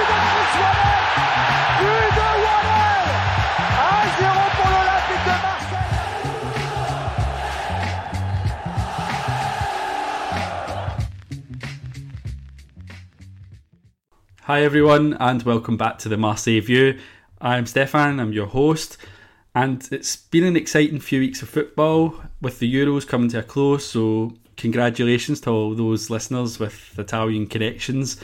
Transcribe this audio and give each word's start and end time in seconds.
Va 0.00 0.06
être 0.06 0.06
le 0.06 0.06
but 0.06 0.14
de 0.14 0.28
Chris 0.30 0.52
Waddle 0.60 1.00
but 1.80 2.10
de 2.16 2.28
Waddle 2.44 3.12
1-0 4.16 4.28
pour 4.56 4.70
l'Olympique 4.70 5.24
de 5.24 5.34
Marseille 5.42 5.80
Hi, 14.46 14.64
everyone, 14.64 15.16
and 15.20 15.42
welcome 15.44 15.76
back 15.76 15.98
to 15.98 16.08
the 16.08 16.16
Marseille 16.16 16.60
View. 16.60 16.98
I'm 17.40 17.66
Stefan, 17.66 18.18
I'm 18.18 18.32
your 18.32 18.46
host, 18.46 18.96
and 19.54 19.86
it's 19.92 20.16
been 20.16 20.44
an 20.44 20.56
exciting 20.56 20.98
few 20.98 21.20
weeks 21.20 21.42
of 21.42 21.48
football 21.48 22.14
with 22.40 22.58
the 22.58 22.72
Euros 22.72 23.06
coming 23.06 23.28
to 23.30 23.38
a 23.40 23.42
close. 23.42 23.86
So, 23.86 24.32
congratulations 24.56 25.40
to 25.42 25.50
all 25.50 25.74
those 25.74 26.10
listeners 26.10 26.58
with 26.58 26.98
Italian 26.98 27.46
connections, 27.46 28.20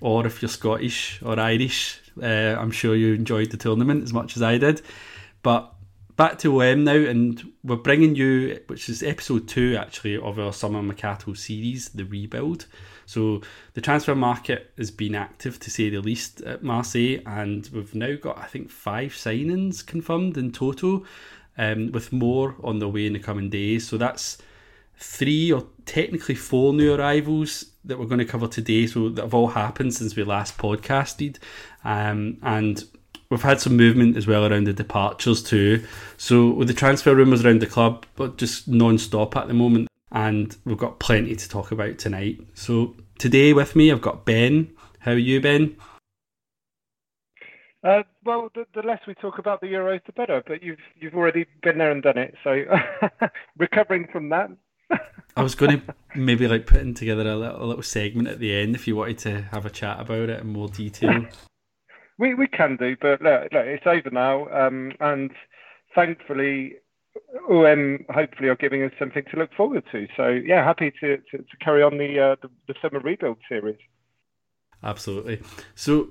or 0.00 0.26
if 0.26 0.40
you're 0.42 0.48
Scottish 0.48 1.20
or 1.22 1.38
Irish, 1.38 2.00
uh, 2.22 2.56
I'm 2.58 2.70
sure 2.70 2.94
you 2.94 3.14
enjoyed 3.14 3.50
the 3.50 3.56
tournament 3.56 4.02
as 4.02 4.12
much 4.12 4.36
as 4.36 4.42
I 4.42 4.58
did. 4.58 4.82
But 5.42 5.72
back 6.16 6.38
to 6.38 6.62
OM 6.62 6.84
now, 6.84 6.96
and 6.96 7.52
we're 7.64 7.76
bringing 7.76 8.14
you, 8.14 8.60
which 8.66 8.88
is 8.88 9.02
episode 9.02 9.48
two 9.48 9.76
actually 9.76 10.18
of 10.18 10.38
our 10.38 10.52
summer 10.52 10.82
Mercato 10.82 11.32
series, 11.34 11.88
the 11.90 12.04
rebuild. 12.04 12.66
So 13.06 13.40
the 13.74 13.80
transfer 13.80 14.14
market 14.14 14.72
has 14.78 14.90
been 14.90 15.14
active 15.14 15.58
to 15.60 15.70
say 15.70 15.90
the 15.90 16.00
least 16.00 16.42
at 16.42 16.62
Marseille, 16.62 17.20
and 17.26 17.68
we've 17.72 17.94
now 17.94 18.16
got 18.16 18.38
I 18.38 18.44
think 18.44 18.70
five 18.70 19.12
signings 19.12 19.84
confirmed 19.84 20.36
in 20.36 20.52
total, 20.52 21.04
um, 21.58 21.90
with 21.92 22.12
more 22.12 22.56
on 22.62 22.78
the 22.78 22.88
way 22.88 23.06
in 23.06 23.14
the 23.14 23.18
coming 23.18 23.50
days. 23.50 23.88
So 23.88 23.96
that's 23.96 24.38
three 24.96 25.50
or 25.50 25.66
technically 25.86 26.34
four 26.34 26.74
new 26.74 26.94
arrivals 26.94 27.69
that 27.84 27.98
we're 27.98 28.06
going 28.06 28.18
to 28.18 28.24
cover 28.24 28.46
today. 28.46 28.86
So 28.86 29.08
that 29.10 29.22
have 29.22 29.34
all 29.34 29.48
happened 29.48 29.94
since 29.94 30.16
we 30.16 30.24
last 30.24 30.58
podcasted, 30.58 31.38
um, 31.84 32.38
and 32.42 32.84
we've 33.30 33.42
had 33.42 33.60
some 33.60 33.76
movement 33.76 34.16
as 34.16 34.26
well 34.26 34.46
around 34.46 34.66
the 34.66 34.72
departures 34.72 35.42
too. 35.42 35.84
So 36.16 36.50
with 36.50 36.68
the 36.68 36.74
transfer 36.74 37.14
rumours 37.14 37.44
around 37.44 37.60
the 37.60 37.66
club, 37.66 38.06
but 38.16 38.36
just 38.36 38.68
non-stop 38.68 39.36
at 39.36 39.48
the 39.48 39.54
moment, 39.54 39.88
and 40.12 40.56
we've 40.64 40.78
got 40.78 40.98
plenty 40.98 41.36
to 41.36 41.48
talk 41.48 41.72
about 41.72 41.98
tonight. 41.98 42.40
So 42.54 42.96
today 43.18 43.52
with 43.52 43.76
me, 43.76 43.90
I've 43.90 44.00
got 44.00 44.24
Ben. 44.24 44.72
How 45.00 45.12
are 45.12 45.18
you, 45.18 45.40
Ben? 45.40 45.76
Uh, 47.82 48.02
well, 48.24 48.50
the, 48.54 48.66
the 48.74 48.86
less 48.86 49.00
we 49.06 49.14
talk 49.14 49.38
about 49.38 49.60
the 49.60 49.66
Euros, 49.66 50.04
the 50.04 50.12
better. 50.12 50.42
But 50.46 50.62
you've 50.62 50.78
you've 50.98 51.14
already 51.14 51.46
been 51.62 51.78
there 51.78 51.90
and 51.90 52.02
done 52.02 52.18
it, 52.18 52.34
so 52.44 52.64
recovering 53.56 54.06
from 54.12 54.28
that. 54.30 54.50
I 55.36 55.42
was 55.42 55.54
going 55.54 55.80
to 55.80 55.94
maybe 56.14 56.48
like 56.48 56.66
putting 56.66 56.94
together 56.94 57.22
a 57.22 57.36
little, 57.36 57.62
a 57.62 57.66
little 57.66 57.82
segment 57.82 58.28
at 58.28 58.40
the 58.40 58.54
end 58.54 58.74
if 58.74 58.86
you 58.86 58.96
wanted 58.96 59.18
to 59.18 59.42
have 59.52 59.64
a 59.64 59.70
chat 59.70 60.00
about 60.00 60.28
it 60.28 60.40
in 60.40 60.48
more 60.48 60.68
detail. 60.68 61.26
we 62.18 62.34
we 62.34 62.46
can 62.46 62.76
do, 62.76 62.96
but 63.00 63.22
look, 63.22 63.52
look 63.52 63.66
it's 63.66 63.86
over 63.86 64.10
now, 64.10 64.48
um, 64.48 64.92
and 65.00 65.30
thankfully, 65.94 66.74
OM 67.48 68.04
hopefully 68.10 68.48
are 68.48 68.56
giving 68.56 68.82
us 68.82 68.92
something 68.98 69.24
to 69.30 69.38
look 69.38 69.52
forward 69.54 69.84
to. 69.92 70.06
So 70.16 70.28
yeah, 70.28 70.64
happy 70.64 70.92
to 71.00 71.16
to, 71.16 71.38
to 71.38 71.56
carry 71.60 71.82
on 71.82 71.98
the, 71.98 72.18
uh, 72.18 72.36
the 72.42 72.50
the 72.68 72.74
summer 72.82 73.00
rebuild 73.00 73.38
series. 73.48 73.78
Absolutely. 74.82 75.40
So 75.74 76.08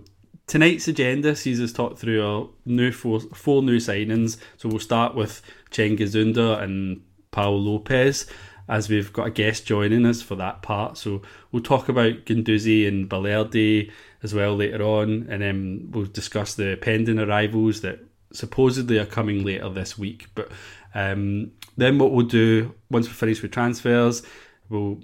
tonight's 0.47 0.87
agenda 0.87 1.35
sees 1.35 1.61
us 1.61 1.71
talk 1.71 1.97
through 1.97 2.25
our 2.25 2.49
new 2.65 2.91
four, 2.91 3.19
four 3.19 3.61
new 3.61 3.77
signings. 3.77 4.37
So 4.57 4.69
we'll 4.69 4.79
start 4.79 5.15
with 5.15 5.41
Cengiz 5.71 6.19
Under 6.19 6.53
and 6.61 7.01
Paul 7.31 7.61
Lopez, 7.61 8.27
as 8.69 8.87
we've 8.87 9.11
got 9.11 9.27
a 9.27 9.31
guest 9.31 9.65
joining 9.65 10.05
us 10.05 10.21
for 10.21 10.35
that 10.35 10.61
part. 10.61 10.97
So 10.97 11.23
we'll 11.51 11.63
talk 11.63 11.89
about 11.89 12.25
Guendouzi 12.25 12.87
and 12.87 13.09
Balerdi 13.09 13.91
as 14.21 14.33
well 14.33 14.55
later 14.55 14.83
on, 14.83 15.27
and 15.29 15.41
then 15.41 15.89
we'll 15.91 16.05
discuss 16.05 16.53
the 16.53 16.77
pending 16.79 17.19
arrivals 17.19 17.81
that 17.81 17.99
supposedly 18.31 18.99
are 18.99 19.05
coming 19.05 19.43
later 19.43 19.69
this 19.69 19.97
week. 19.97 20.27
But 20.35 20.51
um, 20.93 21.51
then 21.77 21.97
what 21.97 22.11
we'll 22.11 22.27
do 22.27 22.75
once 22.91 23.07
we 23.07 23.13
finish 23.13 23.41
with 23.41 23.51
transfers, 23.51 24.21
we'll 24.69 24.99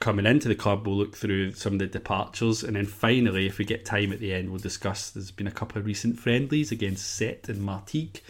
coming 0.00 0.26
into 0.26 0.48
the 0.48 0.56
club, 0.56 0.86
we'll 0.86 0.96
look 0.96 1.16
through 1.16 1.52
some 1.52 1.74
of 1.74 1.78
the 1.78 1.86
departures, 1.86 2.64
and 2.64 2.74
then 2.74 2.86
finally, 2.86 3.46
if 3.46 3.58
we 3.58 3.64
get 3.64 3.84
time 3.84 4.12
at 4.12 4.18
the 4.18 4.34
end, 4.34 4.50
we'll 4.50 4.58
discuss. 4.58 5.10
There's 5.10 5.30
been 5.30 5.46
a 5.46 5.52
couple 5.52 5.78
of 5.78 5.86
recent 5.86 6.18
friendlies 6.18 6.72
against 6.72 7.20
Sète 7.20 7.48
and 7.48 7.60
Martigues, 7.62 8.20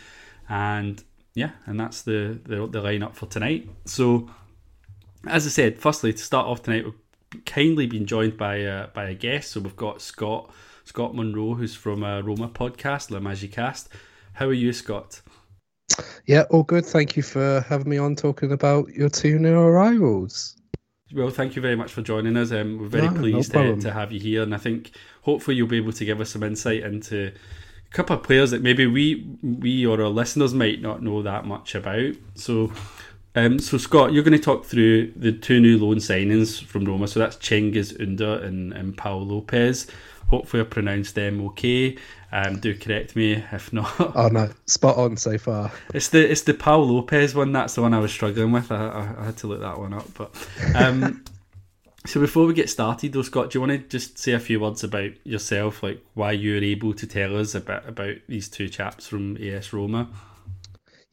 and 0.49 1.03
yeah, 1.34 1.53
and 1.65 1.81
that's 1.81 2.03
the, 2.03 2.39
the 2.44 2.67
the 2.67 2.83
lineup 2.83 3.15
for 3.15 3.27
tonight. 3.27 3.69
So, 3.87 4.28
as 5.27 5.47
I 5.47 5.51
said, 5.51 5.79
firstly 5.79 6.12
to 6.12 6.23
start 6.23 6.47
off 6.47 6.62
tonight, 6.62 6.85
we've 6.85 7.45
kindly 7.45 7.87
been 7.87 8.07
joined 8.07 8.37
by 8.37 8.57
a, 8.57 8.89
by 8.89 9.09
a 9.09 9.15
guest. 9.15 9.53
So 9.53 9.61
we've 9.61 9.77
got 9.77 10.01
Scot 10.01 10.51
Scot 10.85 11.15
Munroe, 11.15 11.55
who's 11.55 11.75
from 11.75 12.03
a 12.03 12.23
Roma 12.23 12.49
podcast, 12.49 13.11
La 13.11 13.19
Magicast. 13.19 13.89
How 14.35 14.47
are 14.47 14.53
you, 14.53 14.73
Scot? 14.73 15.23
Yeah, 16.27 16.43
all 16.51 16.62
good. 16.62 16.85
Thank 16.85 17.17
you 17.17 17.23
for 17.23 17.65
having 17.69 17.89
me 17.89 17.99
on 17.99 18.17
talking 18.17 18.53
about 18.53 18.89
your 18.89 19.09
two 19.09 19.39
new 19.39 19.59
arrivals. 19.59 20.57
Well, 21.15 21.31
thank 21.31 21.55
you 21.55 21.62
very 21.62 21.77
much 21.77 21.93
for 21.93 22.03
joining 22.03 22.37
us. 22.37 22.51
Um, 22.51 22.79
we're 22.79 22.89
very 22.89 23.06
No, 23.06 23.12
no 23.12 23.21
pleased 23.21 23.55
uh, 23.55 23.62
to, 23.62 23.81
to 23.83 23.93
have 23.93 24.11
you 24.11 24.19
here, 24.19 24.43
and 24.43 24.55
I 24.55 24.59
think 24.59 24.91
hopefully 25.23 25.56
you'll 25.56 25.69
be 25.69 25.77
able 25.77 25.93
to 25.93 26.05
give 26.05 26.21
us 26.21 26.31
some 26.31 26.43
insight 26.43 26.83
into 26.83 27.29
a 27.29 27.95
couple 27.95 28.17
of 28.17 28.23
players 28.23 28.51
that 28.51 28.62
maybe 28.62 28.87
we 28.87 29.37
we 29.43 29.87
or 29.87 30.01
our 30.03 30.09
listeners 30.09 30.55
might 30.55 30.83
not 30.83 31.03
know 31.03 31.23
that 31.23 31.45
much 31.45 31.75
about. 31.75 32.15
So, 32.35 32.73
um, 33.34 33.59
so 33.59 33.78
Scot, 33.78 34.12
you're 34.12 34.22
going 34.22 34.39
to 34.39 34.45
talk 34.45 34.65
through 34.65 35.12
the 35.17 35.33
two 35.33 35.61
new 35.61 35.78
loan 35.78 35.97
signings 35.97 36.62
from 36.62 36.84
Roma. 36.84 37.09
So 37.09 37.21
that's 37.21 37.37
Cengiz 37.37 38.00
Under 38.00 38.39
and, 38.39 38.72
and 38.72 38.97
Paul 38.97 39.27
Lopez. 39.27 39.89
Hopefully, 40.28 40.62
I 40.62 40.67
pronounced 40.67 41.15
them 41.15 41.44
okay. 41.47 41.97
Um, 42.33 42.59
do 42.59 42.77
correct 42.77 43.15
me 43.15 43.44
if 43.53 43.73
not. 43.73 43.93
Oh 44.17 44.28
no, 44.28 44.50
spot 44.67 44.97
on 44.97 45.17
so 45.17 45.39
far. 45.39 45.71
It's 45.93 46.09
the 46.09 46.31
it's 46.31 46.43
the 46.43 46.55
Paul 46.55 46.89
Lopez 46.89 47.34
one. 47.34 47.53
That's 47.53 47.75
the 47.75 47.83
one 47.83 47.94
I 47.94 48.00
was 48.00 48.11
struggling 48.11 48.53
with. 48.53 48.73
I, 48.73 48.87
I, 48.89 49.21
I 49.21 49.25
had 49.27 49.37
to 49.39 49.47
look 49.47 49.61
that 49.61 49.78
one 49.78 49.93
up. 49.93 50.06
But 50.15 50.34
um, 50.75 51.25
so 52.06 52.21
before 52.21 52.47
we 52.47 52.55
get 52.55 52.71
started, 52.71 53.12
though, 53.12 53.23
Scot, 53.23 53.50
do 53.50 53.59
you 53.59 53.61
want 53.61 53.73
to 53.73 53.89
just 53.89 54.19
say 54.19 54.33
a 54.33 54.41
few 54.41 54.61
words 54.61 54.83
about 54.83 55.11
yourself, 55.25 55.83
like 55.83 56.05
why 56.15 56.33
you 56.33 56.55
were 56.55 56.65
able 56.65 56.94
to 56.94 57.06
tell 57.06 57.37
us 57.37 57.55
about 57.55 57.89
about 57.89 58.17
these 58.28 58.49
two 58.49 58.69
chaps 58.69 59.06
from 59.06 59.37
AS 59.37 59.73
Roma? 59.73 60.09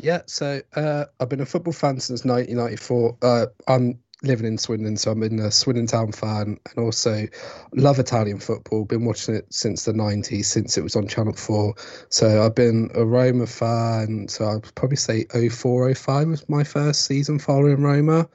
Yeah, 0.02 0.22
so 0.26 0.62
uh, 0.76 1.06
I've 1.20 1.30
been 1.30 1.42
a 1.42 1.46
football 1.46 1.74
fan 1.74 2.00
since 2.00 2.26
1994. 2.26 3.18
Uh, 3.22 3.46
I'm 3.68 4.00
living 4.24 4.48
in 4.48 4.58
Swindon, 4.58 4.98
so 4.98 5.12
I'm 5.12 5.22
in 5.22 5.40
a 5.40 5.52
Swindon 5.52 5.86
Town 5.86 6.12
fan, 6.12 6.60
and 6.70 6.84
also 6.84 7.28
love 7.76 8.00
Italian 8.00 8.40
football. 8.40 8.86
Been 8.86 9.06
watching 9.06 9.36
it 9.36 9.54
since 9.54 9.86
the 9.86 9.92
90s, 9.92 10.46
since 10.46 10.76
it 10.76 10.82
was 10.82 10.96
on 10.96 11.08
Channel 11.08 11.34
4. 11.34 11.76
So 12.10 12.44
I've 12.44 12.56
been 12.56 12.90
a 12.96 13.06
Roma 13.06 13.46
fan. 13.46 14.28
So 14.28 14.48
I'd 14.48 14.74
probably 14.74 14.98
say 14.98 15.26
04, 15.26 15.94
05 15.94 16.28
was 16.28 16.50
my 16.50 16.64
first 16.64 17.06
season 17.06 17.38
following 17.38 17.84
Roma. 17.84 18.28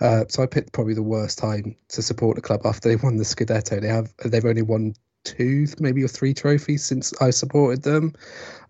Uh, 0.00 0.24
so 0.28 0.42
I 0.42 0.46
picked 0.46 0.72
probably 0.74 0.94
the 0.94 1.02
worst 1.02 1.38
time 1.38 1.74
to 1.88 2.02
support 2.02 2.36
the 2.36 2.42
club 2.42 2.60
after 2.66 2.88
they 2.88 2.96
won 2.96 3.16
the 3.16 3.24
Scudetto. 3.24 3.80
They 3.80 3.88
have 3.88 4.12
they've 4.24 4.44
only 4.44 4.62
won 4.62 4.94
two, 5.24 5.66
maybe 5.78 6.02
or 6.02 6.08
three 6.08 6.34
trophies 6.34 6.84
since 6.84 7.12
I 7.20 7.30
supported 7.30 7.82
them, 7.82 8.14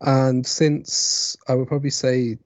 and 0.00 0.47
since 0.47 1.37
I 1.49 1.55
would 1.55 1.69
probably 1.69 1.91
say 1.91 2.39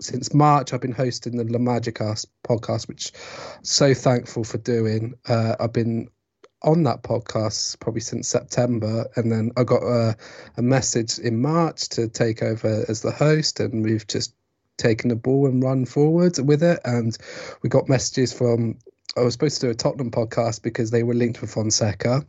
since 0.00 0.34
March 0.34 0.72
I've 0.72 0.80
been 0.80 0.92
hosting 0.92 1.36
the 1.36 1.44
La 1.44 1.58
Magicast 1.58 2.26
podcast, 2.46 2.88
which 2.88 3.12
I'm 3.56 3.64
so 3.64 3.94
thankful 3.94 4.44
for 4.44 4.58
doing. 4.58 5.14
Uh, 5.26 5.56
I've 5.58 5.72
been 5.72 6.08
on 6.62 6.82
that 6.82 7.02
podcast 7.02 7.78
probably 7.80 8.00
since 8.00 8.28
September, 8.28 9.06
and 9.16 9.30
then 9.30 9.52
I 9.56 9.64
got 9.64 9.82
a, 9.82 10.16
a 10.56 10.62
message 10.62 11.18
in 11.18 11.40
March 11.40 11.88
to 11.90 12.08
take 12.08 12.42
over 12.42 12.84
as 12.88 13.02
the 13.02 13.12
host, 13.12 13.60
and 13.60 13.84
we've 13.84 14.06
just 14.06 14.34
taken 14.76 15.08
the 15.08 15.16
ball 15.16 15.46
and 15.46 15.62
run 15.62 15.86
forward 15.86 16.38
with 16.38 16.62
it. 16.62 16.80
And 16.84 17.16
we 17.62 17.68
got 17.68 17.88
messages 17.88 18.32
from 18.32 18.78
I 19.16 19.22
was 19.22 19.32
supposed 19.32 19.60
to 19.60 19.68
do 19.68 19.70
a 19.70 19.74
Tottenham 19.74 20.10
podcast 20.10 20.62
because 20.62 20.90
they 20.90 21.02
were 21.02 21.14
linked 21.14 21.40
with 21.40 21.52
Fonseca, 21.52 22.26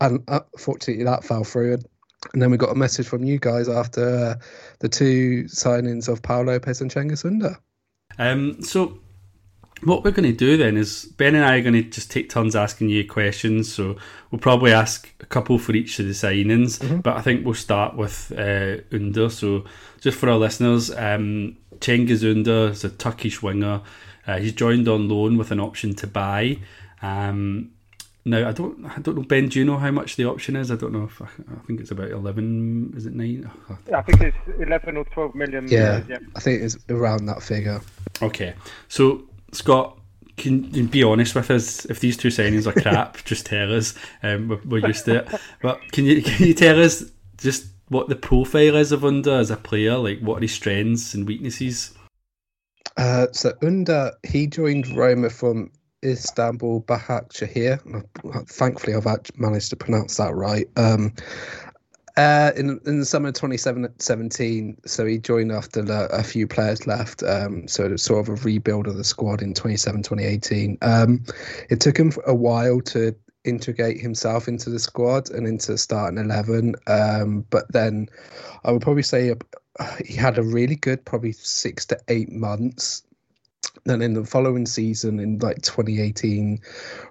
and 0.00 0.22
unfortunately 0.28 1.04
that 1.04 1.24
fell 1.24 1.44
through. 1.44 1.74
And, 1.74 1.86
and 2.32 2.42
then 2.42 2.50
we 2.50 2.56
got 2.56 2.70
a 2.70 2.74
message 2.74 3.06
from 3.06 3.24
you 3.24 3.38
guys 3.38 3.68
after 3.68 4.26
uh, 4.26 4.34
the 4.80 4.88
two 4.88 5.44
signings 5.44 6.08
of 6.08 6.22
Paolo 6.22 6.52
Lopez 6.52 6.80
and 6.80 6.90
Cengiz 6.90 7.24
Under. 7.24 7.58
Um, 8.18 8.62
so 8.62 8.98
what 9.82 10.04
we're 10.04 10.10
going 10.10 10.30
to 10.30 10.36
do 10.36 10.56
then 10.56 10.76
is 10.76 11.04
Ben 11.16 11.34
and 11.34 11.44
I 11.44 11.56
are 11.56 11.62
going 11.62 11.74
to 11.74 11.82
just 11.82 12.10
take 12.10 12.30
turns 12.30 12.56
asking 12.56 12.88
you 12.88 13.06
questions. 13.06 13.72
So 13.72 13.96
we'll 14.30 14.38
probably 14.38 14.72
ask 14.72 15.12
a 15.20 15.26
couple 15.26 15.58
for 15.58 15.74
each 15.74 15.98
of 15.98 16.06
the 16.06 16.12
signings, 16.12 16.78
mm-hmm. 16.78 16.98
but 16.98 17.16
I 17.16 17.22
think 17.22 17.44
we'll 17.44 17.54
start 17.54 17.96
with 17.96 18.32
uh, 18.36 18.78
Under. 18.92 19.28
So 19.28 19.64
just 20.00 20.18
for 20.18 20.30
our 20.30 20.38
listeners, 20.38 20.90
um, 20.90 21.56
Cengiz 21.78 22.28
Under 22.28 22.70
is 22.70 22.84
a 22.84 22.90
Turkish 22.90 23.42
winger. 23.42 23.82
Uh, 24.26 24.38
he's 24.38 24.52
joined 24.52 24.88
on 24.88 25.08
loan 25.08 25.36
with 25.36 25.50
an 25.50 25.60
option 25.60 25.94
to 25.96 26.06
buy. 26.06 26.58
Um, 27.02 27.72
now 28.26 28.48
I 28.48 28.52
don't, 28.52 28.84
I 28.84 28.98
don't 28.98 29.14
know, 29.14 29.22
Ben. 29.22 29.48
Do 29.48 29.60
you 29.60 29.64
know 29.64 29.76
how 29.76 29.92
much 29.92 30.16
the 30.16 30.24
option 30.24 30.56
is? 30.56 30.72
I 30.72 30.74
don't 30.74 30.92
know 30.92 31.04
if 31.04 31.22
I, 31.22 31.26
I 31.26 31.60
think 31.64 31.80
it's 31.80 31.92
about 31.92 32.10
eleven. 32.10 32.92
Is 32.96 33.06
it 33.06 33.14
nine? 33.14 33.48
Yeah, 33.88 33.98
I 33.98 34.02
think 34.02 34.20
it's 34.20 34.36
eleven 34.60 34.96
or 34.96 35.04
twelve 35.04 35.36
million. 35.36 35.68
Yeah, 35.68 36.02
yeah, 36.08 36.18
I 36.34 36.40
think 36.40 36.60
it's 36.60 36.76
around 36.88 37.26
that 37.26 37.40
figure. 37.40 37.80
Okay, 38.20 38.54
so 38.88 39.22
Scot, 39.52 39.96
can 40.36 40.74
you 40.74 40.88
be 40.88 41.04
honest 41.04 41.36
with 41.36 41.52
us? 41.52 41.84
If 41.84 42.00
these 42.00 42.16
two 42.16 42.28
signings 42.28 42.66
are 42.66 42.78
crap, 42.78 43.16
just 43.24 43.46
tell 43.46 43.72
us. 43.72 43.94
Um, 44.24 44.48
we're, 44.48 44.60
we're, 44.64 44.86
used 44.88 45.04
to 45.04 45.18
it. 45.18 45.40
But 45.62 45.80
can 45.92 46.04
you 46.04 46.20
can 46.20 46.48
you 46.48 46.54
tell 46.54 46.82
us 46.82 47.04
just 47.38 47.66
what 47.90 48.08
the 48.08 48.16
profile 48.16 48.74
is 48.74 48.90
of 48.90 49.04
Under 49.04 49.38
as 49.38 49.52
a 49.52 49.56
player? 49.56 49.96
Like, 49.98 50.18
what 50.18 50.38
are 50.38 50.42
his 50.42 50.52
strengths 50.52 51.14
and 51.14 51.28
weaknesses? 51.28 51.94
Uh, 52.96 53.28
so 53.30 53.52
Under, 53.62 54.10
he 54.26 54.48
joined 54.48 54.88
Roma 54.96 55.30
from 55.30 55.70
Istanbul 56.02 56.82
Başakşehir. 56.88 57.78
Thankfully, 58.46 58.96
I've 58.96 59.06
managed 59.36 59.70
to 59.70 59.76
pronounce 59.76 60.16
that 60.16 60.34
right. 60.34 60.68
Um, 60.76 61.12
uh, 62.16 62.50
in 62.56 62.80
in 62.86 62.98
the 62.98 63.04
summer 63.04 63.28
of 63.28 63.34
2017, 63.34 64.78
so 64.86 65.04
he 65.04 65.18
joined 65.18 65.52
after 65.52 65.80
a 66.10 66.22
few 66.22 66.46
players 66.46 66.86
left. 66.86 67.22
Um, 67.22 67.68
so 67.68 67.84
it 67.84 67.92
was 67.92 68.02
sort 68.02 68.26
of 68.26 68.28
a 68.28 68.42
rebuild 68.42 68.86
of 68.86 68.96
the 68.96 69.04
squad 69.04 69.42
in 69.42 69.52
27, 69.52 70.02
2018. 70.02 70.78
Um, 70.80 71.24
it 71.68 71.80
took 71.80 71.98
him 71.98 72.12
a 72.26 72.34
while 72.34 72.80
to 72.80 73.14
integrate 73.44 74.00
himself 74.00 74.48
into 74.48 74.70
the 74.70 74.78
squad 74.78 75.30
and 75.30 75.46
into 75.46 75.76
starting 75.76 76.18
11. 76.18 76.74
Um, 76.86 77.44
but 77.50 77.70
then 77.70 78.08
I 78.64 78.72
would 78.72 78.82
probably 78.82 79.02
say 79.02 79.34
he 80.04 80.14
had 80.14 80.38
a 80.38 80.42
really 80.42 80.76
good, 80.76 81.04
probably 81.04 81.32
six 81.32 81.84
to 81.86 81.98
eight 82.08 82.32
months 82.32 83.02
then 83.90 84.02
in 84.02 84.14
the 84.14 84.24
following 84.24 84.66
season, 84.66 85.20
in 85.20 85.38
like 85.38 85.62
2018, 85.62 86.60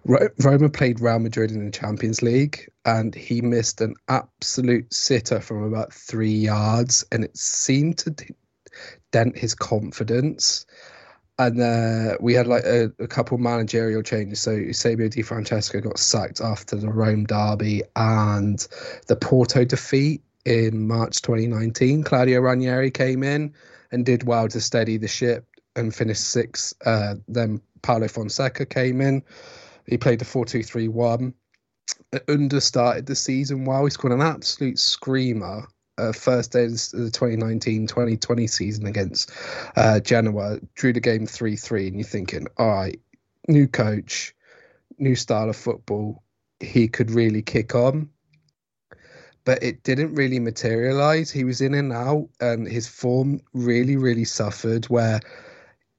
Roma 0.03 0.69
played 0.69 0.99
Real 0.99 1.19
Madrid 1.19 1.51
in 1.51 1.65
the 1.65 1.71
Champions 1.71 2.21
League, 2.21 2.69
and 2.85 3.15
he 3.15 3.41
missed 3.41 3.81
an 3.81 3.95
absolute 4.07 4.93
sitter 4.93 5.39
from 5.39 5.63
about 5.63 5.93
three 5.93 6.33
yards, 6.33 7.05
and 7.11 7.23
it 7.23 7.37
seemed 7.37 7.97
to 7.99 8.15
dent 9.11 9.37
his 9.37 9.55
confidence. 9.55 10.65
And 11.37 11.61
uh, 11.61 12.17
we 12.21 12.33
had 12.33 12.47
like 12.47 12.63
a, 12.63 12.91
a 12.99 13.07
couple 13.07 13.37
managerial 13.37 14.01
changes. 14.01 14.39
So 14.39 14.51
Eusebio 14.51 15.09
Di 15.09 15.21
Francesco 15.21 15.81
got 15.81 15.99
sacked 15.99 16.39
after 16.39 16.77
the 16.77 16.89
Rome 16.89 17.25
derby 17.25 17.83
and 17.95 18.65
the 19.07 19.17
Porto 19.17 19.65
defeat 19.65 20.21
in 20.45 20.87
March 20.87 21.21
2019. 21.21 22.03
Claudio 22.03 22.39
Ranieri 22.39 22.89
came 22.89 23.21
in 23.23 23.53
and 23.91 24.05
did 24.05 24.23
well 24.23 24.47
to 24.47 24.61
steady 24.61 24.97
the 24.97 25.09
ship 25.09 25.45
and 25.75 25.93
finished 25.93 26.23
sixth. 26.23 26.73
Uh, 26.85 27.15
then 27.27 27.61
Paulo 27.81 28.07
Fonseca 28.07 28.65
came 28.65 29.01
in. 29.01 29.23
He 29.87 29.97
played 29.97 30.19
the 30.19 30.25
4 30.25 30.45
2 30.45 30.63
3 30.63 30.87
1. 30.87 31.33
Under 32.27 32.59
started 32.59 33.05
the 33.05 33.15
season 33.15 33.65
well. 33.65 33.85
He 33.85 33.91
scored 33.91 34.13
an 34.13 34.21
absolute 34.21 34.79
screamer. 34.79 35.67
Uh, 35.97 36.11
first 36.11 36.51
day 36.51 36.65
of 36.65 36.71
the 36.71 37.09
2019 37.09 37.87
2020 37.87 38.47
season 38.47 38.85
against 38.85 39.31
uh, 39.77 40.01
Genoa, 40.01 40.59
drew 40.73 40.91
the 40.91 40.99
game 40.99 41.25
3 41.25 41.55
3. 41.55 41.87
And 41.87 41.95
you're 41.97 42.07
thinking, 42.07 42.47
all 42.57 42.67
right, 42.67 42.99
new 43.47 43.67
coach, 43.67 44.35
new 44.97 45.15
style 45.15 45.49
of 45.49 45.55
football. 45.55 46.21
He 46.59 46.87
could 46.87 47.11
really 47.11 47.41
kick 47.41 47.75
on 47.75 48.09
but 49.45 49.61
it 49.61 49.83
didn't 49.83 50.15
really 50.15 50.39
materialize. 50.39 51.31
He 51.31 51.43
was 51.43 51.61
in 51.61 51.75
and 51.75 51.93
out, 51.93 52.27
and 52.41 52.67
his 52.67 52.87
form 52.87 53.39
really, 53.53 53.95
really 53.95 54.25
suffered. 54.25 54.85
Where 54.85 55.21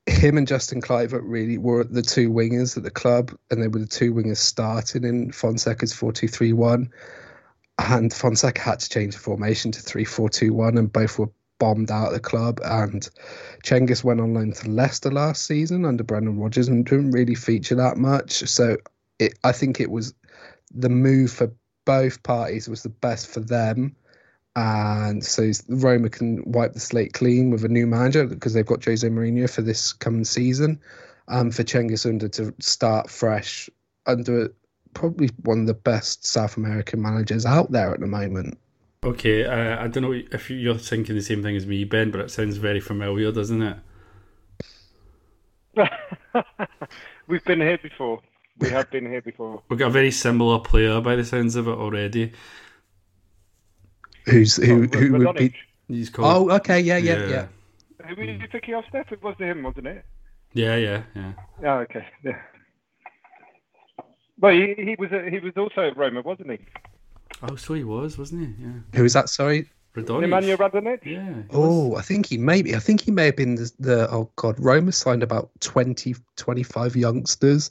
him 0.07 0.39
and 0.39 0.47
Justin 0.47 0.81
Kluivert 0.81 1.23
really 1.25 1.59
were 1.59 1.85
the 1.85 2.03
two 2.03 2.31
wingers 2.31 2.77
at 2.77 2.85
the 2.85 2.91
club, 2.91 3.37
and 3.51 3.63
they 3.63 3.69
were 3.69 3.81
the 3.81 3.87
two 3.87 4.15
wingers 4.15 4.39
starting 4.39 5.05
in 5.05 5.33
Fonseca's 5.33 5.93
4 5.93 6.13
2 6.13 6.29
3 6.29 6.53
1. 6.53 6.91
And 7.79 8.13
Fonseca 8.13 8.61
had 8.61 8.81
to 8.81 8.89
change 8.89 9.15
the 9.15 9.21
formation 9.21 9.73
to 9.73 9.81
3 9.81 10.05
4 10.05 10.29
2 10.29 10.55
1, 10.55 10.79
and 10.79 10.93
both 10.93 11.19
were 11.19 11.31
bombed 11.59 11.91
out 11.91 12.09
of 12.09 12.15
the 12.15 12.21
club. 12.21 12.61
And 12.65 13.09
Cengiz 13.65 14.05
went 14.05 14.21
on 14.21 14.35
loan 14.35 14.53
to 14.53 14.71
Leicester 14.71 15.11
last 15.11 15.47
season 15.47 15.85
under 15.85 16.05
Brendan 16.05 16.39
Rodgers 16.39 16.69
and 16.69 16.87
didn't 16.87 17.11
really 17.11 17.35
feature 17.35 17.75
that 17.75 17.97
much. 17.97 18.33
So 18.49 18.77
it, 19.19 19.39
I 19.43 19.53
think 19.53 19.81
it 19.81 19.91
was 19.91 20.15
the 20.73 20.89
move 20.89 21.33
for 21.33 21.53
both 21.85 22.23
parties 22.23 22.69
was 22.69 22.83
the 22.83 22.89
best 22.89 23.29
for 23.29 23.41
them 23.41 23.95
and 24.57 25.23
so 25.23 25.53
Roma 25.69 26.09
can 26.09 26.43
wipe 26.47 26.73
the 26.73 26.81
slate 26.81 27.13
clean 27.13 27.51
with 27.51 27.65
a 27.65 27.69
new 27.69 27.87
manager 27.87 28.27
because 28.27 28.55
they've 28.55 28.67
got 28.67 28.85
Jose 28.85 29.07
Mourinho 29.07 29.49
for 29.49 29.61
this 29.61 29.93
coming 29.93 30.25
season, 30.25 30.81
and 31.29 31.55
for 31.55 31.63
Cengiz 31.63 32.07
Under 32.07 32.29
to 32.29 32.55
start 32.59 33.11
fresh 33.11 33.69
under 34.07 34.53
probably 34.95 35.29
one 35.43 35.61
of 35.61 35.67
the 35.67 35.75
best 35.75 36.27
South 36.27 36.57
American 36.57 37.03
managers 37.03 37.45
out 37.45 37.71
there 37.71 37.93
at 37.93 38.01
the 38.01 38.07
moment. 38.07 38.59
Okay, 39.05 39.45
uh, 39.45 39.85
I 39.85 39.89
don't 39.89 40.03
know 40.03 40.13
if 40.13 40.51
you're 40.51 40.79
thinking 40.79 41.17
the 41.17 41.23
same 41.23 41.43
thing 41.43 41.55
as 41.55 41.67
me, 41.67 41.85
Ben, 41.85 42.11
but 42.11 42.21
it 42.21 42.31
sounds 42.31 42.57
very 42.57 42.81
familiar, 42.81 43.31
doesn't 43.31 43.63
it? 43.63 43.77
We've 47.29 47.45
been 47.45 47.61
here 47.61 47.79
before. 47.79 48.21
We 48.59 48.71
have 48.71 48.91
been 48.91 49.05
here 49.05 49.21
before. 49.21 49.63
We've 49.69 49.79
got 49.79 49.89
a 49.89 49.91
very 49.91 50.11
similar 50.11 50.61
player 50.61 51.03
by 51.03 51.15
the 51.15 51.25
sounds 51.27 51.57
of 51.57 51.69
it 51.69 51.73
already. 51.73 52.33
Who's 54.27 54.57
who? 54.57 54.85
Oh, 54.85 54.99
who 54.99 55.13
would 55.13 55.37
be? 55.37 55.55
He's 55.89 56.11
called. 56.11 56.51
Oh, 56.51 56.55
okay, 56.57 56.81
yeah, 56.81 56.97
yeah, 56.97 57.19
yeah. 57.19 57.29
yeah. 57.29 57.47
Who 58.09 58.17
were 58.17 58.25
you 58.25 58.39
thinking 58.51 58.75
of, 58.75 58.85
Steph? 58.89 59.13
It 59.13 59.23
was 59.23 59.37
him, 59.39 59.63
wasn't 59.63 59.87
it? 59.87 60.05
Yeah, 60.53 60.77
yeah, 60.77 61.03
yeah. 61.15 61.33
Oh, 61.65 61.79
okay, 61.81 62.07
yeah. 62.25 62.41
Well, 64.39 64.53
he, 64.53 64.75
he 64.77 64.97
was 64.99 65.11
he 65.31 65.39
was 65.39 65.53
also 65.57 65.89
at 65.89 65.97
Roma, 65.97 66.23
wasn't 66.23 66.51
he? 66.51 66.59
Oh, 67.43 67.57
so 67.57 67.75
he 67.75 67.85
was, 67.85 68.19
wasn't 68.19 68.47
he? 68.47 68.65
Yeah. 68.65 68.73
Who 68.95 69.03
was 69.03 69.13
that? 69.13 69.29
Sorry. 69.29 69.71
Radonjic. 69.97 70.27
Nemanja 70.27 70.57
Radonjic? 70.57 71.05
Yeah. 71.05 71.43
Oh, 71.51 71.97
I 71.97 72.03
think 72.03 72.27
he 72.27 72.37
maybe. 72.37 72.75
I 72.75 72.79
think 72.79 73.01
he 73.01 73.11
may 73.11 73.27
have 73.27 73.37
been 73.37 73.55
the, 73.55 73.73
the, 73.79 74.11
oh 74.11 74.31
god, 74.37 74.57
Roma 74.59 74.93
signed 74.93 75.23
about 75.23 75.51
20, 75.61 76.15
25 76.37 76.97
youngsters 76.97 77.71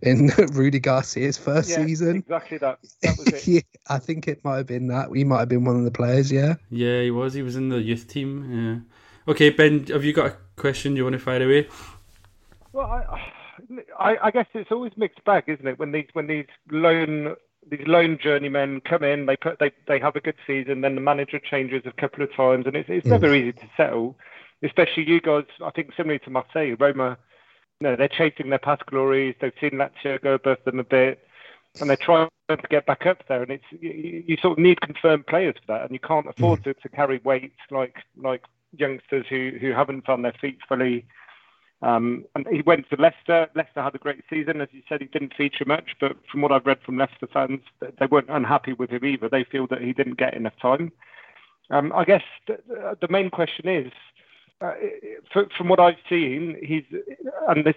in 0.00 0.28
Rudi 0.52 0.78
Garcia's 0.78 1.36
first 1.36 1.70
yeah, 1.70 1.84
season. 1.84 2.18
Exactly 2.18 2.58
that. 2.58 2.78
That 3.02 3.18
was 3.18 3.26
it. 3.28 3.46
yeah, 3.46 3.60
I 3.88 3.98
think 3.98 4.28
it 4.28 4.44
might 4.44 4.58
have 4.58 4.66
been 4.66 4.86
that. 4.88 5.08
He 5.14 5.24
might 5.24 5.40
have 5.40 5.48
been 5.48 5.64
one 5.64 5.76
of 5.76 5.84
the 5.84 5.90
players. 5.90 6.30
Yeah. 6.30 6.54
Yeah, 6.70 7.02
he 7.02 7.10
was. 7.10 7.34
He 7.34 7.42
was 7.42 7.56
in 7.56 7.68
the 7.68 7.80
youth 7.80 8.06
team. 8.06 8.84
Yeah. 9.26 9.32
Okay, 9.32 9.50
Ben, 9.50 9.86
have 9.86 10.04
you 10.04 10.12
got 10.12 10.26
a 10.26 10.36
question 10.56 10.96
you 10.96 11.02
want 11.02 11.14
to 11.14 11.18
fire 11.18 11.42
away? 11.42 11.66
Well, 12.72 12.86
I, 12.86 13.32
I, 13.98 14.16
I 14.24 14.30
guess 14.30 14.46
it's 14.54 14.70
always 14.70 14.92
mixed 14.96 15.24
bag, 15.24 15.44
isn't 15.48 15.66
it? 15.66 15.78
When 15.78 15.92
these 15.92 16.06
when 16.12 16.26
these 16.26 16.46
loan 16.70 17.36
these 17.70 17.86
lone 17.86 18.18
journeymen 18.22 18.80
come 18.80 19.02
in, 19.02 19.26
they 19.26 19.36
put 19.36 19.58
they 19.58 19.72
they 19.86 19.98
have 19.98 20.16
a 20.16 20.20
good 20.20 20.36
season, 20.46 20.80
then 20.80 20.94
the 20.94 21.00
manager 21.00 21.38
changes 21.38 21.82
a 21.84 21.92
couple 21.92 22.22
of 22.22 22.34
times, 22.34 22.66
and 22.66 22.76
it's 22.76 22.88
it's 22.88 23.06
mm. 23.06 23.10
never 23.10 23.34
easy 23.34 23.52
to 23.52 23.68
settle. 23.76 24.16
Especially 24.62 25.04
you 25.04 25.20
guys, 25.20 25.44
I 25.62 25.70
think 25.70 25.90
similarly 25.96 26.20
to 26.20 26.30
Marseille, 26.30 26.76
Roma, 26.78 27.18
you 27.80 27.88
know, 27.88 27.96
they're 27.96 28.08
chasing 28.08 28.50
their 28.50 28.58
past 28.58 28.86
glories. 28.86 29.34
They've 29.40 29.52
seen 29.60 29.72
Lazio 29.72 30.22
go 30.22 30.34
above 30.34 30.58
them 30.64 30.78
a 30.78 30.84
bit, 30.84 31.26
and 31.80 31.90
they're 31.90 31.96
trying 31.96 32.28
to 32.48 32.56
get 32.70 32.86
back 32.86 33.06
up 33.06 33.26
there. 33.28 33.42
And 33.42 33.50
it's 33.50 33.64
you, 33.70 34.24
you 34.26 34.36
sort 34.40 34.58
of 34.58 34.62
need 34.62 34.80
confirmed 34.80 35.26
players 35.26 35.56
for 35.60 35.72
that, 35.72 35.82
and 35.82 35.90
you 35.90 36.00
can't 36.00 36.28
afford 36.28 36.60
mm. 36.60 36.64
to, 36.64 36.74
to 36.74 36.88
carry 36.88 37.20
weights 37.24 37.60
like 37.70 37.96
like 38.16 38.42
youngsters 38.76 39.26
who 39.28 39.52
who 39.60 39.72
haven't 39.72 40.06
found 40.06 40.24
their 40.24 40.34
feet 40.40 40.58
fully 40.68 41.06
um, 41.84 42.24
and 42.34 42.46
he 42.48 42.62
went 42.62 42.88
to 42.88 42.96
Leicester. 42.96 43.46
Leicester 43.54 43.82
had 43.82 43.94
a 43.94 43.98
great 43.98 44.22
season. 44.30 44.62
As 44.62 44.68
you 44.72 44.80
said, 44.88 45.02
he 45.02 45.06
didn't 45.06 45.34
feature 45.34 45.66
much, 45.66 45.94
but 46.00 46.16
from 46.30 46.40
what 46.40 46.50
I've 46.50 46.64
read 46.64 46.80
from 46.80 46.96
Leicester 46.96 47.26
fans, 47.30 47.60
they 47.80 48.06
weren't 48.06 48.30
unhappy 48.30 48.72
with 48.72 48.88
him 48.88 49.04
either. 49.04 49.28
They 49.28 49.44
feel 49.44 49.66
that 49.66 49.82
he 49.82 49.92
didn't 49.92 50.16
get 50.16 50.32
enough 50.32 50.58
time. 50.62 50.92
Um, 51.70 51.92
I 51.94 52.04
guess 52.04 52.22
the, 52.46 52.58
the, 53.00 53.08
main 53.08 53.28
question 53.28 53.68
is, 53.68 53.92
uh, 54.62 54.72
from 55.30 55.68
what 55.68 55.78
I've 55.78 55.98
seen, 56.08 56.56
he's 56.62 56.84
and 57.48 57.66
this 57.66 57.76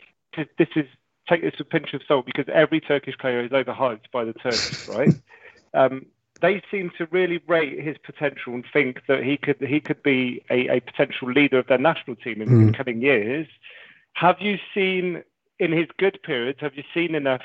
this 0.57 0.69
is 0.77 0.85
take 1.27 1.41
this 1.41 1.53
with 1.57 1.67
a 1.67 1.69
pinch 1.69 1.93
of 1.93 2.01
salt 2.07 2.25
because 2.25 2.45
every 2.53 2.79
Turkish 2.79 3.17
player 3.17 3.43
is 3.43 3.51
overhyped 3.51 4.11
by 4.13 4.23
the 4.23 4.33
Turks, 4.33 4.87
right? 4.89 5.13
Um, 5.73 6.05
they 6.39 6.61
seem 6.71 6.91
to 6.97 7.07
really 7.11 7.41
rate 7.47 7.83
his 7.83 7.97
potential 7.97 8.53
and 8.53 8.63
think 8.71 9.01
that 9.07 9.23
he 9.23 9.35
could 9.35 9.59
he 9.59 9.81
could 9.81 10.01
be 10.01 10.43
a, 10.49 10.77
a 10.77 10.79
potential 10.79 11.29
leader 11.29 11.59
of 11.59 11.67
their 11.67 11.77
national 11.77 12.15
team 12.15 12.41
in, 12.41 12.49
mm. 12.49 12.67
in 12.67 12.73
coming 12.73 13.01
years. 13.01 13.47
Have 14.17 14.37
you 14.39 14.57
seen 14.73 15.21
in 15.59 15.71
his 15.71 15.85
good 15.99 16.17
periods? 16.23 16.59
Have 16.61 16.73
you 16.73 16.83
seen 16.91 17.13
enough 17.13 17.43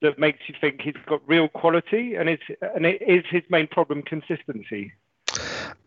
that 0.00 0.18
makes 0.18 0.40
you 0.48 0.54
think 0.60 0.80
he's 0.80 0.96
got 1.06 1.20
real 1.28 1.46
quality? 1.46 2.16
And 2.16 2.28
is 2.28 2.40
and 2.74 2.84
is 2.84 3.22
his 3.30 3.44
main 3.50 3.68
problem 3.68 4.02
consistency? 4.02 4.92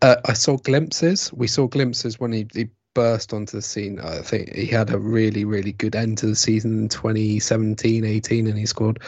Uh, 0.01 0.15
I 0.23 0.31
saw 0.31 0.55
glimpses. 0.55 1.33
We 1.33 1.47
saw 1.47 1.67
glimpses 1.67 2.17
when 2.17 2.31
he, 2.31 2.47
he 2.53 2.69
burst 2.95 3.33
onto 3.33 3.57
the 3.57 3.61
scene. 3.61 3.99
I 3.99 4.21
think 4.21 4.51
he 4.55 4.65
had 4.65 4.89
a 4.89 4.97
really, 4.97 5.45
really 5.45 5.73
good 5.73 5.95
end 5.95 6.17
to 6.19 6.25
the 6.25 6.35
season 6.35 6.79
in 6.79 6.89
2017 6.89 8.03
18, 8.03 8.47
and 8.47 8.57
he 8.57 8.65
scored 8.65 8.99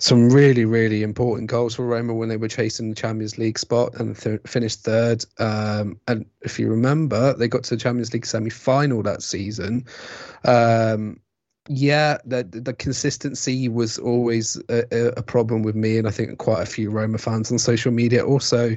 some 0.00 0.28
really, 0.30 0.64
really 0.64 1.04
important 1.04 1.48
goals 1.48 1.76
for 1.76 1.86
Roma 1.86 2.14
when 2.14 2.28
they 2.28 2.36
were 2.36 2.48
chasing 2.48 2.88
the 2.88 2.96
Champions 2.96 3.38
League 3.38 3.58
spot 3.58 3.94
and 4.00 4.18
th- 4.18 4.40
finished 4.46 4.80
third. 4.80 5.24
Um, 5.38 6.00
and 6.08 6.26
if 6.40 6.58
you 6.58 6.68
remember, 6.68 7.34
they 7.34 7.46
got 7.46 7.62
to 7.64 7.76
the 7.76 7.80
Champions 7.80 8.12
League 8.12 8.26
semi 8.26 8.50
final 8.50 9.04
that 9.04 9.22
season. 9.22 9.86
Um, 10.44 11.20
yeah, 11.68 12.18
the 12.24 12.44
the 12.44 12.72
consistency 12.72 13.68
was 13.68 13.98
always 13.98 14.60
a, 14.70 15.18
a, 15.18 15.22
problem 15.22 15.62
with 15.62 15.76
me, 15.76 15.98
and 15.98 16.08
I 16.08 16.10
think 16.10 16.38
quite 16.38 16.62
a 16.62 16.66
few 16.66 16.90
Roma 16.90 17.18
fans 17.18 17.52
on 17.52 17.58
social 17.58 17.92
media. 17.92 18.24
Also, 18.24 18.76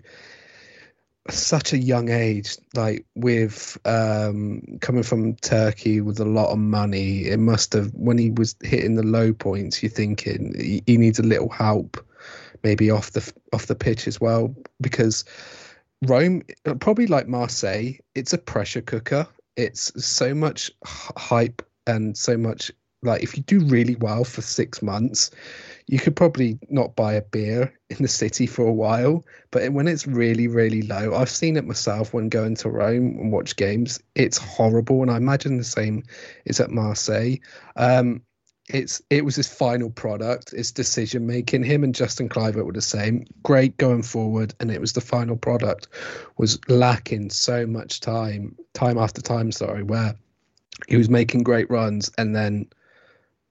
such 1.30 1.74
a 1.74 1.78
young 1.78 2.10
age, 2.10 2.58
like 2.76 3.06
with 3.16 3.78
um, 3.86 4.62
coming 4.82 5.04
from 5.04 5.36
Turkey 5.38 6.02
with 6.02 6.20
a 6.20 6.26
lot 6.26 6.52
of 6.52 6.58
money, 6.58 7.28
it 7.28 7.40
must 7.40 7.74
have 7.74 7.92
when 7.94 8.18
he 8.18 8.32
was 8.32 8.56
hitting 8.62 8.96
the 8.96 9.04
low 9.04 9.34
points. 9.34 9.82
You're 9.82 9.92
thinking 9.92 10.54
he, 10.58 10.84
he 10.86 10.98
needs 10.98 11.20
a 11.20 11.24
little 11.24 11.50
help, 11.50 12.04
maybe 12.64 12.90
off 12.90 13.12
the 13.12 13.32
off 13.54 13.68
the 13.68 13.76
pitch 13.76 14.08
as 14.08 14.20
well, 14.20 14.56
because 14.82 15.24
Rome, 16.04 16.42
probably 16.80 17.08
like 17.08 17.28
Marseille, 17.28 17.94
it's 18.16 18.34
a 18.34 18.38
pressure 18.38 18.82
cooker. 18.82 19.28
It's 19.58 19.92
so 20.04 20.34
much 20.34 20.72
hype 20.86 21.62
and 21.86 22.18
so 22.18 22.38
much 22.38 22.72
like 23.04 23.24
if 23.24 23.36
you 23.36 23.44
do 23.44 23.64
really 23.66 23.96
well 23.96 24.24
for 24.24 24.42
six 24.42 24.82
months, 24.82 25.32
you 25.92 26.00
could 26.00 26.16
probably 26.16 26.58
not 26.70 26.96
buy 26.96 27.14
a 27.14 27.22
beer 27.22 27.72
in 27.90 27.98
the 28.00 28.08
city 28.08 28.48
for 28.48 28.66
a 28.66 28.72
while. 28.72 29.26
But 29.52 29.74
when 29.74 29.90
it's 29.90 30.08
really, 30.08 30.48
really 30.48 30.84
low, 30.84 31.14
I've 31.14 31.30
seen 31.30 31.58
it 31.58 31.68
myself 31.68 32.14
when 32.14 32.30
going 32.30 32.56
to 32.56 32.70
Rome 32.70 33.18
and 33.20 33.30
watch 33.30 33.58
games. 33.58 34.00
It's 34.16 34.38
horrible, 34.38 35.02
and 35.02 35.12
I 35.12 35.18
imagine 35.18 35.58
the 35.58 35.66
same 35.66 36.04
is 36.46 36.62
at 36.62 36.72
Marseille. 36.72 37.36
Um, 37.76 38.22
it's 38.70 39.02
it 39.10 39.26
was 39.26 39.36
his 39.36 39.50
final 39.50 39.90
product, 39.90 40.52
his 40.52 40.72
decision 40.72 41.28
making. 41.28 41.64
Him 41.64 41.84
and 41.84 41.94
Justin 41.94 42.30
Kluivert 42.30 42.66
were 42.66 42.72
the 42.72 42.82
same. 42.82 43.26
Great 43.44 43.76
going 43.76 44.04
forward, 44.04 44.54
and 44.62 44.72
it 44.72 44.80
was 44.80 44.94
the 44.94 45.02
final 45.02 45.36
product 45.36 45.90
was 46.38 46.58
lacking 46.70 47.32
so 47.32 47.68
much 47.68 48.00
time, 48.00 48.56
time 48.74 48.98
after 48.98 49.22
time. 49.22 49.52
Sorry, 49.52 49.84
where 49.84 50.16
he 50.88 50.96
was 50.96 51.10
making 51.10 51.44
great 51.44 51.70
runs 51.70 52.10
and 52.18 52.34
then 52.34 52.68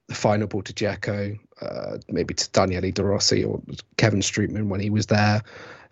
the 0.07 0.15
final 0.15 0.47
ball 0.47 0.63
to 0.63 0.73
Dzeko, 0.73 1.39
uh, 1.61 1.97
maybe 2.09 2.33
to 2.33 2.49
Daniele 2.51 2.91
De 2.91 3.03
Rossi 3.03 3.43
or 3.43 3.61
Kevin 3.97 4.21
Strootman 4.21 4.67
when 4.67 4.79
he 4.79 4.89
was 4.89 5.07
there, 5.07 5.43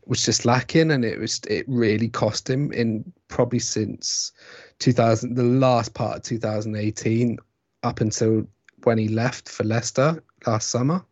was 0.05 0.25
just 0.25 0.45
lacking, 0.45 0.91
and 0.91 1.05
it 1.05 1.19
was 1.19 1.39
it 1.47 1.65
really 1.67 2.09
cost 2.09 2.49
him 2.49 2.71
in 2.71 3.11
probably 3.27 3.59
since 3.59 4.31
2000, 4.79 5.35
the 5.35 5.43
last 5.43 5.93
part 5.93 6.17
of 6.17 6.23
2018, 6.23 7.37
up 7.83 8.01
until 8.01 8.47
when 8.83 8.97
he 8.97 9.07
left 9.07 9.47
for 9.47 9.63
Leicester 9.63 10.23
last 10.47 10.69
summer. 10.69 11.03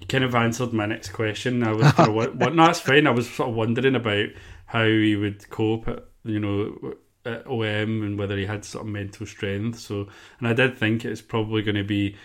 You 0.00 0.06
kind 0.06 0.24
of 0.24 0.34
answered 0.34 0.72
my 0.72 0.86
next 0.86 1.10
question. 1.10 1.62
I 1.62 1.72
was 1.72 1.92
kind 1.92 2.08
of 2.08 2.14
what, 2.14 2.34
what 2.36 2.54
no, 2.54 2.66
that's 2.66 2.80
fine. 2.80 3.06
I 3.06 3.10
was 3.10 3.30
sort 3.30 3.50
of 3.50 3.54
wondering 3.54 3.94
about 3.94 4.28
how 4.66 4.84
he 4.84 5.14
would 5.14 5.48
cope 5.50 5.86
at 5.86 6.04
you 6.24 6.40
know 6.40 6.94
at 7.24 7.46
OM 7.46 8.02
and 8.02 8.18
whether 8.18 8.36
he 8.36 8.46
had 8.46 8.64
sort 8.64 8.84
of 8.84 8.92
mental 8.92 9.26
strength. 9.26 9.78
So, 9.78 10.08
and 10.38 10.48
I 10.48 10.52
did 10.52 10.76
think 10.76 11.04
it's 11.04 11.22
probably 11.22 11.62
going 11.62 11.76
to 11.76 11.84
be 11.84 12.16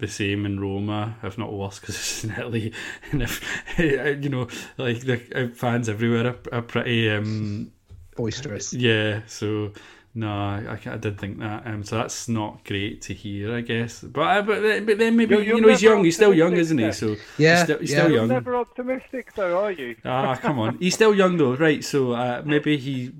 the 0.00 0.08
same 0.08 0.46
in 0.46 0.60
Roma, 0.60 1.16
if 1.22 1.38
not 1.38 1.52
worse, 1.52 1.78
because 1.78 1.96
it's 1.96 2.24
in 2.24 2.32
Italy. 2.32 2.72
And 3.12 3.22
if 3.22 3.42
you 3.78 4.28
know, 4.28 4.48
like 4.76 5.00
the 5.00 5.20
uh, 5.34 5.54
fans 5.54 5.88
everywhere 5.88 6.26
are, 6.26 6.58
are 6.58 6.62
pretty 6.62 7.10
um, 7.10 7.72
boisterous. 8.16 8.72
Yeah, 8.72 9.20
so 9.26 9.72
no, 10.12 10.28
I, 10.28 10.76
I 10.86 10.96
did 10.96 11.18
think 11.20 11.38
that. 11.38 11.64
Um, 11.66 11.84
so 11.84 11.96
that's 11.96 12.28
not 12.28 12.64
great 12.64 13.00
to 13.02 13.14
hear, 13.14 13.54
I 13.54 13.60
guess. 13.60 14.00
But 14.00 14.20
uh, 14.20 14.42
but, 14.42 14.84
but 14.86 14.98
then 14.98 15.16
maybe 15.16 15.34
You're- 15.36 15.46
you're 15.46 15.56
you 15.56 15.62
know 15.62 15.68
he's 15.68 15.82
young. 15.82 16.02
He's 16.04 16.16
still 16.16 16.34
young, 16.34 16.54
isn't 16.56 16.76
he? 16.78 16.84
yeah. 16.84 16.90
So 16.90 17.16
Yeah, 17.38 17.54
he's 17.54 17.62
still, 17.64 17.78
he's 17.78 17.90
yeah. 17.92 17.96
still 17.98 18.08
You're 18.10 18.18
young. 18.20 18.28
never 18.28 18.56
optimistic, 18.56 19.32
though, 19.34 19.62
are 19.64 19.70
you? 19.70 19.94
Ah, 20.04 20.34
come 20.34 20.58
on. 20.58 20.78
He's 20.78 20.94
still 20.94 21.14
young 21.14 21.36
though, 21.36 21.54
right? 21.54 21.84
So 21.84 22.12
uh, 22.12 22.42
maybe 22.44 22.76
he 22.76 23.12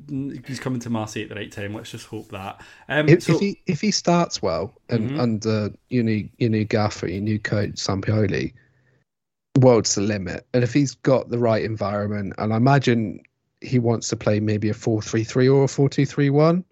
he's 0.47 0.59
coming 0.59 0.81
to 0.81 0.91
Marseille 0.91 1.23
at 1.23 1.29
the 1.29 1.37
right 1.37 1.53
time. 1.53 1.75
Let's 1.75 1.91
just 1.93 2.07
hope 2.07 2.29
that. 2.31 2.61
Um, 2.89 3.09
If, 3.09 3.23
so 3.23 3.35
if 3.35 3.41
he 3.41 3.61
if 3.67 3.81
he 3.81 3.93
starts 3.93 4.43
well 4.43 4.75
and 4.89 5.13
Mhm. 5.13 5.21
under 5.21 5.71
your 5.91 6.03
new 6.05 6.29
your 6.39 6.51
new 6.51 6.65
gaffer, 6.65 7.07
your 7.07 7.21
new 7.23 7.39
coach 7.39 7.75
Sampaoli, 7.77 8.53
world's 9.59 9.95
the 9.95 10.01
limit. 10.01 10.47
And 10.55 10.65
if 10.65 10.73
he's 10.73 10.95
got 10.97 11.29
the 11.31 11.39
right 11.39 11.63
environment, 11.63 12.35
and 12.39 12.53
I 12.53 12.57
imagine 12.57 13.21
he 13.61 13.79
wants 13.79 14.09
to 14.09 14.17
play 14.17 14.41
maybe 14.41 14.69
a 14.71 14.75
four 14.75 15.03
three 15.03 15.23
three 15.25 15.49
or 15.49 15.65
a 15.65 15.69
four 15.69 15.89
two 15.89 16.07
three 16.07 16.31
one, 16.31 16.65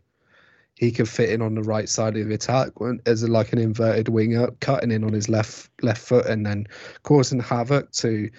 he 0.79 0.93
can 0.93 1.07
fit 1.07 1.31
in 1.31 1.43
on 1.43 1.55
the 1.57 1.63
right 1.63 1.89
side 1.89 2.17
of 2.17 2.29
the 2.29 2.35
attack 2.35 2.69
as 3.05 3.25
a, 3.25 3.29
like 3.29 3.53
an 3.53 3.59
inverted 3.59 4.09
winger, 4.09 4.49
cutting 4.61 4.93
in 4.93 5.03
on 5.03 5.13
his 5.13 5.29
left 5.29 5.71
left 5.83 6.01
foot 6.01 6.27
and 6.27 6.47
then 6.47 6.69
causing 7.03 7.41
havoc 7.41 7.91
to, 7.91 8.31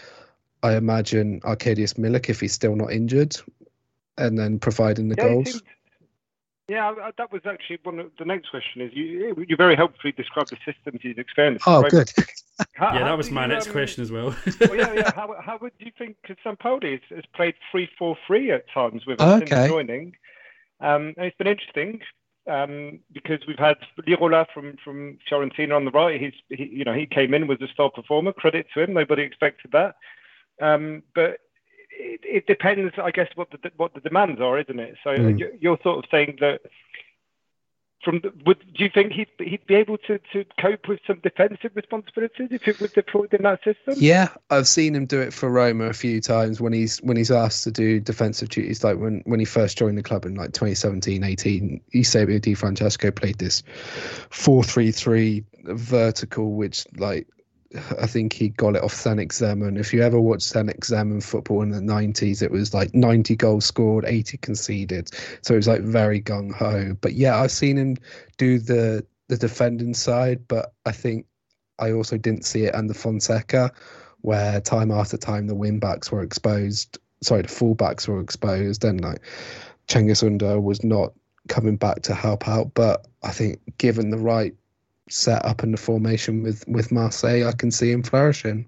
I 0.64 0.76
imagine 0.78 1.42
Arkadiusz 1.42 1.96
Milik 1.96 2.30
if 2.30 2.40
he's 2.40 2.54
still 2.54 2.78
not 2.78 2.94
injured, 2.94 3.36
and 4.18 4.38
then 4.40 4.58
providing 4.58 5.10
the 5.10 5.16
Yeah, 5.18 5.24
goals. 5.26 5.62
yeah, 6.70 6.90
I- 6.90 7.08
I- 7.08 7.12
that 7.18 7.30
was 7.32 7.42
actually 7.46 7.80
one 7.84 8.00
of 8.00 8.12
the 8.18 8.24
next 8.26 8.50
question. 8.50 8.82
Is 8.82 8.94
you 8.94 9.36
you 9.46 9.58
very 9.58 9.76
helpfully 9.76 10.14
described 10.14 10.52
the 10.52 10.58
systems 10.66 11.02
you've 11.04 11.20
experienced. 11.20 11.66
Oh, 11.68 11.82
Right? 11.82 11.92
good. 11.92 12.12
How- 12.74 12.94
yeah, 12.94 13.04
that 13.04 13.18
was 13.18 13.32
my 13.32 13.42
you, 13.44 13.48
next 13.50 13.68
um, 13.68 13.74
question 13.74 14.02
as 14.02 14.12
well. 14.14 14.34
well, 14.62 14.76
yeah, 14.76 14.94
yeah. 14.94 15.12
How, 15.16 15.36
how 15.42 15.58
would 15.62 15.74
you 15.80 15.92
think? 15.98 16.16
Because 16.22 16.38
Sampaoli 16.46 16.92
has, 16.92 17.02
has 17.18 17.26
played 17.36 17.56
three 17.70 17.90
four 17.98 18.18
three 18.26 18.52
at 18.52 18.70
times 18.70 19.06
with 19.06 19.20
us 19.20 19.42
Okay. 19.42 19.56
since 19.56 19.68
joining. 19.68 20.16
Um, 20.80 21.14
and 21.18 21.26
it's 21.26 21.38
been 21.38 21.48
interesting 21.48 22.00
um, 22.48 23.00
because 23.12 23.40
we've 23.48 23.60
had 23.60 23.78
Lirola 24.08 24.46
from 24.54 24.78
from 24.84 25.18
Fiorentina 25.30 25.76
on 25.76 25.86
the 25.86 25.92
right. 25.92 26.20
He's 26.20 26.34
he, 26.50 26.66
you 26.66 26.84
know 26.86 26.94
he 26.94 27.06
came 27.06 27.34
in 27.34 27.48
was 27.48 27.62
a 27.62 27.68
star 27.68 27.90
performer. 27.90 28.34
Credit 28.34 28.66
to 28.74 28.82
him. 28.82 28.94
Nobody 28.94 29.24
expected 29.24 29.72
that. 29.72 29.96
Um, 30.62 31.04
but 31.16 31.38
it, 31.92 32.22
it 32.24 32.48
depends, 32.48 32.94
I 33.02 33.12
guess, 33.12 33.30
what 33.36 33.50
the 33.52 33.72
what 33.78 33.94
the 33.94 34.02
demands 34.02 34.42
are, 34.42 34.60
isn't 34.60 34.80
it? 34.80 34.96
So 35.04 35.12
Mm. 35.12 35.40
you- 35.40 35.58
you're 35.60 35.80
sort 35.84 36.04
of 36.04 36.10
saying 36.12 36.38
that. 36.42 36.62
From 38.04 38.22
the, 38.22 38.32
would 38.46 38.60
do 38.74 38.84
you 38.86 38.90
think 38.90 39.12
he'd 39.12 39.28
he'd 39.40 39.66
be 39.68 39.76
able 39.76 39.98
to, 40.00 40.20
to 40.32 40.46
cope 40.60 40.88
with 40.88 41.02
some 41.06 41.20
defensive 41.20 41.72
responsibilities 41.76 42.48
if 42.52 42.66
it 42.68 42.80
was 42.80 42.92
deployed 42.94 43.34
in 43.34 43.44
that 43.44 43.62
system? 43.64 43.96
Yeah, 43.98 44.30
I've 44.50 44.70
seen 44.70 44.96
him 44.96 45.06
do 45.06 45.20
it 45.20 45.34
for 45.34 45.50
Roma 45.50 45.86
a 45.86 45.94
few 45.94 46.22
times 46.22 46.62
when 46.62 46.72
he's 46.72 47.00
when 47.00 47.18
he's 47.18 47.32
asked 47.32 47.66
to 47.66 47.72
do 47.72 48.00
defensive 48.00 48.50
duties. 48.50 48.86
Like 48.86 48.98
when, 48.98 49.22
when 49.26 49.40
he 49.40 49.46
first 49.46 49.78
joined 49.78 49.98
the 49.98 50.04
club 50.04 50.26
in 50.26 50.36
like 50.36 50.54
2017, 50.54 51.24
18, 51.24 51.82
Eusebio 51.92 52.40
Di 52.40 52.54
Francesco 52.54 53.12
played 53.12 53.38
this 53.38 53.64
4-3-3 54.30 55.44
vertical, 55.66 56.54
which 56.54 56.86
like 56.96 57.28
I 58.00 58.08
think 58.08 58.34
he 58.34 58.50
got 58.50 58.76
it 58.76 58.84
off 58.84 58.94
Zdenek 58.94 59.30
Zeman. 59.30 59.78
If 59.78 59.94
you 59.94 60.02
ever 60.02 60.20
watched 60.20 60.54
Zdenek 60.54 60.80
Zeman 60.80 61.22
football 61.22 61.62
in 61.62 61.70
the 61.70 61.80
90s, 61.80 62.42
it 62.42 62.52
was 62.52 62.74
like 62.74 62.96
90 62.96 63.36
goals 63.36 63.66
scored, 63.66 64.06
80 64.06 64.38
conceded. 64.38 65.12
So 65.44 65.54
it 65.54 65.58
was 65.58 65.68
like 65.68 65.82
very 65.82 66.20
gung 66.20 66.52
ho. 66.52 66.96
But 67.00 67.14
yeah, 67.14 67.40
I've 67.40 67.52
seen 67.52 67.78
him 67.78 67.98
do 68.38 68.60
the 68.60 69.06
the 69.28 69.38
defending 69.38 69.94
side, 69.94 70.48
but 70.48 70.74
I 70.86 70.92
think 70.92 71.28
I 71.78 71.92
also 71.92 72.18
didn't 72.18 72.46
see 72.46 72.64
it 72.64 72.74
under 72.74 72.96
Fonseca, 72.96 73.72
where 74.22 74.60
time 74.60 74.90
after 74.92 75.18
time 75.18 75.46
the 75.46 75.56
wing 75.56 75.80
backs 75.80 76.12
were 76.12 76.24
exposed. 76.24 76.98
Sorry, 77.22 77.44
the 77.44 77.48
fullbacks 77.48 78.08
were 78.08 78.20
exposed, 78.20 78.84
and 78.84 79.02
like 79.02 79.22
Cengiz 79.88 80.24
Under 80.24 80.60
was 80.60 80.84
not 80.84 81.14
coming 81.48 81.78
back 81.78 82.02
to 82.04 82.16
help 82.16 82.48
out. 82.48 82.74
But 82.74 83.08
I 83.22 83.32
think 83.32 83.60
given 83.78 84.10
the 84.10 84.18
right 84.18 84.56
setup 85.10 85.64
in 85.64 85.72
the 85.72 85.78
formation 85.78 86.44
with 86.44 86.68
with 86.68 86.92
Marseille, 86.92 87.48
I 87.48 87.52
can 87.52 87.72
see 87.72 87.92
him 87.92 88.04
flourishing. 88.04 88.66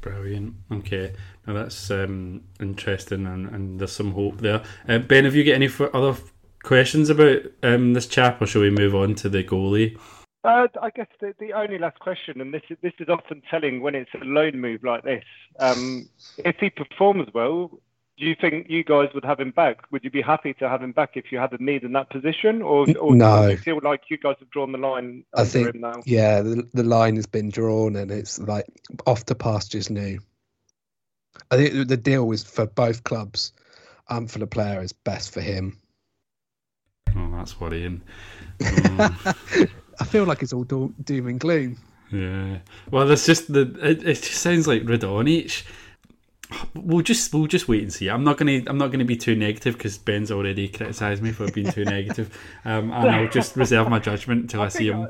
Brilliant. 0.00 0.54
Okay, 0.70 1.14
now 1.46 1.54
that's 1.54 1.90
um, 1.90 2.42
interesting, 2.60 3.26
and, 3.26 3.48
and 3.48 3.80
there's 3.80 3.92
some 3.92 4.12
hope 4.12 4.38
there. 4.38 4.62
Uh, 4.86 4.98
ben, 4.98 5.24
have 5.24 5.34
you 5.34 5.44
got 5.44 5.54
any 5.54 5.66
f- 5.66 5.94
other 5.94 6.10
f- 6.10 6.32
questions 6.62 7.08
about 7.08 7.40
um, 7.62 7.94
this 7.94 8.06
chap, 8.06 8.42
or 8.42 8.46
shall 8.46 8.60
we 8.60 8.70
move 8.70 8.94
on 8.94 9.14
to 9.14 9.30
the 9.30 9.42
goalie? 9.42 9.98
Uh, 10.44 10.66
I 10.82 10.90
guess 10.90 11.06
the, 11.20 11.32
the 11.40 11.54
only 11.54 11.78
last 11.78 11.98
question, 12.00 12.42
and 12.42 12.52
this 12.52 12.60
is 12.68 12.76
this 12.82 12.92
is 12.98 13.08
often 13.08 13.40
telling 13.50 13.80
when 13.80 13.94
it's 13.94 14.10
a 14.14 14.22
loan 14.24 14.60
move 14.60 14.84
like 14.84 15.04
this. 15.04 15.24
Um, 15.58 16.06
if 16.36 16.56
he 16.60 16.68
performs 16.68 17.28
well, 17.32 17.70
do 18.16 18.24
you 18.26 18.36
think 18.40 18.68
you 18.70 18.84
guys 18.84 19.08
would 19.14 19.24
have 19.24 19.40
him 19.40 19.50
back? 19.50 19.90
Would 19.90 20.04
you 20.04 20.10
be 20.10 20.22
happy 20.22 20.54
to 20.54 20.68
have 20.68 20.82
him 20.82 20.92
back 20.92 21.16
if 21.16 21.32
you 21.32 21.38
had 21.38 21.52
a 21.52 21.62
need 21.62 21.82
in 21.82 21.92
that 21.94 22.10
position, 22.10 22.62
or, 22.62 22.86
or 22.98 23.14
No. 23.14 23.46
do 23.46 23.50
you 23.52 23.56
feel 23.58 23.80
like 23.82 24.02
you 24.08 24.18
guys 24.18 24.36
have 24.38 24.50
drawn 24.50 24.70
the 24.72 24.78
line 24.78 25.24
I 25.34 25.44
think- 25.44 25.74
him 25.74 25.80
now? 25.80 26.00
Yeah, 26.06 26.40
the 26.42 26.68
the 26.74 26.84
line 26.84 27.16
has 27.16 27.26
been 27.26 27.50
drawn, 27.50 27.96
and 27.96 28.10
it's 28.10 28.38
like 28.38 28.66
off 29.06 29.24
to 29.26 29.34
pastures 29.34 29.90
new. 29.90 30.18
I 31.50 31.56
think 31.56 31.88
the 31.88 31.96
deal 31.96 32.28
was 32.28 32.44
for 32.44 32.66
both 32.66 33.02
clubs 33.04 33.52
and 34.08 34.30
for 34.30 34.38
the 34.38 34.46
player 34.46 34.80
is 34.80 34.92
best 34.92 35.32
for 35.34 35.40
him. 35.40 35.80
Oh, 37.16 37.30
that's 37.36 37.58
worrying. 37.60 38.02
Oh, 38.62 39.34
I 40.00 40.04
feel 40.04 40.24
like 40.24 40.42
it's 40.42 40.52
all 40.52 40.64
doom 40.64 40.94
and 41.26 41.40
gloom. 41.40 41.78
yeah. 42.12 42.58
Well, 42.90 43.06
there's 43.06 43.26
just 43.26 43.52
the. 43.52 43.62
It, 43.82 44.02
it 44.06 44.14
just 44.14 44.34
sounds 44.40 44.66
like 44.68 44.82
Radonjic. 44.84 45.64
We'll 46.74 47.02
just 47.02 47.32
we'll 47.32 47.46
just 47.46 47.68
wait 47.68 47.82
and 47.82 47.92
see. 47.92 48.08
I'm 48.08 48.24
not 48.24 48.36
gonna 48.38 48.62
I'm 48.66 48.78
not 48.78 48.90
gonna 48.90 49.04
be 49.04 49.16
too 49.16 49.34
negative 49.34 49.76
because 49.76 49.98
Ben's 49.98 50.30
already 50.30 50.68
criticised 50.68 51.22
me 51.22 51.32
for 51.32 51.50
being 51.50 51.70
too 51.70 51.84
negative, 51.84 52.36
um, 52.64 52.90
and 52.92 53.10
I'll 53.10 53.28
just 53.28 53.56
reserve 53.56 53.88
my 53.88 53.98
judgment 53.98 54.42
until 54.42 54.62
I, 54.62 54.66
I 54.66 54.68
see 54.68 54.88
him. 54.88 55.08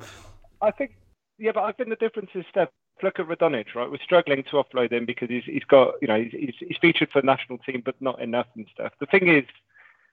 I, 0.63 0.69
I 0.69 0.71
think 0.71 0.93
yeah, 1.39 1.53
but 1.53 1.65
I 1.65 1.73
think 1.73 1.89
the 1.89 1.97
difference 1.97 2.31
is 2.35 2.45
Steph. 2.51 2.69
Look 3.03 3.19
at 3.19 3.27
Radonjic, 3.27 3.75
right? 3.75 3.91
We're 3.91 3.99
struggling 3.99 4.45
to 4.45 4.51
offload 4.53 4.93
him 4.93 5.05
because 5.05 5.29
he's 5.29 5.45
he's 5.45 5.65
got 5.65 5.95
you 6.01 6.09
know 6.09 6.23
he's, 6.23 6.55
he's 6.59 6.77
featured 6.81 7.11
for 7.11 7.21
the 7.21 7.27
national 7.27 7.59
team, 7.59 7.83
but 7.85 8.01
not 8.01 8.21
enough 8.21 8.47
and 8.55 8.67
stuff. 8.73 8.93
The 9.01 9.07
thing 9.07 9.29
is, 9.29 9.45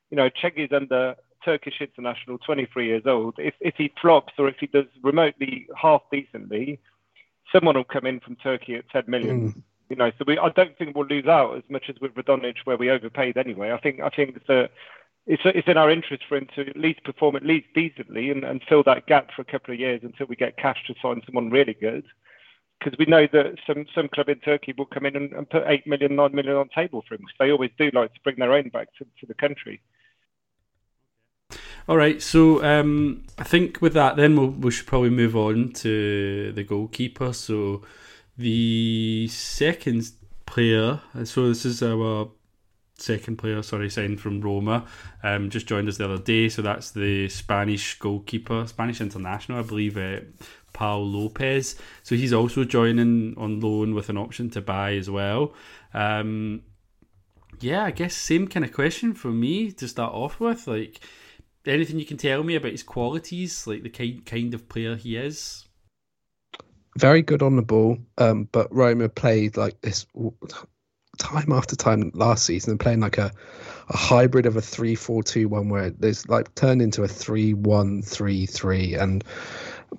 you 0.10 0.18
know, 0.18 0.30
Cengiz 0.30 0.74
under 0.74 1.16
Turkish 1.46 1.80
international, 1.80 2.40
23 2.40 2.88
years 2.88 3.04
old. 3.06 3.36
If 3.38 3.54
if 3.60 3.76
he 3.78 3.94
flops 4.02 4.34
or 4.38 4.48
if 4.48 4.56
he 4.60 4.68
does 4.68 4.88
remotely 5.04 5.68
half 5.80 6.02
decently, 6.12 6.80
someone 7.52 7.76
will 7.76 7.84
come 7.84 8.06
in 8.06 8.20
from 8.20 8.36
Turkey 8.38 8.76
at 8.76 8.90
10 8.90 9.04
million. 9.08 9.54
Mm. 9.54 9.64
You 9.92 9.98
know, 9.98 10.10
so 10.18 10.24
we 10.26 10.38
I 10.38 10.48
don't 10.48 10.78
think 10.78 10.96
we'll 10.96 11.06
lose 11.06 11.28
out 11.28 11.58
as 11.58 11.64
much 11.68 11.90
as 11.90 12.00
with 12.00 12.16
Radonjic 12.16 12.60
where 12.64 12.78
we 12.78 12.90
overpaid 12.90 13.36
anyway. 13.36 13.74
I 13.74 13.78
think 13.78 14.00
I 14.00 14.08
think 14.08 14.38
it's 14.38 14.72
it's, 15.28 15.42
it's 15.44 15.68
in 15.68 15.76
our 15.76 15.92
interest 15.92 16.24
for 16.30 16.38
him 16.38 16.48
to 16.56 16.62
at 16.62 16.78
least 16.78 17.04
perform 17.04 17.36
at 17.36 17.46
least 17.46 17.68
decently 17.76 18.32
and, 18.32 18.46
and 18.46 18.64
fill 18.70 18.84
that 18.84 19.06
gap 19.06 19.32
for 19.36 19.42
a 19.42 19.52
couple 19.52 19.74
of 19.74 19.82
years 19.82 20.00
until 20.02 20.28
we 20.28 20.38
get 20.38 20.56
cash 20.56 20.82
to 20.88 20.96
sign 21.02 21.22
someone 21.26 21.50
really 21.50 21.74
good 21.74 22.06
because 22.80 22.98
we 22.98 23.06
know 23.06 23.28
that 23.34 23.58
some 23.68 23.86
some 23.94 24.08
club 24.08 24.30
in 24.30 24.40
Turkey 24.40 24.74
will 24.78 24.86
come 24.86 25.06
in 25.06 25.18
and, 25.18 25.34
and 25.34 25.50
put 25.50 25.64
eight 25.68 25.86
million, 25.86 26.16
nine 26.16 26.34
million 26.34 26.56
on 26.56 26.70
table 26.70 27.04
for 27.06 27.16
him. 27.16 27.22
Because 27.22 27.36
they 27.38 27.52
always 27.52 27.72
do 27.78 27.92
like 27.94 28.14
to 28.14 28.20
bring 28.24 28.38
their 28.38 28.54
own 28.54 28.70
back 28.70 28.88
to, 28.98 29.06
to 29.20 29.26
the 29.26 29.34
country. 29.34 29.82
All 31.90 31.98
right, 31.98 32.22
so 32.22 32.64
um, 32.64 33.26
I 33.38 33.44
think 33.44 33.82
with 33.82 33.94
that, 33.96 34.16
then 34.16 34.38
we'll, 34.38 34.52
we 34.52 34.72
should 34.72 34.88
probably 34.88 35.10
move 35.10 35.36
on 35.36 35.74
to 35.74 36.54
the 36.54 36.64
goalkeeper. 36.64 37.34
So 37.34 37.82
the 38.42 39.28
second 39.30 40.12
player, 40.46 41.00
so 41.24 41.48
this 41.48 41.66
is 41.66 41.82
our 41.82 42.30
second 42.96 43.38
player, 43.38 43.62
sorry, 43.64 43.90
signed 43.90 44.20
from 44.20 44.42
Roma, 44.42 44.86
um, 45.24 45.50
just 45.50 45.68
joined 45.68 45.88
us 45.90 45.98
the 45.98 46.06
other 46.06 46.18
day. 46.18 46.50
So 46.50 46.62
that's 46.62 46.92
the 46.92 47.30
Spanish 47.30 47.98
goalkeeper, 48.00 48.68
Spanish 48.68 49.02
international, 49.02 49.60
I 49.60 49.64
believe, 49.64 49.98
uh, 49.98 50.22
Pau 50.74 51.00
Lopez. 51.00 51.76
So 52.04 52.16
he's 52.16 52.34
also 52.34 52.64
joining 52.64 53.36
on 53.38 53.60
loan 53.60 53.94
with 53.96 54.10
an 54.10 54.18
option 54.18 54.50
to 54.52 54.62
buy 54.62 54.94
as 54.96 55.10
well. 55.10 55.54
Um, 55.94 56.64
yeah, 57.60 57.84
I 57.84 57.92
guess 57.92 58.16
same 58.16 58.48
kind 58.48 58.66
of 58.66 58.74
question 58.74 59.14
for 59.14 59.30
me 59.30 59.72
to 59.74 59.88
start 59.88 60.14
off 60.14 60.40
with. 60.40 60.68
Like, 60.68 61.00
anything 61.66 62.00
you 62.00 62.06
can 62.06 62.18
tell 62.18 62.44
me 62.44 62.56
about 62.56 62.72
his 62.72 62.84
qualities, 62.84 63.68
like 63.68 63.84
the 63.84 63.90
kind 63.90 64.26
kind 64.26 64.54
of 64.54 64.70
player 64.70 64.96
he 64.96 65.18
is? 65.18 65.66
Very 66.98 67.22
good 67.22 67.42
on 67.42 67.56
the 67.56 67.62
ball, 67.62 67.98
um, 68.18 68.50
but 68.52 68.74
Roma 68.74 69.08
played 69.08 69.56
like 69.56 69.80
this 69.82 70.06
time 71.18 71.52
after 71.52 71.76
time 71.76 72.12
last 72.14 72.46
season, 72.46 72.78
playing 72.78 73.00
like 73.00 73.18
a, 73.18 73.32
a 73.90 73.98
hybrid 73.98 74.46
of 74.46 74.58
a 74.58 74.62
3 74.62 74.96
4 74.96 75.24
2 75.24 75.48
1 75.48 75.70
where 75.70 75.90
there's 75.92 76.28
like 76.28 76.54
turned 76.56 76.82
into 76.82 77.04
a 77.04 77.08
3 77.08 77.54
1 77.54 78.02
3 78.02 78.46
3. 78.46 78.96
And 78.96 79.24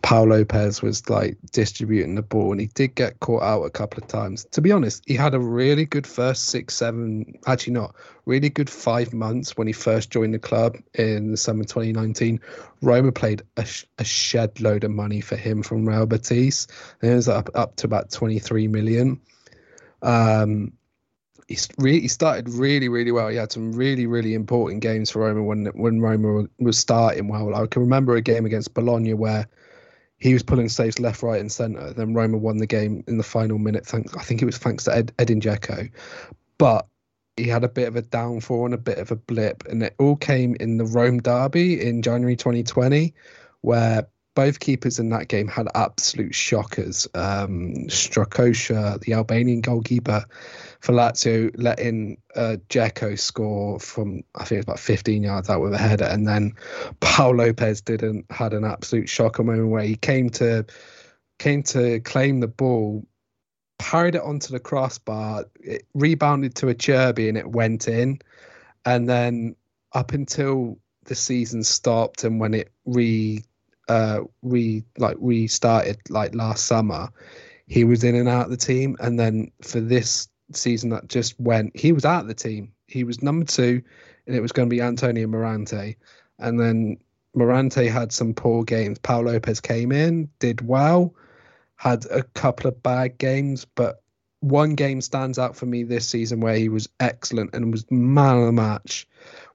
Pau 0.00 0.24
Lopez 0.24 0.80
was 0.80 1.08
like 1.10 1.36
distributing 1.50 2.14
the 2.14 2.22
ball 2.22 2.52
and 2.52 2.60
he 2.60 2.68
did 2.68 2.94
get 2.94 3.20
caught 3.20 3.42
out 3.42 3.64
a 3.64 3.70
couple 3.70 4.02
of 4.02 4.08
times. 4.08 4.46
To 4.52 4.62
be 4.62 4.72
honest, 4.72 5.02
he 5.06 5.14
had 5.14 5.34
a 5.34 5.38
really 5.38 5.84
good 5.84 6.06
first 6.06 6.46
six, 6.46 6.74
seven, 6.74 7.38
actually 7.46 7.74
not, 7.74 7.94
really 8.24 8.48
good 8.48 8.70
five 8.70 9.12
months 9.12 9.56
when 9.56 9.66
he 9.66 9.72
first 9.74 10.10
joined 10.10 10.32
the 10.32 10.38
club 10.38 10.78
in 10.94 11.30
the 11.30 11.36
summer 11.36 11.64
2019. 11.64 12.40
Roma 12.80 13.12
played 13.12 13.42
a, 13.58 13.66
a 13.98 14.04
shed 14.04 14.60
load 14.60 14.84
of 14.84 14.90
money 14.90 15.20
for 15.20 15.36
him 15.36 15.62
from 15.62 15.86
Real 15.86 16.06
Betis. 16.06 16.68
And 17.02 17.12
it 17.12 17.14
was 17.14 17.28
up, 17.28 17.50
up 17.54 17.76
to 17.76 17.86
about 17.86 18.10
23 18.10 18.68
million. 18.68 19.20
Um, 20.00 20.72
he, 21.48 21.58
re- 21.76 22.00
he 22.00 22.08
started 22.08 22.48
really, 22.48 22.88
really 22.88 23.12
well. 23.12 23.28
He 23.28 23.36
had 23.36 23.52
some 23.52 23.72
really, 23.72 24.06
really 24.06 24.32
important 24.32 24.80
games 24.80 25.10
for 25.10 25.20
Roma 25.20 25.42
when 25.42 25.66
when 25.74 26.00
Roma 26.00 26.46
was 26.58 26.78
starting 26.78 27.28
well. 27.28 27.54
I 27.54 27.66
can 27.66 27.82
remember 27.82 28.16
a 28.16 28.22
game 28.22 28.46
against 28.46 28.72
Bologna 28.72 29.12
where 29.12 29.46
he 30.22 30.32
was 30.32 30.44
pulling 30.44 30.68
saves 30.68 31.00
left, 31.00 31.20
right, 31.24 31.40
and 31.40 31.50
centre. 31.50 31.92
Then 31.92 32.14
Roma 32.14 32.38
won 32.38 32.58
the 32.58 32.66
game 32.66 33.02
in 33.08 33.16
the 33.16 33.24
final 33.24 33.58
minute. 33.58 33.92
I 33.92 34.22
think 34.22 34.40
it 34.40 34.44
was 34.44 34.56
thanks 34.56 34.84
to 34.84 34.94
Ed, 34.94 35.12
Edin 35.18 35.40
Dzeko. 35.40 35.90
But 36.58 36.86
he 37.36 37.48
had 37.48 37.64
a 37.64 37.68
bit 37.68 37.88
of 37.88 37.96
a 37.96 38.02
downfall 38.02 38.66
and 38.66 38.74
a 38.74 38.78
bit 38.78 38.98
of 38.98 39.10
a 39.10 39.16
blip, 39.16 39.64
and 39.68 39.82
it 39.82 39.96
all 39.98 40.14
came 40.14 40.54
in 40.60 40.76
the 40.76 40.84
Rome 40.84 41.20
derby 41.20 41.84
in 41.84 42.02
January 42.02 42.36
2020, 42.36 43.12
where 43.62 44.06
both 44.34 44.60
keepers 44.60 44.98
in 44.98 45.10
that 45.10 45.28
game 45.28 45.48
had 45.48 45.68
absolute 45.74 46.34
shockers. 46.34 47.06
Um, 47.14 47.74
Strakosha, 47.88 49.00
the 49.00 49.14
Albanian 49.14 49.60
goalkeeper 49.60 50.24
for 50.80 50.92
Lazio, 50.92 51.50
let 51.56 51.78
in 51.78 52.16
uh, 52.34 52.56
Dzeko 52.68 53.18
score 53.18 53.78
from 53.78 54.22
I 54.34 54.44
think 54.44 54.52
it 54.52 54.56
was 54.58 54.64
about 54.64 54.80
15 54.80 55.22
yards 55.22 55.50
out 55.50 55.60
with 55.60 55.74
a 55.74 55.78
header, 55.78 56.04
and 56.04 56.26
then 56.26 56.54
Paul 57.00 57.36
Lopez 57.36 57.82
didn't 57.82 58.26
had 58.30 58.54
an 58.54 58.64
absolute 58.64 59.08
shocker 59.08 59.44
moment 59.44 59.68
where 59.68 59.84
he 59.84 59.96
came 59.96 60.30
to 60.30 60.64
came 61.38 61.62
to 61.64 62.00
claim 62.00 62.40
the 62.40 62.48
ball, 62.48 63.06
parried 63.78 64.14
it 64.14 64.22
onto 64.22 64.52
the 64.52 64.60
crossbar, 64.60 65.44
it 65.60 65.86
rebounded 65.94 66.54
to 66.56 66.66
Acerbi, 66.66 67.28
and 67.28 67.36
it 67.36 67.48
went 67.48 67.86
in, 67.86 68.20
and 68.84 69.08
then 69.08 69.56
up 69.92 70.12
until 70.12 70.78
the 71.04 71.14
season 71.14 71.64
stopped 71.64 72.24
and 72.24 72.40
when 72.40 72.54
it 72.54 72.72
re 72.86 73.42
uh, 73.92 74.24
we 74.40 74.84
like 74.96 75.16
we 75.18 75.46
started 75.46 75.98
like 76.08 76.34
last 76.34 76.64
summer, 76.64 77.10
he 77.66 77.84
was 77.84 78.04
in 78.04 78.14
and 78.14 78.28
out 78.28 78.46
of 78.46 78.50
the 78.50 78.56
team, 78.56 78.96
and 79.00 79.20
then 79.20 79.52
for 79.60 79.80
this 79.80 80.28
season 80.52 80.90
that 80.90 81.08
just 81.08 81.38
went, 81.38 81.76
he 81.78 81.92
was 81.92 82.06
out 82.06 82.22
of 82.22 82.28
the 82.28 82.34
team. 82.34 82.72
He 82.86 83.04
was 83.04 83.22
number 83.22 83.44
two, 83.44 83.82
and 84.26 84.34
it 84.34 84.40
was 84.40 84.52
going 84.52 84.68
to 84.68 84.74
be 84.74 84.80
Antonio 84.80 85.26
Mirante, 85.26 85.96
and 86.38 86.58
then 86.58 86.96
Mirante 87.36 87.86
had 87.90 88.12
some 88.12 88.32
poor 88.32 88.64
games. 88.64 88.98
Paul 88.98 89.24
Lopez 89.24 89.60
came 89.60 89.92
in, 89.92 90.30
did 90.38 90.66
well, 90.66 91.14
had 91.76 92.06
a 92.06 92.22
couple 92.22 92.68
of 92.68 92.82
bad 92.82 93.18
games, 93.18 93.66
but 93.74 94.01
one 94.42 94.74
game 94.74 95.00
stands 95.00 95.38
out 95.38 95.54
for 95.54 95.66
me 95.66 95.84
this 95.84 96.06
season 96.06 96.40
where 96.40 96.56
he 96.56 96.68
was 96.68 96.88
excellent 96.98 97.54
and 97.54 97.70
was 97.70 97.88
man 97.90 98.38
of 98.38 98.46
the 98.46 98.52
match 98.52 99.06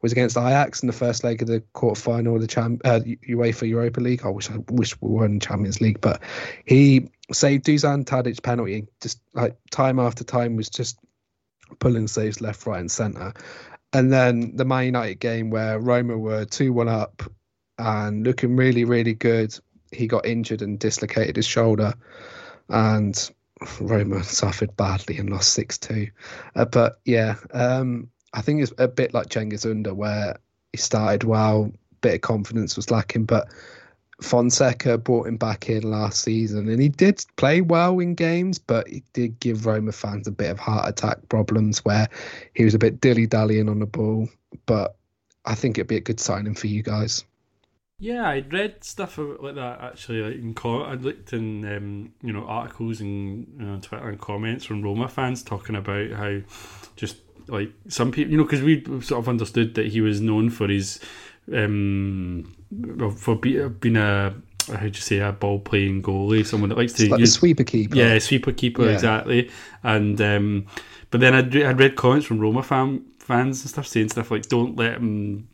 was 0.02 0.14
against 0.14 0.38
Ajax 0.38 0.82
in 0.82 0.88
the 0.88 0.94
first 0.94 1.26
leg 1.26 1.42
of 1.42 1.50
the 1.50 1.62
quarterfinal 1.76 2.36
of 2.36 2.42
the 2.42 2.48
Cham- 2.48 2.80
uh, 2.86 3.02
UEFA 3.28 3.68
Europa 3.68 4.00
League. 4.00 4.26
I 4.26 4.30
wish 4.30 4.50
I 4.50 4.60
wish 4.70 5.00
we 5.02 5.10
were 5.10 5.26
in 5.26 5.42
Champions 5.42 5.82
League, 5.82 6.00
but 6.00 6.22
he 6.64 7.10
saved 7.34 7.66
Dusan 7.66 8.06
Tadic's 8.06 8.40
penalty. 8.40 8.88
Just 9.02 9.20
like 9.34 9.58
time 9.72 10.00
after 10.00 10.24
time 10.24 10.56
was 10.56 10.70
just 10.70 10.98
pulling 11.80 12.08
saves 12.08 12.40
left, 12.40 12.66
right, 12.66 12.80
and 12.80 12.90
centre. 12.90 13.34
And 13.92 14.12
then 14.12 14.56
the 14.56 14.66
Man 14.66 14.86
United 14.86 15.20
game 15.20 15.50
where 15.50 15.80
Roma 15.80 16.18
were 16.18 16.46
two 16.46 16.72
one 16.72 16.88
up 16.88 17.24
and 17.78 18.26
looking 18.26 18.56
really, 18.56 18.86
really 18.86 19.16
good. 19.16 19.58
He 19.92 20.08
got 20.08 20.26
injured 20.26 20.62
and 20.62 20.80
dislocated 20.80 21.36
his 21.36 21.46
shoulder, 21.46 21.94
and 22.70 23.30
Roma 23.82 24.24
suffered 24.24 24.76
badly 24.78 25.18
and 25.18 25.30
lost 25.30 25.54
six 25.54 25.78
two. 25.78 26.10
Uh, 26.56 26.66
but 26.66 27.00
yeah, 27.06 27.36
um, 27.52 28.10
I 28.34 28.42
think 28.42 28.62
it's 28.62 28.74
a 28.78 28.88
bit 28.88 29.14
like 29.14 29.30
Cengiz 29.30 29.70
Under, 29.70 29.94
where 29.94 30.38
he 30.72 30.78
started 30.78 31.24
well, 31.24 31.72
bit 32.02 32.16
of 32.16 32.22
confidence 32.22 32.76
was 32.76 32.92
lacking, 32.92 33.26
but 33.26 33.48
Fonseca 34.22 34.98
brought 34.98 35.28
him 35.28 35.38
back 35.38 35.70
in 35.70 35.84
last 35.84 36.24
season, 36.24 36.70
and 36.70 36.82
he 36.82 36.90
did 36.90 37.24
play 37.36 37.62
well 37.62 38.00
in 38.00 38.16
games, 38.16 38.58
but 38.58 38.88
he 38.88 39.04
did 39.14 39.40
give 39.40 39.66
Roma 39.66 39.92
fans 39.92 40.28
a 40.28 40.32
bit 40.32 40.50
of 40.50 40.60
heart 40.60 40.90
attack 40.90 41.30
problems 41.30 41.86
where 41.86 42.08
he 42.56 42.64
was 42.64 42.74
a 42.74 42.80
bit 42.80 43.00
dilly 43.00 43.28
dallying 43.28 43.70
on 43.70 43.80
the 43.80 43.86
ball. 43.86 44.28
But 44.66 44.96
I 45.46 45.56
think 45.56 45.78
it'd 45.78 45.88
be 45.88 45.98
a 45.98 46.02
good 46.02 46.20
signing 46.20 46.56
for 46.56 46.68
you 46.68 46.82
guys. 46.82 47.24
Yeah, 48.00 48.30
I'd 48.30 48.54
read 48.54 48.84
stuff 48.84 49.18
like 49.18 49.56
that 49.56 49.82
actually. 49.82 50.22
Like 50.22 50.36
in 50.36 50.54
co- 50.54 50.86
I'd 50.86 51.02
looked 51.02 51.34
in 51.34 51.66
um, 51.66 52.14
you 52.22 52.32
know 52.32 52.46
articles 52.46 53.02
and 53.02 53.48
you 53.60 53.66
know, 53.66 53.80
Twitter 53.82 54.08
and 54.10 54.20
comments 54.20 54.66
from 54.66 54.84
Roma 54.84 55.08
fans 55.08 55.42
talking 55.42 55.76
about 55.76 56.12
how 56.12 56.40
just 56.96 57.18
like 57.48 57.72
some 57.88 58.12
people, 58.12 58.32
you 58.32 58.38
know, 58.38 58.44
because 58.44 58.62
we 58.62 58.84
sort 59.02 59.20
of 59.20 59.28
understood 59.28 59.76
that 59.76 59.88
he 59.88 60.02
was 60.02 60.22
known 60.22 60.50
for 60.50 60.68
his 60.68 61.00
um 61.52 62.56
for 63.18 63.36
be, 63.36 63.68
being 63.68 63.98
a 63.98 64.36
how 64.68 64.80
do 64.80 64.88
you 64.88 64.94
say 64.94 65.20
a 65.20 65.32
ball 65.32 65.60
playing 65.60 66.04
goalie, 66.04 66.46
someone 66.46 66.70
that 66.70 66.78
likes 66.78 66.94
to 66.94 67.10
like 67.10 67.20
use, 67.20 67.34
sweeper 67.34 67.64
keeper. 67.64 67.96
Yeah, 67.96 68.20
sweeper 68.20 68.52
keeper 68.52 68.86
yeah. 68.86 68.92
exactly. 68.92 69.50
And 69.84 70.20
um, 70.22 70.68
but 71.10 71.22
then 71.22 71.34
I'd, 71.34 71.56
I'd 71.56 71.80
read 71.80 71.96
comments 71.96 72.26
from 72.26 72.40
Roma 72.40 72.64
fan, 72.64 73.06
fans 73.20 73.62
and 73.62 73.70
stuff 73.70 73.88
saying 73.88 74.10
stuff 74.10 74.30
like, 74.30 74.48
"Don't 74.50 74.76
let 74.76 74.96
him." 74.96 75.48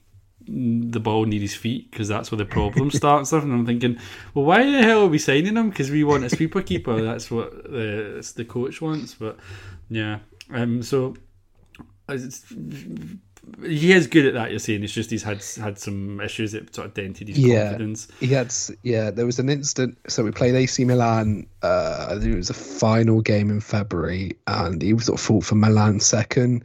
The 0.48 1.00
ball 1.00 1.26
near 1.26 1.40
his 1.40 1.56
feet 1.56 1.90
because 1.92 2.08
that's 2.08 2.32
where 2.32 2.38
the 2.38 2.46
problem 2.46 2.92
starts. 3.02 3.32
And 3.32 3.52
I'm 3.52 3.66
thinking, 3.66 3.98
well, 4.34 4.46
why 4.46 4.64
the 4.70 4.84
hell 4.84 5.04
are 5.04 5.08
we 5.08 5.18
signing 5.18 5.56
him? 5.58 5.70
Because 5.70 5.90
we 5.92 6.04
want 6.04 6.24
a 6.24 6.30
sweeper 6.30 6.62
keeper. 6.62 7.02
That's 7.10 7.30
what 7.32 7.64
the 7.64 8.34
the 8.36 8.46
coach 8.46 8.82
wants. 8.82 9.14
But 9.14 9.38
yeah, 9.90 10.20
um, 10.52 10.84
so 10.84 11.16
he 13.66 13.92
is 13.92 14.08
good 14.08 14.26
at 14.26 14.34
that. 14.34 14.50
You're 14.52 14.60
saying 14.60 14.84
it's 14.84 14.94
just 14.94 15.10
he's 15.10 15.24
had 15.24 15.44
had 15.58 15.78
some 15.78 16.22
issues 16.22 16.54
that 16.54 16.74
sort 16.74 16.88
of 16.88 16.94
dented 16.94 17.28
his 17.28 17.38
Yeah. 17.40 17.66
confidence. 17.70 18.08
He 18.20 18.28
had, 18.28 18.54
yeah, 18.84 19.12
there 19.12 19.26
was 19.26 19.40
an 19.40 19.50
instant. 19.50 19.98
So 20.08 20.24
we 20.24 20.32
played 20.32 20.56
AC 20.56 20.86
Milan. 20.86 21.48
Uh, 21.62 22.08
I 22.10 22.14
think 22.20 22.34
it 22.34 22.38
was 22.38 22.50
a 22.50 22.54
final 22.54 23.22
game 23.22 23.50
in 23.50 23.60
February, 23.60 24.38
and 24.48 24.82
he 24.82 24.94
was 24.94 25.06
sort 25.06 25.20
of 25.20 25.26
fought 25.26 25.46
for 25.46 25.56
Milan 25.56 26.00
second. 26.00 26.64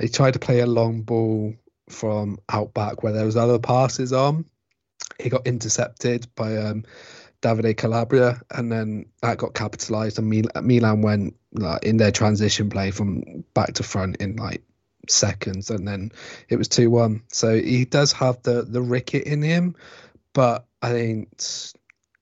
He 0.00 0.08
tried 0.08 0.32
to 0.34 0.38
play 0.38 0.60
a 0.60 0.66
long 0.66 1.02
ball 1.02 1.54
from 1.92 2.38
out 2.48 2.74
back 2.74 3.02
where 3.02 3.12
there 3.12 3.24
was 3.24 3.36
other 3.36 3.58
passes 3.58 4.12
on. 4.12 4.44
He 5.20 5.28
got 5.28 5.46
intercepted 5.46 6.26
by 6.34 6.56
um, 6.56 6.84
Davide 7.42 7.76
Calabria, 7.76 8.40
and 8.50 8.70
then 8.70 9.06
that 9.20 9.38
got 9.38 9.54
capitalised. 9.54 10.18
And 10.18 10.30
Mil- 10.30 10.62
Milan 10.62 11.02
went 11.02 11.36
like, 11.52 11.82
in 11.84 11.96
their 11.96 12.12
transition 12.12 12.70
play 12.70 12.90
from 12.90 13.44
back 13.54 13.74
to 13.74 13.82
front 13.82 14.16
in 14.16 14.36
like 14.36 14.62
seconds, 15.08 15.70
and 15.70 15.86
then 15.86 16.12
it 16.48 16.56
was 16.56 16.68
two 16.68 16.90
one. 16.90 17.22
So 17.28 17.54
he 17.58 17.84
does 17.84 18.12
have 18.12 18.42
the 18.42 18.62
the 18.62 18.82
ricket 18.82 19.24
in 19.24 19.42
him, 19.42 19.74
but 20.32 20.64
I 20.80 20.90
think 20.90 21.28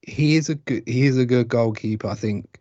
he 0.03 0.37
is 0.37 0.49
a 0.49 0.55
good 0.55 0.83
he 0.87 1.07
is 1.07 1.19
a 1.19 1.27
good 1.27 1.49
goalkeeper. 1.49 2.09
I 2.09 2.15
think 2.15 2.59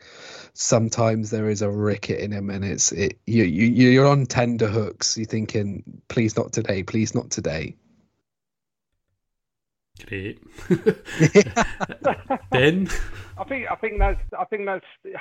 sometimes 0.54 1.30
there 1.30 1.50
is 1.50 1.62
a 1.62 1.70
ricket 1.70 2.20
in 2.20 2.32
him, 2.32 2.50
and 2.50 2.64
it's 2.64 2.92
it 2.92 3.20
you 3.26 3.44
you 3.44 3.90
you're 3.90 4.08
on 4.08 4.26
tender 4.26 4.68
hooks. 4.68 5.18
You're 5.18 5.26
thinking, 5.26 5.84
please 6.08 6.38
not 6.38 6.52
today, 6.52 6.84
please 6.84 7.16
not 7.16 7.30
today. 7.30 7.76
Great. 10.08 10.40
ben, 12.52 12.90
I 13.38 13.44
think 13.44 13.70
I 13.70 13.76
think 13.76 14.00
that's 14.00 14.22
I 14.38 14.46
think 14.46 14.66
that's. 14.66 14.86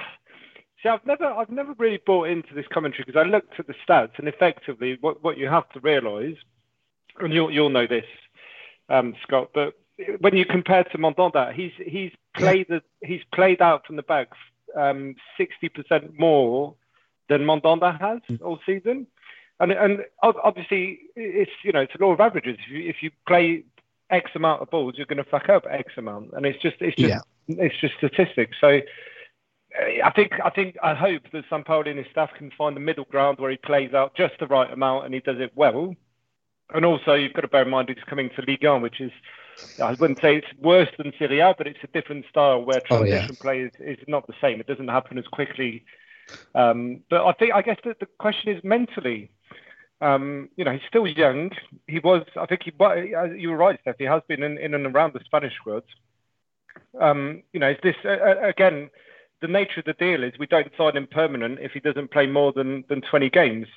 See, 0.82 0.88
I've 0.88 1.04
never 1.04 1.24
I've 1.24 1.50
never 1.50 1.74
really 1.76 2.00
bought 2.06 2.28
into 2.28 2.54
this 2.54 2.66
commentary 2.72 3.02
because 3.04 3.18
I 3.18 3.28
looked 3.28 3.58
at 3.58 3.66
the 3.66 3.74
stats 3.86 4.16
and 4.18 4.28
effectively 4.28 4.96
what, 5.00 5.24
what 5.24 5.36
you 5.36 5.48
have 5.48 5.68
to 5.70 5.80
realise, 5.80 6.36
and 7.18 7.32
you'll 7.34 7.50
you'll 7.50 7.68
know 7.68 7.88
this, 7.88 8.04
um, 8.88 9.16
Scot, 9.24 9.50
but 9.52 9.74
when 10.20 10.36
you 10.36 10.44
compare 10.44 10.84
to 10.84 10.98
Mandanda, 10.98 11.52
he's 11.52 11.72
he's 11.84 12.12
played 12.36 12.66
the, 12.68 12.82
he's 13.02 13.22
played 13.34 13.60
out 13.60 13.86
from 13.86 13.96
the 13.96 14.02
back 14.02 14.28
um, 14.78 15.14
sixty 15.36 15.68
percent 15.68 16.18
more 16.18 16.74
than 17.28 17.44
Mandanda 17.44 17.98
has 18.00 18.20
all 18.40 18.58
season, 18.64 19.06
and 19.60 19.72
and 19.72 20.04
obviously 20.22 21.00
it's 21.16 21.50
you 21.64 21.72
know 21.72 21.80
it's 21.80 21.94
a 21.94 22.02
law 22.02 22.12
of 22.12 22.20
averages. 22.20 22.56
If 22.66 22.70
you 22.70 22.88
if 22.88 22.96
you 23.02 23.10
play 23.26 23.64
X 24.10 24.30
amount 24.34 24.62
of 24.62 24.70
balls, 24.70 24.94
you're 24.96 25.06
going 25.06 25.22
to 25.24 25.30
fuck 25.30 25.48
up 25.48 25.66
X 25.68 25.92
amount, 25.96 26.32
and 26.32 26.46
it's 26.46 26.60
just 26.62 26.76
it's 26.80 26.96
just 26.96 27.24
Yeah. 27.48 27.64
it's 27.66 27.78
just 27.80 27.94
statistics. 27.98 28.56
So 28.60 28.68
uh, 29.78 30.04
I 30.04 30.10
think 30.10 30.32
I 30.44 30.50
think 30.50 30.76
I 30.82 30.94
hope 30.94 31.22
that 31.32 31.44
Sampaoli 31.50 31.90
and 31.90 31.98
his 31.98 32.08
staff 32.10 32.30
can 32.38 32.50
find 32.56 32.74
the 32.76 32.80
middle 32.80 33.04
ground 33.04 33.38
where 33.38 33.50
he 33.50 33.56
plays 33.58 33.92
out 33.94 34.14
just 34.16 34.34
the 34.40 34.46
right 34.46 34.72
amount 34.72 35.04
and 35.04 35.14
he 35.14 35.20
does 35.20 35.40
it 35.40 35.52
well. 35.54 35.94
And 36.74 36.84
also, 36.84 37.14
you've 37.14 37.32
got 37.32 37.42
to 37.42 37.48
bear 37.48 37.62
in 37.62 37.70
mind 37.70 37.88
he's 37.88 38.04
coming 38.04 38.28
to 38.36 38.42
Ligue 38.42 38.64
1, 38.64 38.82
which 38.82 39.00
is 39.00 39.10
I 39.82 39.92
wouldn't 39.94 40.20
say 40.20 40.36
it's 40.36 40.46
worse 40.60 40.88
than 40.98 41.12
Serie 41.18 41.40
A, 41.40 41.54
but 41.56 41.66
it's 41.66 41.78
a 41.84 41.88
different 41.88 42.26
style 42.28 42.62
where 42.64 42.80
Oh, 42.90 43.04
transition 43.04 43.36
yeah. 43.38 43.42
play 43.42 43.60
is, 43.62 43.72
is 43.80 43.98
not 44.08 44.26
the 44.26 44.34
same. 44.40 44.60
It 44.60 44.66
doesn't 44.66 44.88
happen 44.88 45.18
as 45.18 45.26
quickly. 45.28 45.84
Um, 46.54 47.00
but 47.10 47.24
I 47.24 47.32
think 47.32 47.54
I 47.54 47.62
guess 47.62 47.78
that 47.84 48.00
the 48.00 48.06
question 48.18 48.52
is 48.56 48.62
mentally. 48.64 49.30
Um, 50.00 50.48
you 50.56 50.64
know, 50.64 50.72
he's 50.72 50.80
still 50.88 51.06
young. 51.06 51.50
He 51.86 51.98
was, 51.98 52.22
I 52.36 52.46
think, 52.46 52.62
he. 52.64 52.72
uh, 52.80 53.24
You 53.24 53.50
were 53.50 53.56
right, 53.56 53.78
Steph. 53.80 53.96
He 53.98 54.04
has 54.04 54.22
been 54.28 54.42
in, 54.42 54.58
in 54.58 54.74
and 54.74 54.86
around 54.86 55.12
the 55.12 55.20
Spanish 55.24 55.54
squad. 55.56 55.82
Um, 57.00 57.42
you 57.52 57.60
know, 57.60 57.70
is 57.70 57.78
this 57.82 57.96
uh, 58.04 58.08
uh, 58.08 58.48
again? 58.48 58.90
The 59.40 59.48
nature 59.48 59.78
of 59.80 59.86
the 59.86 59.92
deal 59.92 60.24
is 60.24 60.32
we 60.38 60.46
don't 60.48 60.70
sign 60.76 60.96
him 60.96 61.06
permanent 61.06 61.60
if 61.60 61.70
he 61.70 61.78
doesn't 61.78 62.10
play 62.10 62.26
more 62.26 62.52
than 62.52 62.84
than 62.88 63.00
20 63.02 63.30
games. 63.30 63.68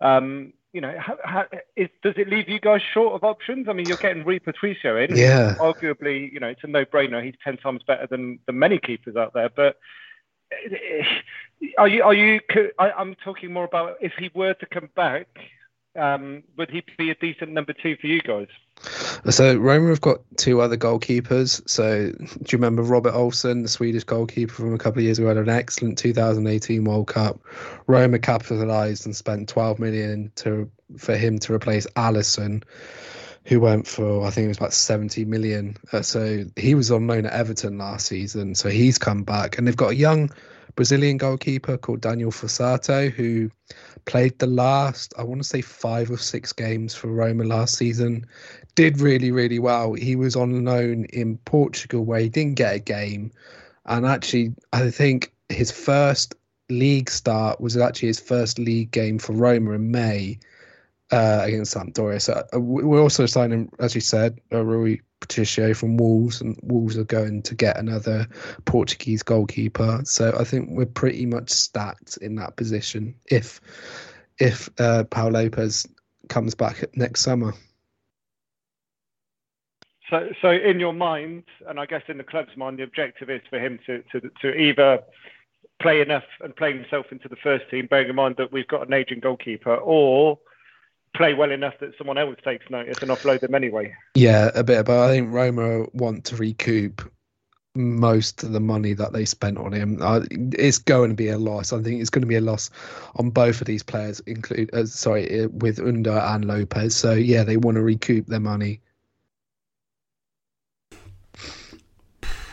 Um, 0.00 0.52
you 0.78 0.82
know, 0.82 0.94
how, 0.96 1.18
how, 1.24 1.44
is, 1.74 1.88
does 2.04 2.14
it 2.16 2.28
leave 2.28 2.48
you 2.48 2.60
guys 2.60 2.80
short 2.94 3.12
of 3.12 3.24
options? 3.24 3.68
I 3.68 3.72
mean, 3.72 3.88
you're 3.88 3.96
getting 3.96 4.22
Rui 4.22 4.38
Patricio 4.38 4.96
in. 4.96 5.16
Yeah. 5.16 5.56
Arguably, 5.58 6.32
you 6.32 6.38
know, 6.38 6.46
it's 6.46 6.62
a 6.62 6.68
no-brainer. 6.68 7.24
He's 7.24 7.34
10 7.42 7.56
times 7.56 7.82
better 7.84 8.06
than, 8.06 8.38
than 8.46 8.60
many 8.60 8.78
keepers 8.78 9.16
out 9.16 9.34
there. 9.34 9.48
But 9.48 9.76
eh, 10.52 11.02
are 11.78 11.88
you, 11.88 12.04
are 12.04 12.14
you, 12.14 12.38
I, 12.78 12.92
I'm 12.92 13.16
talking 13.24 13.52
more 13.52 13.64
about 13.64 13.96
if 14.00 14.12
he 14.20 14.30
were 14.34 14.54
to 14.54 14.66
come 14.66 14.88
back, 14.94 15.26
um, 15.98 16.42
would 16.56 16.70
he 16.70 16.82
be 16.96 17.10
a 17.10 17.14
decent 17.14 17.52
number 17.52 17.72
two 17.72 17.96
for 17.96 18.06
you 18.06 18.20
guys? 18.20 18.48
So 19.30 19.56
Roma 19.56 19.88
have 19.88 20.00
got 20.00 20.20
two 20.36 20.60
other 20.60 20.76
goalkeepers. 20.76 21.68
So 21.68 22.12
do 22.12 22.22
you 22.22 22.58
remember 22.58 22.82
Robert 22.82 23.12
Olsen, 23.12 23.62
the 23.62 23.68
Swedish 23.68 24.04
goalkeeper 24.04 24.54
from 24.54 24.74
a 24.74 24.78
couple 24.78 25.00
of 25.00 25.04
years 25.04 25.18
ago, 25.18 25.28
had 25.28 25.36
an 25.36 25.48
excellent 25.48 25.98
2018 25.98 26.84
World 26.84 27.08
Cup. 27.08 27.40
Roma 27.86 28.18
capitalised 28.18 29.06
and 29.06 29.16
spent 29.16 29.48
12 29.48 29.78
million 29.78 30.32
to 30.36 30.70
for 30.96 31.16
him 31.16 31.38
to 31.40 31.52
replace 31.52 31.86
Alisson, 31.96 32.62
who 33.44 33.60
went 33.60 33.86
for 33.86 34.24
I 34.24 34.30
think 34.30 34.44
it 34.46 34.48
was 34.48 34.58
about 34.58 34.72
70 34.72 35.24
million. 35.24 35.76
Uh, 35.92 36.02
so 36.02 36.44
he 36.56 36.74
was 36.74 36.90
on 36.90 37.06
loan 37.06 37.26
at 37.26 37.32
Everton 37.32 37.78
last 37.78 38.06
season. 38.06 38.54
So 38.54 38.68
he's 38.68 38.98
come 38.98 39.24
back, 39.24 39.58
and 39.58 39.66
they've 39.66 39.76
got 39.76 39.90
a 39.90 39.96
young 39.96 40.30
Brazilian 40.78 41.16
goalkeeper 41.16 41.76
called 41.76 42.00
Daniel 42.00 42.30
Fuzato 42.30 43.10
who 43.10 43.50
played 44.04 44.38
the 44.38 44.46
last 44.46 45.12
I 45.18 45.24
want 45.24 45.42
to 45.42 45.48
say 45.48 45.60
five 45.60 46.08
or 46.08 46.18
six 46.18 46.52
games 46.52 46.94
for 46.94 47.08
Roma 47.08 47.42
last 47.42 47.74
season 47.74 48.24
did 48.76 49.00
really, 49.00 49.32
really 49.32 49.58
well. 49.58 49.94
He 49.94 50.14
was 50.14 50.36
on 50.36 50.64
loan 50.64 51.06
in 51.06 51.36
Portugal 51.38 52.04
where 52.04 52.20
he 52.20 52.28
didn't 52.28 52.54
get 52.54 52.76
a 52.76 52.78
game. 52.78 53.32
And 53.86 54.06
actually, 54.06 54.54
I 54.72 54.88
think 54.90 55.32
his 55.48 55.72
first 55.72 56.36
league 56.70 57.10
start 57.10 57.60
was 57.60 57.76
actually 57.76 58.10
his 58.14 58.20
first 58.20 58.60
league 58.60 58.92
game 58.92 59.18
for 59.18 59.32
Roma 59.32 59.72
in 59.72 59.90
May 59.90 60.38
uh, 61.10 61.40
against 61.42 61.74
Sampdoria. 61.74 62.22
So 62.22 62.46
uh, 62.54 62.60
we- 62.60 62.84
we're 62.84 63.02
also 63.02 63.26
signing, 63.26 63.68
as 63.80 63.96
you 63.96 64.00
said, 64.00 64.40
uh, 64.52 64.64
Rui 64.64 64.98
Patricio 65.20 65.74
from 65.74 65.96
Wolves, 65.96 66.40
and 66.40 66.58
Wolves 66.62 66.96
are 66.96 67.04
going 67.04 67.42
to 67.42 67.54
get 67.54 67.76
another 67.76 68.26
Portuguese 68.64 69.22
goalkeeper. 69.22 70.00
So 70.04 70.34
I 70.38 70.44
think 70.44 70.70
we're 70.70 70.86
pretty 70.86 71.26
much 71.26 71.50
stacked 71.50 72.16
in 72.18 72.36
that 72.36 72.56
position 72.56 73.14
if 73.26 73.60
if 74.38 74.68
uh, 74.78 75.04
Paul 75.04 75.32
Lopez 75.32 75.86
comes 76.28 76.54
back 76.54 76.84
next 76.94 77.22
summer. 77.22 77.54
So, 80.10 80.30
so 80.40 80.50
in 80.50 80.80
your 80.80 80.94
mind, 80.94 81.44
and 81.66 81.78
I 81.78 81.86
guess 81.86 82.02
in 82.08 82.16
the 82.16 82.24
club's 82.24 82.56
mind, 82.56 82.78
the 82.78 82.82
objective 82.82 83.28
is 83.28 83.42
for 83.50 83.58
him 83.58 83.78
to, 83.86 84.02
to, 84.12 84.30
to 84.40 84.54
either 84.54 85.00
play 85.80 86.00
enough 86.00 86.24
and 86.40 86.56
play 86.56 86.72
himself 86.72 87.06
into 87.12 87.28
the 87.28 87.36
first 87.36 87.68
team, 87.70 87.86
bearing 87.86 88.08
in 88.08 88.14
mind 88.14 88.36
that 88.38 88.50
we've 88.50 88.66
got 88.68 88.86
an 88.86 88.92
aging 88.94 89.20
goalkeeper, 89.20 89.74
or 89.74 90.38
play 91.18 91.34
well 91.34 91.50
enough 91.50 91.74
that 91.80 91.98
someone 91.98 92.16
else 92.16 92.36
takes 92.42 92.70
notice 92.70 92.98
and 93.02 93.10
offload 93.10 93.40
them 93.40 93.54
anyway. 93.54 93.92
Yeah, 94.14 94.50
a 94.54 94.64
bit, 94.64 94.86
but 94.86 94.98
I 94.98 95.08
think 95.08 95.30
Roma 95.32 95.84
want 95.92 96.24
to 96.26 96.36
recoup 96.36 97.02
most 97.74 98.42
of 98.42 98.52
the 98.52 98.60
money 98.60 98.92
that 98.94 99.12
they 99.12 99.24
spent 99.24 99.58
on 99.58 99.72
him. 99.72 99.98
It's 100.30 100.78
going 100.78 101.10
to 101.10 101.16
be 101.16 101.28
a 101.28 101.36
loss. 101.38 101.72
I 101.72 101.82
think 101.82 102.00
it's 102.00 102.10
going 102.10 102.22
to 102.22 102.28
be 102.28 102.36
a 102.36 102.40
loss 102.40 102.70
on 103.16 103.30
both 103.30 103.60
of 103.60 103.66
these 103.66 103.82
players, 103.82 104.20
include 104.20 104.72
uh, 104.72 104.86
sorry, 104.86 105.46
with 105.48 105.78
Under 105.78 106.18
and 106.18 106.44
Lopez. 106.46 106.96
So 106.96 107.12
yeah, 107.12 107.44
they 107.44 107.56
want 107.56 107.76
to 107.76 107.82
recoup 107.82 108.26
their 108.26 108.40
money. 108.40 108.80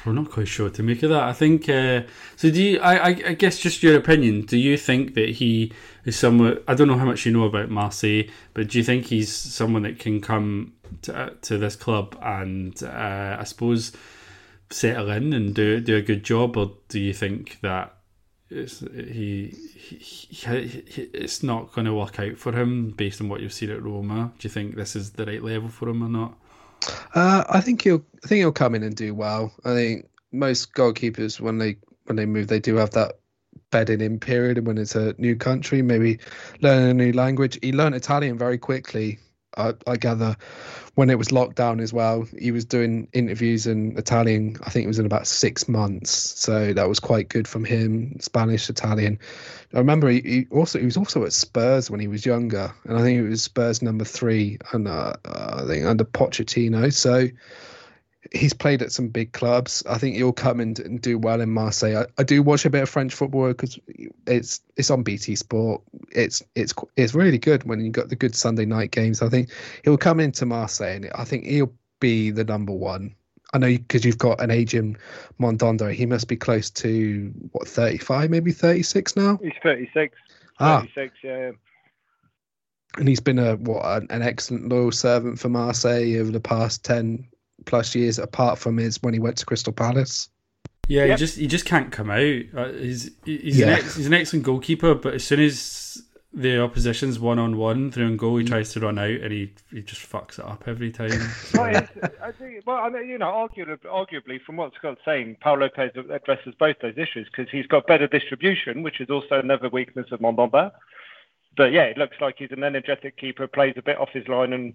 We're 0.06 0.14
not 0.14 0.30
quite 0.30 0.48
sure 0.48 0.70
to 0.70 0.84
make 0.84 1.04
of 1.04 1.10
that. 1.10 1.24
I 1.24 1.34
think. 1.34 1.68
Uh, 1.68 2.04
so, 2.36 2.50
do 2.50 2.62
you? 2.62 2.80
I, 2.80 2.96
I, 2.96 3.08
I 3.08 3.34
guess 3.34 3.60
just 3.60 3.84
your 3.84 3.98
opinion. 3.98 4.42
Do 4.42 4.58
you 4.58 4.78
think 4.78 5.14
that 5.16 5.30
he 5.30 5.72
is 6.06 6.18
someone? 6.18 6.60
I 6.68 6.74
don't 6.74 6.88
know 6.88 6.98
how 6.98 7.06
much 7.06 7.26
you 7.26 7.32
know 7.32 7.46
about 7.46 7.70
Marseille, 7.70 8.24
but 8.54 8.70
do 8.70 8.78
you 8.78 8.84
think 8.84 9.08
he's 9.08 9.32
someone 9.32 9.84
that 9.84 10.00
can 10.00 10.22
come 10.22 10.74
to, 11.04 11.16
uh, 11.16 11.30
to 11.44 11.58
this 11.58 11.76
club 11.76 12.18
and 12.22 12.82
uh, 12.84 13.38
I 13.40 13.44
suppose 13.44 13.92
settle 14.70 15.10
in 15.12 15.34
and 15.34 15.54
do 15.54 15.80
do 15.80 15.96
a 15.96 16.02
good 16.02 16.24
job, 16.24 16.58
or 16.58 16.74
do 16.90 17.00
you 17.00 17.14
think 17.14 17.60
that 17.62 17.96
it's, 18.50 18.80
he, 18.80 19.48
he, 19.76 19.96
he, 19.98 20.68
he 20.88 21.02
it's 21.14 21.42
not 21.42 21.74
going 21.74 21.86
to 21.86 21.94
work 21.94 22.20
out 22.20 22.38
for 22.38 22.52
him 22.52 22.92
based 22.92 23.20
on 23.22 23.30
what 23.30 23.42
you've 23.42 23.54
seen 23.54 23.72
at 23.72 23.84
Roma? 23.84 24.32
Do 24.38 24.48
you 24.48 24.52
think 24.52 24.76
this 24.76 24.96
is 24.96 25.12
the 25.12 25.26
right 25.26 25.44
level 25.44 25.70
for 25.70 25.90
him 25.90 26.04
or 26.04 26.10
not? 26.10 26.38
Uh, 27.14 27.44
I 27.50 27.62
think 27.62 27.82
he'll. 27.82 28.04
I 28.24 28.28
think 28.28 28.40
he'll 28.40 28.52
come 28.52 28.76
in 28.76 28.84
and 28.84 28.96
do 28.96 29.14
well. 29.14 29.54
I 29.64 29.74
think 29.74 30.10
most 30.32 30.74
goalkeepers 30.74 31.40
when 31.40 31.58
they 31.58 31.78
when 32.06 32.16
they 32.16 32.26
move, 32.26 32.48
they 32.48 32.60
do 32.60 32.76
have 32.76 32.92
that 32.92 33.20
bedding 33.72 34.02
in 34.02 34.20
period, 34.20 34.58
and 34.58 34.68
when 34.68 34.78
it's 34.78 34.96
a 34.96 35.16
new 35.18 35.36
country, 35.36 35.82
maybe 35.82 36.20
learning 36.62 36.90
a 36.90 36.94
new 36.94 37.14
language. 37.14 37.58
He 37.62 37.72
learned 37.72 37.96
Italian 37.96 38.38
very 38.38 38.58
quickly. 38.58 39.20
I, 39.58 39.74
I 39.88 39.98
gather 39.98 40.36
when 40.96 41.10
it 41.10 41.18
was 41.18 41.30
lockdown 41.30 41.82
as 41.82 41.92
well. 41.94 42.28
He 42.38 42.52
was 42.52 42.66
doing 42.66 43.08
interviews 43.14 43.68
in 43.68 43.98
Italian. 43.98 44.58
I 44.64 44.70
think 44.70 44.86
it 44.86 44.88
was 44.88 45.00
in 45.00 45.06
about 45.06 45.28
six 45.28 45.68
months, 45.68 46.12
so 46.12 46.74
that 46.74 46.88
was 46.88 47.00
quite 47.00 47.30
good 47.30 47.48
from 47.48 47.66
him. 47.66 48.18
Spanish, 48.20 48.70
Italian. 48.70 49.20
I 49.74 49.80
remember 49.80 50.10
he, 50.10 50.22
he 50.22 50.48
also 50.52 50.80
he 50.80 50.86
was 50.86 50.98
also 50.98 51.24
at 51.26 51.34
Spurs 51.34 51.92
when 51.92 52.00
he 52.00 52.08
was 52.08 52.26
younger, 52.26 52.74
and 52.86 52.98
I 52.98 53.02
think 53.02 53.20
it 53.20 53.30
was 53.30 53.44
Spurs 53.44 53.82
number 53.82 54.06
three, 54.06 54.58
and 54.72 54.88
uh, 54.88 55.14
I 55.26 55.64
think 55.66 55.86
under 55.86 56.06
Pochettino. 56.06 56.94
So 56.94 57.28
he's 58.36 58.54
played 58.54 58.82
at 58.82 58.92
some 58.92 59.08
big 59.08 59.32
clubs. 59.32 59.84
I 59.90 59.98
think 59.98 60.16
he'll 60.16 60.34
come 60.34 60.60
and, 60.60 60.78
and 60.80 61.02
do 61.02 61.18
well 61.18 61.42
in 61.42 61.50
Marseille. 61.50 61.98
I, 61.98 62.22
I 62.22 62.24
do 62.24 62.44
watch 62.44 62.66
a 62.66 62.70
bit 62.70 62.84
of 62.84 62.90
French 62.90 63.14
football 63.14 63.48
because 63.48 63.80
it's 64.28 64.62
it's 64.76 64.92
on 64.92 65.04
BT 65.04 65.36
Sport. 65.36 65.82
It's 66.12 66.44
it's 66.56 66.74
it's 66.96 67.16
really 67.16 67.38
good 67.38 67.64
when 67.64 67.80
you 67.80 67.92
got 67.92 68.10
the 68.10 68.16
good 68.16 68.36
Sunday 68.36 68.66
night 68.66 68.92
games. 68.92 69.22
I 69.22 69.30
think 69.30 69.50
he'll 69.84 69.98
come 69.98 70.20
into 70.20 70.46
Marseille 70.46 70.96
and 70.96 71.10
I 71.16 71.24
think 71.24 71.46
he'll 71.46 71.74
be 72.00 72.32
the 72.32 72.44
number 72.44 72.74
one. 72.74 73.16
I 73.54 73.58
know 73.58 73.68
because 73.68 74.04
you've 74.04 74.18
got 74.18 74.42
an 74.42 74.52
aging 74.52 74.98
Mandanda. 75.40 75.94
He 75.94 76.06
must 76.06 76.28
be 76.28 76.36
close 76.36 76.70
to 76.72 77.32
what 77.54 77.68
thirty 77.68 77.98
five, 77.98 78.30
maybe 78.30 78.52
thirty 78.52 78.84
six 78.84 79.16
now. 79.16 79.40
He's 79.42 79.54
36. 79.64 80.18
Ah. 80.60 80.80
36, 80.80 81.14
yeah. 81.24 81.52
and 82.98 83.08
he's 83.10 83.20
been 83.20 83.40
a 83.40 83.56
what 83.58 83.86
an, 83.86 84.08
an 84.10 84.22
excellent 84.22 84.70
loyal 84.70 84.92
servant 84.92 85.38
for 85.40 85.50
Marseille 85.50 86.18
over 86.18 86.32
the 86.32 86.40
past 86.40 86.84
ten 86.84 87.28
plus 87.66 87.96
years. 87.96 88.20
Apart 88.20 88.60
from 88.60 88.78
his 88.78 89.02
when 89.02 89.14
he 89.14 89.20
went 89.20 89.38
to 89.38 89.46
Crystal 89.46 89.74
Palace. 89.74 90.30
Yeah, 90.88 91.06
Yep. 91.06 91.18
he 91.18 91.26
just 91.26 91.38
he 91.38 91.48
just 91.48 91.66
can't 91.66 91.92
come 91.92 92.10
out. 92.12 92.42
Uh, 92.56 92.72
he's 92.74 93.12
he's, 93.26 93.58
Yeah. 93.60 93.68
an 93.68 93.74
ex, 93.74 93.96
he's 93.96 94.08
an 94.08 94.14
excellent 94.14 94.46
goalkeeper, 94.46 94.94
but 94.96 95.16
as 95.16 95.24
soon 95.24 95.40
as 95.40 96.02
the 96.32 96.62
opposition's 96.62 97.18
one 97.18 97.40
on 97.40 97.58
one 97.58 97.90
through 97.92 98.08
and 98.08 98.20
goal, 98.20 98.38
he 98.38 98.44
tries 98.44 98.74
to 98.74 98.80
run 98.82 99.00
out 99.00 99.10
and 99.10 99.32
he 99.32 99.52
he 99.72 99.82
just 99.82 100.02
fucks 100.02 100.38
it 100.38 100.46
up 100.46 100.66
every 100.68 100.92
time. 100.92 101.10
So- 101.10 101.60
Well, 101.62 101.88
I 102.22 102.32
think, 102.34 102.62
well, 102.68 102.76
I 102.78 102.90
mean, 102.90 103.08
you 103.10 103.18
know, 103.18 103.26
arguably, 103.32 103.80
arguably, 103.86 104.42
from 104.42 104.58
what 104.58 104.74
Scot's 104.76 105.02
saying, 105.06 105.38
Paul 105.42 105.60
Lopez 105.60 105.92
addresses 106.12 106.54
both 106.60 106.76
those 106.82 106.98
issues 106.98 107.28
because 107.32 107.50
he's 107.52 107.66
got 107.68 107.88
better 107.88 108.06
distribution, 108.08 108.84
which 108.84 109.00
is 109.02 109.10
also 109.10 109.40
another 109.40 109.70
weakness 109.70 110.12
of 110.12 110.20
Mandanda. 110.20 110.72
But 111.58 111.72
yeah, 111.72 111.84
it 111.84 111.98
looks 111.98 112.18
like 112.20 112.36
he's 112.38 112.52
an 112.52 112.64
energetic 112.64 113.18
keeper, 113.18 113.48
plays 113.48 113.76
a 113.78 113.82
bit 113.82 113.98
off 113.98 114.10
his 114.12 114.28
line, 114.28 114.52
and 114.54 114.74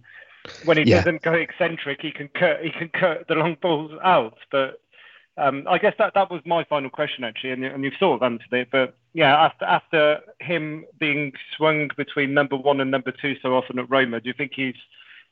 when 0.65 0.77
he 0.77 0.85
Yeah. 0.85 0.99
doesn't 0.99 1.23
go 1.23 1.33
eccentric, 1.33 2.01
he 2.03 2.11
can 2.11 2.29
cut 2.29 2.63
he 2.63 2.71
can 2.71 2.89
cut 2.89 3.29
the 3.29 3.35
long 3.35 3.57
balls 3.61 3.93
out. 4.03 4.39
But 4.51 4.81
um, 5.37 5.67
I 5.69 5.79
guess 5.79 5.95
that 5.99 6.15
that 6.15 6.31
was 6.31 6.43
my 6.45 6.65
final 6.65 6.91
question 6.91 7.25
actually, 7.25 7.53
and, 7.53 7.65
and 7.65 7.85
you've 7.85 7.95
sort 7.99 8.21
of 8.21 8.33
answered 8.33 8.53
it. 8.53 8.69
But 8.71 8.97
yeah, 9.13 9.37
after 9.37 9.65
after 9.65 10.21
him 10.41 10.85
being 10.99 11.33
swung 11.57 11.91
between 11.97 12.35
number 12.35 12.57
one 12.57 12.81
and 12.81 12.91
number 12.91 13.13
two 13.13 13.37
so 13.43 13.57
often 13.57 13.79
at 13.79 13.91
Roma, 13.91 14.21
do 14.21 14.29
you 14.29 14.35
think 14.35 14.53
he's 14.55 14.77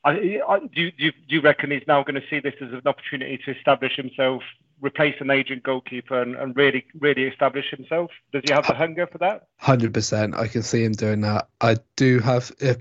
I, 0.04 0.40
I, 0.48 0.60
do, 0.60 0.80
you, 0.80 0.92
do, 0.92 1.04
you, 1.04 1.12
do 1.12 1.34
you 1.34 1.40
reckon 1.40 1.70
he's 1.72 1.82
now 1.88 2.02
going 2.04 2.14
to 2.14 2.26
see 2.30 2.38
this 2.38 2.54
as 2.60 2.72
an 2.72 2.82
opportunity 2.86 3.36
to 3.44 3.56
establish 3.56 3.96
himself, 3.96 4.42
replace 4.80 5.16
an 5.20 5.30
agent 5.30 5.64
goalkeeper, 5.64 6.22
and, 6.22 6.36
and 6.36 6.56
really, 6.56 6.86
really 7.00 7.24
establish 7.24 7.68
himself? 7.70 8.10
Does 8.32 8.42
he 8.46 8.52
have 8.52 8.66
the 8.66 8.74
hunger 8.74 9.08
for 9.08 9.18
that? 9.18 9.48
Hundred 9.56 9.92
percent. 9.92 10.36
I 10.36 10.46
can 10.46 10.62
see 10.62 10.84
him 10.84 10.92
doing 10.92 11.20
that. 11.22 11.48
I 11.60 11.78
do 11.96 12.20
have 12.20 12.52
if 12.60 12.78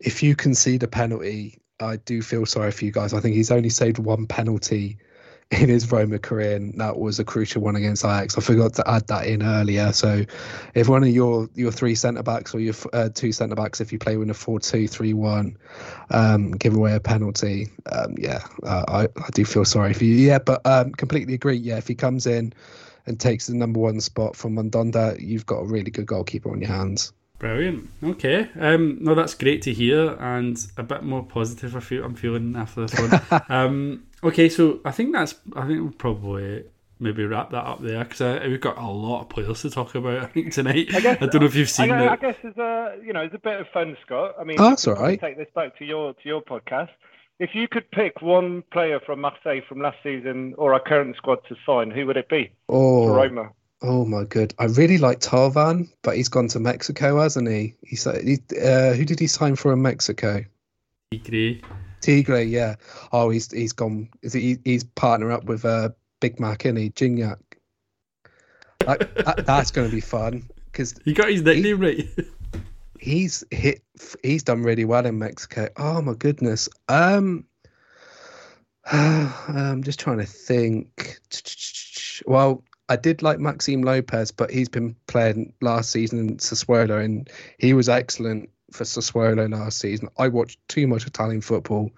if 0.00 0.22
you 0.22 0.36
concede 0.36 0.82
a 0.82 0.88
penalty, 0.88 1.58
I 1.80 1.96
do 1.96 2.22
feel 2.22 2.46
sorry 2.46 2.72
for 2.72 2.84
you 2.84 2.92
guys. 2.92 3.14
I 3.14 3.20
think 3.20 3.36
he's 3.36 3.50
only 3.50 3.70
saved 3.70 3.98
one 3.98 4.26
penalty 4.26 4.98
in 5.50 5.68
his 5.68 5.90
Roma 5.90 6.18
career, 6.18 6.56
and 6.56 6.78
that 6.78 6.98
was 6.98 7.18
a 7.18 7.24
crucial 7.24 7.62
one 7.62 7.76
against 7.76 8.04
Ajax. 8.04 8.36
I 8.36 8.40
forgot 8.40 8.74
to 8.74 8.90
add 8.90 9.06
that 9.06 9.26
in 9.26 9.42
earlier. 9.42 9.92
So, 9.92 10.24
if 10.74 10.88
one 10.88 11.02
of 11.02 11.08
your 11.08 11.48
your 11.54 11.72
three 11.72 11.94
centre 11.94 12.22
backs 12.22 12.54
or 12.54 12.60
your 12.60 12.74
uh, 12.92 13.08
two 13.14 13.32
centre 13.32 13.54
backs, 13.54 13.80
if 13.80 13.92
you 13.92 13.98
play 13.98 14.16
with 14.16 14.28
a 14.28 14.34
four-two-three-one, 14.34 15.56
um, 16.10 16.50
give 16.52 16.76
away 16.76 16.94
a 16.94 17.00
penalty, 17.00 17.68
um, 17.90 18.14
yeah, 18.18 18.40
uh, 18.62 18.84
I 18.88 19.02
I 19.04 19.30
do 19.32 19.44
feel 19.44 19.64
sorry 19.64 19.94
for 19.94 20.04
you. 20.04 20.14
Yeah, 20.14 20.38
but 20.38 20.66
um, 20.66 20.92
completely 20.92 21.34
agree. 21.34 21.56
Yeah, 21.56 21.78
if 21.78 21.88
he 21.88 21.94
comes 21.94 22.26
in 22.26 22.52
and 23.06 23.18
takes 23.18 23.46
the 23.46 23.54
number 23.54 23.80
one 23.80 24.00
spot 24.00 24.36
from 24.36 24.54
Mandanda, 24.56 25.16
you've 25.18 25.46
got 25.46 25.60
a 25.60 25.64
really 25.64 25.90
good 25.90 26.06
goalkeeper 26.06 26.50
on 26.50 26.60
your 26.60 26.70
hands. 26.70 27.12
Brilliant. 27.38 27.88
Okay. 28.02 28.48
Um, 28.58 28.98
no, 29.00 29.14
that's 29.14 29.34
great 29.34 29.62
to 29.62 29.72
hear, 29.72 30.16
and 30.20 30.58
a 30.76 30.82
bit 30.82 31.04
more 31.04 31.22
positive. 31.24 31.76
I 31.76 31.80
feel 31.80 32.04
I'm 32.04 32.14
feeling 32.14 32.56
after 32.56 32.84
this 32.86 32.98
one. 32.98 33.42
um, 33.48 34.04
okay, 34.24 34.48
so 34.48 34.80
I 34.84 34.90
think 34.90 35.12
that's. 35.12 35.34
I 35.54 35.66
think 35.66 35.80
we'll 35.80 35.92
probably 35.92 36.64
maybe 37.00 37.24
wrap 37.24 37.50
that 37.52 37.64
up 37.64 37.80
there 37.80 38.02
because 38.04 38.42
we've 38.48 38.60
got 38.60 38.76
a 38.76 38.86
lot 38.88 39.20
of 39.22 39.28
players 39.28 39.62
to 39.62 39.70
talk 39.70 39.94
about. 39.94 40.18
I 40.24 40.26
think 40.26 40.52
tonight. 40.52 40.88
I, 40.92 41.00
guess- 41.00 41.18
don't 41.20 41.34
know 41.36 41.46
if 41.46 41.54
you've 41.54 41.70
seen 41.70 41.92
I, 41.92 42.06
I 42.06 42.14
it. 42.14 42.20
guess 42.20 42.36
as 42.42 42.56
a 42.56 42.96
you 43.04 43.12
know, 43.12 43.22
as 43.22 43.30
a 43.32 43.38
bit 43.38 43.60
of 43.60 43.68
fun, 43.68 43.96
Scot. 44.04 44.34
I 44.40 44.42
mean, 44.42 44.56
Oh, 44.58 44.70
that's 44.70 44.88
all 44.88 44.94
right. 44.96 45.20
Take 45.20 45.36
this 45.36 45.48
back 45.54 45.78
to 45.78 45.84
your 45.84 46.14
to 46.14 46.20
your 46.28 46.42
podcast. 46.42 46.90
If 47.38 47.54
you 47.54 47.68
could 47.68 47.88
pick 47.92 48.20
one 48.20 48.64
player 48.72 48.98
from 49.06 49.20
Marseille 49.20 49.60
from 49.68 49.80
last 49.80 49.98
season 50.02 50.54
or 50.58 50.74
our 50.74 50.80
current 50.80 51.14
squad 51.16 51.38
to 51.48 51.54
sign, 51.64 51.92
who 51.92 52.04
would 52.06 52.16
it 52.16 52.28
be 52.28 52.50
for 52.66 53.10
Oh, 53.12 53.14
Roma? 53.14 53.50
Oh 53.80 54.04
my 54.04 54.24
good. 54.24 54.54
I 54.58 54.64
really 54.64 54.98
like 54.98 55.20
Thauvin, 55.20 55.88
but 56.02 56.16
he's 56.16 56.28
gone 56.28 56.48
to 56.48 56.58
Mexico, 56.58 57.20
hasn't 57.20 57.48
he? 57.48 57.74
He's 57.82 58.04
he, 58.04 58.38
uh, 58.60 58.92
who 58.92 59.04
did 59.04 59.20
he 59.20 59.28
sign 59.28 59.54
for 59.54 59.72
in 59.72 59.82
Mexico? 59.82 60.44
Gray. 61.24 61.62
Tigre, 62.00 62.42
yeah. 62.42 62.76
Oh, 63.12 63.30
he's 63.30 63.50
he's 63.50 63.72
gone. 63.72 64.08
Is 64.22 64.32
he, 64.32 64.58
he's 64.64 64.84
partner 64.84 65.30
up 65.30 65.44
with 65.44 65.64
uh, 65.64 65.90
Big 66.20 66.40
Mac, 66.40 66.64
isn't 66.66 66.76
he? 66.76 66.90
Gignac. 66.90 67.38
That, 68.80 69.14
that, 69.16 69.46
that's 69.46 69.70
going 69.70 69.88
to 69.88 69.94
be 69.94 70.00
fun 70.00 70.48
because 70.66 70.94
You 71.04 71.14
got 71.14 71.30
his 71.30 71.42
nickname 71.42 71.80
right. 71.80 72.08
he's 72.98 73.44
hit. 73.50 73.82
He's 74.22 74.42
done 74.42 74.62
really 74.62 74.84
well 74.84 75.06
in 75.06 75.18
Mexico. 75.18 75.68
Oh 75.76 76.02
my 76.02 76.14
goodness. 76.14 76.68
Um, 76.88 77.44
I'm 78.90 79.82
just 79.82 80.00
trying 80.00 80.18
to 80.18 80.26
think. 80.26 81.18
Well, 82.26 82.64
I 82.88 82.96
did 82.96 83.22
like 83.22 83.38
Maxime 83.38 83.82
Lopez, 83.82 84.30
but 84.30 84.50
he's 84.50 84.68
been 84.68 84.96
playing 85.06 85.52
last 85.60 85.90
season 85.90 86.18
in 86.18 86.36
Sassuolo, 86.38 87.04
and 87.04 87.28
he 87.58 87.74
was 87.74 87.88
excellent 87.88 88.48
for 88.72 88.84
Sassuolo 88.84 89.50
last 89.50 89.78
season. 89.78 90.08
I 90.18 90.28
watched 90.28 90.58
too 90.68 90.86
much 90.86 91.06
Italian 91.06 91.40
football 91.40 91.90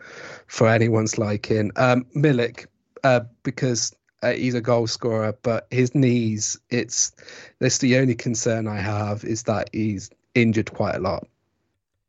for 0.46 0.68
anyone's 0.68 1.18
liking. 1.18 1.70
Um, 1.76 2.07
Milik, 2.16 2.66
uh, 3.05 3.20
because 3.44 3.94
uh, 4.22 4.33
he's 4.33 4.55
a 4.55 4.61
goal 4.61 4.87
scorer, 4.87 5.37
but 5.42 5.66
his 5.70 5.94
knees, 5.94 6.59
it's 6.70 7.12
that's 7.61 7.79
the 7.79 7.96
only 7.96 8.14
concern 8.14 8.66
I 8.66 8.81
have 8.81 9.24
is 9.24 9.44
that 9.44 9.70
he's 9.72 10.11
injured 10.35 10.72
quite 10.72 10.96
a 10.96 11.00
lot. 11.00 11.26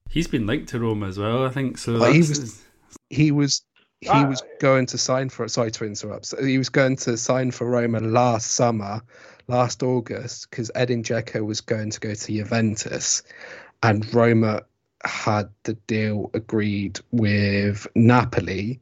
He's 0.10 0.28
been 0.28 0.46
linked 0.46 0.70
to 0.70 0.80
Roma 0.80 1.08
as 1.08 1.18
well. 1.18 1.46
I 1.46 1.50
think 1.50 1.78
so. 1.78 2.00
Well, 2.00 2.12
he 2.12 2.20
was- 2.20 2.62
He 3.10 3.32
was 3.32 3.62
he 4.02 4.10
Ah. 4.10 4.28
was 4.28 4.42
going 4.60 4.88
to 4.88 4.98
sign 4.98 5.30
for 5.30 5.48
sorry 5.48 5.72
to 5.72 5.86
interrupt. 5.86 6.26
So 6.26 6.44
he 6.44 6.58
was 6.58 6.70
going 6.70 6.96
to 6.98 7.16
sign 7.18 7.52
for 7.52 7.68
Roma 7.68 8.00
last 8.00 8.52
summer, 8.54 9.02
last 9.48 9.84
August, 9.84 10.50
because 10.50 10.72
Edin 10.74 11.04
Dzeko 11.04 11.46
was 11.46 11.62
going 11.62 11.92
to 11.92 12.00
go 12.00 12.14
to 12.14 12.32
Juventus, 12.34 13.22
and 13.84 14.12
Roma 14.14 14.64
had 15.04 15.50
the 15.64 15.74
deal 15.88 16.32
agreed 16.34 17.00
with 17.12 17.88
Napoli, 17.96 18.80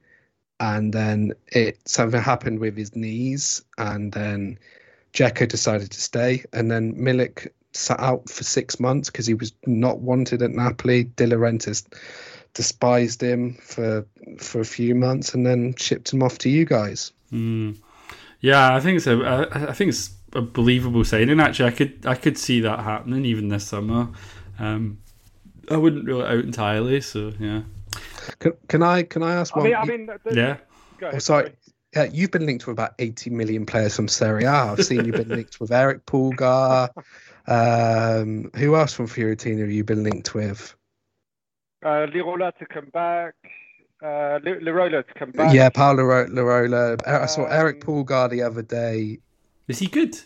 and 0.62 0.94
then 0.94 1.34
it 1.48 1.78
something 1.86 2.22
happened 2.22 2.60
with 2.60 2.78
his 2.78 2.96
knees, 2.96 3.62
and 3.78 4.14
then 4.14 4.58
Dzeko 5.14 5.48
decided 5.48 5.92
to 5.92 6.02
stay, 6.02 6.46
and 6.54 6.72
then 6.72 6.96
Milik 6.96 7.50
sat 7.74 8.00
out 8.00 8.30
for 8.30 8.44
six 8.44 8.80
months 8.80 9.10
because 9.10 9.28
he 9.28 9.34
was 9.34 9.54
not 9.68 10.00
wanted 10.00 10.42
at 10.42 10.52
Napoli. 10.52 11.04
De 11.04 11.28
Laurentiis 11.28 11.86
despised 12.54 13.22
him 13.22 13.54
for 13.56 14.06
for 14.40 14.62
a 14.62 14.66
few 14.66 14.96
months 14.96 15.34
and 15.34 15.46
then 15.46 15.76
shipped 15.76 16.14
him 16.14 16.24
off 16.24 16.38
to 16.40 16.50
you 16.50 16.66
guys. 16.66 17.12
Mm. 17.32 17.78
Yeah, 18.42 18.76
I 18.76 18.80
think 18.80 18.98
it's 18.98 19.08
a. 19.08 19.18
I, 19.22 19.70
I 19.70 19.74
think 19.74 19.90
it's 19.90 20.12
a 20.34 20.42
believable 20.42 21.04
signing. 21.04 21.40
Actually, 21.40 21.70
I 21.70 21.76
could 21.76 22.06
I 22.06 22.16
could 22.16 22.38
see 22.38 22.62
that 22.62 22.80
happening 22.80 23.26
even 23.26 23.50
this 23.50 23.68
summer. 23.68 24.10
Um, 24.60 25.00
I 25.70 25.78
wouldn't 25.78 26.06
rule 26.06 26.22
it 26.22 26.28
out 26.28 26.44
entirely. 26.46 27.02
So 27.02 27.34
yeah, 27.40 27.62
Can, 28.40 28.54
can 28.68 28.84
I 28.84 29.04
can 29.04 29.24
I 29.24 29.36
ask 29.36 29.56
I 29.56 29.60
one? 29.60 29.68
mean, 29.68 29.76
I 29.76 29.86
mean, 29.86 30.06
the, 30.06 30.36
yeah. 30.36 30.58
Go 30.98 31.08
ahead, 31.08 31.16
oh, 31.16 31.20
sorry. 31.20 31.54
Yeah, 31.96 32.04
you've 32.12 32.30
been 32.30 32.46
linked 32.46 32.68
with 32.68 32.74
about 32.74 32.94
80 33.00 33.32
million 33.32 33.66
players 33.66 33.96
from 33.96 34.08
Serie 34.08 34.44
A. 34.44 34.52
I've 34.52 34.86
seen 34.86 35.06
you've 35.06 35.16
been 35.16 35.30
linked 35.30 35.60
with 35.60 35.72
Eric 35.72 36.06
Pulgar. 36.06 36.90
Um, 37.48 38.52
who 38.56 38.76
else 38.76 38.94
from 38.94 39.08
Fiorentina 39.08 39.62
have 39.62 39.72
you 39.72 39.84
been 39.84 40.04
linked 40.04 40.36
with? 40.36 40.76
Uh, 41.84 42.08
Lirola 42.08 42.56
to 42.58 42.66
come 42.66 42.90
back. 42.94 43.36
Uh, 44.02 44.40
Lirola 44.44 45.06
to 45.06 45.14
come 45.18 45.32
back. 45.32 45.54
Yeah, 45.54 45.70
Paolo 45.70 46.04
Ro- 46.04 46.28
Larola. 46.28 47.00
I 47.08 47.26
saw 47.26 47.46
Eric 47.46 47.78
Um, 47.78 47.82
Pulgar 47.82 48.28
the 48.30 48.42
other 48.42 48.62
day. 48.62 49.20
Is 49.68 49.80
he 49.80 49.88
good? 49.88 50.18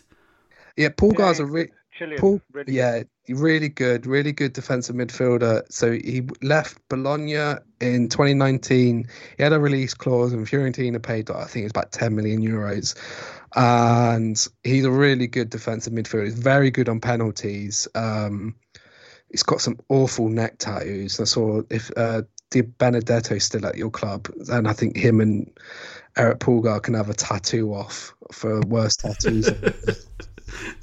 Yeah, 0.76 0.88
Pulgar's 0.90 1.38
Yeah, 1.38 1.44
a 1.44 1.48
re- 1.48 1.70
Chilean. 1.92 2.18
Paul, 2.18 2.40
really 2.52 2.72
yeah, 2.74 3.02
really 3.28 3.68
good, 3.68 4.06
really 4.06 4.32
good 4.32 4.52
defensive 4.52 4.96
midfielder. 4.96 5.62
So 5.70 5.92
he 5.92 6.22
left 6.42 6.78
Bologna 6.88 7.56
in 7.80 8.08
2019. 8.08 9.08
He 9.36 9.42
had 9.42 9.52
a 9.52 9.60
release 9.60 9.94
clause, 9.94 10.32
and 10.32 10.46
Fiorentina 10.46 11.00
paid, 11.00 11.30
I 11.30 11.44
think, 11.44 11.64
it's 11.64 11.70
about 11.70 11.92
10 11.92 12.16
million 12.16 12.42
euros. 12.42 12.96
And 13.54 14.44
he's 14.64 14.84
a 14.84 14.90
really 14.90 15.28
good 15.28 15.50
defensive 15.50 15.92
midfielder. 15.92 16.24
He's 16.24 16.34
very 16.38 16.70
good 16.72 16.88
on 16.88 17.00
penalties. 17.00 17.86
Um, 17.94 18.56
he's 19.34 19.42
got 19.42 19.60
some 19.60 19.76
awful 19.88 20.28
neck 20.28 20.58
tattoos. 20.58 21.18
I 21.18 21.24
saw 21.24 21.62
if 21.68 21.90
uh, 21.96 22.22
Di 22.50 22.60
Benedetto's 22.60 23.42
still 23.42 23.66
at 23.66 23.76
your 23.76 23.90
club, 23.90 24.28
and 24.48 24.68
I 24.68 24.72
think 24.72 24.96
him 24.96 25.20
and 25.20 25.50
Eric 26.16 26.38
Pulgar 26.38 26.78
can 26.78 26.94
have 26.94 27.10
a 27.10 27.14
tattoo 27.14 27.74
off 27.74 28.14
for 28.30 28.60
worse 28.60 28.94
tattoos. 28.96 29.50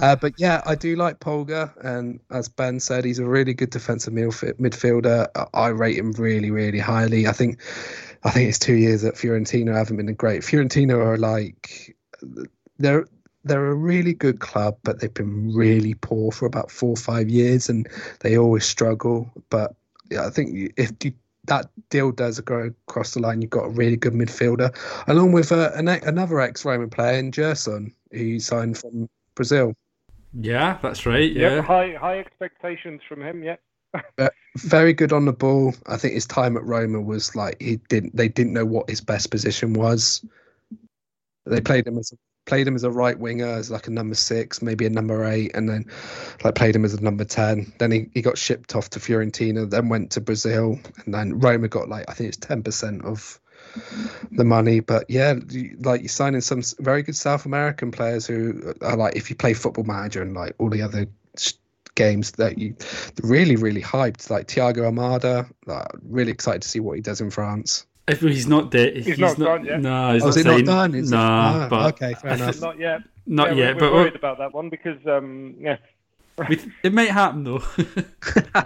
Uh, 0.01 0.17
but 0.17 0.33
yeah, 0.37 0.61
I 0.65 0.75
do 0.75 0.97
like 0.97 1.19
Polga, 1.19 1.71
and 1.85 2.19
as 2.29 2.49
Ben 2.49 2.79
said, 2.79 3.05
he's 3.05 3.19
a 3.19 3.25
really 3.25 3.53
good 3.53 3.69
defensive 3.69 4.11
midf- 4.11 4.53
midfielder. 4.59 5.27
I- 5.35 5.45
I 5.53 5.67
rate 5.69 5.97
him 5.97 6.11
really, 6.13 6.51
really 6.51 6.79
highly. 6.79 7.25
I 7.25 7.31
think 7.31 7.61
I 8.23 8.31
think 8.31 8.49
it's 8.49 8.59
two 8.59 8.73
years 8.73 9.05
at 9.05 9.13
Fiorentina 9.13 9.73
haven't 9.73 9.95
been 9.97 10.13
great. 10.15 10.41
Fiorentina 10.41 10.97
are 10.97 11.17
like 11.17 11.95
they're 12.79 13.05
they're 13.43 13.67
a 13.67 13.75
really 13.75 14.13
good 14.13 14.39
club, 14.39 14.77
but 14.83 14.99
they've 14.99 15.13
been 15.13 15.53
really 15.53 15.95
poor 15.95 16.31
for 16.31 16.45
about 16.45 16.71
four 16.71 16.91
or 16.91 16.97
five 16.97 17.29
years, 17.29 17.69
and 17.69 17.87
they 18.19 18.37
always 18.37 18.65
struggle. 18.65 19.31
But 19.49 19.75
yeah, 20.09 20.25
I 20.25 20.29
think 20.29 20.73
if 20.77 20.91
you, 21.03 21.13
that 21.45 21.69
deal 21.89 22.11
does 22.11 22.39
go 22.39 22.71
across 22.87 23.13
the 23.13 23.19
line, 23.19 23.41
you've 23.41 23.51
got 23.51 23.65
a 23.65 23.69
really 23.69 23.97
good 23.97 24.13
midfielder, 24.13 24.75
along 25.07 25.31
with 25.31 25.51
uh, 25.51 25.71
an, 25.75 25.87
another 25.87 26.39
ex-Roman 26.39 26.89
player 26.89 27.17
in 27.17 27.31
Gerson, 27.31 27.93
who 28.11 28.39
signed 28.39 28.77
from 28.77 29.09
Brazil. 29.35 29.73
Yeah, 30.33 30.77
that's 30.81 31.05
right. 31.05 31.31
Yeah, 31.31 31.55
yep, 31.55 31.65
high 31.65 31.93
high 31.99 32.19
expectations 32.19 33.01
from 33.07 33.21
him. 33.21 33.43
Yeah. 33.43 33.57
very 34.57 34.93
good 34.93 35.11
on 35.11 35.25
the 35.25 35.33
ball. 35.33 35.73
I 35.87 35.97
think 35.97 36.13
his 36.13 36.25
time 36.25 36.55
at 36.55 36.63
Roma 36.63 37.01
was 37.01 37.35
like 37.35 37.61
he 37.61 37.77
didn't. 37.89 38.15
They 38.15 38.29
didn't 38.29 38.53
know 38.53 38.65
what 38.65 38.89
his 38.89 39.01
best 39.01 39.31
position 39.31 39.73
was. 39.73 40.23
They 41.45 41.59
played 41.59 41.87
him 41.87 41.97
as 41.97 42.13
a 42.13 42.15
played 42.51 42.67
him 42.67 42.75
as 42.75 42.83
a 42.83 42.91
right 42.91 43.17
winger, 43.17 43.47
as 43.47 43.71
like 43.71 43.87
a 43.87 43.91
number 43.91 44.13
six, 44.13 44.61
maybe 44.61 44.85
a 44.85 44.89
number 44.89 45.23
eight, 45.23 45.51
and 45.55 45.69
then 45.69 45.85
like 46.43 46.53
played 46.53 46.75
him 46.75 46.83
as 46.83 46.93
a 46.93 47.01
number 47.01 47.23
ten. 47.23 47.71
Then 47.77 47.91
he, 47.91 48.09
he 48.13 48.21
got 48.21 48.37
shipped 48.37 48.75
off 48.75 48.89
to 48.89 48.99
Fiorentina, 48.99 49.69
then 49.69 49.87
went 49.87 50.11
to 50.11 50.19
Brazil, 50.19 50.77
and 51.05 51.13
then 51.13 51.39
Roma 51.39 51.69
got 51.69 51.87
like 51.87 52.09
I 52.09 52.13
think 52.13 52.27
it's 52.27 52.35
ten 52.35 52.61
percent 52.61 53.05
of 53.05 53.39
the 54.31 54.43
money. 54.43 54.81
But 54.81 55.09
yeah, 55.09 55.35
like 55.79 56.01
you're 56.01 56.09
signing 56.09 56.41
some 56.41 56.61
very 56.77 57.03
good 57.03 57.15
South 57.15 57.45
American 57.45 57.89
players 57.89 58.27
who 58.27 58.73
are 58.81 58.97
like 58.97 59.15
if 59.15 59.29
you 59.29 59.37
play 59.37 59.53
Football 59.53 59.85
Manager 59.85 60.21
and 60.21 60.33
like 60.33 60.53
all 60.57 60.69
the 60.69 60.81
other 60.81 61.05
games 61.95 62.31
that 62.31 62.57
you 62.57 62.75
really 63.23 63.55
really 63.55 63.81
hyped, 63.81 64.29
like 64.29 64.49
Thiago 64.49 64.91
Almada. 64.91 65.49
Like, 65.65 65.87
really 66.03 66.33
excited 66.33 66.63
to 66.63 66.67
see 66.67 66.81
what 66.81 66.97
he 66.97 67.01
does 67.01 67.21
in 67.21 67.31
France. 67.31 67.85
If 68.11 68.21
he's 68.21 68.47
not 68.47 68.71
dead, 68.71 68.95
he's, 68.95 69.05
he's 69.05 69.19
not, 69.19 69.37
not 69.37 69.45
done 69.45 69.65
yet. 69.65 69.81
No, 69.81 70.13
he's 70.13 70.23
oh, 70.23 70.27
not, 70.27 70.37
is 70.37 70.45
not 70.45 70.65
done. 70.65 70.95
Is 70.95 71.11
nah, 71.11 71.67
but 71.69 71.93
okay, 71.93 72.13
fair 72.13 72.33
enough. 72.33 72.61
Not 72.61 72.79
yet. 72.79 73.01
Not 73.25 73.55
yeah, 73.55 73.65
yet, 73.65 73.75
we're, 73.75 73.79
but 73.79 73.93
we're 73.93 73.99
worried 73.99 74.15
about 74.15 74.37
that 74.39 74.53
one 74.53 74.69
because 74.69 75.05
um, 75.07 75.55
yeah, 75.59 75.77
it 76.83 76.93
might 76.93 77.09
happen 77.09 77.43
though. 77.43 77.63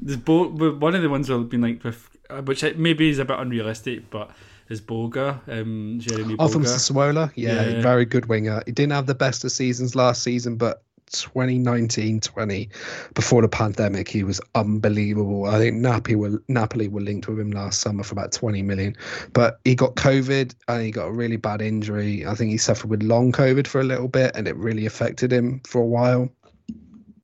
There's 0.00 0.16
Bo- 0.16 0.48
one 0.48 0.94
of 0.94 1.02
the 1.02 1.08
ones 1.08 1.28
that 1.28 1.34
have 1.34 1.48
been 1.48 1.60
linked 1.60 1.84
with, 1.84 2.08
uh, 2.30 2.42
which 2.42 2.62
maybe 2.76 3.10
is 3.10 3.18
a 3.18 3.24
bit 3.24 3.38
unrealistic, 3.38 4.10
but 4.10 4.30
is 4.68 4.80
Boga, 4.80 5.40
um, 5.48 5.98
Jeremie 6.00 6.34
Boga. 6.34 6.36
Oh, 6.38 6.48
from 6.48 6.64
Sassuolo? 6.64 7.32
Yeah, 7.34 7.62
yeah, 7.62 7.82
very 7.82 8.04
good 8.04 8.26
winger. 8.26 8.62
He 8.66 8.72
didn't 8.72 8.92
have 8.92 9.06
the 9.06 9.14
best 9.14 9.44
of 9.44 9.52
seasons 9.52 9.94
last 9.94 10.22
season, 10.22 10.56
but 10.56 10.82
2019 11.08 12.20
20 12.20 12.68
before 13.14 13.42
the 13.42 13.48
pandemic 13.48 14.08
he 14.08 14.24
was 14.24 14.40
unbelievable. 14.54 15.46
I 15.46 15.58
think 15.58 15.76
napoli 15.76 16.16
were 16.16 16.42
napoli 16.48 16.88
were 16.88 17.00
linked 17.00 17.28
with 17.28 17.40
him 17.40 17.50
last 17.50 17.80
summer 17.80 18.02
for 18.02 18.14
about 18.14 18.32
20 18.32 18.62
million. 18.62 18.96
But 19.32 19.60
he 19.64 19.74
got 19.74 19.96
covid 19.96 20.54
and 20.68 20.82
he 20.82 20.90
got 20.90 21.06
a 21.06 21.12
really 21.12 21.36
bad 21.36 21.62
injury. 21.62 22.26
I 22.26 22.34
think 22.34 22.50
he 22.50 22.58
suffered 22.58 22.90
with 22.90 23.02
long 23.02 23.32
covid 23.32 23.66
for 23.66 23.80
a 23.80 23.84
little 23.84 24.08
bit 24.08 24.32
and 24.34 24.46
it 24.48 24.56
really 24.56 24.86
affected 24.86 25.32
him 25.32 25.60
for 25.66 25.80
a 25.80 25.86
while 25.86 26.30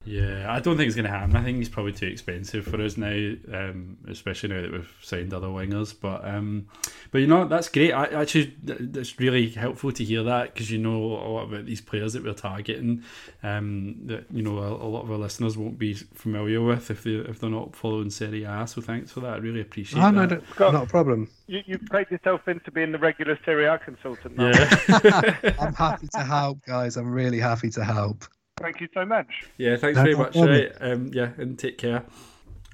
yeah, 0.05 0.53
I 0.53 0.61
don't 0.61 0.77
think 0.77 0.87
it's 0.87 0.97
going 0.97 1.07
to 1.07 1.11
happen. 1.11 1.35
I 1.35 1.43
think 1.43 1.59
he's 1.59 1.69
probably 1.69 1.93
too 1.93 2.07
expensive 2.07 2.67
for 2.67 2.81
us 2.83 2.99
now, 2.99 3.35
um, 3.53 3.97
especially 4.09 4.51
now 4.51 4.61
that 4.61 4.73
we've 4.73 4.95
signed 5.03 5.33
other 5.33 5.47
wingers. 5.47 5.95
But 5.99 6.27
um, 6.27 6.67
but 7.11 7.19
you 7.19 7.27
know 7.27 7.47
that's 7.47 7.71
great. 7.71 7.93
I, 7.93 8.07
actually, 8.07 8.55
it's 8.67 9.19
really 9.19 9.49
helpful 9.49 9.93
to 9.93 10.05
hear 10.05 10.23
that 10.25 10.53
because 10.53 10.71
you 10.71 10.79
know 10.79 11.03
a 11.03 11.29
lot 11.29 11.45
about 11.45 11.65
these 11.65 11.81
players 11.81 12.13
that 12.13 12.23
we're 12.23 12.35
targeting. 12.35 13.03
Um, 13.43 13.97
that 14.07 14.27
you 14.31 14.43
know 14.43 14.59
a, 14.59 14.73
a, 14.73 14.89
lot 14.89 15.05
of 15.05 15.11
our 15.11 15.17
listeners 15.17 15.57
won't 15.57 15.79
be 15.79 15.95
familiar 15.95 16.61
with 16.61 16.91
if 16.91 17.03
they 17.03 17.13
if 17.13 17.41
they're 17.41 17.49
not 17.49 17.75
following 17.75 18.11
Serie 18.11 18.45
A. 18.45 18.67
So 18.67 18.83
thanks 18.83 19.11
for 19.11 19.21
that. 19.21 19.35
I 19.35 19.37
really 19.39 19.63
appreciate 19.63 20.03
oh, 20.03 20.13
that. 20.13 20.43
No, 20.59 20.71
not 20.71 20.85
a 20.85 20.87
problem. 20.87 21.31
You 21.47 21.63
you 21.65 21.79
played 21.79 22.11
yourself 22.11 22.47
into 22.47 22.71
being 22.71 22.93
the 22.93 22.99
regular 22.99 23.39
Serie 23.47 23.67
A 23.67 23.79
consultant. 23.79 24.37
Now. 24.37 24.51
Yeah, 24.51 25.55
I'm 25.59 25.75
happy 25.75 26.09
to 26.09 26.25
help, 26.25 26.65
guys. 26.67 26.99
I'm 26.99 27.11
really 27.11 27.41
happy 27.41 27.71
to 27.71 27.85
help. 27.85 28.25
Thank 28.61 28.81
you 28.81 28.89
so 28.95 29.05
much. 29.05 29.27
Yeah, 29.59 29.77
thanks 29.77 29.99
very 29.99 30.15
much. 30.15 30.37
Right. 30.37 30.73
Um, 30.81 31.11
yeah, 31.13 31.31
and 31.39 31.59
take 31.59 31.79
care. 31.79 32.05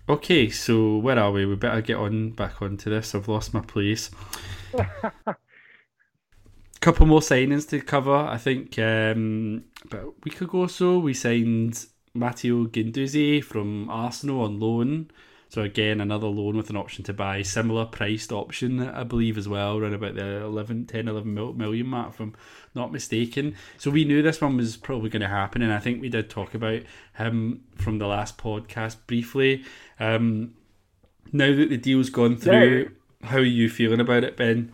Okay, 0.08 0.50
so 0.50 0.98
where 0.98 1.18
are 1.18 1.32
we? 1.32 1.46
We 1.46 1.54
better 1.56 1.80
get 1.80 1.96
on 1.96 2.30
back 2.30 2.60
onto 2.60 2.90
this. 2.90 3.14
I've 3.14 3.28
lost 3.28 3.54
my 3.54 3.60
place. 3.60 4.10
Couple 6.80 7.06
more 7.06 7.20
signings 7.20 7.68
to 7.68 7.80
cover. 7.80 8.14
I 8.14 8.36
think 8.36 8.78
um, 8.78 9.64
about 9.84 10.02
a 10.04 10.12
week 10.24 10.40
ago 10.40 10.60
or 10.60 10.68
so 10.68 10.98
we 10.98 11.14
signed 11.14 11.86
Matteo 12.14 12.66
Guendouzi 12.66 13.42
from 13.44 13.88
Arsenal 13.88 14.42
on 14.42 14.58
loan. 14.58 15.10
So 15.50 15.62
again, 15.62 16.00
another 16.00 16.28
loan 16.28 16.56
with 16.56 16.70
an 16.70 16.76
option 16.76 17.02
to 17.04 17.12
buy, 17.12 17.42
similar 17.42 17.84
priced 17.84 18.30
option, 18.30 18.80
I 18.88 19.02
believe 19.02 19.36
as 19.36 19.48
well, 19.48 19.76
around 19.76 19.94
about 19.94 20.14
the 20.14 20.42
11, 20.42 20.86
10, 20.86 21.08
11 21.08 21.34
million 21.34 21.88
mark, 21.88 22.10
if 22.14 22.20
I'm 22.20 22.36
not 22.72 22.92
mistaken. 22.92 23.56
So 23.76 23.90
we 23.90 24.04
knew 24.04 24.22
this 24.22 24.40
one 24.40 24.56
was 24.56 24.76
probably 24.76 25.10
going 25.10 25.22
to 25.22 25.28
happen, 25.28 25.60
and 25.60 25.72
I 25.72 25.80
think 25.80 26.00
we 26.00 26.08
did 26.08 26.30
talk 26.30 26.54
about 26.54 26.82
him 27.14 27.64
from 27.74 27.98
the 27.98 28.06
last 28.06 28.38
podcast 28.38 28.98
briefly. 29.08 29.64
Um, 29.98 30.54
now 31.32 31.52
that 31.52 31.68
the 31.68 31.76
deal's 31.76 32.10
gone 32.10 32.36
through, 32.36 32.90
yeah. 33.20 33.28
how 33.28 33.38
are 33.38 33.42
you 33.42 33.68
feeling 33.68 33.98
about 33.98 34.22
it, 34.22 34.36
Ben? 34.36 34.72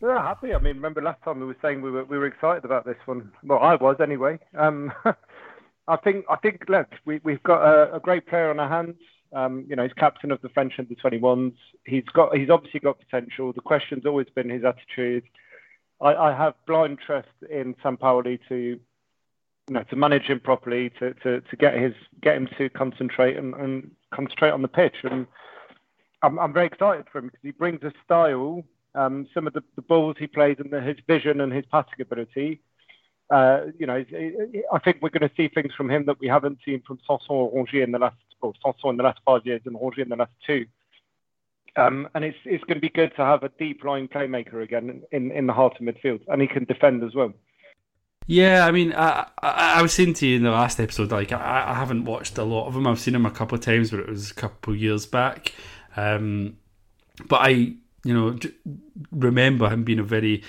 Yeah, 0.00 0.22
happy. 0.22 0.54
I 0.54 0.58
mean, 0.58 0.76
remember 0.76 1.02
last 1.02 1.22
time 1.22 1.38
we 1.38 1.46
were 1.46 1.56
saying 1.60 1.82
we 1.82 1.90
were 1.90 2.04
we 2.04 2.16
were 2.16 2.26
excited 2.26 2.64
about 2.64 2.86
this 2.86 2.96
one. 3.04 3.30
Well, 3.44 3.60
I 3.60 3.74
was 3.74 3.96
anyway. 4.00 4.38
Um, 4.58 4.90
I 5.86 5.96
think 5.96 6.24
I 6.30 6.36
think 6.36 6.64
look, 6.68 6.88
we 7.04 7.20
we've 7.22 7.42
got 7.42 7.62
a, 7.62 7.96
a 7.96 8.00
great 8.00 8.26
player 8.26 8.50
on 8.50 8.58
our 8.58 8.68
hands. 8.68 8.96
Um, 9.34 9.64
you 9.68 9.76
know, 9.76 9.82
he's 9.84 9.92
captain 9.94 10.30
of 10.30 10.42
the 10.42 10.48
French 10.50 10.74
under 10.78 10.94
21s. 10.94 11.54
He's 11.86 12.04
got, 12.12 12.36
he's 12.36 12.50
obviously 12.50 12.80
got 12.80 12.98
potential. 12.98 13.52
The 13.52 13.60
question's 13.60 14.04
always 14.04 14.26
been 14.34 14.50
his 14.50 14.64
attitude. 14.64 15.24
I, 16.00 16.14
I 16.14 16.36
have 16.36 16.54
blind 16.66 16.98
trust 17.04 17.28
in 17.50 17.74
Sampaoli 17.76 18.38
to, 18.48 18.56
you 18.56 18.80
know, 19.70 19.84
to 19.84 19.96
manage 19.96 20.24
him 20.24 20.40
properly, 20.40 20.90
to, 20.98 21.14
to, 21.14 21.40
to 21.40 21.56
get 21.56 21.74
his, 21.74 21.94
get 22.20 22.36
him 22.36 22.48
to 22.58 22.68
concentrate 22.70 23.36
and, 23.36 23.54
and 23.54 23.90
concentrate 24.12 24.50
on 24.50 24.62
the 24.62 24.68
pitch. 24.68 24.96
And 25.04 25.26
I'm, 26.22 26.38
I'm 26.38 26.52
very 26.52 26.66
excited 26.66 27.06
for 27.10 27.18
him 27.18 27.26
because 27.26 27.40
he 27.42 27.52
brings 27.52 27.82
a 27.82 27.92
style, 28.04 28.64
um, 28.94 29.26
some 29.32 29.46
of 29.46 29.54
the, 29.54 29.62
the 29.76 29.82
balls 29.82 30.16
he 30.18 30.26
plays 30.26 30.56
and 30.58 30.70
the, 30.70 30.80
his 30.80 30.96
vision 31.06 31.40
and 31.40 31.52
his 31.52 31.64
passing 31.70 32.00
ability. 32.00 32.60
Uh, 33.30 33.66
you 33.78 33.86
know, 33.86 34.04
I 34.72 34.78
think 34.80 34.98
we're 35.00 35.08
going 35.08 35.26
to 35.26 35.34
see 35.36 35.48
things 35.48 35.72
from 35.74 35.90
him 35.90 36.04
that 36.04 36.20
we 36.20 36.28
haven't 36.28 36.58
seen 36.66 36.82
from 36.86 36.98
Sanson 37.06 37.26
or 37.30 37.50
Rongier 37.50 37.82
in 37.82 37.92
the 37.92 37.98
last 37.98 38.16
well, 38.42 38.54
Sanson 38.62 38.90
in 38.90 38.96
the 38.96 39.04
last 39.04 39.20
five 39.24 39.42
years 39.44 39.62
and 39.64 39.76
Rongier 39.76 40.02
in 40.02 40.08
the 40.08 40.16
last 40.16 40.32
two. 40.46 40.66
Um, 41.74 42.08
and 42.14 42.24
it's 42.24 42.36
it's 42.44 42.62
going 42.64 42.76
to 42.76 42.80
be 42.80 42.90
good 42.90 43.16
to 43.16 43.24
have 43.24 43.42
a 43.44 43.48
deep 43.58 43.82
line 43.82 44.06
playmaker 44.06 44.62
again 44.62 45.02
in, 45.10 45.30
in 45.30 45.46
the 45.46 45.54
heart 45.54 45.74
of 45.80 45.86
midfield, 45.86 46.20
and 46.28 46.42
he 46.42 46.48
can 46.48 46.64
defend 46.64 47.02
as 47.02 47.14
well. 47.14 47.32
Yeah, 48.26 48.66
I 48.66 48.70
mean, 48.70 48.92
I, 48.92 49.26
I, 49.42 49.74
I 49.78 49.82
was 49.82 49.92
saying 49.94 50.14
to 50.14 50.26
you 50.26 50.36
in 50.36 50.42
the 50.42 50.50
last 50.50 50.78
episode, 50.78 51.10
like 51.10 51.32
I, 51.32 51.64
I 51.68 51.74
haven't 51.74 52.04
watched 52.04 52.36
a 52.36 52.44
lot 52.44 52.66
of 52.66 52.76
him. 52.76 52.86
I've 52.86 53.00
seen 53.00 53.14
him 53.14 53.26
a 53.26 53.30
couple 53.30 53.56
of 53.56 53.64
times, 53.64 53.90
but 53.90 54.00
it 54.00 54.08
was 54.08 54.30
a 54.30 54.34
couple 54.34 54.74
of 54.74 54.80
years 54.80 55.06
back. 55.06 55.54
Um, 55.96 56.58
but 57.26 57.40
I, 57.40 57.48
you 57.48 57.78
know, 58.04 58.38
remember 59.10 59.68
him 59.70 59.84
being 59.84 59.98
a 59.98 60.04
very 60.04 60.42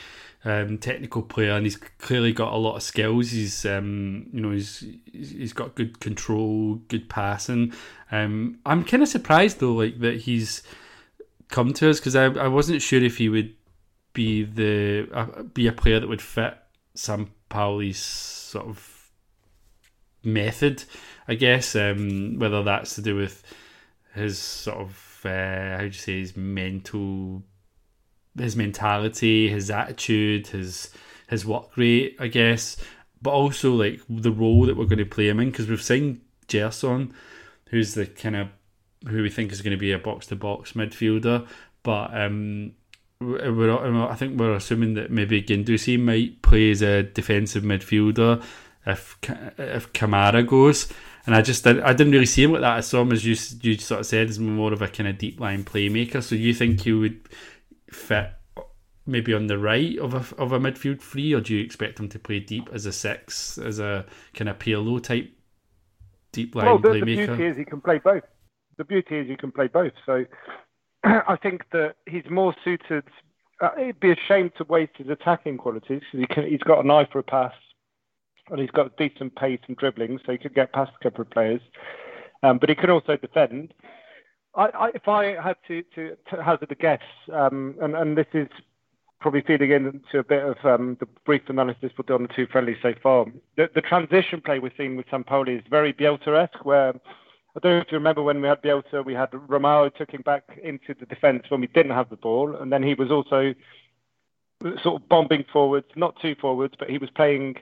um, 0.45 0.77
technical 0.77 1.21
player, 1.21 1.51
and 1.51 1.65
he's 1.65 1.77
clearly 1.77 2.34
got 2.34 2.53
a 2.53 2.58
lot 2.58 2.75
of 2.75 2.84
skills. 2.84 3.32
He's 3.32 3.65
um, 3.65 4.27
you 4.34 4.41
know 4.41 4.51
he's 4.51 4.86
he's 5.12 5.53
got 5.53 5.75
good 5.75 5.99
control, 5.99 6.75
good 6.88 7.10
passing. 7.10 7.73
Um, 8.12 8.60
I'm 8.65 8.84
kind 8.84 9.03
of 9.03 9.10
surprised 9.10 9.60
though, 9.60 9.73
like 9.73 9.99
that 9.99 10.21
he's 10.21 10.63
come 11.49 11.73
to 11.73 11.89
us 11.89 11.99
because 11.99 12.15
I, 12.15 12.25
I 12.25 12.47
wasn't 12.47 12.82
sure 12.82 13.01
if 13.03 13.17
he 13.17 13.29
would 13.29 13.56
be 14.13 14.43
the 14.43 15.08
uh, 15.13 15.43
be 15.43 15.67
a 15.67 15.71
player 15.71 15.99
that 15.99 16.08
would 16.08 16.21
fit 16.21 16.58
Sam 16.95 17.32
Pauli's 17.49 17.99
sort 17.99 18.67
of 18.67 19.12
method. 20.23 20.84
I 21.27 21.36
guess 21.36 21.75
um, 21.75 22.38
whether 22.38 22.63
that's 22.63 22.95
to 22.95 23.01
do 23.01 23.15
with 23.15 23.43
his 24.13 24.38
sort 24.38 24.77
of 24.77 25.21
uh, 25.25 25.77
how 25.77 25.79
do 25.79 25.86
you 25.86 25.91
say 25.93 26.19
his 26.19 26.36
mental 26.36 27.43
his 28.37 28.55
mentality, 28.55 29.49
his 29.49 29.69
attitude, 29.69 30.47
his 30.47 30.89
his 31.29 31.45
work 31.45 31.75
rate, 31.77 32.15
I 32.19 32.27
guess, 32.27 32.77
but 33.21 33.31
also 33.31 33.73
like 33.73 34.01
the 34.09 34.31
role 34.31 34.65
that 34.65 34.77
we're 34.77 34.85
going 34.85 34.97
to 34.99 35.05
play 35.05 35.29
him 35.29 35.39
in 35.39 35.51
because 35.51 35.67
we've 35.67 35.81
signed 35.81 36.21
Gerson, 36.47 37.13
who's 37.69 37.93
the 37.93 38.05
kind 38.05 38.35
of 38.35 38.49
who 39.07 39.21
we 39.21 39.29
think 39.29 39.51
is 39.51 39.61
going 39.61 39.71
to 39.71 39.77
be 39.77 39.91
a 39.91 39.99
box 39.99 40.27
to 40.27 40.35
box 40.35 40.73
midfielder, 40.73 41.47
but 41.83 42.15
um, 42.17 42.73
we're, 43.19 44.07
I 44.07 44.15
think 44.15 44.39
we're 44.39 44.55
assuming 44.55 44.95
that 44.95 45.11
maybe 45.11 45.41
Guendouzi 45.41 45.99
might 45.99 46.41
play 46.41 46.71
as 46.71 46.81
a 46.81 47.03
defensive 47.03 47.63
midfielder 47.63 48.43
if 48.85 49.17
if 49.57 49.91
Kamara 49.93 50.45
goes. 50.45 50.91
And 51.25 51.33
I 51.33 51.41
just 51.41 51.65
I 51.65 51.93
didn't 51.93 52.11
really 52.11 52.25
see 52.25 52.43
him 52.43 52.51
like 52.51 52.61
that. 52.61 52.77
I 52.77 52.81
saw 52.81 53.01
him 53.01 53.13
as 53.13 53.25
you 53.25 53.37
you 53.61 53.77
sort 53.77 54.01
of 54.01 54.05
said 54.05 54.29
as 54.29 54.39
more 54.39 54.73
of 54.73 54.81
a 54.81 54.89
kind 54.89 55.07
of 55.07 55.17
deep 55.17 55.39
line 55.39 55.63
playmaker. 55.63 56.21
So 56.21 56.35
you 56.35 56.53
think 56.53 56.85
you 56.85 56.99
would 56.99 57.29
fit 57.95 58.32
maybe 59.06 59.34
on 59.34 59.47
the 59.47 59.58
right 59.58 59.97
of 59.99 60.13
a 60.13 60.41
of 60.41 60.51
a 60.51 60.60
midfield 60.60 61.01
three, 61.01 61.34
or 61.34 61.41
do 61.41 61.56
you 61.56 61.63
expect 61.63 61.99
him 61.99 62.09
to 62.09 62.20
play 62.20 62.39
deep 62.39 62.70
as 62.72 62.86
a 62.86 62.93
six, 62.93 63.57
as 63.57 63.80
a 63.80 64.05
kind 64.34 64.49
of 64.49 64.59
Pirlo 64.59 65.01
type 65.01 65.32
deep 66.32 66.55
line 66.55 66.65
well, 66.65 66.78
the, 66.80 66.89
playmaker? 66.89 66.99
The 66.99 67.36
beauty 67.36 67.45
is 67.45 67.57
he 67.57 67.65
can 67.65 67.82
play 67.82 67.99
both. 67.99 68.24
The 68.78 68.86
beauty 68.86 69.20
is 69.20 69.28
he 69.28 69.36
can 69.36 69.51
play 69.51 69.67
both. 69.67 69.93
So 70.05 70.26
I 71.03 71.38
think 71.41 71.63
that 71.72 71.95
he's 72.07 72.30
more 72.30 72.55
suited. 72.63 73.03
Uh, 73.61 73.70
it'd 73.80 73.99
be 73.99 74.11
a 74.11 74.17
shame 74.28 74.51
to 74.57 74.63
waste 74.65 74.93
his 74.97 75.09
attacking 75.09 75.57
qualities 75.57 76.01
because 76.11 76.20
he 76.20 76.26
can, 76.28 76.47
he's 76.47 76.63
got 76.63 76.84
an 76.84 76.91
eye 76.91 77.07
for 77.11 77.20
a 77.20 77.24
pass 77.24 77.53
and 78.49 78.59
he's 78.59 78.72
got 78.72 78.97
decent 78.97 79.36
pace 79.36 79.59
and 79.67 79.78
dribbling, 79.78 80.20
so 80.26 80.32
he 80.32 80.38
could 80.38 80.53
get 80.53 80.74
past 80.74 80.91
a 80.99 81.03
couple 81.03 81.22
of 81.22 81.30
players. 81.30 81.61
Um, 82.41 82.57
but 82.57 82.67
he 82.67 82.76
can 82.76 82.89
also 82.89 83.15
defend. 83.15 83.74
I, 84.56 84.66
I, 84.66 84.89
if 84.93 85.08
I 85.08 85.41
had 85.41 85.56
to, 85.68 85.84
to, 85.95 86.18
to 86.30 86.43
hazard 86.43 86.72
a 86.72 86.76
guess, 86.76 87.01
um, 87.32 87.76
and, 87.82 87.95
and, 87.95 88.18
this 88.18 88.28
is 88.34 88.47
probably 89.20 89.41
feeding 89.41 89.72
into 89.72 90.20
a 90.20 90.24
bit 90.24 90.43
of 90.43 90.58
um, 90.64 90.97
the 90.99 91.08
brief 91.26 91.41
analysis 91.47 91.91
we've 91.97 92.06
done 92.06 92.22
on 92.22 92.24
the 92.24 92.34
two 92.36 92.45
friendlies 92.47 92.78
so 92.82 92.93
far, 93.01 93.26
the, 93.58 93.70
the 93.74 93.82
transition 93.82 94.41
play 94.41 94.60
we're 94.60 94.72
seeing 94.78 94.95
with 94.95 95.08
Sampaoli 95.08 95.58
is 95.58 95.64
very 95.70 95.93
Bielsa-esque, 95.93 96.66
where 96.66 96.89
I 96.89 97.60
don't 97.60 97.72
know 97.72 97.80
if 97.80 97.91
you 97.91 97.97
remember 97.97 98.22
when 98.22 98.41
we 98.41 98.47
had 98.47 98.62
Bielsa, 98.62 99.04
we 99.04 99.14
had 99.14 99.32
Romao 99.32 99.93
took 99.95 100.12
him 100.12 100.22
back 100.24 100.43
into 100.64 100.93
the 100.99 101.06
defence 101.06 101.43
when 101.49 101.62
we 101.62 101.68
didn't 101.68 101.93
have 101.93 102.10
the 102.10 102.18
ball, 102.18 102.56
and 102.56 102.72
then 102.72 102.84
he 102.84 102.93
was 102.93 103.12
also 103.12 103.54
sort 104.82 105.01
of 105.01 105.10
bombing 105.10 105.45
forwards, 105.51 105.88
not 105.95 106.20
too 106.22 106.36
forwards, 106.39 106.76
but 106.78 106.89
he 106.89 106.97
was 106.97 107.10
playing 107.12 107.56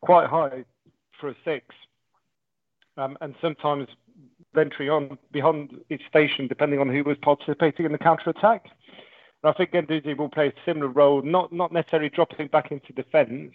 quite 0.00 0.28
high 0.28 0.64
for 1.20 1.30
a 1.30 1.34
six, 1.44 1.74
um, 2.96 3.16
and 3.20 3.34
sometimes 3.40 3.88
venturing 4.54 4.90
on 4.90 5.18
beyond 5.32 5.80
his 5.88 6.00
station, 6.08 6.46
depending 6.46 6.80
on 6.80 6.88
who 6.88 7.04
was 7.04 7.16
participating 7.18 7.86
in 7.86 7.92
the 7.92 7.98
counter 7.98 8.30
attack. 8.30 8.66
And 9.42 9.50
I 9.50 9.52
think 9.52 9.70
Guendouzi 9.72 10.16
will 10.16 10.28
play 10.28 10.48
a 10.48 10.52
similar 10.64 10.88
role, 10.88 11.22
not 11.22 11.52
not 11.52 11.72
necessarily 11.72 12.08
dropping 12.08 12.48
back 12.48 12.72
into 12.72 12.92
defence, 12.92 13.52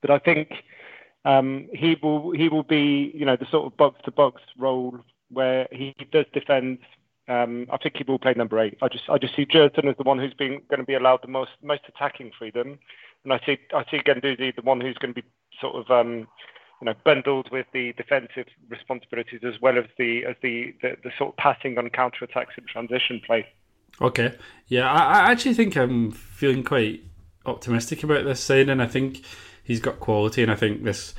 but 0.00 0.10
I 0.10 0.18
think 0.18 0.52
um, 1.24 1.68
he 1.72 1.96
will 2.02 2.30
he 2.32 2.48
will 2.48 2.62
be 2.62 3.10
you 3.14 3.24
know 3.24 3.36
the 3.36 3.46
sort 3.46 3.66
of 3.66 3.76
box 3.76 4.00
to 4.04 4.10
box 4.10 4.42
role 4.58 4.98
where 5.30 5.66
he 5.72 5.94
does 6.12 6.26
defend. 6.32 6.78
Um, 7.26 7.66
I 7.72 7.78
think 7.78 7.96
he 7.96 8.04
will 8.06 8.18
play 8.18 8.34
number 8.34 8.60
eight. 8.60 8.76
I 8.82 8.88
just 8.88 9.08
I 9.08 9.18
just 9.18 9.34
see 9.34 9.46
Gerson 9.46 9.88
as 9.88 9.96
the 9.96 10.02
one 10.02 10.18
who's 10.18 10.34
been 10.34 10.60
going 10.68 10.80
to 10.80 10.86
be 10.86 10.94
allowed 10.94 11.22
the 11.22 11.28
most 11.28 11.52
most 11.62 11.82
attacking 11.88 12.32
freedom, 12.38 12.78
and 13.24 13.32
I 13.32 13.40
see 13.44 13.58
I 13.74 13.84
see 13.90 13.98
Guendouzi 13.98 14.54
the 14.54 14.62
one 14.62 14.80
who's 14.80 14.98
going 14.98 15.14
to 15.14 15.22
be 15.22 15.28
sort 15.60 15.74
of 15.74 15.90
um, 15.90 16.28
you 16.80 16.86
know 16.86 16.94
bundled 17.04 17.50
with 17.50 17.66
the 17.72 17.92
defensive 17.94 18.46
responsibilities 18.68 19.40
as 19.44 19.60
well 19.60 19.78
as 19.78 19.84
the 19.98 20.24
as 20.24 20.36
the 20.42 20.74
the, 20.82 20.96
the 21.02 21.10
sort 21.16 21.30
of 21.30 21.36
passing 21.36 21.78
on 21.78 21.88
counter 21.90 22.24
attacks 22.24 22.54
and 22.56 22.66
transition 22.66 23.20
play. 23.24 23.46
Okay, 24.00 24.36
yeah, 24.66 24.90
I, 24.90 25.20
I 25.20 25.30
actually 25.30 25.54
think 25.54 25.76
I'm 25.76 26.10
feeling 26.10 26.64
quite 26.64 27.04
optimistic 27.46 28.02
about 28.02 28.24
this 28.24 28.40
signing. 28.40 28.80
I 28.80 28.86
think 28.86 29.22
he's 29.62 29.80
got 29.80 30.00
quality, 30.00 30.42
and 30.42 30.50
I 30.50 30.56
think 30.56 30.82
this 30.82 31.14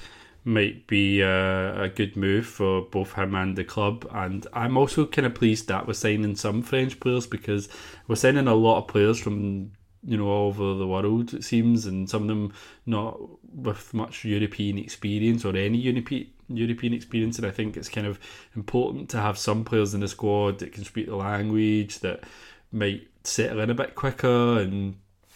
might 0.45 0.85
be 0.85 1.21
a, 1.21 1.83
a, 1.83 1.89
good 1.89 2.15
move 2.15 2.45
for 2.45 2.83
both 2.83 3.13
him 3.13 3.33
and 3.33 3.57
the 3.57 3.63
club. 3.63 4.07
And 4.11 4.45
I'm 4.53 4.77
also 4.77 5.07
kind 5.07 5.25
of 5.25 5.33
pleased 5.33 5.67
that 5.67 5.87
we're 5.87 5.93
signing 5.93 6.35
some 6.35 6.61
French 6.61 6.99
players 6.99 7.25
because 7.25 7.67
we're 8.07 8.15
signing 8.15 8.47
a 8.47 8.53
lot 8.53 8.77
of 8.77 8.87
players 8.87 9.19
from 9.19 9.71
you 10.05 10.17
know 10.17 10.27
all 10.27 10.47
over 10.47 10.75
the 10.75 10.87
world 10.87 11.33
it 11.33 11.43
seems, 11.43 11.85
and 11.85 12.09
some 12.09 12.23
of 12.23 12.27
them 12.27 12.53
not 12.85 13.19
with 13.53 13.93
much 13.93 14.23
European 14.23 14.77
experience 14.77 15.43
or 15.43 15.55
any 15.55 15.77
European 15.77 16.27
European 16.47 16.93
experience. 16.93 17.37
And 17.37 17.47
I 17.47 17.51
think 17.51 17.75
it's 17.75 17.89
kind 17.89 18.07
of 18.07 18.19
important 18.55 19.09
to 19.09 19.17
have 19.17 19.37
some 19.37 19.65
players 19.65 19.93
in 19.93 20.01
the 20.01 20.07
squad 20.07 20.59
that 20.59 20.73
can 20.73 20.83
speak 20.83 21.07
the 21.07 21.15
language 21.15 21.99
that 21.99 22.23
might 22.71 23.07
settle 23.23 23.59
in 23.61 23.69
a 23.69 23.75
bit 23.75 23.95
quicker 23.95 24.59
and 24.59 24.95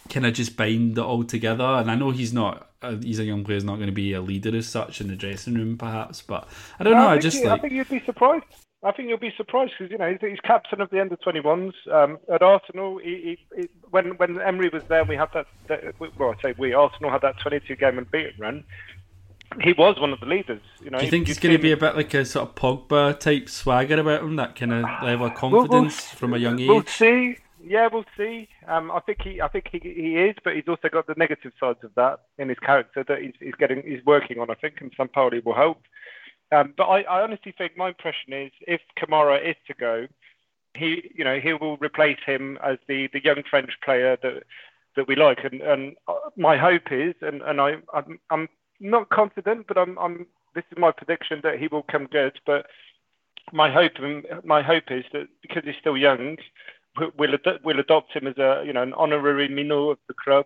kind 0.09 0.25
of 0.25 0.33
just 0.33 0.55
bind 0.55 0.97
it 0.97 1.01
all 1.01 1.23
together. 1.23 1.63
And 1.63 1.89
I 1.89 1.95
know 1.95 2.11
he's 2.11 2.33
not. 2.33 2.67
Uh, 2.81 2.95
he's 2.95 3.19
a 3.19 3.25
young 3.25 3.43
player. 3.43 3.55
He's 3.55 3.65
not 3.65 3.75
going 3.75 3.87
to 3.87 3.93
be 3.93 4.13
a 4.13 4.21
leader 4.21 4.55
as 4.55 4.67
such 4.67 5.01
in 5.01 5.07
the 5.07 5.15
dressing 5.15 5.55
room, 5.55 5.77
perhaps. 5.77 6.21
But 6.21 6.47
I 6.79 6.83
don't 6.83 6.93
no, 6.93 6.99
know. 6.99 7.07
I, 7.07 7.13
I 7.15 7.17
just 7.17 7.39
you, 7.39 7.45
like. 7.45 7.59
I 7.59 7.61
think 7.61 7.73
you'd 7.73 7.89
be 7.89 8.01
surprised. 8.05 8.45
I 8.81 8.91
think 8.93 9.09
you'll 9.09 9.17
be 9.17 9.33
surprised 9.35 9.73
because 9.77 9.91
you 9.91 9.97
know 9.97 10.17
he's, 10.21 10.39
captain 10.39 10.79
of 10.79 10.89
the 10.89 11.01
under 11.01 11.17
21s 11.17 11.73
um, 11.91 12.17
at 12.33 12.41
Arsenal. 12.41 12.97
He, 12.97 13.37
he, 13.51 13.61
he, 13.61 13.69
when 13.89 14.11
when 14.17 14.39
Emery 14.39 14.69
was 14.69 14.83
there, 14.87 15.03
we 15.03 15.17
had 15.17 15.29
that, 15.33 15.47
that. 15.67 15.99
Well, 15.99 16.35
I 16.37 16.41
say 16.41 16.55
we 16.57 16.73
Arsenal 16.73 17.11
had 17.11 17.21
that 17.21 17.39
22 17.39 17.75
game 17.75 17.97
and 17.97 18.09
beat 18.09 18.39
run. 18.39 18.63
He 19.61 19.73
was 19.73 19.99
one 19.99 20.13
of 20.13 20.19
the 20.21 20.27
leaders. 20.27 20.61
You 20.81 20.91
know. 20.91 20.99
Do 20.99 21.05
you 21.05 21.11
think 21.11 21.27
he's 21.27 21.39
going 21.39 21.57
to 21.57 21.61
be 21.61 21.71
a 21.71 21.77
bit 21.77 21.95
like 21.95 22.13
a 22.13 22.23
sort 22.23 22.49
of 22.49 22.55
Pogba 22.55 23.19
type 23.19 23.49
swagger 23.49 23.99
about 23.99 24.21
him? 24.21 24.37
That 24.37 24.55
kind 24.55 24.71
of 24.71 24.85
level 25.03 25.27
of 25.27 25.35
confidence 25.35 25.69
we'll, 25.69 25.81
we'll, 25.81 25.91
from 25.91 26.33
a 26.35 26.37
young 26.37 26.59
age. 26.59 26.69
We'll 26.69 26.85
see. 26.85 27.37
Yeah, 27.61 27.89
we'll 27.91 28.05
see. 28.15 28.47
Um, 28.67 28.91
I 28.91 29.01
think 29.01 29.21
he, 29.21 29.41
I 29.41 29.49
think 29.49 29.67
he, 29.69 29.79
he 29.79 30.15
is, 30.15 30.35
but 30.43 30.55
he's 30.55 30.67
also 30.67 30.87
got 30.87 31.07
the 31.07 31.15
negative 31.17 31.51
sides 31.59 31.79
of 31.83 31.93
that 31.95 32.21
in 32.37 32.47
his 32.47 32.59
character 32.59 33.03
that 33.07 33.21
he's, 33.21 33.33
he's 33.39 33.55
getting, 33.55 33.83
he's 33.83 34.05
working 34.05 34.39
on. 34.39 34.49
I 34.49 34.53
think, 34.53 34.75
and 34.79 34.95
Sampaoli 34.95 35.43
will 35.43 35.55
help. 35.55 35.81
Um, 36.51 36.73
but 36.77 36.85
I, 36.85 37.01
I 37.01 37.21
honestly 37.21 37.53
think 37.57 37.77
my 37.77 37.89
impression 37.89 38.33
is 38.33 38.51
if 38.61 38.81
Kamara 38.97 39.47
is 39.47 39.55
to 39.67 39.73
go, 39.73 40.07
he, 40.75 41.11
you 41.15 41.23
know, 41.23 41.39
he 41.39 41.53
will 41.53 41.77
replace 41.77 42.19
him 42.25 42.57
as 42.63 42.77
the, 42.87 43.07
the 43.13 43.23
young 43.23 43.43
French 43.49 43.71
player 43.83 44.17
that 44.23 44.43
that 44.95 45.07
we 45.07 45.15
like. 45.15 45.39
And, 45.43 45.61
and 45.61 45.95
my 46.35 46.57
hope 46.57 46.91
is, 46.91 47.15
and, 47.21 47.41
and 47.43 47.61
I, 47.61 47.75
I'm, 47.93 48.19
I'm 48.29 48.49
not 48.79 49.09
confident, 49.09 49.67
but 49.67 49.77
I'm, 49.77 49.97
I'm, 49.97 50.25
this 50.55 50.63
is 50.71 50.77
my 50.77 50.91
prediction 50.91 51.41
that 51.43 51.59
he 51.59 51.67
will 51.67 51.83
come 51.83 52.07
good. 52.07 52.39
But 52.45 52.65
my 53.53 53.71
hope, 53.71 53.93
my 54.43 54.61
hope 54.61 54.91
is 54.91 55.05
that 55.13 55.27
because 55.41 55.63
he's 55.63 55.75
still 55.79 55.97
young, 55.97 56.37
we'll, 57.17 57.31
we'll 57.63 57.79
adopt 57.79 58.15
him 58.15 58.27
as 58.27 58.37
a, 58.37 58.63
you 58.65 58.73
know, 58.73 58.83
an 58.83 58.93
honorary 58.93 59.47
minnow 59.47 59.89
of 59.91 59.99
the 60.07 60.13
club. 60.13 60.45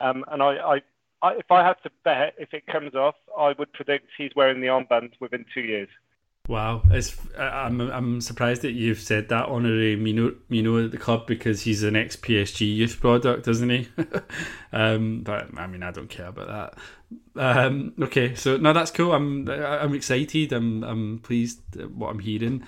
Um, 0.00 0.24
and 0.30 0.42
I, 0.42 0.56
I, 0.56 0.82
I, 1.22 1.32
if 1.34 1.50
I 1.50 1.66
had 1.66 1.76
to 1.82 1.90
bet, 2.04 2.34
if 2.38 2.54
it 2.54 2.66
comes 2.66 2.94
off, 2.94 3.16
I 3.36 3.54
would 3.58 3.72
predict 3.72 4.08
he's 4.16 4.30
wearing 4.36 4.60
the 4.60 4.68
armband 4.68 5.10
within 5.20 5.44
two 5.52 5.62
years. 5.62 5.88
Wow, 6.48 6.82
it's, 6.90 7.14
I'm 7.38 7.78
I'm 7.82 8.22
surprised 8.22 8.62
that 8.62 8.72
you've 8.72 9.00
said 9.00 9.28
that 9.28 9.50
honorary 9.50 9.96
Mino 9.96 10.34
Mino 10.48 10.82
at 10.82 10.92
the 10.92 10.96
club 10.96 11.26
because 11.26 11.60
he's 11.60 11.82
an 11.82 11.94
ex 11.94 12.16
PSG 12.16 12.74
youth 12.74 13.00
product, 13.00 13.46
isn't 13.48 13.68
he? 13.68 13.86
um, 14.72 15.24
but 15.24 15.48
I 15.58 15.66
mean, 15.66 15.82
I 15.82 15.90
don't 15.90 16.08
care 16.08 16.28
about 16.28 16.72
that. 17.34 17.38
Um, 17.38 17.92
okay, 18.00 18.34
so 18.34 18.56
no, 18.56 18.72
that's 18.72 18.90
cool. 18.90 19.12
I'm 19.12 19.46
I'm 19.46 19.92
excited. 19.92 20.54
I'm 20.54 20.82
I'm 20.84 21.18
pleased 21.18 21.60
what 21.94 22.08
I'm 22.08 22.18
hearing. 22.20 22.64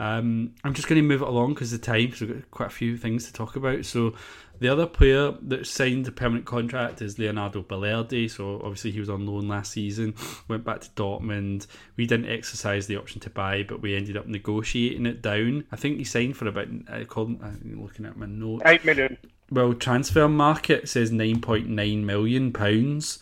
Um, 0.00 0.54
I'm 0.64 0.72
just 0.72 0.88
going 0.88 1.00
to 1.00 1.06
move 1.06 1.20
it 1.20 1.28
along 1.28 1.54
because 1.54 1.72
the 1.72 1.78
time, 1.78 2.06
because 2.06 2.22
we've 2.22 2.32
got 2.32 2.50
quite 2.50 2.68
a 2.68 2.74
few 2.74 2.96
things 2.96 3.26
to 3.26 3.34
talk 3.34 3.54
about. 3.54 3.84
So, 3.84 4.14
the 4.60 4.68
other 4.68 4.86
player 4.86 5.32
that 5.42 5.66
signed 5.66 6.06
a 6.06 6.12
permanent 6.12 6.46
contract 6.46 7.02
is 7.02 7.18
Leonardo 7.18 7.62
Balerdi. 7.62 8.30
So, 8.30 8.60
obviously, 8.62 8.92
he 8.92 9.00
was 9.00 9.10
on 9.10 9.26
loan 9.26 9.48
last 9.48 9.72
season, 9.72 10.14
went 10.48 10.64
back 10.64 10.82
to 10.82 10.90
Dortmund. 10.90 11.66
We 11.96 12.06
didn't 12.06 12.30
exercise 12.30 12.86
the 12.86 12.96
option 12.96 13.20
to 13.22 13.30
buy, 13.30 13.62
but 13.62 13.80
we 13.80 13.96
ended 13.96 14.16
up 14.16 14.26
negotiating 14.26 15.06
it 15.06 15.22
down. 15.22 15.64
I 15.72 15.76
think 15.76 15.98
he 15.98 16.04
signed 16.04 16.36
for 16.36 16.46
about, 16.46 16.68
uh, 16.68 16.96
I 16.96 17.04
called, 17.04 17.42
I'm 17.42 17.80
looking 17.82 18.06
at 18.06 18.16
my 18.16 18.26
notes. 18.26 18.62
8 18.66 18.84
million. 18.84 19.18
Well, 19.50 19.72
Transfermarkt 19.74 20.86
says 20.86 21.10
9.9 21.10 22.04
million 22.04 22.52
pounds. 22.52 23.18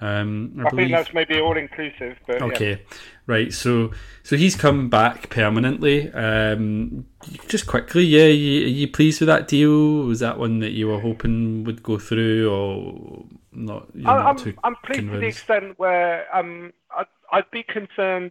Um, 0.00 0.54
I, 0.60 0.68
I 0.68 0.70
think 0.70 0.92
that's 0.92 1.12
maybe 1.12 1.40
all 1.40 1.56
inclusive. 1.56 2.18
But 2.26 2.40
okay, 2.42 2.70
yeah. 2.70 2.96
right. 3.26 3.52
So 3.52 3.92
so 4.22 4.36
he's 4.36 4.54
come 4.54 4.88
back 4.88 5.28
permanently. 5.28 6.12
Um, 6.12 7.06
just 7.48 7.66
quickly, 7.66 8.04
yeah, 8.04 8.24
are 8.24 8.28
you, 8.28 8.64
are 8.64 8.68
you, 8.68 8.88
pleased 8.88 9.20
with 9.20 9.26
that 9.26 9.48
deal? 9.48 10.04
Was 10.04 10.20
that 10.20 10.38
one 10.38 10.60
that 10.60 10.70
you 10.70 10.88
were 10.88 11.00
hoping 11.00 11.64
would 11.64 11.82
go 11.82 11.98
through, 11.98 12.48
or 12.48 13.24
not? 13.52 13.88
I'm, 13.94 14.04
not 14.04 14.46
I'm 14.62 14.76
pleased 14.76 15.00
convinced? 15.00 15.14
to 15.14 15.20
the 15.20 15.26
extent 15.26 15.78
where 15.78 16.36
um, 16.36 16.72
I'd, 16.96 17.06
I'd 17.32 17.50
be 17.50 17.64
concerned. 17.64 18.30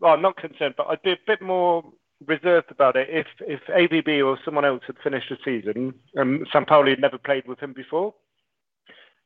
Well, 0.00 0.18
not 0.18 0.36
concerned, 0.36 0.74
but 0.76 0.88
I'd 0.88 1.02
be 1.02 1.12
a 1.12 1.18
bit 1.26 1.40
more 1.40 1.82
reserved 2.26 2.70
about 2.70 2.96
it 2.96 3.08
if 3.10 3.26
if 3.40 3.60
AVB 3.68 4.24
or 4.24 4.38
someone 4.44 4.64
else 4.64 4.82
had 4.86 4.96
finished 5.02 5.28
the 5.28 5.36
season 5.44 5.94
and 6.14 6.46
Sampaoli 6.50 6.90
had 6.90 7.00
never 7.00 7.18
played 7.18 7.46
with 7.46 7.58
him 7.60 7.72
before. 7.72 8.14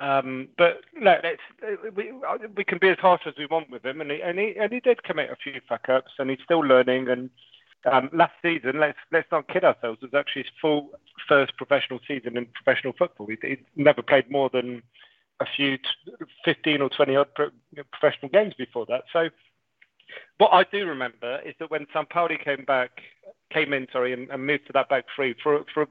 Um, 0.01 0.49
but 0.57 0.81
no, 0.95 1.19
let's, 1.23 1.43
we, 1.95 2.11
we 2.57 2.65
can 2.65 2.79
be 2.79 2.89
as 2.89 2.99
harsh 2.99 3.23
as 3.27 3.35
we 3.39 3.47
want 3.47 3.71
with 3.71 3.85
him, 3.85 4.01
and 4.01 4.11
he, 4.11 4.23
and 4.23 4.39
he, 4.39 4.55
and 4.59 4.73
he 4.73 4.81
did 4.81 5.03
commit 5.03 5.31
a 5.31 5.37
few 5.37 5.61
fuck 5.69 5.91
ups, 5.91 6.13
and 6.19 6.31
he's 6.31 6.39
still 6.43 6.61
learning. 6.61 7.09
And 7.09 7.29
um, 7.85 8.09
last 8.13 8.33
season, 8.41 8.81
let's 8.81 8.99
let's 9.13 9.31
not 9.31 9.49
kid 9.49 9.63
ourselves, 9.63 9.99
it 10.03 10.13
was 10.13 10.19
actually 10.19 10.45
his 10.45 10.53
full 10.61 10.91
first 11.29 11.55
professional 11.59 12.01
season 12.09 12.39
in 12.39 12.47
professional 12.47 12.95
football. 12.99 13.27
He, 13.27 13.37
he 13.43 13.59
never 13.77 14.01
played 14.01 14.31
more 14.31 14.49
than 14.51 14.83
a 15.41 15.47
few, 15.57 15.77
t- 15.77 15.85
15 16.47 16.81
or 16.81 16.89
20 16.89 17.17
odd 17.17 17.35
pro- 17.35 17.51
professional 17.93 18.31
games 18.31 18.55
before 18.57 18.87
that. 18.87 19.05
So, 19.13 19.29
what 20.39 20.53
I 20.53 20.65
do 20.65 20.87
remember 20.87 21.41
is 21.45 21.55
that 21.59 21.71
when 21.71 21.87
Sampaoli 21.95 22.43
came 22.43 22.65
back, 22.65 23.03
came 23.53 23.75
in, 23.75 23.87
sorry, 23.93 24.15
and, 24.15 24.31
and 24.31 24.47
moved 24.47 24.67
to 24.69 24.73
that 24.73 24.89
back 24.89 25.05
three 25.15 25.35
for 25.43 25.65
for 25.75 25.87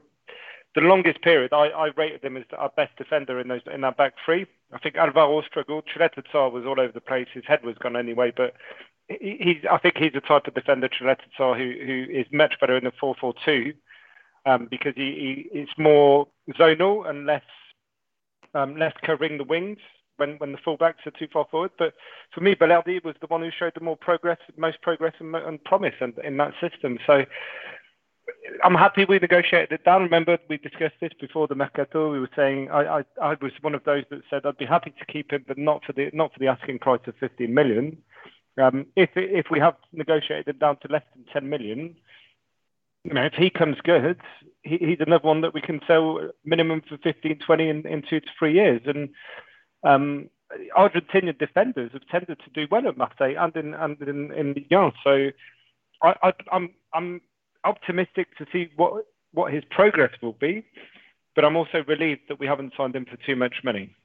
the 0.75 0.81
longest 0.81 1.21
period, 1.21 1.51
I, 1.53 1.67
I 1.67 1.89
rated 1.97 2.23
him 2.23 2.37
as 2.37 2.43
our 2.57 2.71
best 2.75 2.95
defender 2.97 3.39
in 3.39 3.47
those 3.47 3.61
in 3.73 3.81
that 3.81 3.97
back 3.97 4.13
three. 4.23 4.45
I 4.71 4.77
think 4.77 4.95
Alvaro 4.95 5.41
struggled. 5.41 5.85
Caleta 5.85 6.23
was 6.51 6.65
all 6.65 6.79
over 6.79 6.91
the 6.91 7.01
place. 7.01 7.27
His 7.33 7.43
head 7.47 7.63
was 7.63 7.75
gone 7.79 7.95
anyway, 7.95 8.31
but 8.35 8.53
he, 9.07 9.59
I 9.69 9.79
think 9.79 9.97
he's 9.97 10.13
the 10.13 10.21
type 10.21 10.45
of 10.47 10.53
defender 10.53 10.89
Caleta 10.89 11.25
who 11.37 11.85
who 11.85 12.05
is 12.11 12.27
much 12.31 12.53
better 12.59 12.77
in 12.77 12.83
the 12.83 12.93
four 12.99 13.15
four 13.19 13.33
two, 13.43 13.73
um, 14.45 14.67
because 14.69 14.93
he, 14.95 15.47
he 15.51 15.59
it's 15.59 15.71
more 15.77 16.27
zonal 16.51 17.09
and 17.09 17.25
less 17.25 17.43
um, 18.53 18.77
less 18.77 18.93
covering 19.03 19.37
the 19.37 19.43
wings 19.43 19.79
when, 20.17 20.31
when 20.37 20.51
the 20.51 20.57
fullbacks 20.59 21.05
are 21.05 21.11
too 21.17 21.27
far 21.31 21.47
forward. 21.49 21.71
But 21.79 21.93
for 22.33 22.41
me, 22.41 22.53
Balerdi 22.53 23.03
was 23.03 23.15
the 23.21 23.27
one 23.27 23.41
who 23.41 23.49
showed 23.57 23.73
the 23.73 23.83
more 23.83 23.97
progress, 23.97 24.37
most 24.57 24.81
progress 24.81 25.13
and, 25.19 25.35
and 25.35 25.63
promise 25.63 25.95
in, 26.01 26.13
in 26.23 26.37
that 26.37 26.53
system. 26.61 26.99
So 27.07 27.25
I'm 28.63 28.75
happy 28.75 29.05
we 29.05 29.19
negotiated 29.19 29.71
it 29.71 29.85
down. 29.85 30.03
Remember, 30.03 30.37
we 30.49 30.57
discussed 30.57 30.95
this 31.01 31.11
before 31.19 31.47
the 31.47 31.55
mercato. 31.55 32.11
We 32.11 32.19
were 32.19 32.29
saying 32.35 32.69
I, 32.69 32.99
I, 32.99 33.03
I 33.21 33.35
was 33.41 33.51
one 33.61 33.75
of 33.75 33.83
those 33.83 34.03
that 34.09 34.21
said 34.29 34.45
I'd 34.45 34.57
be 34.57 34.65
happy 34.65 34.93
to 34.97 35.05
keep 35.05 35.31
him, 35.31 35.45
but 35.47 35.57
not 35.57 35.83
for 35.85 35.93
the 35.93 36.09
not 36.13 36.33
for 36.33 36.39
the 36.39 36.47
asking 36.47 36.79
price 36.79 37.01
of 37.07 37.15
15 37.19 37.53
million. 37.53 37.97
Um, 38.61 38.87
if 38.95 39.09
if 39.15 39.47
we 39.49 39.59
have 39.59 39.75
negotiated 39.93 40.47
it 40.47 40.59
down 40.59 40.77
to 40.81 40.91
less 40.91 41.03
than 41.15 41.25
10 41.31 41.49
million, 41.49 41.95
you 43.03 43.13
know, 43.13 43.23
if 43.23 43.33
he 43.33 43.49
comes 43.49 43.77
good, 43.83 44.19
he, 44.63 44.77
he's 44.77 44.99
another 44.99 45.27
one 45.27 45.41
that 45.41 45.53
we 45.53 45.61
can 45.61 45.79
sell 45.87 46.29
minimum 46.43 46.81
for 46.87 46.97
15, 46.97 47.39
20 47.45 47.69
in, 47.69 47.87
in 47.87 48.03
two 48.09 48.19
to 48.19 48.27
three 48.37 48.53
years. 48.53 48.81
And 48.85 49.09
um, 49.83 50.29
Argentinian 50.77 51.37
defenders 51.37 51.91
have 51.93 52.07
tended 52.07 52.39
to 52.39 52.49
do 52.53 52.67
well 52.69 52.87
at 52.87 52.97
Marseille 52.97 53.35
and 53.37 53.55
in 53.55 53.73
and 53.73 54.01
in, 54.01 54.31
in 54.33 54.65
Lyon. 54.69 54.91
So 55.03 55.29
I, 56.01 56.15
I, 56.23 56.33
I'm 56.51 56.69
I'm 56.93 57.21
optimistic 57.63 58.27
to 58.37 58.45
see 58.51 58.69
what 58.75 59.05
what 59.31 59.53
his 59.53 59.63
progress 59.69 60.11
will 60.21 60.33
be, 60.33 60.65
but 61.35 61.45
I'm 61.45 61.55
also 61.55 61.83
relieved 61.87 62.21
that 62.29 62.39
we 62.39 62.47
haven't 62.47 62.73
signed 62.75 62.95
him 62.95 63.05
for 63.05 63.17
too 63.25 63.35
much 63.35 63.55
money. 63.63 63.95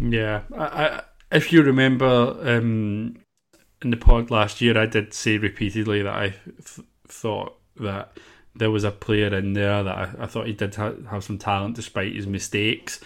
Yeah, 0.00 0.42
I, 0.56 0.64
I, 0.64 1.02
if 1.32 1.52
you 1.52 1.62
remember 1.62 2.36
um, 2.42 3.16
in 3.82 3.90
the 3.90 3.96
pod 3.96 4.30
last 4.30 4.60
year, 4.60 4.78
I 4.78 4.86
did 4.86 5.14
say 5.14 5.38
repeatedly 5.38 6.02
that 6.02 6.14
I 6.14 6.34
thought 7.08 7.58
that 7.76 8.16
there 8.54 8.70
was 8.70 8.84
a 8.84 8.90
player 8.90 9.34
in 9.34 9.54
there 9.54 9.82
that 9.82 9.96
I, 9.96 10.10
I 10.20 10.26
thought 10.26 10.46
he 10.46 10.52
did 10.52 10.74
ha- 10.74 10.94
have 11.10 11.24
some 11.24 11.38
talent 11.38 11.76
despite 11.76 12.14
his 12.14 12.26
mistakes. 12.26 13.00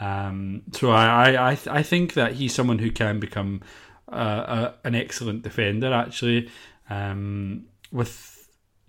Um, 0.00 0.62
so 0.72 0.90
I, 0.90 1.52
I, 1.52 1.58
I 1.70 1.82
think 1.82 2.14
that 2.14 2.34
he's 2.34 2.54
someone 2.54 2.78
who 2.78 2.90
can 2.90 3.20
become 3.20 3.62
uh, 4.10 4.72
a, 4.84 4.86
an 4.86 4.94
excellent 4.94 5.42
defender. 5.42 5.92
Actually, 5.92 6.50
um, 6.88 7.66
with 7.92 8.39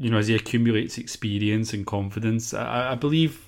you 0.02 0.10
know 0.10 0.18
as 0.18 0.28
he 0.28 0.36
accumulates 0.36 0.98
experience 0.98 1.74
and 1.74 1.86
confidence, 1.86 2.54
I, 2.54 2.94
I 2.94 2.96
believe 2.96 3.46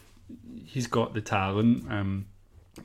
he's 0.66 0.88
got 0.88 1.14
the 1.14 1.22
talent. 1.22 1.92
Um, 1.92 2.28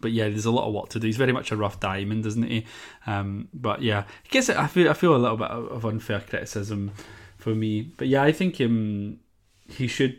but 0.01 0.13
yeah, 0.13 0.29
there's 0.29 0.47
a 0.47 0.51
lot 0.51 0.67
of 0.67 0.75
work 0.75 0.89
to 0.91 1.01
do. 1.01 1.07
He's 1.07 1.17
very 1.17 1.33
much 1.33 1.51
a 1.51 1.57
rough 1.57 1.79
diamond, 1.81 2.25
isn't 2.27 2.43
he? 2.43 2.67
Um, 3.07 3.49
but 3.53 3.83
yeah, 3.83 4.01
I 4.01 4.29
guess 4.31 4.49
I 4.49 4.67
feel 4.67 4.91
I 4.91 4.95
feel 4.95 5.15
a 5.15 5.19
little 5.19 5.37
bit 5.37 5.51
of 5.51 5.85
unfair 5.85 6.21
criticism 6.21 6.93
for 7.37 7.55
me. 7.55 7.83
But 7.83 8.09
yeah, 8.09 8.23
I 8.23 8.33
think 8.33 8.61
um, 8.61 9.19
he 9.67 9.87
should 9.87 10.19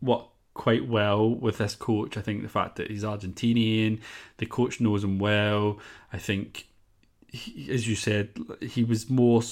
work 0.00 0.26
quite 0.54 0.88
well 0.88 1.28
with 1.28 1.58
this 1.58 1.74
coach. 1.74 2.16
I 2.16 2.22
think 2.22 2.42
the 2.42 2.48
fact 2.48 2.76
that 2.76 2.90
he's 2.90 3.04
Argentinian, 3.04 4.00
the 4.38 4.46
coach 4.46 4.80
knows 4.80 5.04
him 5.04 5.18
well. 5.18 5.78
I 6.12 6.18
think, 6.18 6.66
he, 7.28 7.68
as 7.70 7.86
you 7.88 7.96
said, 7.96 8.30
he 8.60 8.84
was 8.84 9.10
more 9.10 9.42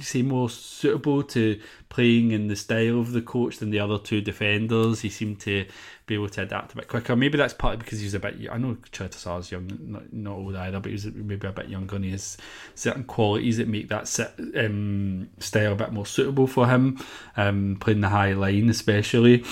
say 0.00 0.22
more 0.22 0.50
suitable 0.50 1.22
to 1.22 1.60
playing 1.88 2.32
in 2.32 2.48
the 2.48 2.56
style 2.56 3.00
of 3.00 3.12
the 3.12 3.22
coach 3.22 3.58
than 3.58 3.70
the 3.70 3.80
other 3.80 3.98
two 3.98 4.20
defenders. 4.20 5.00
He 5.00 5.08
seemed 5.08 5.40
to 5.40 5.66
be 6.06 6.14
able 6.14 6.28
to 6.30 6.42
adapt 6.42 6.72
a 6.72 6.76
bit 6.76 6.88
quicker. 6.88 7.16
Maybe 7.16 7.38
that's 7.38 7.54
partly 7.54 7.78
because 7.78 8.00
he's 8.00 8.14
a 8.14 8.18
bit. 8.20 8.36
I 8.50 8.58
know 8.58 8.76
Caleta-Car's 8.92 9.50
young, 9.50 9.70
not, 9.80 10.12
not 10.12 10.32
old 10.32 10.56
either, 10.56 10.80
but 10.80 10.92
he's 10.92 11.06
maybe 11.06 11.46
a 11.46 11.52
bit 11.52 11.68
younger 11.68 11.96
and 11.96 12.04
he 12.04 12.10
has 12.12 12.36
certain 12.74 13.04
qualities 13.04 13.56
that 13.58 13.68
make 13.68 13.88
that 13.88 14.32
um, 14.56 15.28
style 15.38 15.72
a 15.72 15.76
bit 15.76 15.92
more 15.92 16.06
suitable 16.06 16.46
for 16.46 16.68
him. 16.68 16.98
Um, 17.36 17.76
playing 17.80 18.00
the 18.00 18.08
high 18.08 18.32
line, 18.32 18.68
especially. 18.68 19.44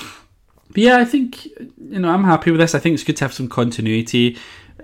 But 0.69 0.79
yeah, 0.79 0.99
I 0.99 1.05
think 1.05 1.47
you 1.47 1.99
know 1.99 2.11
I'm 2.11 2.25
happy 2.25 2.51
with 2.51 2.61
this. 2.61 2.75
I 2.75 2.79
think 2.79 2.95
it's 2.95 3.05
good 3.05 3.17
to 3.19 3.25
have 3.25 3.33
some 3.33 3.49
continuity 3.49 4.37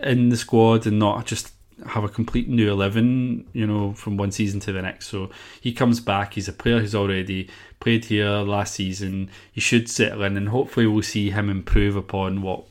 in 0.02 0.30
the 0.30 0.36
squad 0.36 0.86
and 0.86 0.98
not 0.98 1.26
just 1.26 1.52
have 1.86 2.04
a 2.04 2.08
complete 2.08 2.48
new 2.48 2.70
11, 2.70 3.48
you 3.52 3.66
know, 3.66 3.92
from 3.94 4.16
one 4.16 4.30
season 4.30 4.60
to 4.60 4.72
the 4.72 4.82
next. 4.82 5.08
So 5.08 5.30
he 5.60 5.72
comes 5.72 6.00
back. 6.00 6.34
He's 6.34 6.48
a 6.48 6.52
player 6.52 6.80
who's 6.80 6.94
already 6.94 7.48
played 7.80 8.06
here 8.06 8.28
last 8.28 8.74
season. 8.74 9.30
He 9.52 9.60
should 9.60 9.88
settle 9.88 10.22
in, 10.22 10.36
and 10.36 10.48
hopefully 10.48 10.86
we'll 10.86 11.02
see 11.02 11.30
him 11.30 11.50
improve 11.50 11.96
upon 11.96 12.42
what 12.42 12.64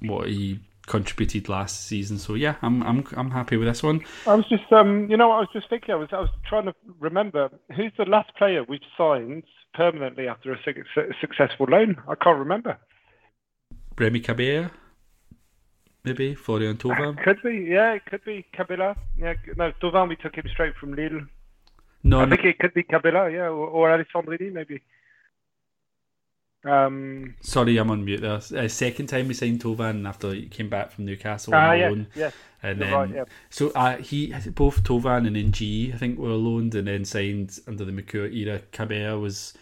what 0.00 0.28
he 0.28 0.60
contributed 0.86 1.48
last 1.48 1.86
season. 1.86 2.18
So 2.18 2.34
yeah, 2.34 2.56
I'm 2.62 2.82
I'm 2.82 3.04
I'm 3.16 3.30
happy 3.30 3.56
with 3.56 3.68
this 3.68 3.82
one. 3.82 4.00
I 4.26 4.34
was 4.34 4.48
just 4.48 4.72
um, 4.72 5.08
you 5.10 5.16
know, 5.16 5.30
I 5.32 5.40
was 5.40 5.48
just 5.52 5.68
thinking. 5.68 5.92
I 5.92 5.96
was 5.96 6.08
I 6.12 6.20
was 6.20 6.30
trying 6.48 6.66
to 6.66 6.74
remember 6.98 7.50
who's 7.74 7.92
the 7.98 8.04
last 8.04 8.34
player 8.36 8.64
we've 8.64 8.80
signed 8.96 9.44
permanently 9.74 10.28
after 10.28 10.52
a 10.52 10.58
su- 10.64 11.12
successful 11.20 11.66
loan. 11.68 11.96
I 12.08 12.14
can't 12.14 12.38
remember. 12.38 12.78
Remy 13.98 14.20
Cabella 14.20 14.70
maybe 16.06 16.34
Florian 16.34 16.76
Thauvin. 16.76 17.22
Could 17.22 17.42
be, 17.42 17.66
yeah, 17.68 17.92
it 17.94 18.06
could 18.06 18.24
be 18.24 18.46
Cabella. 18.52 18.96
Yeah, 19.18 19.34
no, 19.56 19.72
Thauvin. 19.82 20.08
we 20.08 20.16
took 20.16 20.36
him 20.36 20.46
straight 20.50 20.74
from 20.76 20.94
Lille. 20.94 21.26
No, 22.02 22.20
I 22.20 22.24
no. 22.24 22.36
think 22.36 22.46
it 22.46 22.58
could 22.58 22.72
be 22.72 22.84
Cabella, 22.84 23.30
yeah, 23.30 23.48
or, 23.48 23.66
or 23.66 23.88
Alessandrini 23.88 24.52
maybe. 24.52 24.80
Um, 26.64 27.34
Sorry, 27.42 27.76
I'm 27.76 27.90
on 27.90 28.04
mute 28.04 28.20
there. 28.20 28.40
Uh, 28.56 28.68
second 28.68 29.06
time 29.06 29.28
we 29.28 29.34
signed 29.34 29.60
Thauvin 29.60 30.08
after 30.08 30.32
he 30.32 30.46
came 30.46 30.68
back 30.68 30.90
from 30.90 31.04
Newcastle 31.04 31.54
ah, 31.54 31.70
on 31.70 31.78
yes, 31.78 31.90
loan. 31.90 32.06
yes. 32.14 32.32
And 32.62 32.80
then, 32.80 32.92
right, 32.92 33.10
yeah. 33.14 33.24
so 33.50 33.70
uh, 33.70 33.98
he 33.98 34.34
both 34.54 34.82
Thauvin 34.82 35.26
and 35.26 35.36
N'Jie, 35.36 35.94
I 35.94 35.98
think, 35.98 36.18
were 36.18 36.30
loaned 36.30 36.74
and 36.74 36.88
then 36.88 37.04
signed 37.04 37.58
under 37.68 37.84
the 37.84 37.92
McCourt 37.92 38.34
era. 38.34 38.60
Cabella 38.72 39.18
was 39.18 39.54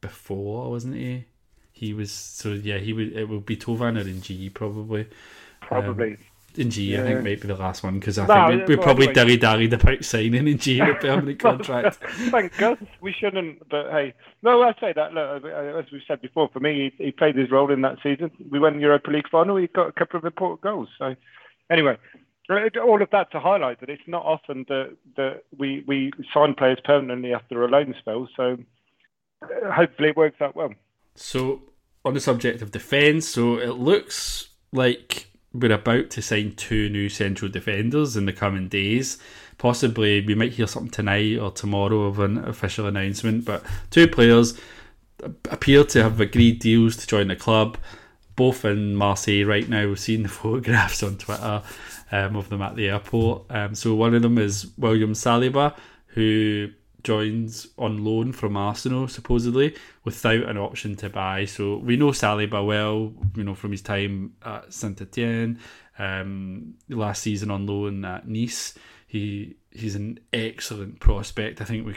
before, 0.00 0.70
wasn't 0.70 0.94
he? 0.94 1.24
He 1.72 1.92
was 1.92 2.12
so 2.12 2.50
yeah. 2.50 2.78
He 2.78 2.92
would 2.92 3.12
it 3.12 3.28
would 3.28 3.44
be 3.44 3.56
Thauvin 3.56 3.98
or 3.98 4.04
N'Jie 4.04 4.52
probably. 4.54 5.08
Probably. 5.66 6.12
Um, 6.12 6.18
N'Jie, 6.54 6.88
I 6.88 6.92
Yeah. 6.92 7.02
think 7.04 7.22
might 7.22 7.40
be 7.42 7.48
the 7.48 7.54
last 7.56 7.82
one 7.84 7.98
because 7.98 8.18
I 8.18 8.26
No, 8.26 8.46
think 8.48 8.66
we, 8.66 8.74
we 8.74 8.76
well, 8.76 8.84
probably 8.84 9.12
dilly 9.12 9.36
dallied 9.36 9.74
about 9.74 10.02
signing 10.04 10.44
N'Jie 10.44 10.78
in 10.80 10.88
a 10.88 10.94
permanent 11.00 11.38
contract. 11.38 11.96
Thank 12.30 12.56
God 12.56 12.78
we 13.02 13.12
shouldn't. 13.12 13.68
But 13.68 13.90
hey, 13.90 14.14
no, 14.42 14.62
I 14.62 14.72
say 14.80 14.94
that. 14.94 15.12
Look, 15.12 15.44
as 15.44 15.92
we've 15.92 16.00
said 16.08 16.22
before, 16.22 16.48
for 16.52 16.60
me, 16.60 16.92
he, 16.96 17.04
he 17.06 17.12
played 17.12 17.36
his 17.36 17.50
role 17.50 17.70
in 17.70 17.82
that 17.82 17.98
season. 18.02 18.30
We 18.50 18.58
went 18.58 18.80
Europa 18.80 19.10
League 19.10 19.28
final. 19.28 19.56
He 19.56 19.66
got 19.66 19.88
a 19.88 19.92
couple 19.92 20.16
of 20.18 20.24
important 20.24 20.62
goals. 20.62 20.88
So 20.98 21.14
anyway, 21.70 21.98
uh, 22.48 22.80
all 22.80 23.02
of 23.02 23.10
that 23.10 23.30
to 23.32 23.40
highlight 23.40 23.80
that 23.80 23.90
it's 23.90 24.02
not 24.06 24.24
often 24.24 24.64
that 24.68 24.96
that 25.16 25.42
we 25.58 25.84
we 25.86 26.12
sign 26.32 26.54
players 26.54 26.78
permanently 26.84 27.34
after 27.34 27.64
a 27.64 27.68
loan 27.68 27.94
spell. 27.98 28.28
So 28.34 28.56
uh, 29.42 29.72
hopefully 29.72 30.08
it 30.10 30.16
works 30.16 30.40
out 30.40 30.56
well. 30.56 30.72
So, 31.14 31.62
on 32.04 32.14
the 32.14 32.20
subject 32.20 32.62
of 32.62 32.70
defence, 32.70 33.26
so 33.28 33.58
it 33.58 33.78
looks 33.78 34.50
like 34.72 35.26
we're 35.52 35.72
about 35.72 36.10
to 36.10 36.22
sign 36.22 36.54
two 36.56 36.88
new 36.88 37.08
central 37.08 37.50
defenders 37.50 38.16
in 38.16 38.26
the 38.26 38.32
coming 38.32 38.68
days. 38.68 39.18
Possibly, 39.58 40.20
we 40.20 40.34
might 40.34 40.52
hear 40.52 40.66
something 40.66 40.90
tonight 40.90 41.38
or 41.38 41.50
tomorrow 41.50 42.02
of 42.02 42.18
an 42.18 42.38
official 42.38 42.86
announcement. 42.86 43.44
But 43.44 43.64
two 43.90 44.06
players 44.06 44.58
appear 45.50 45.84
to 45.84 46.02
have 46.02 46.20
agreed 46.20 46.58
deals 46.58 46.96
to 46.96 47.06
join 47.06 47.28
the 47.28 47.36
club, 47.36 47.78
both 48.34 48.64
in 48.64 48.94
Marseille 48.94 49.44
right 49.44 49.68
now. 49.68 49.88
We've 49.88 49.98
seen 49.98 50.22
the 50.22 50.28
photographs 50.30 51.02
on 51.02 51.16
Twitter 51.16 51.62
um, 52.12 52.36
of 52.36 52.48
them 52.48 52.62
at 52.62 52.76
the 52.76 52.88
airport. 52.88 53.44
Um, 53.50 53.74
so 53.74 53.94
one 53.94 54.14
of 54.14 54.22
them 54.22 54.38
is 54.38 54.70
William 54.76 55.12
Saliba, 55.12 55.76
who 56.08 56.68
joins 57.06 57.68
on 57.78 58.04
loan 58.04 58.32
from 58.32 58.56
Arsenal 58.56 59.06
supposedly 59.06 59.76
without 60.02 60.42
an 60.42 60.58
option 60.58 60.96
to 60.96 61.08
buy. 61.08 61.44
So 61.44 61.76
we 61.76 61.96
know 61.96 62.10
Saliba 62.10 62.66
well, 62.66 63.12
you 63.36 63.44
know 63.44 63.54
from 63.54 63.70
his 63.70 63.80
time 63.80 64.34
at 64.44 64.72
Saint 64.74 65.00
Etienne, 65.00 65.60
um, 66.00 66.74
last 66.88 67.22
season 67.22 67.52
on 67.52 67.64
loan 67.64 68.04
at 68.04 68.26
Nice. 68.26 68.74
He 69.06 69.54
he's 69.70 69.94
an 69.94 70.18
excellent 70.32 70.98
prospect. 70.98 71.60
I 71.60 71.64
think 71.64 71.86
we 71.86 71.94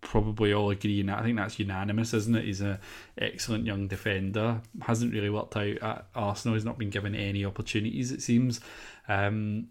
probably 0.00 0.52
all 0.52 0.70
agree 0.70 1.00
on 1.00 1.06
that. 1.06 1.20
I 1.20 1.22
think 1.22 1.36
that's 1.36 1.60
unanimous, 1.60 2.12
isn't 2.12 2.34
it? 2.34 2.44
He's 2.44 2.60
an 2.60 2.78
excellent 3.16 3.66
young 3.66 3.86
defender. 3.86 4.60
Hasn't 4.82 5.12
really 5.12 5.30
worked 5.30 5.56
out 5.56 5.78
at 5.80 6.06
Arsenal. 6.12 6.56
He's 6.56 6.64
not 6.64 6.76
been 6.76 6.90
given 6.90 7.14
any 7.14 7.44
opportunities, 7.44 8.10
it 8.10 8.20
seems. 8.20 8.60
Um, 9.06 9.68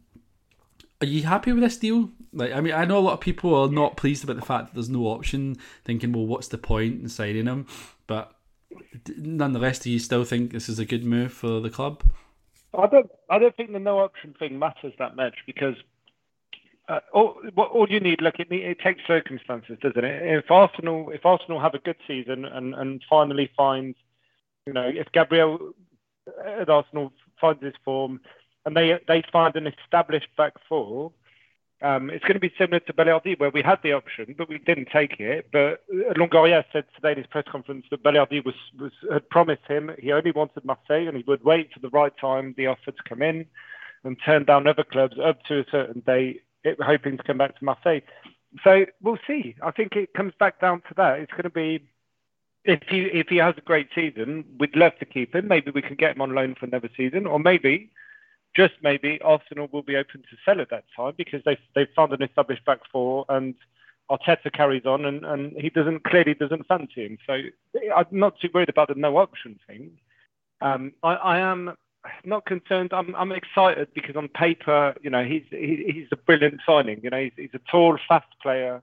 are 1.03 1.05
you 1.05 1.23
happy 1.23 1.51
with 1.51 1.61
this 1.61 1.77
deal? 1.77 2.09
Like, 2.31 2.53
I 2.53 2.61
mean, 2.61 2.73
I 2.73 2.85
know 2.85 2.97
a 2.97 2.99
lot 2.99 3.13
of 3.13 3.19
people 3.19 3.53
are 3.53 3.69
not 3.69 3.97
pleased 3.97 4.23
about 4.23 4.37
the 4.37 4.45
fact 4.45 4.67
that 4.67 4.73
there's 4.73 4.89
no 4.89 5.07
option, 5.07 5.57
thinking, 5.83 6.13
well, 6.13 6.25
what's 6.25 6.47
the 6.47 6.57
point 6.57 7.01
in 7.01 7.09
signing 7.09 7.45
him? 7.45 7.67
But 8.07 8.33
nonetheless, 9.17 9.79
do 9.79 9.91
you 9.91 9.99
still 9.99 10.23
think 10.23 10.53
this 10.53 10.69
is 10.69 10.79
a 10.79 10.85
good 10.85 11.03
move 11.03 11.33
for 11.33 11.59
the 11.59 11.69
club? 11.69 12.03
I 12.77 12.87
don't. 12.87 13.11
I 13.29 13.37
don't 13.37 13.55
think 13.55 13.73
the 13.73 13.79
no 13.79 13.99
option 13.99 14.33
thing 14.39 14.57
matters 14.57 14.93
that 14.97 15.15
much 15.15 15.35
because 15.45 15.75
uh, 16.87 16.99
all, 17.13 17.35
all 17.57 17.87
you 17.89 17.99
need, 17.99 18.21
look, 18.21 18.35
it, 18.39 18.51
it 18.51 18.79
takes 18.79 19.01
circumstances, 19.05 19.77
doesn't 19.81 20.03
it? 20.03 20.23
If 20.23 20.49
Arsenal, 20.49 21.11
if 21.11 21.25
Arsenal 21.25 21.59
have 21.59 21.75
a 21.75 21.79
good 21.79 21.97
season 22.07 22.45
and, 22.45 22.73
and 22.73 23.03
finally 23.09 23.51
find, 23.55 23.93
you 24.65 24.73
know, 24.73 24.89
if 24.91 25.11
Gabriel 25.11 25.73
at 26.45 26.69
Arsenal 26.69 27.11
finds 27.39 27.61
his 27.61 27.73
form 27.85 28.21
and 28.66 28.76
they 28.76 28.99
they 29.07 29.24
find 29.32 29.55
an 29.55 29.68
established 29.68 30.30
back 30.38 30.53
four, 30.68 31.11
um, 31.82 32.09
it's 32.09 32.24
going 32.24 32.36
to 32.36 32.39
be 32.39 32.53
similar 32.57 32.80
to 32.80 32.93
Balerdi 32.93 33.39
where 33.39 33.49
we 33.49 33.61
had 33.61 33.80
the 33.84 33.93
option 33.93 34.36
but 34.38 34.49
we 34.49 34.57
didn't 34.57 34.89
take 34.91 35.20
it. 35.20 35.49
But 35.51 35.84
Longoria 36.16 36.64
said 36.72 36.86
today 36.95 37.11
in 37.11 37.18
his 37.18 37.28
press 37.28 37.45
conference 37.51 37.86
that 37.91 38.03
Balerdi 38.03 38.43
was, 38.43 38.55
was 38.80 38.91
had 39.11 39.30
promised 39.30 39.66
him 39.68 39.91
he 39.99 40.11
only 40.11 40.32
wanted 40.32 40.66
Marseille 40.66 41.07
and 41.07 41.18
he 41.18 41.24
would 41.28 41.43
wait 41.43 41.74
for 41.74 41.80
the 41.80 41.89
right 41.89 42.16
time 42.18 42.53
the 42.57 42.68
offer 42.68 42.91
to 42.91 43.03
come 43.07 43.22
in 43.22 43.45
and 44.03 44.18
turn 44.26 44.45
down 44.45 44.68
other 44.68 44.84
clubs 44.84 45.18
up 45.24 45.43
to 45.45 45.59
a 45.59 45.66
certain 45.72 46.01
date, 46.01 46.41
hoping 46.82 47.18
to 47.18 47.24
come 47.24 47.38
back 47.38 47.57
to 47.57 47.66
Marseille. 47.66 48.01
So 48.64 48.86
we'll 49.01 49.20
see. 49.26 49.55
I 49.64 49.72
think 49.72 49.95
it 49.95 50.14
comes 50.14 50.34
back 50.39 50.61
down 50.61 50.82
to 50.89 50.93
that. 50.97 51.20
It's 51.20 51.32
going 51.32 51.43
to 51.43 51.49
be 51.49 51.88
if 52.66 52.82
he 52.88 53.01
if 53.01 53.28
he 53.28 53.38
has 53.38 53.55
a 53.57 53.61
great 53.61 53.89
season, 53.93 54.45
we'd 54.59 54.76
love 54.76 54.97
to 54.99 55.05
keep 55.05 55.36
him. 55.36 55.47
Maybe 55.47 55.72
we 55.72 55.82
can 55.82 55.95
get 55.95 56.16
him 56.16 56.22
on 56.22 56.34
loan 56.34 56.55
for 56.55 56.66
another 56.66 56.89
season, 56.95 57.26
or 57.26 57.39
maybe, 57.39 57.91
just 58.55 58.73
maybe, 58.81 59.19
Arsenal 59.21 59.69
will 59.71 59.81
be 59.81 59.95
open 59.95 60.21
to 60.21 60.37
sell 60.45 60.61
at 60.61 60.69
that 60.69 60.85
time 60.95 61.13
because 61.17 61.41
they 61.45 61.57
they've 61.75 61.87
found 61.95 62.13
an 62.13 62.21
established 62.21 62.65
back 62.65 62.79
four 62.91 63.25
and 63.29 63.55
Arteta 64.11 64.51
carries 64.51 64.85
on 64.85 65.05
and, 65.05 65.25
and 65.25 65.53
he 65.59 65.69
doesn't 65.69 66.03
clearly 66.03 66.33
doesn't 66.33 66.67
fancy 66.67 67.05
him. 67.05 67.17
So 67.25 67.39
I'm 67.95 68.05
not 68.11 68.39
too 68.39 68.49
worried 68.53 68.69
about 68.69 68.89
the 68.89 68.95
no 68.95 69.17
option 69.17 69.59
thing. 69.65 69.91
Um, 70.61 70.93
I, 71.01 71.13
I 71.15 71.39
am 71.39 71.75
not 72.25 72.45
concerned. 72.45 72.93
I'm 72.93 73.15
I'm 73.15 73.31
excited 73.31 73.87
because 73.93 74.15
on 74.15 74.27
paper, 74.27 74.93
you 75.01 75.09
know, 75.09 75.23
he's 75.23 75.43
he, 75.49 75.91
he's 75.93 76.07
a 76.11 76.17
brilliant 76.17 76.61
signing. 76.65 76.99
You 77.03 77.09
know, 77.09 77.23
he's, 77.23 77.33
he's 77.35 77.53
a 77.53 77.71
tall, 77.71 77.97
fast 78.07 78.27
player 78.41 78.81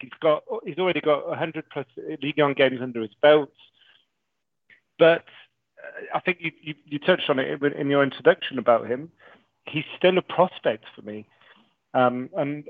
He's 0.00 0.10
got 0.20 0.44
he's 0.64 0.78
already 0.78 1.00
got 1.00 1.28
100 1.28 1.68
plus 1.70 1.86
League 2.22 2.38
One 2.38 2.54
games 2.54 2.80
under 2.80 3.02
his 3.02 3.14
belt. 3.20 3.52
But 4.98 5.24
I 6.14 6.20
think 6.20 6.38
you, 6.40 6.52
you, 6.60 6.74
you 6.86 6.98
touched 6.98 7.28
on 7.30 7.38
it 7.38 7.62
in 7.62 7.90
your 7.90 8.02
introduction 8.02 8.58
about 8.58 8.86
him. 8.86 9.10
He's 9.66 9.84
still 9.96 10.18
a 10.18 10.22
prospect 10.22 10.84
for 10.94 11.02
me, 11.02 11.26
um, 11.94 12.30
and 12.36 12.64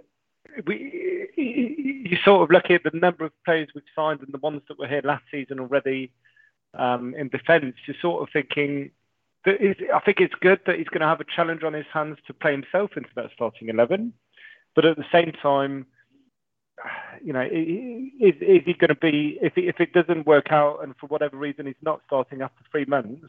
we 0.67 1.29
you 1.37 2.17
sort 2.25 2.43
of 2.43 2.51
look 2.51 2.71
at 2.71 2.83
the 2.83 2.99
number 2.99 3.25
of 3.25 3.33
players 3.45 3.69
we've 3.75 3.85
signed 3.95 4.21
and 4.21 4.33
the 4.33 4.39
ones 4.39 4.63
that 4.69 4.79
were 4.79 4.89
here 4.89 5.03
last 5.05 5.25
season 5.31 5.61
already 5.61 6.11
um, 6.75 7.15
in 7.15 7.29
defence. 7.29 7.77
You're 7.87 7.97
sort 8.01 8.23
of 8.23 8.33
thinking. 8.33 8.91
That 9.45 9.59
I 9.95 10.01
think 10.01 10.21
it's 10.21 10.35
good 10.41 10.61
that 10.67 10.77
he's 10.77 10.89
going 10.89 11.01
to 11.01 11.07
have 11.07 11.21
a 11.21 11.25
challenge 11.25 11.63
on 11.63 11.73
his 11.73 11.87
hands 11.93 12.19
to 12.27 12.35
play 12.35 12.53
himself 12.53 12.91
into 12.97 13.09
that 13.17 13.31
starting 13.33 13.69
eleven, 13.69 14.13
but 14.75 14.85
at 14.85 14.97
the 14.97 15.07
same 15.11 15.33
time, 15.33 15.87
you 17.25 17.33
know, 17.33 17.43
is, 17.43 18.35
is 18.41 18.63
he 18.65 18.75
going 18.75 18.89
to 18.89 18.95
be 18.95 19.39
if 19.41 19.55
he, 19.55 19.63
if 19.63 19.81
it 19.81 19.93
doesn't 19.93 20.27
work 20.27 20.51
out 20.51 20.81
and 20.83 20.95
for 20.97 21.07
whatever 21.07 21.37
reason 21.37 21.67
he's 21.67 21.75
not 21.83 22.01
starting 22.07 22.43
after 22.43 22.63
three 22.71 22.85
months, 22.85 23.25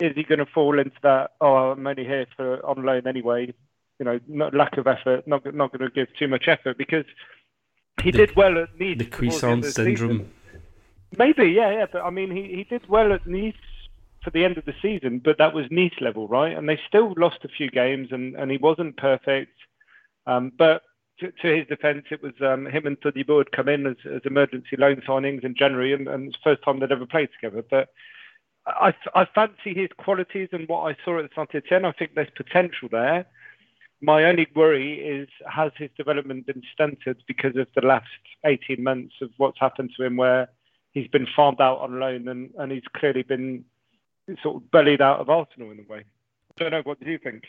is 0.00 0.14
he 0.14 0.22
going 0.22 0.38
to 0.38 0.46
fall 0.46 0.78
into 0.78 0.96
that? 1.02 1.32
Oh, 1.40 1.72
I'm 1.72 1.86
only 1.86 2.04
here 2.04 2.26
for 2.36 2.64
on 2.64 2.84
loan 2.84 3.06
anyway. 3.06 3.54
You 3.98 4.04
know, 4.04 4.20
not, 4.28 4.54
lack 4.54 4.76
of 4.76 4.86
effort, 4.86 5.26
not 5.26 5.42
not 5.54 5.72
going 5.72 5.88
to 5.88 5.94
give 5.94 6.14
too 6.18 6.28
much 6.28 6.48
effort 6.48 6.76
because 6.76 7.06
he 8.02 8.10
the, 8.10 8.18
did 8.18 8.36
well 8.36 8.58
at 8.58 8.78
Nice. 8.78 8.98
The 8.98 9.06
Cuisance 9.06 9.74
syndrome. 9.74 10.10
Season. 10.10 10.32
Maybe, 11.16 11.46
yeah, 11.46 11.70
yeah. 11.70 11.86
But 11.90 12.02
I 12.02 12.10
mean, 12.10 12.30
he, 12.30 12.42
he 12.54 12.64
did 12.64 12.88
well 12.88 13.12
at 13.12 13.26
Nice 13.26 13.54
for 14.22 14.30
the 14.30 14.44
end 14.44 14.58
of 14.58 14.64
the 14.64 14.74
season, 14.82 15.20
but 15.24 15.38
that 15.38 15.54
was 15.54 15.66
Nice 15.70 15.94
level, 16.00 16.28
right? 16.28 16.56
And 16.56 16.68
they 16.68 16.78
still 16.86 17.14
lost 17.16 17.38
a 17.44 17.48
few 17.48 17.70
games, 17.70 18.08
and, 18.10 18.34
and 18.34 18.50
he 18.50 18.58
wasn't 18.58 18.96
perfect. 18.96 19.52
Um, 20.26 20.52
but 20.58 20.82
to, 21.20 21.32
to 21.32 21.56
his 21.56 21.66
defence, 21.66 22.04
it 22.10 22.22
was 22.22 22.34
um, 22.40 22.66
him 22.66 22.86
and 22.86 23.00
Todibo 23.00 23.38
had 23.38 23.52
come 23.52 23.68
in 23.68 23.86
as, 23.86 23.96
as 24.04 24.22
emergency 24.24 24.76
loan 24.76 25.02
signings 25.06 25.44
in 25.44 25.54
January, 25.56 25.92
and, 25.92 26.08
and 26.08 26.28
it's 26.28 26.36
the 26.42 26.50
first 26.50 26.62
time 26.62 26.80
they'd 26.80 26.92
ever 26.92 27.06
played 27.06 27.30
together. 27.40 27.64
But 27.68 27.88
I, 28.66 28.94
I 29.14 29.26
fancy 29.34 29.74
his 29.74 29.90
qualities 29.96 30.48
and 30.52 30.68
what 30.68 30.82
I 30.82 30.96
saw 31.04 31.18
at 31.18 31.22
the 31.22 31.30
Saint 31.34 31.54
Etienne. 31.54 31.84
I 31.84 31.92
think 31.92 32.14
there's 32.14 32.28
potential 32.36 32.88
there. 32.90 33.26
My 34.02 34.24
only 34.24 34.46
worry 34.54 34.94
is 35.00 35.28
has 35.50 35.72
his 35.76 35.90
development 35.96 36.46
been 36.46 36.62
stunted 36.72 37.22
because 37.26 37.56
of 37.56 37.68
the 37.74 37.86
last 37.86 38.06
18 38.44 38.82
months 38.82 39.14
of 39.22 39.30
what's 39.38 39.58
happened 39.58 39.90
to 39.96 40.04
him, 40.04 40.16
where 40.16 40.48
he's 40.92 41.08
been 41.08 41.26
farmed 41.34 41.60
out 41.60 41.78
on 41.78 41.98
loan 41.98 42.28
and, 42.28 42.50
and 42.58 42.72
he's 42.72 42.82
clearly 42.94 43.22
been 43.22 43.64
sort 44.42 44.56
of 44.56 44.70
bullied 44.70 45.00
out 45.00 45.20
of 45.20 45.30
Arsenal 45.30 45.70
in 45.70 45.78
a 45.78 45.92
way. 45.92 46.04
I 46.58 46.62
don't 46.62 46.72
know. 46.72 46.82
What 46.82 47.00
do 47.00 47.10
you 47.10 47.18
think? 47.18 47.44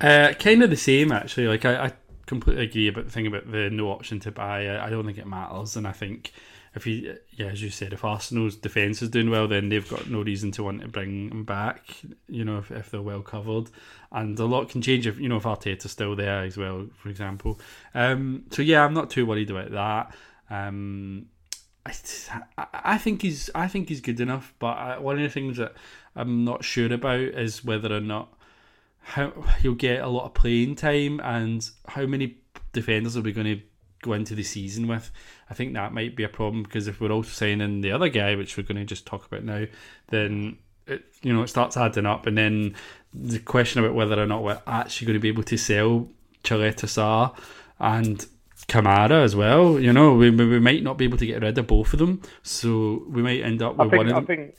Uh, 0.00 0.32
kind 0.38 0.62
of 0.62 0.70
the 0.70 0.76
same, 0.76 1.12
actually. 1.12 1.48
Like 1.48 1.64
I, 1.64 1.86
I 1.86 1.92
completely 2.30 2.62
agree 2.62 2.86
about 2.86 3.06
the 3.06 3.10
thing 3.10 3.26
about 3.26 3.50
the 3.50 3.68
no 3.70 3.90
option 3.90 4.20
to 4.20 4.30
buy. 4.30 4.78
I, 4.78 4.88
don't 4.88 5.04
think 5.04 5.18
it 5.18 5.26
matters, 5.26 5.74
and 5.74 5.84
I 5.84 5.90
think 5.90 6.32
if 6.76 6.84
he, 6.84 7.12
yeah, 7.32 7.48
as 7.48 7.60
you 7.60 7.70
said, 7.70 7.92
if 7.92 8.04
Arsenal's 8.04 8.54
defence 8.54 9.02
is 9.02 9.08
doing 9.08 9.30
well, 9.30 9.48
then 9.48 9.68
they've 9.68 9.88
got 9.90 10.08
no 10.08 10.22
reason 10.22 10.52
to 10.52 10.62
want 10.62 10.80
to 10.80 10.86
bring 10.86 11.28
him 11.28 11.44
back. 11.44 11.82
You 12.28 12.44
know, 12.44 12.58
if, 12.58 12.70
if 12.70 12.92
they're 12.92 13.02
well 13.02 13.22
covered, 13.22 13.70
and 14.12 14.38
a 14.38 14.44
lot 14.44 14.68
can 14.68 14.80
change 14.80 15.08
if 15.08 15.18
you 15.18 15.28
know 15.28 15.38
if 15.38 15.42
Arteta's 15.42 15.90
still 15.90 16.14
there 16.14 16.44
as 16.44 16.56
well, 16.56 16.86
for 16.98 17.08
example. 17.08 17.58
Um, 17.94 18.44
so 18.52 18.62
yeah, 18.62 18.84
I'm 18.84 18.94
not 18.94 19.10
too 19.10 19.26
worried 19.26 19.50
about 19.50 19.72
that. 19.72 20.14
Um, 20.48 21.26
I, 21.84 21.92
I 22.72 22.98
think 22.98 23.22
he's 23.22 23.50
I 23.56 23.66
think 23.66 23.88
he's 23.88 24.00
good 24.00 24.20
enough, 24.20 24.54
but 24.60 24.78
I, 24.78 24.98
one 25.00 25.16
of 25.16 25.22
the 25.22 25.30
things 25.30 25.56
that 25.56 25.74
I'm 26.14 26.44
not 26.44 26.62
sure 26.62 26.92
about 26.92 27.18
is 27.18 27.64
whether 27.64 27.92
or 27.92 28.00
not 28.00 28.32
how 29.00 29.30
he'll 29.60 29.74
get 29.74 30.00
a 30.00 30.08
lot 30.08 30.26
of 30.26 30.34
playing 30.34 30.76
time 30.76 31.20
and 31.20 31.68
how 31.88 32.06
many 32.06 32.36
defenders 32.72 33.16
are 33.16 33.22
we 33.22 33.32
going 33.32 33.46
to 33.46 33.60
go 34.02 34.12
into 34.12 34.34
the 34.34 34.42
season 34.42 34.86
with. 34.86 35.10
I 35.48 35.54
think 35.54 35.74
that 35.74 35.92
might 35.92 36.16
be 36.16 36.24
a 36.24 36.28
problem 36.28 36.62
because 36.62 36.88
if 36.88 37.00
we're 37.00 37.12
also 37.12 37.30
signing 37.30 37.80
the 37.80 37.92
other 37.92 38.08
guy, 38.08 38.34
which 38.34 38.56
we're 38.56 38.62
going 38.62 38.78
to 38.78 38.84
just 38.84 39.06
talk 39.06 39.26
about 39.26 39.44
now, 39.44 39.66
then 40.08 40.58
it 40.86 41.04
you 41.22 41.32
know 41.32 41.42
it 41.42 41.48
starts 41.48 41.76
adding 41.76 42.06
up, 42.06 42.26
and 42.26 42.36
then 42.36 42.74
the 43.12 43.38
question 43.38 43.82
about 43.82 43.94
whether 43.94 44.20
or 44.20 44.26
not 44.26 44.42
we're 44.42 44.60
actually 44.66 45.06
going 45.06 45.18
to 45.18 45.20
be 45.20 45.28
able 45.28 45.42
to 45.44 45.56
sell 45.56 46.08
Caleta-Car 46.44 47.34
and 47.78 48.26
Kamara 48.68 49.24
as 49.24 49.34
well. 49.34 49.80
You 49.80 49.92
know, 49.92 50.14
we 50.14 50.30
we 50.30 50.60
might 50.60 50.82
not 50.82 50.98
be 50.98 51.04
able 51.04 51.18
to 51.18 51.26
get 51.26 51.42
rid 51.42 51.58
of 51.58 51.66
both 51.66 51.92
of 51.92 51.98
them, 51.98 52.22
so 52.42 53.04
we 53.08 53.22
might 53.22 53.42
end 53.42 53.62
up 53.62 53.76
with 53.76 53.90
think, 53.90 54.04
one. 54.04 54.12
I 54.12 54.20
think, 54.22 54.54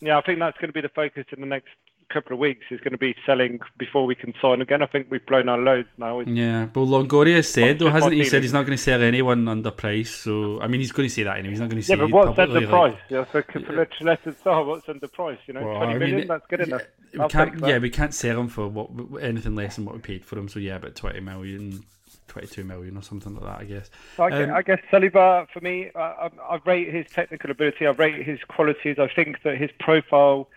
yeah, 0.00 0.18
I 0.18 0.20
think 0.22 0.38
that's 0.38 0.58
going 0.58 0.68
to 0.68 0.74
be 0.74 0.80
the 0.80 0.90
focus 0.90 1.24
in 1.32 1.40
the 1.40 1.46
next 1.46 1.70
couple 2.12 2.32
of 2.32 2.38
weeks 2.38 2.64
is 2.70 2.80
going 2.80 2.92
to 2.92 2.98
be 2.98 3.14
selling 3.24 3.60
before 3.78 4.06
we 4.06 4.14
can 4.14 4.32
sign 4.40 4.60
again. 4.60 4.82
I 4.82 4.86
think 4.86 5.08
we've 5.10 5.24
blown 5.26 5.48
our 5.48 5.58
loads 5.58 5.88
now. 5.98 6.20
Yeah, 6.20 6.66
but 6.66 6.80
Longoria 6.80 7.44
said 7.44 7.78
though, 7.78 7.90
hasn't 7.90 8.14
he? 8.14 8.24
Said 8.24 8.42
he's 8.42 8.52
not 8.52 8.66
going 8.66 8.76
to 8.76 8.82
sell 8.82 9.02
anyone 9.02 9.48
under 9.48 9.70
price. 9.70 10.10
So 10.10 10.60
I 10.60 10.66
mean, 10.68 10.80
he's 10.80 10.92
going 10.92 11.08
to 11.08 11.14
say 11.14 11.24
that 11.24 11.38
anyway. 11.38 11.50
He's 11.50 11.60
not 11.60 11.68
going 11.68 11.82
to 11.82 11.86
say. 11.86 11.94
Yeah, 11.94 12.02
but 12.02 12.10
what's 12.10 12.38
under 12.38 12.60
like, 12.60 12.68
price? 12.68 12.98
Yeah, 13.08 13.24
for 13.24 13.44
let 13.70 14.26
us 14.26 14.34
know 14.44 14.62
what's 14.62 14.88
under 14.88 15.08
price. 15.08 15.38
You 15.46 15.54
know, 15.54 15.64
well, 15.64 15.76
twenty 15.76 15.94
I 15.94 15.98
million. 15.98 16.16
mean, 16.18 16.28
That's 16.28 16.46
good 16.48 16.60
enough. 16.60 16.82
We 17.12 17.20
I'll 17.20 17.28
can't. 17.28 17.58
Yeah, 17.60 17.78
we 17.78 17.90
can't 17.90 18.14
sell 18.14 18.38
him 18.38 18.48
for 18.48 18.68
what 18.68 19.22
anything 19.22 19.54
less 19.54 19.76
than 19.76 19.84
what 19.84 19.94
we 19.94 20.00
paid 20.00 20.24
for 20.24 20.38
him. 20.38 20.48
So 20.48 20.58
yeah, 20.58 20.76
about 20.76 20.94
twenty 20.94 21.20
million. 21.20 21.84
22 22.28 22.64
million 22.64 22.96
or 22.96 23.02
something 23.02 23.34
like 23.34 23.44
that, 23.44 23.60
I 23.60 23.64
guess. 23.64 23.90
I, 24.18 24.30
guess, 24.30 24.48
Um, 24.48 24.54
I 24.54 24.62
guess 24.62 24.78
Saliba, 24.90 25.48
for 25.52 25.60
me, 25.60 25.90
I, 25.94 26.00
I, 26.00 26.30
I 26.50 26.58
rate 26.66 26.92
his 26.92 27.06
technical 27.10 27.50
ability. 27.50 27.86
I 27.86 27.90
rate 27.90 28.26
his 28.26 28.40
qualities. 28.48 28.98
I 28.98 29.08
think 29.08 29.42
that 29.42 29.56
his 29.56 29.70
profile, 29.80 30.48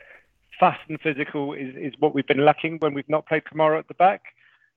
fast 0.59 0.79
and 0.89 0.99
physical, 1.01 1.53
is, 1.53 1.75
is 1.75 1.93
what 1.99 2.13
we've 2.13 2.27
been 2.27 2.45
lacking 2.45 2.77
when 2.79 2.93
we've 2.93 3.09
not 3.09 3.27
played 3.27 3.43
Kamara 3.45 3.79
at 3.79 3.87
the 3.87 3.93
back. 3.93 4.21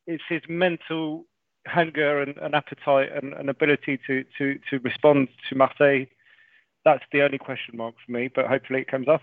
It's 0.07 0.23
his 0.29 0.43
mental 0.49 1.25
hunger 1.67 2.23
and, 2.23 2.37
and 2.39 2.55
appetite 2.55 3.11
and, 3.13 3.33
and 3.35 3.49
ability 3.49 3.99
to, 4.07 4.25
to, 4.39 4.59
to 4.71 4.79
respond 4.81 5.29
to 5.49 5.55
Marseille. 5.57 6.07
That's 6.85 7.05
the 7.13 7.23
only 7.23 7.39
question 7.39 7.77
mark 7.77 7.95
for 8.05 8.13
me, 8.13 8.29
but 8.35 8.47
hopefully 8.47 8.81
it 8.81 8.89
comes 8.89 9.09
off. 9.09 9.23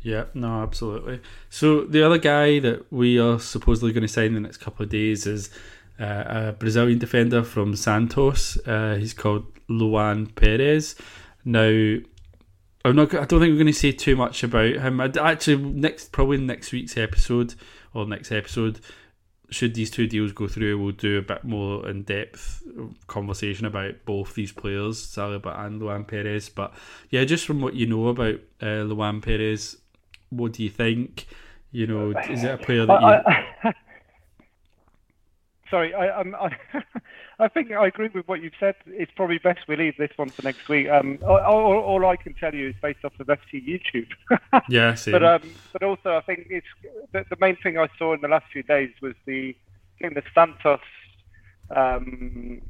Yeah, 0.00 0.24
no, 0.34 0.62
absolutely. 0.62 1.20
So 1.48 1.84
the 1.84 2.02
other 2.02 2.18
guy 2.18 2.58
that 2.58 2.92
we 2.92 3.18
are 3.18 3.38
supposedly 3.38 3.92
going 3.92 4.02
to 4.02 4.08
sign 4.08 4.26
in 4.26 4.34
the 4.34 4.40
next 4.40 4.58
couple 4.58 4.82
of 4.82 4.90
days 4.90 5.26
is 5.26 5.50
uh, 5.98 6.24
a 6.26 6.52
Brazilian 6.52 6.98
defender 6.98 7.42
from 7.42 7.74
Santos. 7.74 8.58
Uh, 8.66 8.96
he's 8.98 9.14
called 9.14 9.46
Luan 9.68 10.26
Peres. 10.26 10.94
Now, 11.44 11.96
I'm 12.84 12.96
not. 12.96 13.14
I 13.14 13.24
don't 13.24 13.40
think 13.40 13.52
we're 13.52 13.54
going 13.54 13.66
to 13.66 13.72
say 13.72 13.92
too 13.92 14.14
much 14.14 14.42
about 14.42 14.74
him. 14.74 15.00
I'd 15.00 15.16
actually, 15.16 15.56
next 15.56 16.12
probably 16.12 16.36
next 16.36 16.70
week's 16.70 16.98
episode 16.98 17.54
or 17.94 18.06
next 18.06 18.30
episode, 18.30 18.80
should 19.48 19.74
these 19.74 19.90
two 19.90 20.06
deals 20.06 20.32
go 20.32 20.48
through, 20.48 20.78
we'll 20.78 20.92
do 20.92 21.18
a 21.18 21.22
bit 21.22 21.44
more 21.44 21.88
in 21.88 22.02
depth 22.02 22.62
conversation 23.06 23.64
about 23.64 23.94
both 24.04 24.34
these 24.34 24.52
players, 24.52 24.98
Saliba 25.06 25.58
and 25.64 25.80
Luan 25.80 26.04
Peres. 26.04 26.48
But 26.48 26.74
yeah, 27.08 27.24
just 27.24 27.46
from 27.46 27.60
what 27.60 27.74
you 27.74 27.86
know 27.86 28.08
about 28.08 28.40
uh, 28.62 28.82
Luan 28.82 29.20
Peres, 29.20 29.76
what 30.30 30.52
do 30.52 30.62
you 30.62 30.70
think? 30.70 31.26
You 31.72 31.86
know, 31.86 32.10
is 32.28 32.44
it 32.44 32.54
a 32.54 32.58
player 32.58 32.86
that 32.86 33.00
you? 33.00 33.06
I, 33.06 33.44
I, 33.64 33.72
sorry, 35.70 35.94
I, 35.94 36.20
I'm, 36.20 36.34
I, 36.34 36.56
I 37.38 37.48
think 37.48 37.72
I 37.72 37.86
agree 37.86 38.08
with 38.14 38.28
what 38.28 38.42
you've 38.42 38.52
said. 38.60 38.76
It's 38.86 39.10
probably 39.16 39.38
best 39.38 39.66
we 39.66 39.76
leave 39.76 39.96
this 39.98 40.12
one 40.16 40.30
for 40.30 40.42
next 40.42 40.68
week. 40.68 40.88
Um, 40.88 41.18
all, 41.22 41.38
all, 41.38 41.78
all 41.80 42.06
I 42.06 42.16
can 42.16 42.34
tell 42.34 42.54
you 42.54 42.68
is 42.68 42.74
based 42.80 43.04
off 43.04 43.18
of 43.18 43.26
FT 43.26 43.66
YouTube. 43.66 44.08
yeah, 44.68 44.96
but 45.10 45.24
um, 45.24 45.42
but 45.72 45.82
also 45.82 46.16
I 46.16 46.20
think 46.20 46.46
it's 46.50 46.66
the, 47.12 47.24
the 47.30 47.36
main 47.40 47.56
thing 47.56 47.78
I 47.78 47.88
saw 47.98 48.14
in 48.14 48.20
the 48.20 48.28
last 48.28 48.46
few 48.52 48.62
days 48.62 48.90
was 49.02 49.14
the 49.26 49.50
I 49.50 50.02
think 50.02 50.14
the 50.14 50.22
Santos 50.34 50.80
um, 51.74 52.62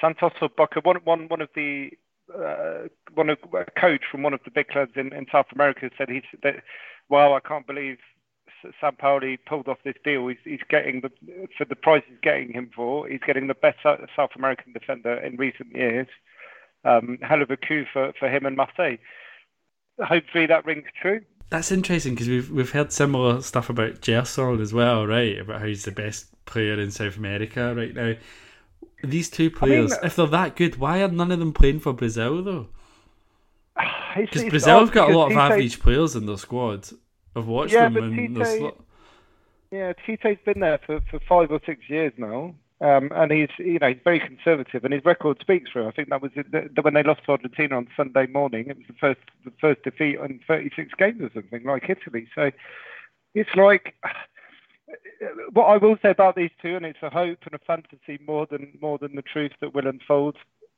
Santos 0.00 0.32
or 0.40 0.48
Boca 0.48 0.80
one 0.82 0.96
one 1.04 1.28
one 1.28 1.42
of 1.42 1.50
the 1.54 1.90
uh, 2.34 2.88
one 3.14 3.30
of 3.30 3.38
a 3.54 3.64
coach 3.78 4.02
from 4.10 4.22
one 4.22 4.34
of 4.34 4.40
the 4.44 4.50
big 4.50 4.68
clubs 4.68 4.92
in, 4.96 5.12
in 5.12 5.26
South 5.30 5.46
America 5.54 5.90
said 5.98 6.08
he's 6.08 6.22
that 6.42 6.62
wow 7.08 7.34
I 7.34 7.40
can't 7.40 7.66
believe 7.66 7.98
Sampaoli 8.82 9.38
pulled 9.46 9.68
off 9.68 9.78
this 9.84 9.96
deal. 10.04 10.26
He's, 10.28 10.38
he's 10.44 10.60
getting 10.68 11.00
the 11.00 11.10
for 11.56 11.64
the 11.64 11.76
price 11.76 12.02
he's 12.08 12.18
getting 12.22 12.52
him 12.52 12.70
for. 12.74 13.08
He's 13.08 13.20
getting 13.26 13.46
the 13.46 13.54
best 13.54 13.78
South 13.82 14.30
American 14.36 14.72
defender 14.72 15.14
in 15.14 15.36
recent 15.36 15.74
years. 15.74 16.08
Um, 16.84 17.18
hell 17.22 17.42
of 17.42 17.50
a 17.50 17.56
coup 17.56 17.84
for, 17.92 18.12
for 18.18 18.28
him 18.28 18.46
and 18.46 18.56
Marseille. 18.56 18.98
Hopefully 20.00 20.46
that 20.46 20.64
rings 20.64 20.86
true. 21.00 21.20
That's 21.50 21.72
interesting 21.72 22.14
because 22.14 22.28
we've 22.28 22.50
we've 22.50 22.70
heard 22.70 22.92
similar 22.92 23.40
stuff 23.40 23.70
about 23.70 24.00
Gerson 24.02 24.60
as 24.60 24.72
well, 24.72 25.06
right? 25.06 25.38
About 25.38 25.60
how 25.60 25.66
he's 25.66 25.84
the 25.84 25.92
best 25.92 26.26
player 26.44 26.78
in 26.78 26.90
South 26.90 27.16
America 27.16 27.74
right 27.74 27.94
now. 27.94 28.14
These 29.02 29.30
two 29.30 29.50
players, 29.50 29.92
I 29.92 29.96
mean, 29.96 30.06
if 30.06 30.16
they're 30.16 30.26
that 30.26 30.56
good, 30.56 30.76
why 30.76 31.02
are 31.02 31.08
none 31.08 31.30
of 31.30 31.38
them 31.38 31.52
playing 31.52 31.80
for 31.80 31.92
Brazil 31.92 32.42
though? 32.42 32.68
because 34.16 34.44
Brazil 34.44 34.80
have 34.80 34.92
got 34.92 35.10
a 35.10 35.16
lot 35.16 35.30
of 35.30 35.38
average 35.38 35.80
players 35.80 36.16
in 36.16 36.26
their 36.26 36.36
squad. 36.36 36.88
I've 37.38 37.46
watched 37.46 37.72
yeah, 37.72 37.84
them 37.84 37.94
but 37.94 38.02
and 38.04 38.36
Tite, 38.36 38.60
lo- 38.60 38.84
yeah, 39.70 39.92
Tite's 39.92 40.44
been 40.44 40.60
there 40.60 40.80
for, 40.84 41.00
for 41.10 41.20
five 41.28 41.50
or 41.50 41.60
six 41.64 41.88
years 41.88 42.12
now, 42.16 42.54
um, 42.80 43.10
and 43.14 43.30
he's 43.32 43.48
you 43.58 43.78
know 43.78 43.88
he's 43.88 44.02
very 44.04 44.20
conservative, 44.20 44.84
and 44.84 44.94
his 44.94 45.04
record 45.04 45.38
speaks 45.40 45.70
for 45.70 45.82
him. 45.82 45.88
I 45.88 45.90
think 45.92 46.08
that 46.08 46.22
was 46.22 46.32
the, 46.34 46.70
the, 46.74 46.82
when 46.82 46.94
they 46.94 47.02
lost 47.02 47.24
to 47.24 47.32
Argentina 47.32 47.76
on 47.76 47.88
Sunday 47.96 48.26
morning. 48.26 48.68
It 48.68 48.76
was 48.76 48.86
the 48.86 48.94
first 48.94 49.20
the 49.44 49.52
first 49.60 49.82
defeat 49.82 50.18
in 50.18 50.40
36 50.46 50.92
games 50.98 51.20
or 51.22 51.30
something 51.34 51.64
like 51.64 51.88
Italy. 51.88 52.28
So 52.34 52.50
it's 53.34 53.54
like 53.56 53.94
what 55.52 55.64
I 55.64 55.76
will 55.76 55.96
say 56.02 56.10
about 56.10 56.36
these 56.36 56.50
two, 56.62 56.76
and 56.76 56.86
it's 56.86 57.02
a 57.02 57.10
hope 57.10 57.38
and 57.44 57.54
a 57.54 57.58
fantasy 57.58 58.22
more 58.26 58.46
than 58.46 58.78
more 58.80 58.98
than 58.98 59.16
the 59.16 59.22
truth 59.22 59.52
that 59.60 59.74
will 59.74 59.86
unfold, 59.86 60.36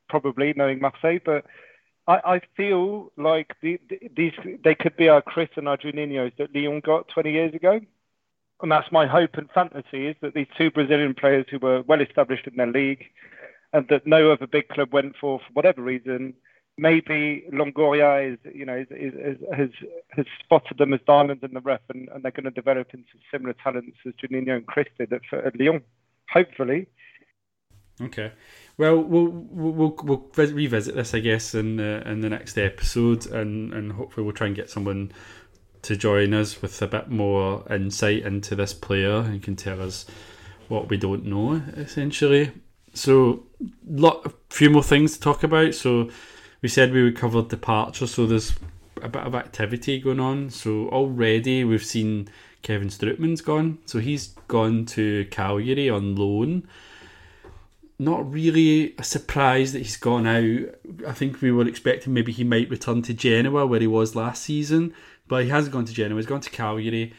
probably 0.09 0.53
knowing 0.57 0.81
Marseille. 0.81 1.21
But 1.25 1.45
I, 2.11 2.35
I 2.37 2.41
feel 2.57 3.13
like 3.17 3.55
the, 3.63 3.79
the, 3.89 4.11
these 4.17 4.33
they 4.65 4.75
could 4.75 4.97
be 4.97 5.09
our 5.09 5.23
Cris 5.23 5.51
and 5.57 5.69
our 5.69 5.77
Juninho's 5.77 6.33
that 6.39 6.53
Lyon 6.53 6.81
got 6.81 7.07
20 7.09 7.31
years 7.31 7.55
ago, 7.55 7.81
and 8.63 8.73
that's 8.73 8.91
my 8.91 9.07
hope 9.07 9.37
and 9.37 9.49
fantasy 9.53 10.09
is 10.09 10.17
that 10.21 10.35
these 10.35 10.49
two 10.59 10.73
Brazilian 10.73 11.15
players 11.15 11.47
who 11.51 11.61
were 11.61 11.83
well 11.83 12.01
established 12.01 12.49
in 12.49 12.57
their 12.57 12.67
league, 12.67 13.05
and 13.73 13.87
that 13.89 14.09
no 14.09 14.33
other 14.33 14.49
big 14.49 14.69
club 14.69 14.93
went 14.93 15.15
for 15.21 15.39
for 15.39 15.53
whatever 15.53 15.83
reason. 15.83 16.35
Maybe 16.77 17.45
Longoria 17.53 18.33
is, 18.33 18.39
you 18.55 18.65
know, 18.65 18.77
is, 18.77 18.89
is, 18.91 19.15
is, 19.15 19.37
has 19.55 19.71
has 20.09 20.27
spotted 20.43 20.79
them 20.79 20.93
as 20.93 21.01
diamonds 21.07 21.45
in 21.45 21.55
the 21.55 21.61
rough, 21.61 21.87
and, 21.91 22.09
and 22.09 22.25
they're 22.25 22.33
going 22.33 22.45
to 22.45 22.51
develop 22.51 22.93
into 22.93 23.07
similar 23.31 23.55
talents 23.63 23.99
as 24.05 24.15
Juninho 24.15 24.57
and 24.57 24.67
Cris 24.67 24.89
did 24.99 25.13
at, 25.13 25.23
at 25.33 25.61
Lyon. 25.61 25.83
Hopefully, 26.33 26.89
Okay. 28.01 28.33
Well, 28.79 29.03
we'll 29.03 29.29
we'll 29.29 29.97
we'll 30.03 30.31
vis- 30.35 30.53
revisit 30.53 30.95
this, 30.95 31.15
I 31.15 31.21
guess, 31.21 31.55
in 31.55 31.77
the 31.77 32.09
in 32.09 32.21
the 32.21 32.31
next 32.31 32.57
episode, 32.57 33.27
and 33.27 33.73
and 33.75 33.93
hopefully 33.93 34.25
we'll 34.25 34.35
try 34.35 34.47
and 34.47 34.57
get 34.57 34.71
someone 34.71 35.13
to 35.83 35.97
join 35.97 36.35
us 36.35 36.61
with 36.61 36.81
a 36.83 36.87
bit 36.87 37.09
more 37.09 37.65
insight 37.71 38.23
into 38.23 38.55
this 38.55 38.75
player 38.75 39.21
and 39.21 39.43
can 39.43 39.57
tell 39.57 39.81
us 39.81 40.07
what 40.69 40.89
we 40.89 40.97
don't 40.97 41.25
know, 41.25 41.63
essentially. 41.77 42.53
So, 42.93 43.45
lot 43.87 44.27
a 44.27 44.33
few 44.51 44.69
more 44.69 44.83
things 44.83 45.15
to 45.15 45.21
talk 45.21 45.43
about. 45.43 45.75
So, 45.75 46.11
we 46.63 46.69
said 46.69 46.93
we 46.93 47.03
would 47.03 47.17
cover 47.17 47.43
departure. 47.43 48.07
So 48.07 48.27
there's 48.27 48.53
a 49.03 49.09
bit 49.09 49.23
of 49.23 49.35
activity 49.35 50.01
going 50.01 50.21
on. 50.21 50.51
So 50.51 50.89
already 50.89 51.65
we've 51.65 51.85
seen 51.85 52.29
Kevin 52.63 52.89
Strootman's 52.89 53.41
gone. 53.41 53.79
So 53.87 53.99
he's 53.99 54.29
gone 54.49 54.87
to 54.87 55.27
Cagliari 55.31 55.89
on 55.91 56.17
loan 56.17 56.69
not 58.01 58.33
really 58.33 58.95
a 58.99 59.05
surprise 59.05 59.73
that 59.73 59.81
he's 59.81 59.99
gone 59.99 60.27
out. 60.27 60.75
I 61.07 61.13
think 61.13 61.43
we 61.43 61.53
were 61.53 61.69
expecting 61.69 62.15
maybe 62.15 62.33
he 62.33 62.45
might 62.45 62.71
return 62.71 63.03
to 63.03 63.15
Genoa 63.15 63.67
where 63.67 63.79
he 63.81 63.87
was 63.87 64.17
last 64.17 64.43
season, 64.43 64.95
but 65.29 65.45
he 65.45 65.51
hasn't 65.51 65.75
gone 65.75 65.85
to 65.85 65.93
Genoa. 65.93 66.17
He's 66.17 66.27
gone 66.27 66.41
to 66.41 66.51
Cagliari. 66.51 67.13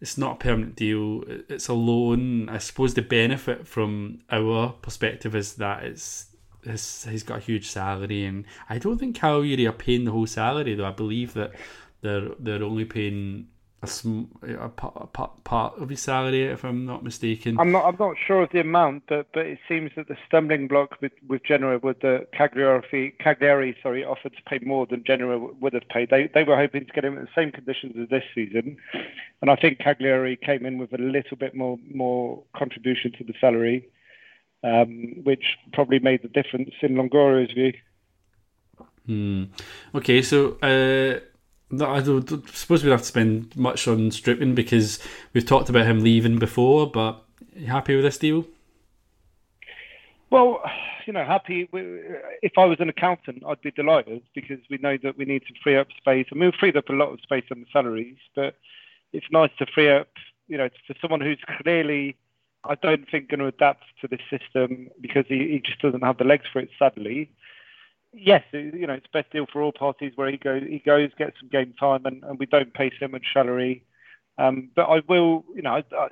It's 0.00 0.16
not 0.16 0.34
a 0.34 0.36
permanent 0.36 0.76
deal. 0.76 1.24
It's 1.26 1.66
a 1.66 1.74
loan. 1.74 2.48
I 2.48 2.58
suppose 2.58 2.94
the 2.94 3.02
benefit 3.02 3.66
from 3.66 4.20
our 4.30 4.74
perspective 4.80 5.34
is 5.34 5.54
that 5.54 5.82
it's 5.82 6.26
his, 6.62 7.04
he's 7.04 7.24
got 7.24 7.38
a 7.38 7.42
huge 7.42 7.68
salary, 7.68 8.24
and 8.24 8.44
I 8.70 8.78
don't 8.78 8.98
think 8.98 9.16
Cagliari 9.16 9.66
are 9.66 9.72
paying 9.72 10.04
the 10.04 10.12
whole 10.12 10.26
salary 10.26 10.76
though. 10.76 10.86
I 10.86 10.92
believe 10.92 11.34
that 11.34 11.52
they're 12.00 12.28
they're 12.38 12.62
only 12.62 12.84
paying 12.84 13.48
a, 13.80 13.86
sm- 13.86 14.24
a, 14.42 14.68
part, 14.68 14.94
a 14.96 15.06
part, 15.06 15.44
part 15.44 15.78
of 15.78 15.88
his 15.88 16.00
salary, 16.00 16.42
if 16.42 16.64
I'm 16.64 16.84
not 16.84 17.04
mistaken. 17.04 17.58
I'm 17.60 17.70
not. 17.70 17.84
I'm 17.84 17.96
not 17.98 18.16
sure 18.26 18.42
of 18.42 18.50
the 18.50 18.60
amount, 18.60 19.04
but 19.08 19.28
but 19.32 19.46
it 19.46 19.58
seems 19.68 19.92
that 19.96 20.08
the 20.08 20.16
stumbling 20.26 20.66
block 20.66 21.00
with 21.00 21.12
with 21.28 21.44
Genoa 21.44 21.78
with 21.78 22.00
the 22.00 22.26
Cagliari, 22.32 23.14
Cagliari, 23.20 23.76
sorry, 23.80 24.04
offered 24.04 24.32
to 24.36 24.42
pay 24.48 24.58
more 24.64 24.86
than 24.86 25.04
Genoa 25.04 25.38
would 25.60 25.74
have 25.74 25.88
paid. 25.88 26.10
They 26.10 26.28
they 26.34 26.42
were 26.42 26.56
hoping 26.56 26.86
to 26.86 26.92
get 26.92 27.04
him 27.04 27.16
in 27.16 27.24
the 27.24 27.30
same 27.36 27.52
conditions 27.52 27.94
as 28.00 28.08
this 28.08 28.24
season, 28.34 28.78
and 29.42 29.50
I 29.50 29.54
think 29.54 29.78
Cagliari 29.78 30.36
came 30.36 30.66
in 30.66 30.78
with 30.78 30.92
a 30.92 30.98
little 30.98 31.36
bit 31.36 31.54
more 31.54 31.78
more 31.94 32.42
contribution 32.56 33.12
to 33.12 33.24
the 33.24 33.34
salary, 33.40 33.88
um, 34.64 35.22
which 35.22 35.56
probably 35.72 36.00
made 36.00 36.22
the 36.22 36.28
difference 36.28 36.70
in 36.82 36.96
Longoria's 36.96 37.52
view. 37.52 37.74
Hmm. 39.06 39.44
Okay, 39.94 40.20
so. 40.22 40.58
Uh, 40.60 41.20
I 41.70 42.02
suppose 42.02 42.82
we 42.82 42.88
don't 42.88 42.98
have 42.98 43.02
to 43.02 43.06
spend 43.06 43.54
much 43.56 43.86
on 43.86 44.10
stripping 44.10 44.54
because 44.54 44.98
we've 45.34 45.44
talked 45.44 45.68
about 45.68 45.86
him 45.86 46.02
leaving 46.02 46.38
before. 46.38 46.90
But 46.90 47.22
happy 47.66 47.94
with 47.94 48.04
this 48.04 48.18
deal? 48.18 48.46
Well, 50.30 50.62
you 51.06 51.12
know, 51.12 51.24
happy. 51.24 51.68
If 51.72 52.52
I 52.58 52.64
was 52.64 52.80
an 52.80 52.88
accountant, 52.88 53.42
I'd 53.46 53.60
be 53.60 53.70
delighted 53.70 54.22
because 54.34 54.58
we 54.70 54.78
know 54.78 54.98
that 55.02 55.16
we 55.18 55.24
need 55.24 55.42
to 55.46 55.54
free 55.62 55.76
up 55.76 55.88
space, 55.96 56.26
and 56.30 56.40
we've 56.40 56.54
freed 56.54 56.76
up 56.76 56.88
a 56.88 56.94
lot 56.94 57.12
of 57.12 57.20
space 57.20 57.44
on 57.50 57.60
the 57.60 57.66
salaries. 57.72 58.16
But 58.34 58.56
it's 59.12 59.26
nice 59.30 59.50
to 59.58 59.66
free 59.66 59.90
up, 59.90 60.08
you 60.48 60.58
know, 60.58 60.68
for 60.86 60.94
someone 61.00 61.20
who's 61.20 61.42
clearly, 61.62 62.16
I 62.64 62.74
don't 62.74 63.10
think, 63.10 63.28
going 63.28 63.40
to 63.40 63.46
adapt 63.46 63.84
to 64.02 64.08
this 64.08 64.20
system 64.30 64.88
because 65.00 65.24
he, 65.28 65.48
he 65.48 65.62
just 65.64 65.80
doesn't 65.80 66.02
have 66.02 66.18
the 66.18 66.24
legs 66.24 66.44
for 66.52 66.60
it. 66.60 66.70
Sadly, 66.78 67.30
yes, 68.18 68.44
you 68.52 68.86
know, 68.86 68.94
it's 68.94 69.06
a 69.06 69.18
best 69.18 69.32
deal 69.32 69.46
for 69.52 69.62
all 69.62 69.72
parties 69.72 70.12
where 70.16 70.30
he 70.30 70.36
goes, 70.36 70.62
he 70.62 70.78
goes, 70.78 71.10
gets 71.18 71.38
some 71.40 71.48
game 71.48 71.74
time, 71.78 72.04
and, 72.06 72.22
and 72.24 72.38
we 72.38 72.46
don't 72.46 72.74
pay 72.74 72.90
so 72.98 73.08
much 73.08 73.24
salary. 73.32 73.84
Um, 74.38 74.70
but 74.74 74.84
I 74.84 75.02
will, 75.08 75.44
you 75.54 75.62
know, 75.62 75.82
I, 75.92 76.08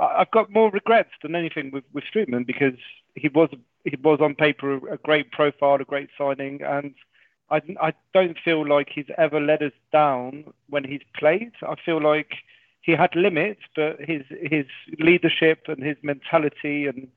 I, 0.00 0.18
have 0.18 0.30
got 0.30 0.50
more 0.50 0.70
regrets 0.70 1.10
than 1.22 1.34
anything 1.34 1.70
with, 1.70 1.84
with 1.92 2.04
Strootman 2.04 2.46
because 2.46 2.74
he 3.14 3.28
was 3.28 3.50
he 3.84 3.96
was 4.02 4.18
on 4.20 4.34
paper 4.34 4.74
a, 4.74 4.94
a 4.94 4.96
great 4.98 5.30
profile, 5.30 5.74
a 5.74 5.84
great 5.84 6.08
signing, 6.16 6.62
and 6.62 6.94
I, 7.50 7.60
I 7.80 7.92
don't 8.14 8.38
feel 8.42 8.66
like 8.66 8.88
he's 8.92 9.10
ever 9.18 9.40
let 9.40 9.62
us 9.62 9.72
down 9.92 10.44
when 10.70 10.84
he's 10.84 11.02
played. 11.16 11.52
I 11.62 11.74
feel 11.84 12.02
like 12.02 12.32
he 12.80 12.92
had 12.92 13.14
limits, 13.14 13.60
but 13.76 14.00
his 14.00 14.22
his 14.42 14.66
leadership 14.98 15.64
and 15.68 15.82
his 15.82 15.96
mentality 16.02 16.86
and 16.86 17.08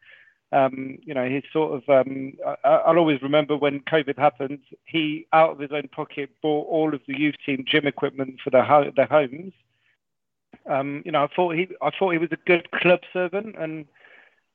um, 0.51 0.97
you 1.03 1.13
know, 1.13 1.27
he's 1.27 1.43
sort 1.51 1.73
of. 1.73 1.89
Um, 1.89 2.33
I, 2.63 2.89
will 2.91 2.99
always 2.99 3.21
remember 3.21 3.57
when 3.57 3.81
COVID 3.81 4.17
happened. 4.17 4.59
He, 4.85 5.27
out 5.33 5.51
of 5.51 5.59
his 5.59 5.71
own 5.71 5.89
pocket, 5.89 6.29
bought 6.41 6.67
all 6.67 6.93
of 6.93 7.01
the 7.07 7.17
youth 7.17 7.35
team 7.45 7.65
gym 7.67 7.85
equipment 7.85 8.39
for 8.43 8.49
their 8.49 8.63
ho- 8.63 8.91
their 8.95 9.07
homes. 9.07 9.53
Um, 10.69 11.01
you 11.05 11.11
know, 11.11 11.23
I 11.23 11.27
thought 11.35 11.55
he, 11.55 11.67
I 11.81 11.91
thought 11.97 12.11
he 12.11 12.17
was 12.17 12.31
a 12.31 12.37
good 12.45 12.71
club 12.71 13.01
servant, 13.11 13.55
and 13.59 13.85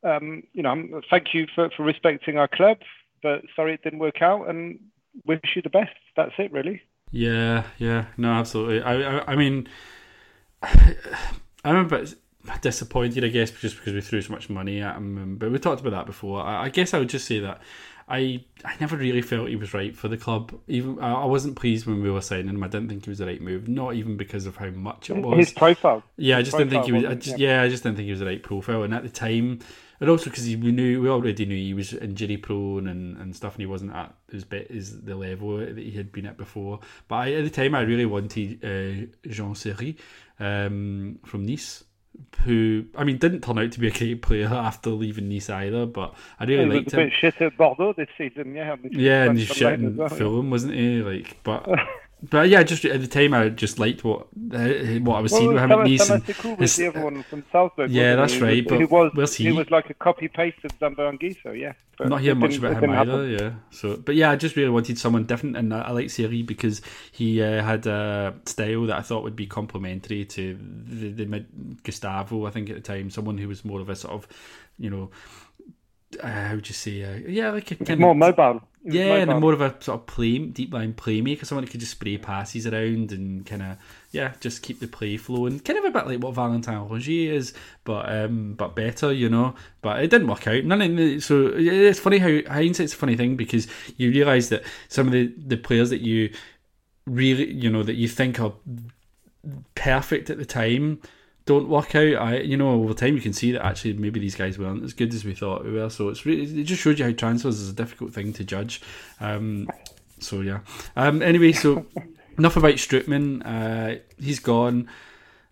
um, 0.03 0.45
you 0.55 0.63
know, 0.63 1.03
thank 1.11 1.35
you 1.35 1.47
for, 1.55 1.69
for 1.77 1.83
respecting 1.83 2.39
our 2.39 2.49
club. 2.49 2.79
But 3.23 3.43
sorry, 3.55 3.75
it 3.75 3.83
didn't 3.83 3.99
work 3.99 4.23
out, 4.23 4.49
and 4.49 4.79
wish 5.27 5.41
you 5.55 5.63
the 5.63 5.71
best. 5.71 5.95
That's 6.17 6.33
it, 6.39 6.53
really. 6.53 6.81
Yeah, 7.11 7.65
yeah, 7.77 8.07
no, 8.17 8.33
absolutely. 8.33 8.83
I, 8.83 9.19
I, 9.19 9.33
I 9.33 9.37
mean, 9.37 9.69
a 11.65 11.85
bit 11.85 12.15
disappointed, 12.61 13.25
I 13.25 13.29
guess, 13.29 13.51
just 13.51 13.77
because 13.77 13.95
we 13.95 14.01
threw 14.01 14.21
so 14.23 14.33
much 14.33 14.51
money 14.51 14.81
at 14.81 14.97
him. 14.97 15.37
But 15.39 15.51
we 15.53 15.59
talked 15.59 15.81
about 15.81 15.91
that 15.91 16.07
before. 16.07 16.43
I, 16.43 16.65
I 16.65 16.69
guess 16.69 16.95
I 16.95 16.99
would 16.99 17.09
just 17.09 17.27
say 17.27 17.41
that 17.41 17.61
I 18.09 18.45
I 18.65 18.75
never 18.81 18.97
really 18.97 19.23
felt 19.23 19.49
he 19.49 19.57
was 19.57 19.73
right 19.73 19.97
for 19.97 20.09
the 20.09 20.17
club. 20.17 20.59
Even 20.67 20.99
I, 21.01 21.15
I 21.15 21.25
wasn't 21.25 21.57
pleased 21.57 21.87
when 21.87 22.03
we 22.03 22.11
were 22.11 22.21
signing 22.21 22.49
him. 22.49 22.63
I 22.63 22.69
didn't 22.69 22.89
think 22.89 23.05
he 23.05 23.11
was 23.11 23.19
the 23.19 23.27
right 23.27 23.41
move. 23.41 23.69
Not 23.69 23.95
even 23.95 24.17
because 24.17 24.47
of 24.47 24.57
how 24.57 24.71
much 24.71 25.11
it 25.11 25.17
was. 25.17 25.39
His 25.39 25.53
profile. 25.53 26.03
Yeah, 26.17 26.39
His 26.39 26.41
I 26.41 26.45
just 26.45 26.59
didn't 26.59 26.71
think 26.71 26.85
he 26.85 26.93
was. 26.93 27.05
I 27.05 27.15
just, 27.15 27.19
wasn't- 27.29 27.41
yeah. 27.41 27.63
I 27.63 27.69
just 27.69 27.83
didn't 27.83 27.97
think 27.97 28.07
he 28.07 28.13
was 28.13 28.21
the 28.21 28.27
right 28.27 28.43
profile. 28.43 28.83
And 28.83 28.95
at 28.95 29.03
the 29.03 29.09
time, 29.09 29.61
and 30.01 30.11
also 30.11 30.31
because 30.31 30.45
we 30.45 30.57
knew 30.57 31.01
we 31.01 31.09
already 31.09 31.47
knew 31.47 31.57
he 31.57 31.75
was 31.75 31.93
injury 31.95 32.37
prone 32.37 32.89
and, 32.89 33.17
and 33.19 33.37
stuff, 33.37 33.55
and 33.55 33.61
he 33.61 33.67
wasn't 33.67 33.95
at 33.95 34.15
his 34.31 34.45
bit 34.45 34.67
is 34.69 35.03
the 35.03 35.15
level 35.15 35.59
that 35.59 35.79
he 35.79 35.93
had 35.93 36.11
been 36.11 36.27
at 36.27 36.37
before. 36.37 36.81
But 37.07 37.15
I, 37.15 37.33
at 37.35 37.45
the 37.45 37.51
time, 37.51 37.75
I 37.75 37.83
really 37.83 38.07
wanted 38.07 38.65
uh, 38.65 39.07
Jean 39.29 39.55
Seri 39.55 39.97
um, 40.41 41.21
from 41.25 41.47
Nice. 41.47 41.85
Who 42.45 42.85
I 42.97 43.05
mean 43.05 43.19
didn't 43.19 43.43
turn 43.43 43.59
out 43.59 43.71
to 43.73 43.81
be 43.81 43.87
a 43.87 43.91
great 43.91 44.21
player 44.23 44.49
after 44.49 44.91
leaving 44.91 45.29
Nice 45.29 45.49
either, 45.49 45.87
but 45.87 46.15
I 46.41 46.45
He 46.47 46.55
really 46.55 46.67
was 46.67 46.77
liked 46.79 46.93
him. 46.93 47.01
bit 47.01 47.13
shit 47.19 47.41
at 47.41 47.57
Bordeaux 47.57 47.93
this 47.97 48.09
season, 48.19 48.55
yeah. 48.55 48.75
Yeah, 48.91 49.25
and 49.25 49.39
he's 49.39 49.47
shit 49.49 49.75
in 49.75 49.97
well, 49.97 50.09
yeah. 50.09 50.51
Wasn't 50.51 50.75
he? 50.75 51.03
Like, 51.03 51.37
but 51.45 51.69
but 52.31 52.49
yeah, 52.49 52.63
just 52.63 52.85
at 52.85 53.01
the 53.01 53.09
time 53.09 53.35
I 53.35 53.49
just 53.49 53.81
liked 53.81 54.05
what 54.05 54.29
uh, 54.53 54.69
what 55.01 55.17
I 55.17 55.21
was 55.21 55.33
seeing 55.33 55.53
with 55.53 55.63
him 55.63 55.73
at 55.73 55.79
Nice. 55.79 56.09
And 56.09 56.25
Tuchel 56.25 56.57
was 56.57 56.77
the 56.77 56.89
other 56.89 57.03
one 57.03 57.23
from 57.25 57.45
Salzburg. 57.51 57.91
Yeah, 57.91 58.15
that's 58.15 58.35
he? 58.35 58.41
right, 58.41 58.69
but 58.69 58.81
who 58.81 58.87
was, 58.87 59.11
where's 59.15 59.35
he? 59.35 59.45
he 59.45 59.53
was 59.53 59.71
like 59.71 59.91
a 59.91 59.95
copy 59.95 60.29
paste 60.29 60.59
of 60.65 60.73
Anguissa, 60.79 61.59
yeah. 61.59 61.73
But 61.99 62.09
not 62.09 62.21
hearing 62.21 62.39
much 62.39 62.59
about 62.59 62.83
him 62.83 62.91
either. 62.91 63.11
happen. 63.11 63.31
Yeah. 63.31 63.53
So, 63.71 63.97
but 63.97 64.15
yeah, 64.15 64.31
I 64.31 64.37
just 64.37 64.55
really 64.55 64.71
wanted 64.71 64.99
someone 64.99 65.25
different, 65.25 65.57
and 65.57 65.75
I, 65.75 65.81
I 65.81 65.91
like 65.91 66.11
Seri 66.11 66.43
because 66.43 66.81
he 67.11 67.43
uh, 67.43 67.63
had 67.63 67.87
a 67.87 68.35
style 68.47 68.87
that 68.87 68.99
I 68.99 69.03
thought 69.03 69.25
would 69.25 69.37
be 69.37 69.47
complementary 69.47 70.25
to 70.25 70.59
the, 70.87 71.11
the 71.11 71.27
mid 71.27 71.83
Gustavo. 71.83 72.47
I 72.47 72.51
think 72.51 72.71
at 72.71 72.77
the 72.77 72.83
time, 72.83 73.11
someone 73.11 73.37
who 73.37 73.49
was 73.49 73.65
more 73.65 73.81
of 73.81 73.89
a 73.89 73.97
sort 73.97 74.15
of, 74.15 74.29
you 74.79 74.91
know, 74.91 75.11
uh, 76.23 76.29
how 76.29 76.55
would 76.55 76.69
you 76.69 76.75
say? 76.75 77.03
Uh, 77.03 77.17
yeah, 77.29 77.51
like 77.51 77.71
a 77.73 77.77
kind 77.77 77.99
More 77.99 78.13
of 78.13 78.17
mobile. 78.17 78.63
Yeah, 78.85 79.15
and 79.15 79.41
more 79.41 79.53
of 79.53 79.61
a 79.61 79.77
sort 79.81 80.01
of 80.01 80.07
play, 80.07 80.39
deep 80.39 80.73
line 80.73 80.93
playmaker, 80.95 81.47
someone 81.47 81.65
who 81.65 81.71
could 81.71 81.81
just 81.81 81.93
spray 81.93 82.19
passes 82.19 82.67
around 82.67 83.13
and 83.13 83.47
kind 83.47 83.63
of 83.63 83.77
yeah, 84.11 84.33
just 84.41 84.63
keep 84.63 84.81
the 84.81 84.89
play 84.89 85.17
flowing. 85.17 85.61
Kind 85.61 85.79
of 85.79 85.85
a 85.85 85.91
bit 85.91 86.07
like 86.07 86.21
what 86.21 86.35
Valentin 86.35 86.75
Rongier 86.75 87.31
is, 87.31 87.55
but 87.85 88.13
um, 88.13 88.55
but 88.55 88.75
better, 88.75 89.13
you 89.13 89.29
know. 89.29 89.55
But 89.83 90.03
it 90.03 90.11
didn't 90.11 90.27
work 90.27 90.49
out. 90.49 90.65
None 90.65 90.83
of 90.83 90.97
the, 90.97 91.21
so 91.21 91.53
it's 91.55 92.01
funny 92.01 92.19
how 92.19 92.41
hindsight's 92.53 92.95
a 92.95 92.97
funny 92.97 93.17
thing 93.17 93.37
because 93.37 93.69
you 93.99 94.11
realise 94.11 94.49
that 94.49 94.65
some 94.89 95.07
of 95.07 95.13
the 95.13 95.33
the 95.37 95.57
players 95.57 95.91
that 95.91 96.01
you 96.01 96.33
really, 97.07 97.53
you 97.53 97.71
know, 97.71 97.85
that 97.85 97.95
you 97.95 98.09
think 98.09 98.41
are 98.41 98.53
perfect 99.77 100.29
at 100.29 100.39
the 100.39 100.45
time 100.45 101.01
don't 101.45 101.69
work 101.69 101.95
out. 101.95 102.15
I, 102.15 102.39
you 102.39 102.57
know, 102.57 102.71
over 102.71 102.95
time 102.95 103.15
you 103.15 103.21
can 103.21 103.33
see 103.33 103.53
that 103.53 103.65
actually 103.65 103.95
maybe 103.95 104.21
these 104.21 104.37
guys 104.37 104.59
weren't 104.59 104.85
as 104.85 104.93
good 104.93 105.13
as 105.13 105.25
we 105.25 105.35
thought 105.35 105.65
we 105.65 105.73
were. 105.73 105.91
So 105.91 106.09
it's 106.09 106.25
really, 106.25 106.61
it 106.61 106.65
just 106.65 106.83
showed 106.83 106.99
you 106.99 107.05
how 107.07 107.13
transfers 107.13 107.61
is 107.61 107.71
a 107.71 107.75
difficult 107.75 108.13
thing 108.13 108.33
to 108.35 108.45
judge. 108.45 108.81
Um, 109.21 109.69
so 110.19 110.41
yeah. 110.41 110.61
Um, 110.97 111.23
anyway, 111.23 111.53
so 111.53 111.87
enough 112.39 112.57
about 112.57 112.75
Strootman. 112.75 113.43
Uh, 113.45 114.01
he's 114.19 114.39
gone. 114.39 114.89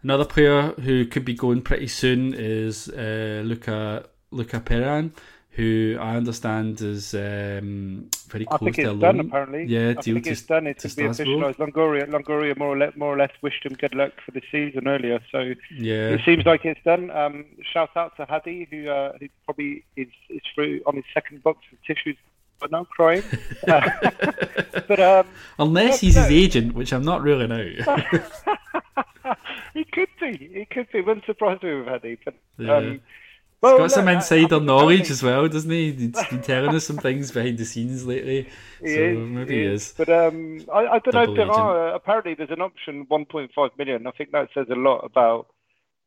Another 0.02 0.24
player 0.24 0.72
who 0.80 1.04
could 1.06 1.24
be 1.24 1.34
going 1.34 1.60
pretty 1.62 1.88
soon 1.88 2.32
is 2.34 2.88
uh, 2.88 3.42
Luca 3.44 4.06
Luca 4.30 4.60
Perrin 4.60 5.12
who 5.60 5.96
I 6.08 6.12
understand 6.20 6.80
is 6.80 7.04
um, 7.14 8.08
very 8.34 8.46
close 8.46 8.58
I 8.60 8.64
think 8.64 8.76
to 8.76 8.82
it's 8.82 8.90
a 8.90 9.00
done 9.06 9.16
loan. 9.18 9.26
apparently. 9.28 9.62
Yeah, 9.74 9.94
I 9.98 10.02
think 10.02 10.24
to- 10.24 10.30
it's 10.30 10.42
done. 10.54 10.66
It's 10.72 10.82
to 10.82 10.88
to 10.90 10.96
be 10.96 11.02
officialised. 11.02 11.56
Longoria, 11.64 12.04
Longoria 12.16 12.56
more 12.62 12.72
or 12.74 12.78
less, 12.82 12.94
more 12.96 13.12
or 13.14 13.18
less 13.22 13.32
wished 13.42 13.64
him 13.66 13.74
good 13.74 13.94
luck 13.94 14.12
for 14.24 14.32
the 14.32 14.42
season 14.52 14.88
earlier. 14.94 15.18
So 15.32 15.38
Yeah, 15.90 16.10
it 16.16 16.22
seems 16.24 16.44
like 16.46 16.64
it's 16.64 16.82
done. 16.92 17.10
Um, 17.10 17.44
shout 17.72 17.90
out 17.96 18.16
to 18.16 18.24
Hadi, 18.32 18.66
who 18.70 18.80
uh, 18.88 19.12
who 19.20 19.26
probably 19.44 19.84
is 19.96 20.08
is 20.36 20.42
through 20.54 20.80
on 20.86 20.96
his 20.96 21.04
second 21.12 21.42
box 21.42 21.58
of 21.72 21.78
tissues, 21.88 22.16
but 22.60 22.70
now 22.76 22.84
crying. 22.96 23.22
Uh, 23.68 23.88
but 24.88 25.00
um, 25.00 25.26
unless 25.58 26.00
he's 26.00 26.14
his 26.16 26.30
agent, 26.42 26.74
which 26.74 26.92
I'm 26.94 27.04
not 27.12 27.22
ruling 27.22 27.52
out. 27.52 28.00
he 29.74 29.84
could 29.84 30.08
be. 30.20 30.50
He 30.54 30.64
could 30.64 30.88
be. 30.92 31.00
Wouldn't 31.00 31.26
surprise 31.26 31.58
me 31.62 31.74
with 31.74 31.86
Hadi. 31.88 32.18
But 32.24 32.34
Yeah. 32.58 32.76
um, 32.76 33.00
well, 33.62 33.78
got 33.78 33.90
some 33.92 34.06
look, 34.06 34.08
I- 34.08 34.12
I 34.12 34.14
insider 34.14 34.60
knowledge 34.60 35.10
as 35.10 35.22
well, 35.22 35.48
doesn't 35.48 35.70
he? 35.70 35.92
He's 35.92 36.24
been 36.30 36.42
telling 36.42 36.74
us 36.74 36.86
some 36.86 36.98
things 36.98 37.32
behind 37.32 37.58
the 37.58 37.64
scenes 37.64 38.06
lately. 38.06 38.48
He 38.80 38.88
so 38.88 39.00
is, 39.00 39.30
maybe 39.30 39.54
he 39.56 39.64
is. 39.64 39.94
But 39.96 40.08
um, 40.08 40.64
I, 40.72 40.86
I 40.86 40.98
don't 41.00 41.14
know. 41.14 41.26
Double 41.26 41.34
There 41.34 41.48
agent. 41.48 41.50
are, 41.50 41.90
uh, 41.90 41.94
apparently, 41.94 42.34
there's 42.34 42.50
an 42.50 42.62
option 42.62 43.06
1.5 43.06 43.78
million. 43.78 44.06
I 44.06 44.10
think 44.12 44.32
that 44.32 44.48
says 44.54 44.66
a 44.70 44.74
lot 44.76 45.00
about 45.00 45.48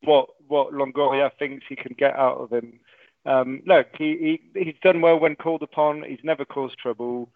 what 0.02 0.28
what 0.48 0.72
Longoria 0.72 1.30
thinks 1.38 1.64
he 1.68 1.76
can 1.76 1.94
get 1.98 2.16
out 2.16 2.38
of 2.38 2.50
him. 2.52 2.80
Um, 3.26 3.62
look, 3.66 3.88
he, 3.96 4.40
he 4.54 4.60
he's 4.64 4.76
done 4.82 5.00
well 5.00 5.18
when 5.18 5.36
called 5.36 5.62
upon. 5.62 6.02
He's 6.04 6.24
never 6.24 6.44
caused 6.44 6.78
trouble. 6.78 7.30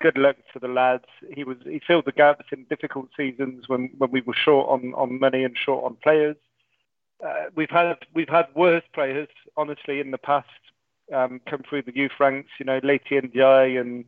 Good 0.00 0.18
luck 0.18 0.36
to 0.52 0.58
the 0.58 0.68
lads. 0.68 1.04
He 1.34 1.44
was 1.44 1.58
he 1.64 1.80
filled 1.86 2.06
the 2.06 2.12
gaps 2.12 2.46
in 2.52 2.64
difficult 2.64 3.10
seasons 3.16 3.68
when, 3.68 3.90
when 3.98 4.10
we 4.10 4.22
were 4.22 4.34
short 4.34 4.68
on, 4.70 4.94
on 4.94 5.20
money 5.20 5.44
and 5.44 5.56
short 5.56 5.84
on 5.84 5.96
players. 6.02 6.36
Uh, 7.24 7.44
we've 7.54 7.70
had 7.70 7.96
we've 8.14 8.28
had 8.28 8.46
worse 8.54 8.84
players, 8.94 9.28
honestly, 9.56 10.00
in 10.00 10.10
the 10.10 10.18
past 10.18 10.48
um, 11.14 11.40
come 11.46 11.62
through 11.68 11.82
the 11.82 11.94
youth 11.94 12.12
ranks. 12.18 12.50
You 12.58 12.66
know, 12.66 12.80
Leti 12.82 13.20
Ndiaye 13.20 13.80
and 13.80 14.04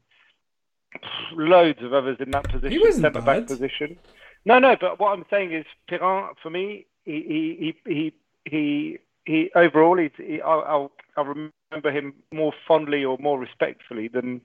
loads 1.34 1.82
of 1.82 1.92
others 1.92 2.18
in 2.20 2.30
that 2.30 2.44
position, 2.44 2.70
He 2.70 2.78
wasn't 2.78 3.02
centre 3.02 3.20
back 3.20 3.46
position. 3.46 3.98
No, 4.44 4.58
no, 4.58 4.76
but 4.80 4.98
what 4.98 5.12
I'm 5.12 5.24
saying 5.30 5.52
is, 5.52 5.64
Perrin, 5.88 6.30
for 6.42 6.50
me, 6.50 6.86
he 7.04 7.74
he 7.84 7.92
he 7.92 8.12
he, 8.44 8.98
he 9.24 9.50
overall, 9.54 9.96
he, 9.96 10.40
I'll, 10.40 10.64
I'll 10.66 10.92
I'll 11.16 11.24
remember 11.24 11.90
him 11.90 12.14
more 12.32 12.52
fondly 12.66 13.04
or 13.04 13.18
more 13.18 13.38
respectfully 13.38 14.08
than 14.08 14.40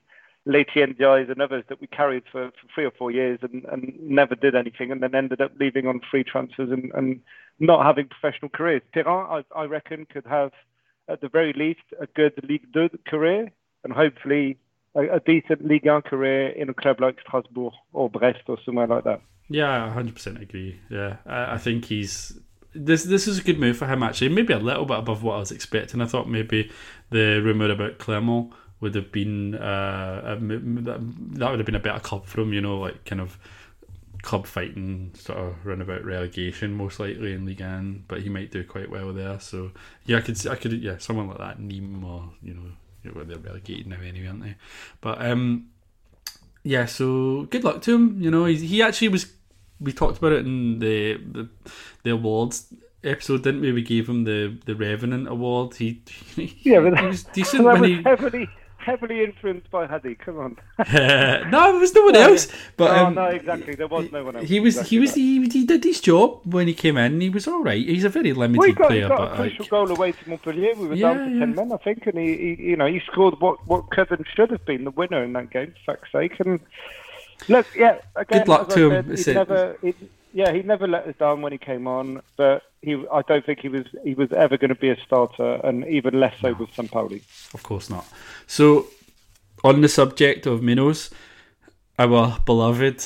Leti 0.48 0.80
Ndiaye 0.80 1.30
and 1.30 1.42
others 1.42 1.64
that 1.68 1.80
we 1.80 1.86
carried 1.86 2.24
for, 2.32 2.50
for 2.50 2.74
three 2.74 2.86
or 2.86 2.90
four 2.90 3.10
years 3.10 3.38
and, 3.42 3.66
and 3.70 3.92
never 4.00 4.34
did 4.34 4.54
anything, 4.56 4.90
and 4.90 5.02
then 5.02 5.14
ended 5.14 5.42
up 5.42 5.52
leaving 5.60 5.86
on 5.86 6.00
free 6.10 6.24
transfers 6.24 6.70
and, 6.70 6.90
and 6.94 7.20
not 7.60 7.84
having 7.84 8.08
professional 8.08 8.48
careers. 8.48 8.80
Perrin, 8.92 9.06
I, 9.08 9.42
I 9.54 9.64
reckon, 9.64 10.06
could 10.06 10.24
have 10.26 10.52
at 11.06 11.20
the 11.20 11.28
very 11.28 11.52
least 11.52 11.84
a 12.00 12.06
good 12.06 12.32
Ligue 12.48 12.66
2 12.72 12.88
career 13.06 13.52
and 13.84 13.92
hopefully 13.92 14.56
a, 14.94 15.16
a 15.16 15.20
decent 15.20 15.66
Ligue 15.66 15.84
1 15.84 16.02
career 16.02 16.48
in 16.48 16.70
a 16.70 16.74
club 16.74 16.98
like 16.98 17.18
Strasbourg 17.20 17.74
or 17.92 18.08
Brest 18.08 18.40
or 18.46 18.56
somewhere 18.64 18.86
like 18.86 19.04
that. 19.04 19.20
Yeah, 19.50 19.84
I 19.84 20.02
100% 20.02 20.40
agree. 20.40 20.80
Yeah, 20.88 21.16
I, 21.26 21.54
I 21.54 21.58
think 21.58 21.84
he's 21.84 22.38
this. 22.74 23.04
This 23.04 23.26
is 23.26 23.38
a 23.38 23.42
good 23.42 23.58
move 23.58 23.76
for 23.78 23.86
him 23.86 24.02
actually. 24.02 24.28
Maybe 24.28 24.52
a 24.52 24.58
little 24.58 24.84
bit 24.84 24.98
above 24.98 25.22
what 25.22 25.36
I 25.36 25.38
was 25.38 25.50
expecting. 25.50 26.02
I 26.02 26.06
thought 26.06 26.28
maybe 26.28 26.70
the 27.10 27.40
rumor 27.42 27.70
about 27.70 27.98
Clermont 27.98 28.52
would 28.80 28.94
have 28.94 29.10
been 29.10 29.54
uh, 29.54 30.22
a, 30.24 30.36
that 30.40 31.50
would 31.50 31.58
have 31.58 31.66
been 31.66 31.74
a 31.74 31.80
better 31.80 32.00
club 32.00 32.26
for 32.26 32.40
him. 32.40 32.52
You 32.52 32.60
know, 32.60 32.78
like 32.78 33.04
kind 33.04 33.20
of 33.20 33.38
club 34.22 34.46
fighting 34.46 35.12
sort 35.14 35.38
of 35.38 35.64
run 35.64 35.80
about 35.80 36.04
relegation 36.04 36.72
most 36.72 36.98
likely 36.98 37.32
in 37.32 37.46
Ligue 37.46 37.60
1, 37.60 38.04
but 38.08 38.20
he 38.20 38.28
might 38.28 38.50
do 38.50 38.64
quite 38.64 38.90
well 38.90 39.12
there. 39.12 39.38
So 39.40 39.70
yeah, 40.04 40.18
I 40.18 40.20
could 40.20 40.46
I 40.46 40.56
could 40.56 40.72
yeah 40.82 40.98
someone 40.98 41.28
like 41.28 41.38
that 41.38 41.58
Nîmes 41.60 42.04
or 42.04 42.30
you 42.42 42.54
know 42.54 43.12
well, 43.14 43.24
they're 43.24 43.38
relegated 43.38 43.86
now 43.86 43.96
anyway, 44.04 44.26
aren't 44.26 44.42
they? 44.42 44.56
But 45.00 45.24
um 45.24 45.68
yeah, 46.62 46.86
so 46.86 47.44
good 47.50 47.64
luck 47.64 47.82
to 47.82 47.94
him. 47.94 48.20
You 48.20 48.30
know, 48.30 48.44
he, 48.44 48.56
he 48.56 48.82
actually 48.82 49.08
was. 49.08 49.32
We 49.80 49.92
talked 49.92 50.18
about 50.18 50.32
it 50.32 50.44
in 50.44 50.80
the 50.80 51.14
the, 51.16 51.48
the 52.02 52.10
awards 52.10 52.74
episode, 53.04 53.44
didn't 53.44 53.60
we? 53.60 53.72
We 53.72 53.82
gave 53.82 54.08
him 54.08 54.24
the 54.24 54.58
the 54.66 54.74
Revenant 54.74 55.28
Award. 55.28 55.76
He, 55.76 56.02
he 56.36 56.58
Yeah, 56.62 56.80
but 56.80 56.98
he 56.98 57.06
was 57.06 57.22
decent 57.32 57.64
when 57.64 57.84
he. 57.84 58.02
heavily 58.02 58.50
heavily 58.90 59.18
influenced 59.24 59.70
by 59.70 59.86
Hadi. 59.86 60.14
Come 60.14 60.38
on. 60.38 60.56
no, 61.54 61.72
there 61.72 61.80
was 61.86 61.94
no 61.94 62.02
one 62.04 62.16
else. 62.16 62.48
But 62.76 62.90
no, 62.96 63.06
um, 63.06 63.14
no, 63.14 63.24
exactly. 63.26 63.74
There 63.74 63.86
was 63.88 64.10
no 64.12 64.24
one 64.24 64.36
else. 64.36 64.48
he 64.48 64.60
was 64.60 64.74
Exactly 64.76 64.96
he 64.96 64.98
was 65.00 65.14
he, 65.14 65.48
he 65.48 65.64
did 65.64 65.84
his 65.84 66.00
job 66.00 66.40
when 66.44 66.66
he 66.66 66.74
came 66.74 66.96
in. 66.96 67.20
He 67.20 67.30
was 67.30 67.46
all 67.46 67.62
right. 67.62 67.84
He's 67.86 68.04
a 68.04 68.08
very 68.08 68.32
limited 68.32 68.58
Well, 68.60 68.72
got, 68.72 68.88
player, 68.88 69.08
got 69.08 69.18
but 69.18 69.32
a 69.32 69.36
crucial 69.36 69.64
like, 69.64 69.70
goal 69.70 69.90
away 69.90 70.12
to 70.12 70.28
Montpellier. 70.28 70.74
We 70.76 70.88
were 70.88 70.94
Yeah, 70.94 71.14
down 71.14 71.26
to 71.26 71.32
yeah. 71.34 71.38
ten 71.40 71.54
men, 71.54 71.72
I 71.72 71.76
think, 71.78 72.06
and 72.06 72.18
he, 72.18 72.36
he, 72.56 72.62
you 72.70 72.76
know, 72.76 72.86
he 72.86 73.00
scored 73.00 73.40
what 73.40 73.66
what 73.66 73.90
Coven 73.90 74.24
should 74.34 74.50
have 74.50 74.64
been 74.64 74.84
the 74.84 74.90
winner 74.90 75.22
in 75.22 75.32
that 75.34 75.50
game. 75.50 75.74
For 75.84 75.92
fuck's 75.96 76.12
sake! 76.12 76.38
And 76.40 76.60
look, 77.48 77.66
yeah, 77.76 77.98
again, 78.16 78.40
Good 78.40 78.48
luck 78.48 78.68
to 78.70 78.90
him. 78.90 79.16
he 79.16 79.32
never, 79.32 79.76
yeah, 80.32 80.52
he 80.52 80.62
never 80.62 80.86
let 80.86 81.06
us 81.06 81.14
down 81.18 81.42
when 81.42 81.52
he 81.52 81.58
came 81.58 81.86
on, 81.86 82.22
but 82.36 82.62
he, 82.82 83.04
I 83.12 83.22
don't 83.22 83.44
think 83.44 83.60
he 83.60 83.68
was 83.68 83.86
he 84.04 84.14
was 84.14 84.32
ever 84.32 84.56
going 84.56 84.68
to 84.68 84.74
be 84.74 84.90
a 84.90 84.96
starter, 85.04 85.60
and 85.64 85.86
even 85.86 86.18
less 86.18 86.38
so 86.40 86.54
with 86.54 86.70
Sampaoli. 86.70 87.22
of 87.54 87.62
course 87.62 87.90
not. 87.90 88.06
So, 88.46 88.86
on 89.64 89.80
the 89.80 89.88
subject 89.88 90.46
of 90.46 90.62
Minos, 90.62 91.10
our 91.98 92.38
beloved 92.44 93.04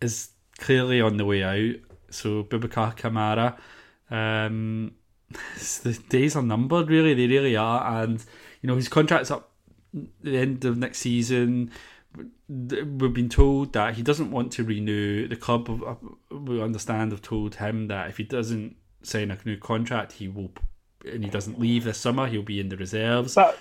is 0.00 0.30
clearly 0.58 1.00
on 1.00 1.16
the 1.16 1.24
way 1.24 1.42
out. 1.42 1.76
So 2.10 2.44
Boubacar 2.44 2.96
Kamara, 2.96 3.58
um, 4.10 4.92
the 5.82 5.98
days 6.08 6.36
are 6.36 6.42
numbered. 6.42 6.88
Really, 6.88 7.14
they 7.14 7.26
really 7.26 7.56
are. 7.56 8.02
And 8.02 8.24
you 8.62 8.68
know 8.68 8.76
his 8.76 8.88
contract's 8.88 9.30
up 9.30 9.50
the 10.22 10.38
end 10.38 10.64
of 10.64 10.76
next 10.76 10.98
season. 10.98 11.70
We've 12.48 13.12
been 13.14 13.28
told 13.28 13.72
that 13.72 13.94
he 13.94 14.02
doesn't 14.02 14.30
want 14.30 14.52
to 14.52 14.64
renew. 14.64 15.26
The 15.26 15.36
club, 15.36 15.68
we 16.30 16.62
understand, 16.62 17.12
have 17.12 17.22
told 17.22 17.56
him 17.56 17.88
that 17.88 18.08
if 18.08 18.18
he 18.18 18.24
doesn't 18.24 18.76
sign 19.02 19.30
a 19.30 19.38
new 19.44 19.56
contract, 19.56 20.12
he 20.12 20.28
will, 20.28 20.50
and 21.04 21.24
he 21.24 21.30
doesn't 21.30 21.58
leave 21.58 21.84
this 21.84 21.98
summer, 21.98 22.26
he'll 22.26 22.42
be 22.42 22.60
in 22.60 22.68
the 22.68 22.76
reserves. 22.76 23.34
That 23.34 23.56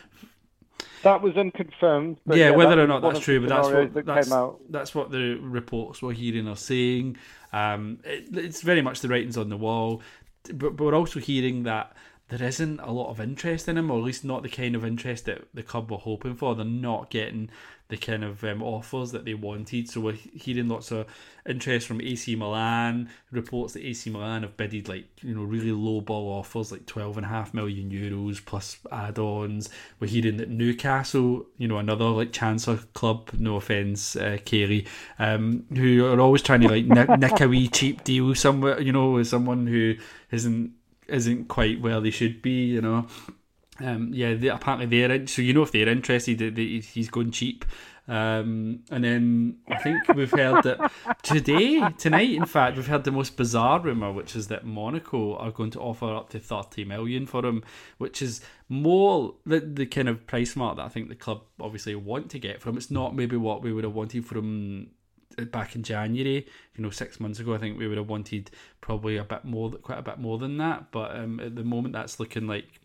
that 1.03 1.21
was 1.21 1.35
unconfirmed. 1.35 2.17
But 2.25 2.37
yeah, 2.37 2.49
that 2.49 2.57
whether 2.57 2.81
or 2.81 2.87
not 2.87 3.01
that's 3.01 3.19
true, 3.19 3.39
but 3.39 3.49
that's 3.49 3.67
what 3.67 3.93
that 3.93 4.05
that's, 4.05 4.27
came 4.27 4.37
out. 4.37 4.59
that's 4.69 4.95
what 4.95 5.11
the 5.11 5.35
reports 5.35 6.01
we're 6.01 6.13
hearing 6.13 6.47
are 6.47 6.55
saying. 6.55 7.17
Um, 7.51 7.99
it, 8.03 8.35
it's 8.35 8.61
very 8.61 8.81
much 8.81 9.01
the 9.01 9.09
writings 9.09 9.37
on 9.37 9.49
the 9.49 9.57
wall, 9.57 10.01
but, 10.43 10.75
but 10.75 10.79
we're 10.79 10.95
also 10.95 11.19
hearing 11.19 11.63
that 11.63 11.95
there 12.29 12.47
isn't 12.47 12.79
a 12.79 12.91
lot 12.91 13.09
of 13.09 13.19
interest 13.19 13.67
in 13.67 13.77
him, 13.77 13.91
or 13.91 13.99
at 13.99 14.03
least 14.03 14.23
not 14.23 14.43
the 14.43 14.49
kind 14.49 14.75
of 14.75 14.85
interest 14.85 15.25
that 15.25 15.43
the 15.53 15.63
club 15.63 15.91
were 15.91 15.97
hoping 15.97 16.35
for. 16.35 16.55
They're 16.55 16.65
not 16.65 17.09
getting 17.09 17.49
the 17.93 17.97
kind 17.97 18.23
of 18.23 18.43
um, 18.43 18.63
offers 18.63 19.11
that 19.11 19.23
they 19.23 19.35
wanted. 19.35 19.87
So 19.87 20.01
we're 20.01 20.13
hearing 20.13 20.67
lots 20.67 20.91
of 20.91 21.05
interest 21.45 21.85
from 21.85 22.01
AC 22.01 22.35
Milan. 22.35 23.07
Reports 23.29 23.73
that 23.73 23.85
AC 23.85 24.09
Milan 24.09 24.41
have 24.41 24.57
bidded 24.57 24.89
like 24.89 25.05
you 25.21 25.35
know 25.35 25.43
really 25.43 25.71
low 25.71 26.01
ball 26.01 26.39
offers, 26.39 26.71
like 26.71 26.87
twelve 26.87 27.17
and 27.17 27.25
a 27.25 27.29
half 27.29 27.53
million 27.53 27.91
euros 27.91 28.43
plus 28.43 28.79
add-ons. 28.91 29.69
We're 29.99 30.07
hearing 30.07 30.37
that 30.37 30.49
Newcastle, 30.49 31.45
you 31.59 31.67
know, 31.67 31.77
another 31.77 32.05
like 32.05 32.33
Chancellor 32.33 32.77
club. 32.95 33.29
No 33.37 33.57
offense, 33.57 34.15
uh, 34.15 34.39
Kerry, 34.43 34.87
um, 35.19 35.65
who 35.75 36.07
are 36.07 36.19
always 36.19 36.41
trying 36.41 36.61
to 36.61 36.69
like 36.69 36.85
nick, 36.85 37.09
nick 37.19 37.41
a 37.41 37.47
wee 37.47 37.67
cheap 37.67 38.03
deal 38.03 38.33
somewhere. 38.33 38.81
You 38.81 38.91
know, 38.91 39.11
with 39.11 39.27
someone 39.27 39.67
who 39.67 39.97
isn't 40.31 40.71
isn't 41.07 41.47
quite 41.47 41.79
where 41.79 42.01
they 42.01 42.09
should 42.11 42.41
be. 42.41 42.65
You 42.65 42.81
know. 42.81 43.07
Um, 43.79 44.11
yeah, 44.13 44.35
they, 44.35 44.49
apparently 44.49 44.85
they're 44.85 45.11
in, 45.11 45.27
so 45.27 45.41
you 45.41 45.53
know 45.53 45.63
if 45.63 45.71
they're 45.71 45.89
interested, 45.89 46.37
that 46.39 46.55
they, 46.55 46.79
he's 46.79 47.09
going 47.09 47.31
cheap. 47.31 47.65
Um, 48.07 48.81
and 48.91 49.03
then 49.03 49.57
I 49.67 49.77
think 49.77 50.07
we've 50.09 50.29
heard 50.29 50.63
that 50.63 50.91
today, 51.23 51.81
tonight, 51.97 52.31
in 52.31 52.45
fact, 52.45 52.75
we've 52.75 52.87
heard 52.87 53.05
the 53.05 53.11
most 53.11 53.37
bizarre 53.37 53.79
rumor, 53.79 54.11
which 54.11 54.35
is 54.35 54.47
that 54.47 54.65
Monaco 54.65 55.37
are 55.37 55.51
going 55.51 55.71
to 55.71 55.79
offer 55.79 56.13
up 56.13 56.29
to 56.31 56.39
thirty 56.39 56.83
million 56.83 57.25
for 57.25 57.45
him, 57.45 57.63
which 57.97 58.21
is 58.21 58.41
more 58.67 59.35
the, 59.45 59.61
the 59.61 59.85
kind 59.85 60.09
of 60.09 60.27
price 60.27 60.55
mark 60.55 60.75
that 60.75 60.85
I 60.85 60.89
think 60.89 61.07
the 61.07 61.15
club 61.15 61.43
obviously 61.61 61.95
want 61.95 62.29
to 62.31 62.39
get 62.39 62.61
from. 62.61 62.75
It's 62.75 62.91
not 62.91 63.15
maybe 63.15 63.37
what 63.37 63.61
we 63.61 63.71
would 63.71 63.85
have 63.85 63.95
wanted 63.95 64.25
from 64.25 64.89
back 65.51 65.75
in 65.75 65.83
January, 65.83 66.45
you 66.75 66.83
know, 66.83 66.89
six 66.89 67.19
months 67.19 67.39
ago, 67.39 67.53
I 67.53 67.57
think 67.57 67.77
we 67.77 67.87
would 67.87 67.97
have 67.97 68.09
wanted 68.09 68.51
probably 68.81 69.17
a 69.17 69.23
bit 69.23 69.45
more, 69.45 69.71
quite 69.71 69.97
a 69.97 70.03
bit 70.03 70.19
more 70.19 70.37
than 70.37 70.57
that. 70.57 70.91
But 70.91 71.15
um, 71.15 71.39
at 71.39 71.55
the 71.55 71.63
moment, 71.63 71.93
that's 71.93 72.19
looking 72.19 72.47
like 72.47 72.81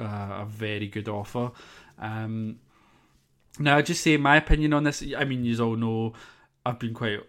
uh, 0.00 0.42
a 0.42 0.46
very 0.48 0.88
good 0.88 1.08
offer. 1.08 1.50
Um, 1.98 2.58
now, 3.58 3.76
I 3.76 3.82
just 3.82 4.02
say 4.02 4.16
my 4.16 4.36
opinion 4.36 4.72
on 4.72 4.84
this. 4.84 5.02
I 5.16 5.24
mean, 5.24 5.44
you 5.44 5.62
all 5.62 5.76
know 5.76 6.12
I've 6.66 6.78
been 6.78 6.94
quite 6.94 7.20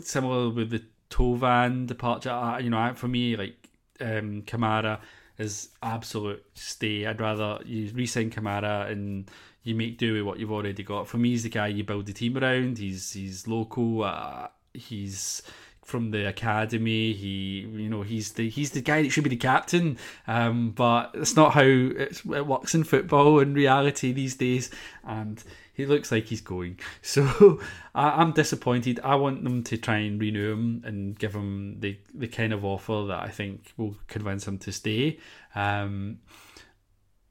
similar 0.00 0.50
with 0.50 0.70
the 0.70 0.82
Thauvin 1.10 1.86
departure. 1.86 2.58
You 2.60 2.70
know, 2.70 2.92
for 2.94 3.08
me, 3.08 3.36
like 3.36 3.68
um, 4.00 4.42
Kamara 4.42 5.00
is 5.38 5.70
absolute 5.82 6.44
stay. 6.54 7.06
I'd 7.06 7.20
rather 7.20 7.60
you 7.64 7.90
resign 7.94 8.30
Kamara 8.30 8.90
and 8.90 9.30
you 9.62 9.74
make 9.74 9.98
do 9.98 10.14
with 10.14 10.22
what 10.22 10.38
you've 10.38 10.52
already 10.52 10.82
got. 10.82 11.08
For 11.08 11.18
me, 11.18 11.30
he's 11.30 11.44
the 11.44 11.48
guy 11.48 11.68
you 11.68 11.84
build 11.84 12.06
the 12.06 12.12
team 12.12 12.36
around. 12.36 12.78
He's 12.78 13.12
he's 13.12 13.48
local. 13.48 14.04
Uh, 14.04 14.48
he's 14.74 15.42
from 15.90 16.12
the 16.12 16.26
academy. 16.26 17.12
He, 17.12 17.68
you 17.72 17.90
know, 17.90 18.02
he's 18.02 18.32
the 18.32 18.48
he's 18.48 18.70
the 18.70 18.80
guy 18.80 19.02
that 19.02 19.10
should 19.10 19.24
be 19.24 19.30
the 19.30 19.36
captain. 19.36 19.98
Um, 20.26 20.70
but 20.70 21.10
it's 21.14 21.36
not 21.36 21.52
how 21.52 21.62
it 21.62 22.46
works 22.46 22.74
in 22.74 22.84
football 22.84 23.40
in 23.40 23.52
reality 23.52 24.12
these 24.12 24.36
days. 24.36 24.70
And 25.04 25.42
he 25.74 25.86
looks 25.86 26.12
like 26.12 26.26
he's 26.26 26.40
going. 26.40 26.78
So 27.02 27.60
I, 27.94 28.22
am 28.22 28.32
disappointed. 28.32 29.00
I 29.02 29.16
want 29.16 29.42
them 29.42 29.64
to 29.64 29.76
try 29.76 29.98
and 29.98 30.20
renew 30.20 30.52
him 30.52 30.82
and 30.84 31.18
give 31.18 31.34
him 31.34 31.80
the 31.80 31.98
the 32.14 32.28
kind 32.28 32.52
of 32.52 32.64
offer 32.64 33.04
that 33.08 33.20
I 33.22 33.28
think 33.28 33.72
will 33.76 33.96
convince 34.06 34.46
him 34.46 34.58
to 34.58 34.72
stay. 34.72 35.18
Um, 35.54 36.18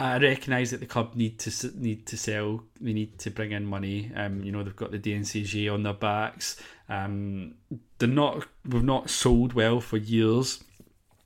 I 0.01 0.17
recognise 0.17 0.71
that 0.71 0.79
the 0.79 0.85
club 0.85 1.15
need 1.15 1.39
to 1.39 1.71
need 1.77 2.05
to 2.07 2.17
sell. 2.17 2.63
They 2.79 2.93
need 2.93 3.19
to 3.19 3.29
bring 3.29 3.51
in 3.51 3.65
money. 3.65 4.11
Um, 4.15 4.41
you 4.43 4.51
know 4.51 4.63
they've 4.63 4.75
got 4.75 4.91
the 4.91 4.99
DNCG 4.99 5.71
on 5.71 5.83
their 5.83 5.93
backs. 5.93 6.61
Um, 6.87 7.55
they're 7.97 8.07
not. 8.07 8.47
We've 8.65 8.83
not 8.83 9.09
sold 9.09 9.53
well 9.53 9.81
for 9.81 9.97
years, 9.97 10.63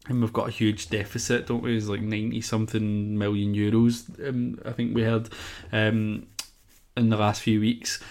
and 0.07 0.21
we've 0.21 0.33
got 0.33 0.47
a 0.47 0.51
huge 0.51 0.89
deficit, 0.89 1.45
don't 1.45 1.61
we? 1.61 1.77
It's 1.77 1.87
like 1.87 2.01
ninety 2.01 2.41
something 2.41 3.15
million 3.15 3.53
euros. 3.53 4.09
Um, 4.27 4.59
I 4.65 4.71
think 4.71 4.95
we 4.95 5.03
heard 5.03 5.29
um, 5.71 6.25
in 6.97 7.09
the 7.09 7.17
last 7.17 7.43
few 7.43 7.59
weeks. 7.59 8.01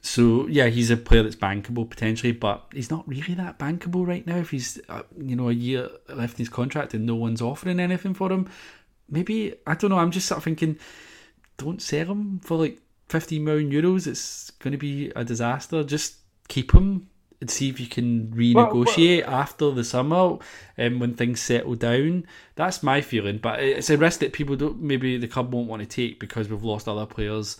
So 0.00 0.46
yeah, 0.46 0.66
he's 0.66 0.90
a 0.90 0.96
player 0.96 1.24
that's 1.24 1.34
bankable 1.34 1.88
potentially, 1.88 2.32
but 2.32 2.66
he's 2.72 2.90
not 2.90 3.08
really 3.08 3.34
that 3.34 3.58
bankable 3.58 4.06
right 4.06 4.24
now. 4.26 4.36
If 4.36 4.50
he's 4.50 4.78
uh, 4.88 5.02
you 5.18 5.34
know 5.34 5.48
a 5.48 5.54
year 5.54 5.88
left 6.08 6.34
in 6.34 6.38
his 6.38 6.48
contract 6.48 6.94
and 6.94 7.04
no 7.04 7.16
one's 7.16 7.42
offering 7.42 7.80
anything 7.80 8.14
for 8.14 8.30
him, 8.30 8.48
maybe 9.08 9.54
I 9.66 9.74
don't 9.74 9.90
know. 9.90 9.98
I'm 9.98 10.10
just 10.10 10.26
sort 10.26 10.38
of 10.38 10.44
thinking, 10.44 10.78
don't 11.56 11.80
sell 11.80 12.06
him 12.06 12.40
for 12.40 12.56
like 12.58 12.80
15 13.08 13.44
million 13.44 13.70
euros. 13.70 14.06
It's 14.06 14.50
going 14.52 14.72
to 14.72 14.78
be 14.78 15.10
a 15.14 15.24
disaster. 15.24 15.84
Just 15.84 16.16
keep 16.48 16.72
him 16.72 17.08
and 17.40 17.50
see 17.50 17.68
if 17.68 17.78
you 17.78 17.86
can 17.86 18.28
renegotiate 18.28 19.22
well, 19.22 19.30
well, 19.32 19.40
after 19.40 19.70
the 19.70 19.84
summer 19.84 20.38
and 20.76 20.94
um, 20.94 21.00
when 21.00 21.14
things 21.14 21.40
settle 21.40 21.74
down. 21.74 22.26
That's 22.54 22.82
my 22.82 23.00
feeling. 23.00 23.38
But 23.38 23.60
it's 23.60 23.90
a 23.90 23.98
risk 23.98 24.20
that 24.20 24.32
people 24.32 24.56
don't. 24.56 24.80
Maybe 24.80 25.18
the 25.18 25.28
club 25.28 25.52
won't 25.52 25.68
want 25.68 25.82
to 25.82 25.86
take 25.86 26.18
because 26.20 26.48
we've 26.48 26.64
lost 26.64 26.88
other 26.88 27.06
players 27.06 27.58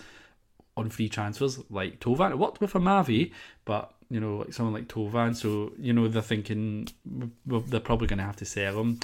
on 0.77 0.91
free 0.91 1.09
transfers 1.09 1.61
like 1.71 2.01
Thauvin. 2.01 2.31
It 2.31 2.39
worked 2.39 2.61
with 2.61 2.73
Amavi, 2.73 3.33
but 3.65 3.93
you 4.11 4.21
know, 4.21 4.39
like 4.39 4.53
someone 4.53 4.75
like 4.75 4.89
Thauvin. 4.89 5.37
So 5.37 5.73
you 5.79 5.93
know, 5.93 6.09
they're 6.09 6.23
thinking 6.23 6.89
they're 7.45 7.81
probably 7.81 8.07
going 8.07 8.19
to 8.19 8.25
have 8.25 8.37
to 8.37 8.45
sell 8.45 8.81
him. 8.81 9.01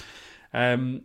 Um, 0.53 1.03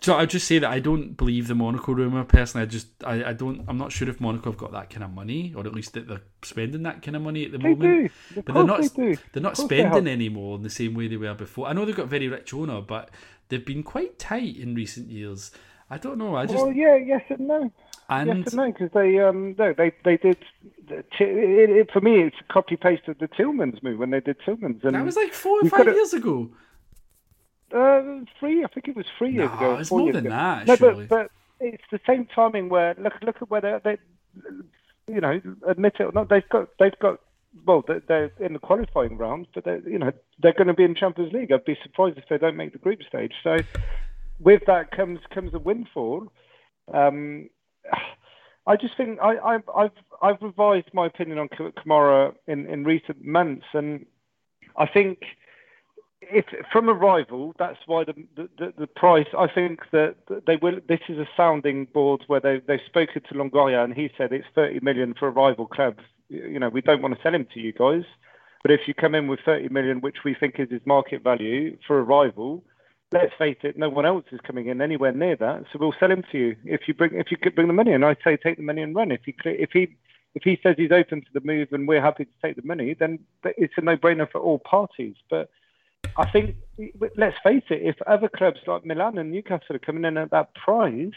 so 0.00 0.14
I'll 0.14 0.26
just 0.26 0.46
say 0.46 0.58
that 0.58 0.70
I 0.70 0.78
don't 0.78 1.16
believe 1.16 1.48
the 1.48 1.54
Monaco 1.54 1.92
rumor 1.92 2.24
personally. 2.24 2.62
I 2.62 2.66
just 2.66 2.88
I, 3.04 3.30
I 3.30 3.32
don't 3.32 3.64
I'm 3.68 3.78
not 3.78 3.92
sure 3.92 4.08
if 4.08 4.20
Monaco 4.20 4.50
have 4.50 4.58
got 4.58 4.72
that 4.72 4.90
kind 4.90 5.04
of 5.04 5.12
money, 5.12 5.52
or 5.56 5.66
at 5.66 5.74
least 5.74 5.94
that 5.94 6.08
they're 6.08 6.22
spending 6.42 6.82
that 6.82 7.02
kind 7.02 7.16
of 7.16 7.22
money 7.22 7.44
at 7.44 7.52
the 7.52 7.58
they 7.58 7.74
moment. 7.74 8.12
Do. 8.34 8.42
But 8.42 8.54
they're 8.54 8.64
not 8.64 8.94
they 8.94 9.40
are 9.40 9.40
not 9.40 9.56
spending 9.56 10.04
they 10.04 10.12
anymore 10.12 10.56
in 10.56 10.62
the 10.62 10.70
same 10.70 10.94
way 10.94 11.08
they 11.08 11.16
were 11.16 11.34
before. 11.34 11.66
I 11.66 11.72
know 11.72 11.84
they've 11.84 11.96
got 11.96 12.08
very 12.08 12.28
rich 12.28 12.52
owner, 12.54 12.80
but 12.80 13.10
they've 13.48 13.64
been 13.64 13.82
quite 13.82 14.18
tight 14.18 14.56
in 14.56 14.74
recent 14.74 15.10
years. 15.10 15.50
I 15.90 15.98
don't 15.98 16.18
know. 16.18 16.36
I 16.36 16.46
just 16.46 16.56
well, 16.56 16.72
yeah, 16.72 16.96
yes 16.96 17.22
and 17.28 17.46
no. 17.46 17.72
And 18.08 18.28
yes 18.28 18.46
and 18.48 18.56
no, 18.56 18.72
because 18.72 18.90
they 18.92 19.18
um 19.20 19.54
no 19.58 19.72
they 19.72 19.92
they 20.04 20.16
did 20.16 20.38
it, 20.88 21.06
it, 21.20 21.90
for 21.92 22.00
me 22.00 22.22
it's 22.22 22.36
a 22.40 22.52
copy 22.52 22.76
paste 22.76 23.08
of 23.08 23.18
the 23.18 23.28
Tielemans 23.28 23.82
move 23.82 23.98
when 23.98 24.10
they 24.10 24.20
did 24.20 24.38
Tielemans 24.40 24.84
and 24.84 24.94
that 24.94 25.04
was 25.04 25.16
like 25.16 25.32
four 25.32 25.60
or 25.60 25.68
five 25.68 25.86
years 25.86 26.14
ago. 26.14 26.50
Uh, 27.74 28.20
three. 28.38 28.64
I 28.64 28.68
think 28.68 28.88
it 28.88 28.96
was 28.96 29.06
three 29.18 29.32
years 29.32 29.50
no, 29.50 29.56
ago. 29.56 29.76
It's 29.76 29.90
more 29.90 30.12
than 30.12 30.26
ago. 30.26 30.36
that. 30.36 30.66
No, 30.66 30.76
surely. 30.76 31.06
but, 31.06 31.30
but 31.58 31.66
it's 31.66 31.84
the 31.90 32.00
same 32.06 32.26
timing 32.26 32.68
where 32.68 32.94
look 32.98 33.14
look 33.22 33.36
at 33.42 33.50
where 33.50 33.80
they, 33.82 33.96
you 35.08 35.20
know 35.20 35.40
admit 35.66 35.94
it 35.98 36.04
or 36.04 36.12
not 36.12 36.28
they've 36.28 36.48
got 36.48 36.68
they've 36.78 36.98
got 37.00 37.20
well 37.64 37.82
they're 37.86 38.30
in 38.38 38.52
the 38.52 38.58
qualifying 38.58 39.16
round 39.16 39.46
but 39.54 39.64
they 39.64 39.80
you 39.86 39.98
know 39.98 40.12
they're 40.38 40.52
going 40.52 40.66
to 40.66 40.74
be 40.74 40.84
in 40.84 40.94
Champions 40.94 41.32
League. 41.32 41.50
I'd 41.50 41.64
be 41.64 41.78
surprised 41.82 42.18
if 42.18 42.24
they 42.28 42.38
don't 42.38 42.56
make 42.56 42.72
the 42.72 42.78
group 42.78 43.00
stage. 43.08 43.32
So 43.42 43.56
with 44.38 44.62
that 44.66 44.90
comes 44.90 45.20
comes 45.30 45.54
a 45.54 45.58
windfall. 45.58 46.30
Um, 46.92 47.48
I 48.66 48.76
just 48.76 48.96
think 48.96 49.18
I, 49.20 49.38
I've 49.38 49.68
I've 49.74 49.90
I've 50.22 50.42
revised 50.42 50.92
my 50.92 51.06
opinion 51.06 51.38
on 51.38 51.48
Kamara 51.48 52.34
in, 52.46 52.66
in 52.66 52.84
recent 52.84 53.24
months, 53.24 53.66
and 53.72 54.06
I 54.76 54.86
think 54.86 55.20
if 56.22 56.46
from 56.72 56.88
a 56.88 56.94
rival, 56.94 57.54
that's 57.58 57.78
why 57.86 58.04
the, 58.04 58.14
the, 58.36 58.72
the 58.78 58.86
price. 58.86 59.26
I 59.36 59.46
think 59.48 59.80
that 59.92 60.16
they 60.46 60.56
will. 60.56 60.80
This 60.88 61.00
is 61.08 61.18
a 61.18 61.28
sounding 61.36 61.86
board 61.86 62.24
where 62.26 62.40
they 62.40 62.60
they've 62.66 62.80
spoken 62.86 63.22
to 63.22 63.34
Longoria 63.34 63.84
and 63.84 63.94
he 63.94 64.10
said 64.16 64.32
it's 64.32 64.46
30 64.54 64.80
million 64.82 65.14
for 65.18 65.28
a 65.28 65.30
rival 65.30 65.66
club. 65.66 65.96
You 66.28 66.58
know, 66.58 66.68
we 66.68 66.80
don't 66.80 67.02
want 67.02 67.14
to 67.14 67.22
sell 67.22 67.34
him 67.34 67.46
to 67.54 67.60
you 67.60 67.72
guys, 67.72 68.04
but 68.62 68.70
if 68.72 68.88
you 68.88 68.94
come 68.94 69.14
in 69.14 69.28
with 69.28 69.40
30 69.44 69.68
million, 69.68 70.00
which 70.00 70.24
we 70.24 70.34
think 70.34 70.58
is 70.58 70.70
his 70.70 70.80
market 70.84 71.22
value 71.22 71.76
for 71.86 71.98
a 71.98 72.02
rival, 72.02 72.64
let's 73.12 73.32
face 73.38 73.58
it, 73.62 73.78
no 73.78 73.88
one 73.88 74.06
else 74.06 74.24
is 74.32 74.40
coming 74.40 74.66
in 74.66 74.80
anywhere 74.80 75.12
near 75.12 75.36
that. 75.36 75.64
So 75.72 75.78
we'll 75.78 75.94
sell 76.00 76.10
him 76.10 76.24
to 76.32 76.38
you 76.38 76.56
if 76.64 76.88
you 76.88 76.94
bring 76.94 77.14
if 77.14 77.30
you 77.30 77.36
could 77.36 77.54
bring 77.54 77.68
the 77.68 77.74
money. 77.74 77.92
And 77.92 78.04
I 78.04 78.16
say 78.24 78.36
take 78.36 78.56
the 78.56 78.62
money 78.62 78.82
and 78.82 78.94
run. 78.94 79.12
If 79.12 79.20
he 79.24 79.34
if 79.44 79.70
he 79.72 79.96
if 80.34 80.42
he 80.42 80.58
says 80.62 80.74
he's 80.76 80.92
open 80.92 81.20
to 81.20 81.28
the 81.32 81.40
move 81.40 81.68
and 81.72 81.86
we're 81.86 82.02
happy 82.02 82.24
to 82.24 82.30
take 82.42 82.56
the 82.56 82.66
money, 82.66 82.94
then 82.98 83.18
it's 83.44 83.74
a 83.76 83.80
no-brainer 83.80 84.30
for 84.30 84.40
all 84.40 84.58
parties. 84.58 85.14
But 85.30 85.48
I 86.16 86.30
think, 86.30 86.56
let's 87.16 87.36
face 87.42 87.64
it, 87.70 87.82
if 87.82 87.96
other 88.06 88.28
clubs 88.28 88.60
like 88.66 88.84
Milan 88.84 89.18
and 89.18 89.30
Newcastle 89.30 89.76
are 89.76 89.80
coming 89.80 90.04
in 90.04 90.16
at 90.16 90.30
that 90.30 90.54
price, 90.54 91.12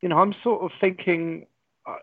you 0.00 0.08
know, 0.08 0.18
I'm 0.18 0.34
sort 0.42 0.62
of 0.62 0.70
thinking, 0.80 1.46
uh, 1.86 1.94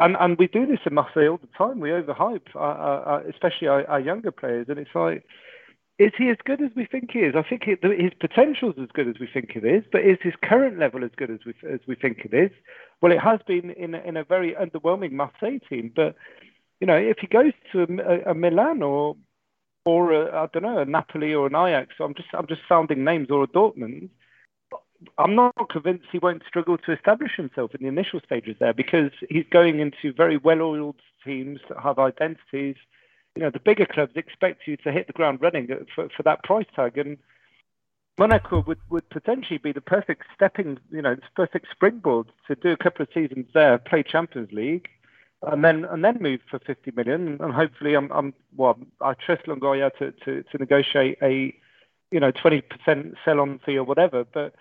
and 0.00 0.16
and 0.20 0.38
we 0.38 0.46
do 0.46 0.66
this 0.66 0.80
in 0.86 0.94
Marseille 0.94 1.28
all 1.28 1.38
the 1.38 1.48
time. 1.58 1.80
We 1.80 1.90
overhype, 1.90 2.54
uh, 2.54 2.58
uh, 2.58 3.22
especially 3.30 3.68
our, 3.68 3.86
our, 3.86 4.00
younger 4.00 4.30
players, 4.30 4.66
and 4.68 4.78
it's 4.78 4.94
like, 4.94 5.24
is 5.98 6.12
he 6.18 6.28
as 6.28 6.36
good 6.44 6.60
as 6.60 6.70
we 6.76 6.84
think 6.84 7.12
he 7.12 7.20
is? 7.20 7.34
I 7.34 7.42
think 7.42 7.64
his 7.64 8.12
potential 8.20 8.70
is 8.70 8.78
as 8.78 8.88
good 8.92 9.08
as 9.08 9.18
we 9.18 9.26
think 9.26 9.52
it 9.56 9.64
is, 9.64 9.84
but 9.90 10.02
is 10.02 10.18
his 10.22 10.34
current 10.42 10.78
level 10.78 11.02
as 11.02 11.10
good 11.16 11.30
as 11.30 11.40
we 11.46 11.54
as 11.68 11.80
we 11.86 11.94
think 11.94 12.18
it 12.24 12.34
is? 12.34 12.50
Well, 13.00 13.12
it 13.12 13.20
has 13.20 13.40
been 13.46 13.70
in 13.70 13.94
in 13.94 14.16
a 14.16 14.24
very 14.24 14.54
underwhelming 14.54 15.12
Marseille 15.12 15.58
team, 15.68 15.92
but 15.96 16.14
you 16.80 16.86
know, 16.86 16.96
if 16.96 17.18
he 17.18 17.26
goes 17.26 17.52
to 17.72 17.82
a, 17.82 18.32
a 18.32 18.34
Milan 18.34 18.82
or 18.82 19.16
or 19.86 20.12
I 20.12 20.42
I 20.42 20.46
don't 20.52 20.64
know 20.64 20.78
a 20.80 20.84
Napoli 20.84 21.32
or 21.32 21.46
an 21.46 21.54
Ajax. 21.54 21.94
I'm 22.00 22.14
just 22.14 22.28
I'm 22.34 22.46
just 22.46 22.60
sounding 22.68 23.04
names 23.04 23.30
or 23.30 23.44
a 23.44 23.46
Dortmund. 23.46 24.10
I'm 25.18 25.34
not 25.34 25.54
convinced 25.70 26.06
he 26.10 26.18
won't 26.18 26.42
struggle 26.46 26.76
to 26.78 26.92
establish 26.92 27.32
himself 27.36 27.74
in 27.74 27.82
the 27.82 27.88
initial 27.88 28.20
stages 28.24 28.56
there 28.58 28.72
because 28.72 29.10
he's 29.28 29.44
going 29.50 29.78
into 29.78 30.12
very 30.12 30.38
well-oiled 30.38 30.96
teams 31.22 31.60
that 31.68 31.78
have 31.80 31.98
identities. 31.98 32.76
You 33.34 33.42
know, 33.42 33.50
the 33.50 33.60
bigger 33.60 33.84
clubs 33.84 34.12
expect 34.16 34.66
you 34.66 34.78
to 34.78 34.90
hit 34.90 35.06
the 35.06 35.12
ground 35.12 35.40
running 35.42 35.68
for, 35.94 36.08
for 36.16 36.22
that 36.22 36.42
price 36.42 36.64
tag, 36.74 36.96
and 36.96 37.18
Monaco 38.18 38.64
would, 38.66 38.78
would 38.88 39.08
potentially 39.10 39.58
be 39.58 39.72
the 39.72 39.82
perfect 39.82 40.22
stepping, 40.34 40.78
you 40.90 41.02
know, 41.02 41.14
the 41.14 41.22
perfect 41.34 41.66
springboard 41.70 42.28
to 42.46 42.54
do 42.54 42.70
a 42.70 42.76
couple 42.78 43.02
of 43.02 43.08
seasons 43.12 43.46
there, 43.52 43.76
play 43.76 44.02
Champions 44.02 44.50
League, 44.50 44.88
and 45.46 45.64
then 45.64 45.84
and 45.84 46.04
then 46.04 46.18
move 46.20 46.40
for 46.50 46.58
50 46.58 46.92
million 46.96 47.38
and 47.40 47.52
hopefully 47.52 47.94
I'm, 47.94 48.10
I'm 48.12 48.34
well 48.56 48.78
I 49.00 49.14
trust 49.14 49.46
Longoria 49.46 49.90
to, 49.98 50.12
to, 50.24 50.42
to 50.42 50.58
negotiate 50.58 51.18
a 51.22 51.54
you 52.10 52.20
know 52.20 52.32
20% 52.32 52.62
sell 53.24 53.40
on 53.40 53.60
fee 53.64 53.78
or 53.78 53.84
whatever 53.84 54.24
but 54.24 54.54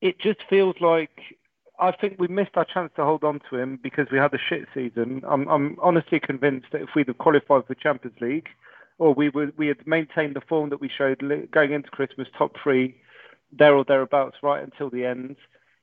it 0.00 0.18
just 0.20 0.40
feels 0.48 0.76
like 0.80 1.36
I 1.78 1.90
think 1.90 2.16
we 2.18 2.28
missed 2.28 2.52
our 2.54 2.64
chance 2.64 2.92
to 2.96 3.04
hold 3.04 3.24
on 3.24 3.40
to 3.50 3.56
him 3.56 3.78
because 3.82 4.06
we 4.12 4.18
had 4.18 4.32
a 4.34 4.38
shit 4.38 4.68
season. 4.74 5.22
I'm 5.26 5.48
I'm 5.48 5.76
honestly 5.82 6.20
convinced 6.20 6.68
that 6.72 6.82
if 6.82 6.90
we'd 6.94 7.08
have 7.08 7.18
qualified 7.18 7.66
for 7.66 7.74
Champions 7.74 8.16
League 8.20 8.48
or 8.98 9.14
we 9.14 9.30
would 9.30 9.56
we 9.58 9.66
had 9.68 9.86
maintained 9.86 10.36
the 10.36 10.42
form 10.42 10.70
that 10.70 10.80
we 10.80 10.88
showed 10.88 11.20
going 11.50 11.72
into 11.72 11.90
Christmas 11.90 12.28
top 12.38 12.52
3 12.62 12.94
there 13.52 13.74
or 13.74 13.84
thereabouts 13.84 14.36
right 14.42 14.62
until 14.62 14.90
the 14.90 15.04
end 15.04 15.36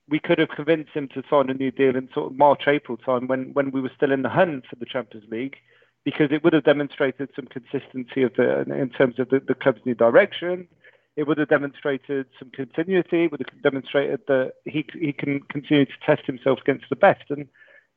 we 0.10 0.20
could 0.20 0.40
have 0.40 0.50
convinced 0.50 0.92
him 0.94 1.08
to 1.10 1.24
sign 1.30 1.50
a 1.50 1.54
new 1.54 1.72
deal 1.72 1.96
in 1.96 2.10
sort 2.14 2.32
of 2.32 2.38
March, 2.38 2.64
April 2.68 2.98
time 2.98 3.28
when, 3.28 3.54
when 3.54 3.72
we 3.72 3.82
were 3.82 3.92
still 3.96 4.12
in 4.12 4.22
the 4.22 4.30
hunt 4.30 4.66
for 4.70 4.76
the 4.76 4.86
Champions 4.86 5.30
League, 5.30 5.58
because 6.04 6.32
it 6.32 6.44
would 6.44 6.54
have 6.54 6.64
demonstrated 6.64 7.30
some 7.36 7.46
consistency 7.46 8.24
of 8.24 8.34
the 8.36 8.62
in 8.62 8.90
terms 8.90 9.20
of 9.20 9.30
the, 9.30 9.40
the 9.48 9.54
club's 9.54 9.82
new 9.86 9.96
direction. 9.96 10.68
It 11.16 11.28
would 11.28 11.38
have 11.38 11.50
demonstrated 11.50 12.28
some 12.40 12.50
continuity. 12.56 13.26
It 13.26 13.32
would 13.32 13.44
have 13.46 13.62
demonstrated 13.62 14.22
that 14.28 14.54
he 14.66 14.86
he 14.94 15.12
can 15.12 15.42
continue 15.42 15.86
to 15.86 15.92
test 16.06 16.26
himself 16.26 16.60
against 16.62 16.86
the 16.90 16.96
best. 16.96 17.24
And 17.30 17.48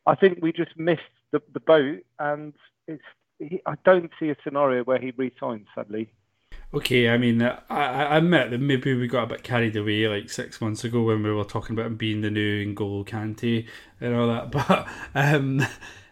I 0.07 0.15
think 0.15 0.39
we 0.43 0.53
just 0.53 0.77
missed 0.77 1.03
the, 1.31 1.41
the 1.53 1.61
boat. 1.61 2.01
And 2.19 2.53
it's 2.89 3.03
he, 3.39 3.63
I 3.65 3.75
don't 3.85 4.11
see 4.19 4.31
a 4.31 4.37
scenario 4.43 4.83
where 4.85 4.99
he 4.99 5.13
resigns. 5.17 5.67
Sadly. 5.75 6.11
Okay, 6.75 7.11
I 7.11 7.19
mean, 7.19 7.43
I, 7.43 7.59
I 7.69 8.17
admit 8.17 8.51
that 8.51 8.59
maybe 8.59 8.95
we 8.95 9.07
got 9.07 9.25
a 9.25 9.27
bit 9.27 9.43
carried 9.43 9.77
away 9.77 10.09
like 10.09 10.31
six 10.31 10.59
months 10.59 10.85
ago 10.85 11.03
when 11.03 11.23
we 11.23 11.31
were 11.31 11.45
talking 11.45 11.75
about 11.77 11.85
him 11.87 11.97
being 11.97 12.23
the 12.23 12.31
new 12.31 12.65
N'Golo 12.65 13.07
Kante 13.07 13.67
and 14.01 14.15
all 14.15 14.27
that. 14.29 14.51
But 14.53 14.89
um, 15.15 15.63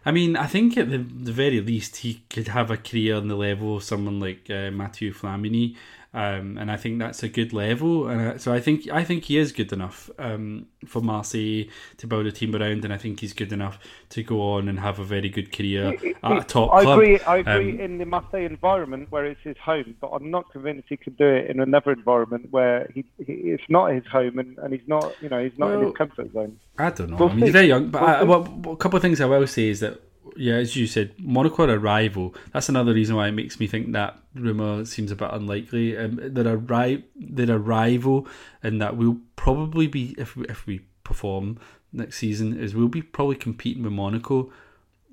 I 0.05 0.11
mean, 0.11 0.35
I 0.35 0.45
think 0.45 0.77
at 0.77 0.91
the, 0.91 0.99
the 0.99 1.31
very 1.31 1.61
least 1.61 1.97
he 1.97 2.21
could 2.29 2.49
have 2.49 2.69
a 2.69 2.77
career 2.77 3.15
on 3.15 3.27
the 3.27 3.35
level 3.35 3.77
of 3.77 3.83
someone 3.83 4.19
like 4.19 4.51
uh, 4.51 4.69
Mathieu 4.69 5.11
Flamini, 5.13 5.75
um, 6.13 6.57
and 6.57 6.69
I 6.69 6.75
think 6.75 6.99
that's 6.99 7.23
a 7.23 7.29
good 7.29 7.53
level. 7.53 8.07
And 8.09 8.41
so 8.41 8.53
I 8.53 8.59
think 8.59 8.89
I 8.91 9.03
think 9.03 9.23
he 9.25 9.37
is 9.37 9.51
good 9.53 9.71
enough 9.71 10.09
um, 10.19 10.67
for 10.85 11.01
Marseille 11.01 11.65
to 11.97 12.07
build 12.07 12.25
a 12.25 12.31
team 12.33 12.53
around, 12.53 12.83
and 12.83 12.93
I 12.93 12.97
think 12.97 13.21
he's 13.21 13.31
good 13.33 13.53
enough 13.53 13.79
to 14.09 14.21
go 14.23 14.41
on 14.53 14.67
and 14.67 14.79
have 14.79 14.99
a 14.99 15.05
very 15.05 15.29
good 15.29 15.53
career 15.53 15.93
at 16.23 16.37
a 16.37 16.43
top 16.43 16.73
I 16.73 16.83
club. 16.83 16.99
agree. 16.99 17.19
I 17.21 17.37
agree 17.37 17.71
Um, 17.73 17.79
in 17.79 17.97
the 17.97 18.05
Marseille 18.05 18.45
environment 18.45 19.09
where 19.09 19.25
it's 19.25 19.39
his 19.41 19.57
home, 19.57 19.95
but 20.01 20.09
I'm 20.09 20.29
not 20.29 20.51
convinced 20.51 20.89
he 20.89 20.97
could 20.97 21.17
do 21.17 21.25
it 21.27 21.49
in 21.49 21.61
another 21.61 21.93
environment 21.93 22.47
where 22.51 22.89
he, 22.93 23.05
he 23.25 23.33
it's 23.33 23.63
not 23.69 23.93
his 23.93 24.05
home 24.05 24.37
and, 24.37 24.57
and 24.57 24.73
he's 24.73 24.87
not 24.87 25.15
you 25.21 25.29
know 25.29 25.41
he's 25.41 25.57
not 25.57 25.71
in 25.71 25.81
his 25.81 25.93
comfort 25.93 26.33
zone. 26.33 26.57
I 26.77 26.89
don't 26.89 27.11
know. 27.11 27.17
We'll 27.17 27.29
I 27.29 27.33
mean, 27.35 27.43
he's 27.45 27.53
very 27.53 27.67
young, 27.67 27.89
but 27.89 28.01
We'll 28.01 28.09
I, 28.09 28.23
well, 28.23 28.73
a 28.73 28.75
couple 28.75 28.97
of 28.97 29.01
things 29.01 29.21
I 29.21 29.25
will 29.25 29.47
say 29.47 29.69
is 29.69 29.79
that, 29.79 30.01
yeah, 30.35 30.55
as 30.55 30.75
you 30.75 30.87
said, 30.87 31.13
Monaco 31.19 31.63
are 31.63 31.75
a 31.75 31.79
rival. 31.79 32.35
That's 32.53 32.69
another 32.69 32.93
reason 32.93 33.15
why 33.15 33.27
it 33.27 33.33
makes 33.33 33.59
me 33.59 33.67
think 33.67 33.91
that 33.93 34.17
rumor 34.33 34.85
seems 34.85 35.11
a 35.11 35.15
bit 35.15 35.29
unlikely. 35.31 35.97
Um, 35.97 36.19
they're 36.21 36.53
a 36.53 36.57
ri- 36.57 37.05
they're 37.15 37.55
a 37.55 37.59
rival, 37.59 38.27
and 38.63 38.81
that 38.81 38.97
we'll 38.97 39.19
probably 39.35 39.87
be 39.87 40.15
if 40.17 40.35
we, 40.35 40.45
if 40.47 40.65
we 40.65 40.81
perform 41.03 41.59
next 41.93 42.17
season 42.17 42.57
is 42.57 42.73
we'll 42.73 42.87
be 42.87 43.01
probably 43.01 43.35
competing 43.35 43.83
with 43.83 43.91
Monaco 43.91 44.51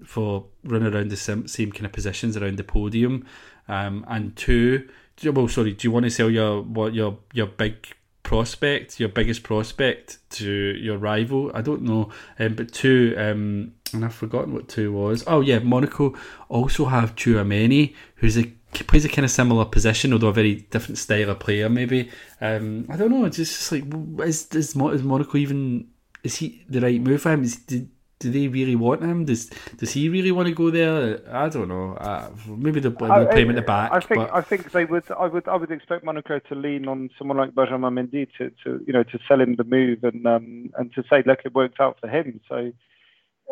for 0.04 0.46
running 0.64 0.94
around 0.94 1.10
the 1.10 1.16
same, 1.16 1.48
same 1.48 1.72
kind 1.72 1.86
of 1.86 1.92
positions 1.92 2.36
around 2.36 2.56
the 2.56 2.64
podium. 2.64 3.26
Um, 3.66 4.04
and 4.08 4.36
two, 4.36 4.88
well, 5.24 5.48
sorry, 5.48 5.72
do 5.72 5.86
you 5.86 5.92
want 5.92 6.04
to 6.04 6.10
sell 6.10 6.30
your 6.30 6.62
what 6.62 6.94
your 6.94 7.18
your 7.32 7.46
big 7.46 7.88
prospect, 8.22 9.00
your 9.00 9.08
biggest 9.08 9.42
prospect 9.42 10.18
to 10.30 10.50
your 10.50 10.96
rival? 10.96 11.50
I 11.54 11.62
don't 11.62 11.82
know, 11.82 12.10
um, 12.38 12.54
but 12.54 12.72
two, 12.72 13.14
um, 13.18 13.72
and 13.93 14.05
I've 14.05 14.14
forgotten 14.14 14.55
what 14.55 14.68
two 14.68 14.93
was. 14.93 15.24
Oh 15.26 15.41
yeah, 15.41 15.59
Monaco 15.59 16.14
also 16.49 16.86
have 16.86 17.14
Chouameni, 17.16 17.95
who's 18.16 18.39
a 18.39 18.45
plays 18.72 19.05
a 19.05 19.09
kind 19.09 19.24
of 19.24 19.30
similar 19.30 19.64
position, 19.64 20.12
although 20.12 20.28
a 20.28 20.32
very 20.32 20.57
different 20.57 20.99
style 20.99 21.30
of 21.30 21.39
player. 21.39 21.68
Maybe 21.68 22.11
um, 22.41 22.86
I 22.89 22.97
don't 22.97 23.11
know. 23.11 23.24
It's 23.24 23.36
just 23.36 23.72
like 23.72 23.84
is 24.20 24.49
is, 24.55 24.76
Mo- 24.76 24.91
is 24.91 25.03
Monaco 25.03 25.39
even 25.39 25.89
is 26.22 26.36
he 26.36 26.64
the 26.68 26.80
right 26.80 27.01
move 27.01 27.22
for 27.22 27.32
him? 27.32 27.43
Is, 27.43 27.57
did, 27.57 27.91
do 28.18 28.32
they 28.32 28.49
really 28.49 28.74
want 28.74 29.03
him? 29.03 29.24
Does 29.24 29.51
does 29.76 29.93
he 29.93 30.09
really 30.09 30.32
want 30.32 30.49
to 30.49 30.55
go 30.55 30.70
there? 30.70 31.20
I 31.32 31.49
don't 31.49 31.68
know. 31.68 31.95
Uh, 31.95 32.30
maybe 32.47 32.80
they'll, 32.80 32.91
they'll 32.91 33.26
play 33.26 33.43
him 33.43 33.51
at 33.51 33.57
the 33.57 33.62
back. 33.62 33.93
I 33.93 34.01
think 34.01 34.20
but 34.20 34.34
I 34.34 34.41
think 34.41 34.72
they 34.72 34.84
would. 34.84 35.05
I 35.12 35.26
would. 35.26 35.47
I 35.47 35.57
would 35.57 35.70
expect 35.70 36.05
Monaco 36.05 36.41
to 36.41 36.55
lean 36.55 36.89
on 36.89 37.11
someone 37.16 37.36
like 37.36 37.55
Benjamin 37.55 37.95
Mendy 37.95 38.26
to, 38.39 38.51
to 38.64 38.84
you 38.86 38.93
know 38.93 39.05
to 39.05 39.18
sell 39.28 39.41
him 39.41 39.55
the 39.55 39.64
move 39.64 40.03
and 40.03 40.26
um, 40.26 40.70
and 40.76 40.93
to 40.95 41.05
say 41.09 41.22
look 41.26 41.41
it 41.45 41.55
worked 41.55 41.80
out 41.80 41.99
for 42.01 42.09
him. 42.09 42.41
So 42.49 42.72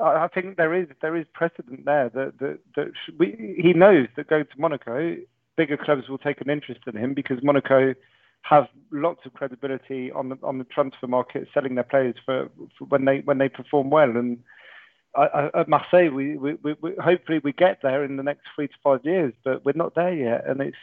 I, 0.03 0.29
think 0.29 0.57
there 0.57 0.75
is 0.75 0.89
there 1.01 1.17
is 1.17 1.27
precedent 1.33 1.85
there 1.85 2.11
that 2.11 2.39
that, 2.39 2.59
that 2.77 2.93
we, 3.19 3.57
he 3.59 3.73
knows 3.73 4.09
that 4.17 4.29
going 4.29 4.45
to 4.45 4.61
Monaco, 4.61 5.17
bigger 5.57 5.77
clubs 5.77 6.09
will 6.09 6.19
take 6.19 6.41
an 6.41 6.51
interest 6.51 6.81
in 6.87 6.97
him 6.97 7.15
because 7.15 7.43
Monaco 7.43 7.95
have 8.43 8.69
lots 8.91 9.25
of 9.25 9.33
credibility 9.35 10.13
on 10.13 10.29
the 10.29 10.39
on 10.43 10.59
the 10.59 10.65
transfer 10.65 11.07
market, 11.07 11.49
selling 11.55 11.75
their 11.75 11.85
players 11.85 12.15
for, 12.25 12.51
for 12.79 12.85
when 12.87 13.05
they 13.05 13.21
when 13.21 13.39
they 13.39 13.49
perform 13.49 13.91
well 13.91 14.11
and. 14.11 14.39
I, 15.15 15.25
I, 15.29 15.61
at 15.61 15.69
Marseille, 15.69 16.11
we, 16.11 16.37
we, 16.37 16.59
we, 16.63 16.77
we 16.83 16.93
hopefully 17.03 17.41
we 17.43 17.55
get 17.55 17.81
there 17.83 18.05
in 18.05 18.19
the 18.19 18.23
next 18.23 18.43
three 18.55 18.69
to 18.69 18.75
five 18.85 19.01
years, 19.03 19.33
but 19.45 19.65
we're 19.65 19.73
not 19.75 19.95
there 19.95 20.13
yet, 20.13 20.47
and 20.47 20.61
it's 20.61 20.77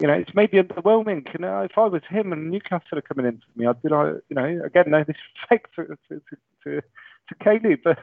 you 0.00 0.06
know 0.06 0.14
it's 0.14 0.34
maybe 0.34 0.56
underwhelming. 0.56 1.30
You 1.34 1.40
know, 1.40 1.60
if 1.60 1.76
I 1.76 1.84
was 1.84 2.00
him 2.08 2.32
and 2.32 2.50
Newcastle 2.50 2.96
are 2.96 3.02
coming 3.02 3.26
in 3.26 3.36
for 3.36 3.58
me, 3.58 3.66
I'd 3.66 3.82
be 3.82 3.90
like, 3.90 4.14
you 4.30 4.36
know, 4.36 4.62
again, 4.64 4.84
no 4.86 5.04
disrespect 5.04 5.74
to 5.76 5.98
to, 6.08 6.22
to, 6.64 6.80
to 6.80 7.34
Kaylee, 7.44 7.82
but 7.84 7.98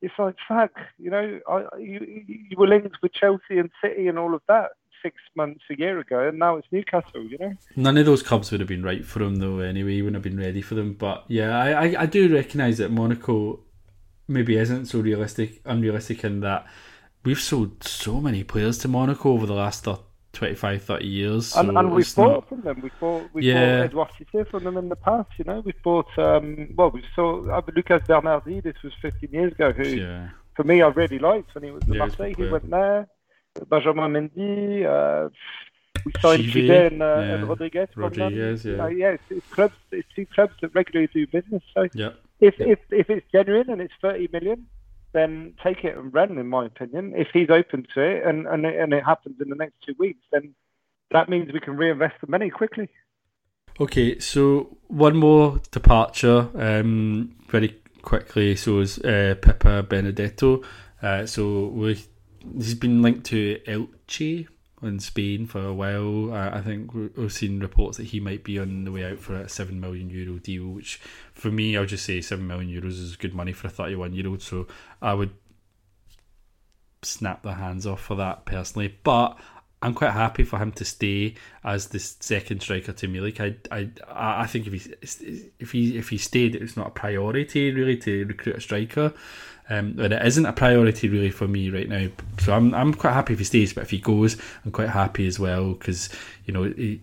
it's 0.00 0.14
like 0.18 0.36
fuck, 0.46 0.72
you 0.98 1.10
know, 1.10 1.40
I, 1.48 1.64
you 1.78 2.24
you 2.26 2.56
were 2.56 2.68
linked 2.68 2.98
with 3.02 3.12
Chelsea 3.12 3.58
and 3.58 3.70
City 3.82 4.08
and 4.08 4.18
all 4.18 4.34
of 4.34 4.42
that 4.48 4.70
six 5.02 5.16
months 5.36 5.62
a 5.70 5.78
year 5.78 5.98
ago, 5.98 6.28
and 6.28 6.38
now 6.38 6.56
it's 6.56 6.66
Newcastle. 6.70 7.22
You 7.24 7.38
know. 7.38 7.54
None 7.76 7.96
of 7.98 8.06
those 8.06 8.22
clubs 8.22 8.50
would 8.50 8.60
have 8.60 8.68
been 8.68 8.82
right 8.82 9.04
for 9.04 9.22
him 9.22 9.36
though. 9.36 9.60
Anyway, 9.60 9.94
he 9.94 10.02
wouldn't 10.02 10.16
have 10.16 10.30
been 10.34 10.40
ready 10.40 10.62
for 10.62 10.74
them. 10.74 10.94
But 10.94 11.24
yeah, 11.28 11.56
I 11.56 11.70
I, 11.70 12.02
I 12.02 12.06
do 12.06 12.32
recognise 12.32 12.78
that 12.78 12.90
Monaco 12.90 13.60
maybe 14.28 14.56
isn't 14.56 14.86
so 14.86 15.00
realistic, 15.00 15.60
unrealistic 15.64 16.22
in 16.22 16.40
that 16.40 16.66
we've 17.24 17.40
sold 17.40 17.82
so 17.82 18.20
many 18.20 18.44
players 18.44 18.78
to 18.78 18.88
Monaco 18.88 19.32
over 19.32 19.46
the 19.46 19.54
last 19.54 19.84
25, 20.38 20.82
30 20.84 21.04
years. 21.06 21.46
So 21.48 21.60
and, 21.60 21.76
and 21.76 21.90
we've 21.90 22.14
bought 22.14 22.32
not- 22.32 22.48
from 22.48 22.60
them. 22.62 22.80
We 22.80 22.90
bought 23.00 23.28
we 23.32 23.42
Yeah. 23.42 23.88
bought 23.88 24.10
Edouard 24.20 24.48
from 24.48 24.64
them 24.64 24.76
in 24.76 24.88
the 24.88 24.96
past. 24.96 25.30
You 25.36 25.44
know, 25.44 25.60
we've 25.64 25.82
bought 25.82 26.16
um, 26.18 26.68
well, 26.76 26.90
we 26.90 27.02
saw 27.16 27.44
uh, 27.50 27.60
Lucas 27.74 28.02
Bernardi. 28.06 28.60
This 28.60 28.76
was 28.84 28.92
15 29.02 29.30
years 29.32 29.52
ago. 29.52 29.72
Who 29.72 29.82
Yeah, 29.82 30.28
for 30.54 30.62
me 30.62 30.80
I 30.80 30.88
really 30.88 31.18
liked 31.18 31.54
when 31.54 31.64
he 31.64 31.70
was 31.72 31.82
at 31.82 31.88
Yeah, 31.88 31.98
Marseille. 31.98 32.34
He 32.36 32.44
went 32.46 32.70
there. 32.70 33.08
Benjamin 33.68 34.12
Mendy. 34.12 34.86
Uh, 34.86 35.28
we 36.06 36.12
signed 36.20 36.44
Givet, 36.44 36.92
and, 36.92 37.02
uh, 37.02 37.06
yeah. 37.06 37.34
and 37.34 37.48
Rodriguez. 37.48 37.88
Rodriguez, 37.96 38.64
yeah. 38.64 38.76
Know, 38.76 38.86
yeah, 38.86 39.08
it's, 39.16 39.24
it's 39.30 39.46
clubs. 39.48 39.74
It's 39.90 40.08
two 40.14 40.26
clubs 40.26 40.54
that 40.60 40.72
regularly 40.72 41.10
do 41.12 41.26
business. 41.26 41.62
So 41.74 41.88
yeah. 41.94 42.10
if 42.40 42.54
if 42.60 42.78
if 42.90 43.10
it's 43.10 43.26
genuine 43.32 43.68
and 43.70 43.80
it's 43.80 43.94
30 44.00 44.28
million. 44.32 44.66
Then 45.12 45.54
take 45.62 45.84
it 45.84 45.96
and 45.96 46.12
run, 46.12 46.36
in 46.38 46.48
my 46.48 46.66
opinion. 46.66 47.14
If 47.16 47.28
he's 47.32 47.48
open 47.50 47.86
to 47.94 48.00
it, 48.00 48.26
and, 48.26 48.46
and 48.46 48.64
it- 48.66 48.78
and 48.78 48.92
it 48.92 49.04
happens 49.04 49.40
in 49.40 49.48
the 49.48 49.56
next 49.56 49.74
two 49.86 49.94
weeks, 49.98 50.20
then 50.32 50.54
that 51.10 51.28
means 51.28 51.52
we 51.52 51.60
can 51.60 51.76
reinvest 51.76 52.16
the 52.20 52.26
money 52.26 52.50
quickly. 52.50 52.88
Okay, 53.80 54.18
so 54.18 54.76
one 54.88 55.16
more 55.16 55.60
departure, 55.70 56.48
um, 56.54 57.36
very 57.48 57.76
quickly. 58.02 58.56
So 58.56 58.80
is 58.80 58.98
uh, 58.98 59.36
Pipa 59.40 59.82
Benedetto. 59.88 60.62
Uh, 61.00 61.24
so 61.26 61.66
we, 61.68 62.04
he's 62.56 62.74
been 62.74 63.00
linked 63.02 63.24
to 63.26 63.58
Elche 63.66 64.48
in 64.82 65.00
Spain 65.00 65.46
for 65.46 65.64
a 65.64 65.74
while. 65.74 66.32
Uh, 66.32 66.50
I 66.52 66.60
think 66.60 66.94
we- 66.94 67.10
we've 67.16 67.32
seen 67.32 67.60
reports 67.60 67.96
that 67.96 68.06
he 68.06 68.20
might 68.20 68.44
be 68.44 68.58
on 68.58 68.84
the 68.84 68.92
way 68.92 69.04
out 69.04 69.18
for 69.18 69.34
a 69.34 69.48
seven 69.48 69.80
million 69.80 70.10
euro 70.10 70.38
deal. 70.38 70.68
Which, 70.68 71.00
for 71.32 71.50
me, 71.50 71.76
I'll 71.76 71.86
just 71.86 72.04
say 72.04 72.20
seven 72.20 72.46
million 72.46 72.70
euros 72.70 72.92
is 72.92 73.16
good 73.16 73.34
money 73.34 73.52
for 73.52 73.66
a 73.66 73.70
thirty-one 73.70 74.12
year 74.12 74.28
old. 74.28 74.42
So 74.42 74.66
I 75.02 75.14
would 75.14 75.30
snap 77.02 77.42
their 77.42 77.54
hands 77.54 77.86
off 77.86 78.02
for 78.02 78.16
that 78.16 78.44
personally. 78.44 78.94
But 79.04 79.38
I'm 79.80 79.94
quite 79.94 80.10
happy 80.10 80.42
for 80.42 80.58
him 80.58 80.72
to 80.72 80.84
stay 80.84 81.34
as 81.62 81.88
the 81.88 82.00
second 82.00 82.60
striker 82.62 82.92
to 82.92 83.06
Milik. 83.06 83.40
I, 83.40 83.56
I, 83.74 84.42
I 84.42 84.46
think 84.46 84.66
if 84.66 84.72
he 84.72 84.94
if 85.60 85.70
he 85.70 85.96
if 85.96 86.08
he 86.08 86.18
stayed, 86.18 86.56
it's 86.56 86.76
not 86.76 86.88
a 86.88 86.90
priority 86.90 87.70
really 87.70 87.96
to 87.98 88.24
recruit 88.24 88.56
a 88.56 88.60
striker, 88.60 89.14
um, 89.70 89.98
and 89.98 90.12
it 90.12 90.26
isn't 90.26 90.46
a 90.46 90.52
priority 90.52 91.08
really 91.08 91.30
for 91.30 91.46
me 91.46 91.70
right 91.70 91.88
now. 91.88 92.08
So 92.38 92.54
I'm 92.54 92.74
I'm 92.74 92.94
quite 92.94 93.12
happy 93.12 93.34
if 93.34 93.38
he 93.38 93.44
stays, 93.44 93.72
but 93.72 93.82
if 93.82 93.90
he 93.90 93.98
goes, 93.98 94.36
I'm 94.64 94.72
quite 94.72 94.88
happy 94.88 95.26
as 95.26 95.38
well 95.38 95.74
because 95.74 96.08
you 96.46 96.54
know 96.54 96.64
he, 96.64 97.00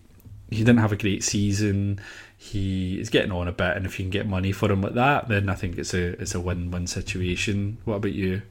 he 0.50 0.58
didn't 0.58 0.78
have 0.78 0.92
a 0.92 0.96
great 0.96 1.22
season. 1.22 2.00
He 2.38 3.00
is 3.00 3.08
getting 3.08 3.32
on 3.32 3.48
a 3.48 3.52
bit, 3.52 3.76
and 3.76 3.86
if 3.86 3.98
you 3.98 4.04
can 4.04 4.10
get 4.10 4.28
money 4.28 4.52
for 4.52 4.70
him 4.70 4.82
like 4.82 4.94
that, 4.94 5.28
then 5.28 5.48
I 5.48 5.54
think 5.54 5.78
it's 5.78 5.94
a 5.94 6.20
it's 6.20 6.34
a 6.34 6.40
win 6.40 6.70
win 6.70 6.86
situation. 6.86 7.78
What 7.84 7.96
about 7.96 8.12
you? 8.12 8.42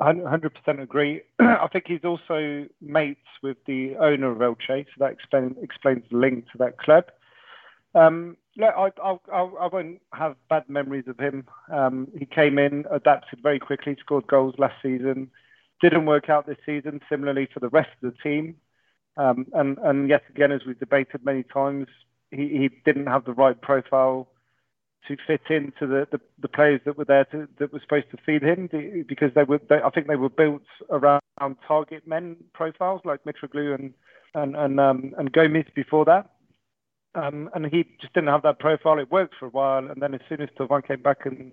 Hundred 0.00 0.54
percent 0.54 0.80
agree. 0.80 1.22
I 1.38 1.68
think 1.72 1.84
he's 1.86 2.04
also 2.04 2.66
mates 2.80 3.20
with 3.42 3.56
the 3.66 3.96
owner 3.96 4.30
of 4.30 4.38
Elche, 4.38 4.84
so 4.86 4.92
that 4.98 5.12
explain, 5.12 5.56
explains 5.62 6.04
the 6.10 6.18
link 6.18 6.46
to 6.52 6.58
that 6.58 6.78
club. 6.78 7.04
Um, 7.94 8.36
look, 8.56 8.74
I, 8.76 8.90
I, 9.02 9.16
I, 9.32 9.66
won't 9.66 10.00
have 10.12 10.36
bad 10.48 10.68
memories 10.68 11.04
of 11.08 11.18
him. 11.18 11.46
Um, 11.72 12.08
he 12.18 12.26
came 12.26 12.58
in, 12.58 12.84
adapted 12.90 13.40
very 13.42 13.58
quickly, 13.58 13.96
scored 14.00 14.26
goals 14.26 14.54
last 14.58 14.76
season. 14.82 15.30
Didn't 15.80 16.06
work 16.06 16.28
out 16.28 16.46
this 16.46 16.58
season. 16.64 17.00
Similarly 17.08 17.48
for 17.52 17.60
the 17.60 17.68
rest 17.68 17.90
of 18.02 18.12
the 18.12 18.18
team, 18.22 18.56
um, 19.16 19.46
and 19.52 19.78
and 19.78 20.08
yet 20.08 20.22
again, 20.30 20.52
as 20.52 20.62
we've 20.66 20.78
debated 20.78 21.24
many 21.24 21.42
times, 21.42 21.88
he, 22.30 22.48
he 22.48 22.70
didn't 22.84 23.06
have 23.06 23.24
the 23.24 23.32
right 23.32 23.60
profile 23.60 24.28
to 25.08 25.16
fit 25.26 25.42
into 25.50 25.86
the, 25.86 26.08
the, 26.10 26.20
the 26.40 26.48
players 26.48 26.80
that 26.84 26.96
were 26.96 27.04
there 27.04 27.26
to, 27.26 27.46
that 27.58 27.72
were 27.72 27.80
supposed 27.80 28.10
to 28.10 28.16
feed 28.24 28.42
him 28.42 28.68
because 29.06 29.30
they 29.34 29.44
were 29.44 29.60
they, 29.68 29.76
I 29.82 29.90
think 29.90 30.06
they 30.06 30.16
were 30.16 30.30
built 30.30 30.62
around 30.90 31.20
target 31.66 32.06
men 32.06 32.36
profiles 32.54 33.02
like 33.04 33.20
Mitroglou 33.24 33.74
and 33.74 33.94
and 34.34 34.56
and 34.56 34.80
um, 34.80 35.12
and 35.18 35.32
Gomis 35.32 35.72
before 35.74 36.04
that. 36.06 36.30
Um, 37.14 37.48
and 37.54 37.66
he 37.66 37.84
just 38.00 38.12
didn't 38.12 38.30
have 38.30 38.42
that 38.42 38.58
profile. 38.58 38.98
It 38.98 39.10
worked 39.10 39.34
for 39.38 39.46
a 39.46 39.50
while, 39.50 39.88
and 39.88 40.02
then 40.02 40.14
as 40.14 40.20
soon 40.28 40.40
as 40.40 40.48
Thauvin 40.58 40.86
came 40.86 41.00
back 41.00 41.26
and 41.26 41.52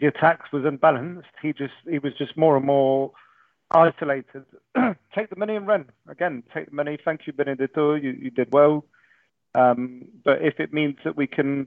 the 0.00 0.06
attacks 0.06 0.52
was 0.52 0.64
unbalanced, 0.64 1.28
he 1.40 1.52
just 1.52 1.74
he 1.88 1.98
was 1.98 2.12
just 2.14 2.36
more 2.36 2.56
and 2.56 2.66
more 2.66 3.12
isolated. 3.70 4.44
take 5.14 5.30
the 5.30 5.36
money 5.36 5.54
and 5.56 5.66
run 5.66 5.86
again. 6.08 6.42
Take 6.52 6.70
the 6.70 6.74
money. 6.74 6.98
Thank 7.04 7.26
you, 7.26 7.32
Benedetto. 7.32 7.94
You 7.94 8.10
you 8.10 8.30
did 8.30 8.52
well. 8.52 8.84
Um, 9.54 10.06
but 10.24 10.42
if 10.42 10.60
it 10.60 10.72
means 10.72 10.96
that 11.04 11.16
we 11.16 11.26
can 11.26 11.66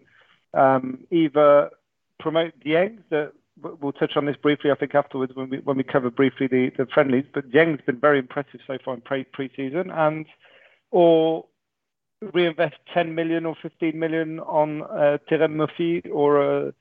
um, 0.53 1.05
either 1.09 1.71
promote 2.19 2.53
Dieng, 2.59 2.99
that 3.09 3.33
we'll 3.61 3.91
touch 3.93 4.15
on 4.15 4.25
this 4.25 4.35
briefly, 4.37 4.71
I 4.71 4.75
think, 4.75 4.95
afterwards 4.95 5.35
when 5.35 5.49
we 5.49 5.57
when 5.59 5.77
we 5.77 5.83
cover 5.83 6.09
briefly 6.09 6.47
the, 6.47 6.71
the 6.77 6.85
friendlies. 6.85 7.25
But 7.33 7.51
Dieng's 7.51 7.81
been 7.85 7.99
very 7.99 8.19
impressive 8.19 8.59
so 8.67 8.77
far 8.83 8.93
in 8.95 9.01
pre 9.01 9.23
pre-season, 9.23 9.91
and 9.91 10.25
or 10.91 11.45
reinvest 12.21 12.75
10 12.93 13.15
million 13.15 13.45
or 13.45 13.55
15 13.61 13.97
million 13.97 14.39
on 14.41 14.83
uh, 14.83 15.17
Murphy 15.47 16.01
or 16.11 16.41
uh, 16.41 16.71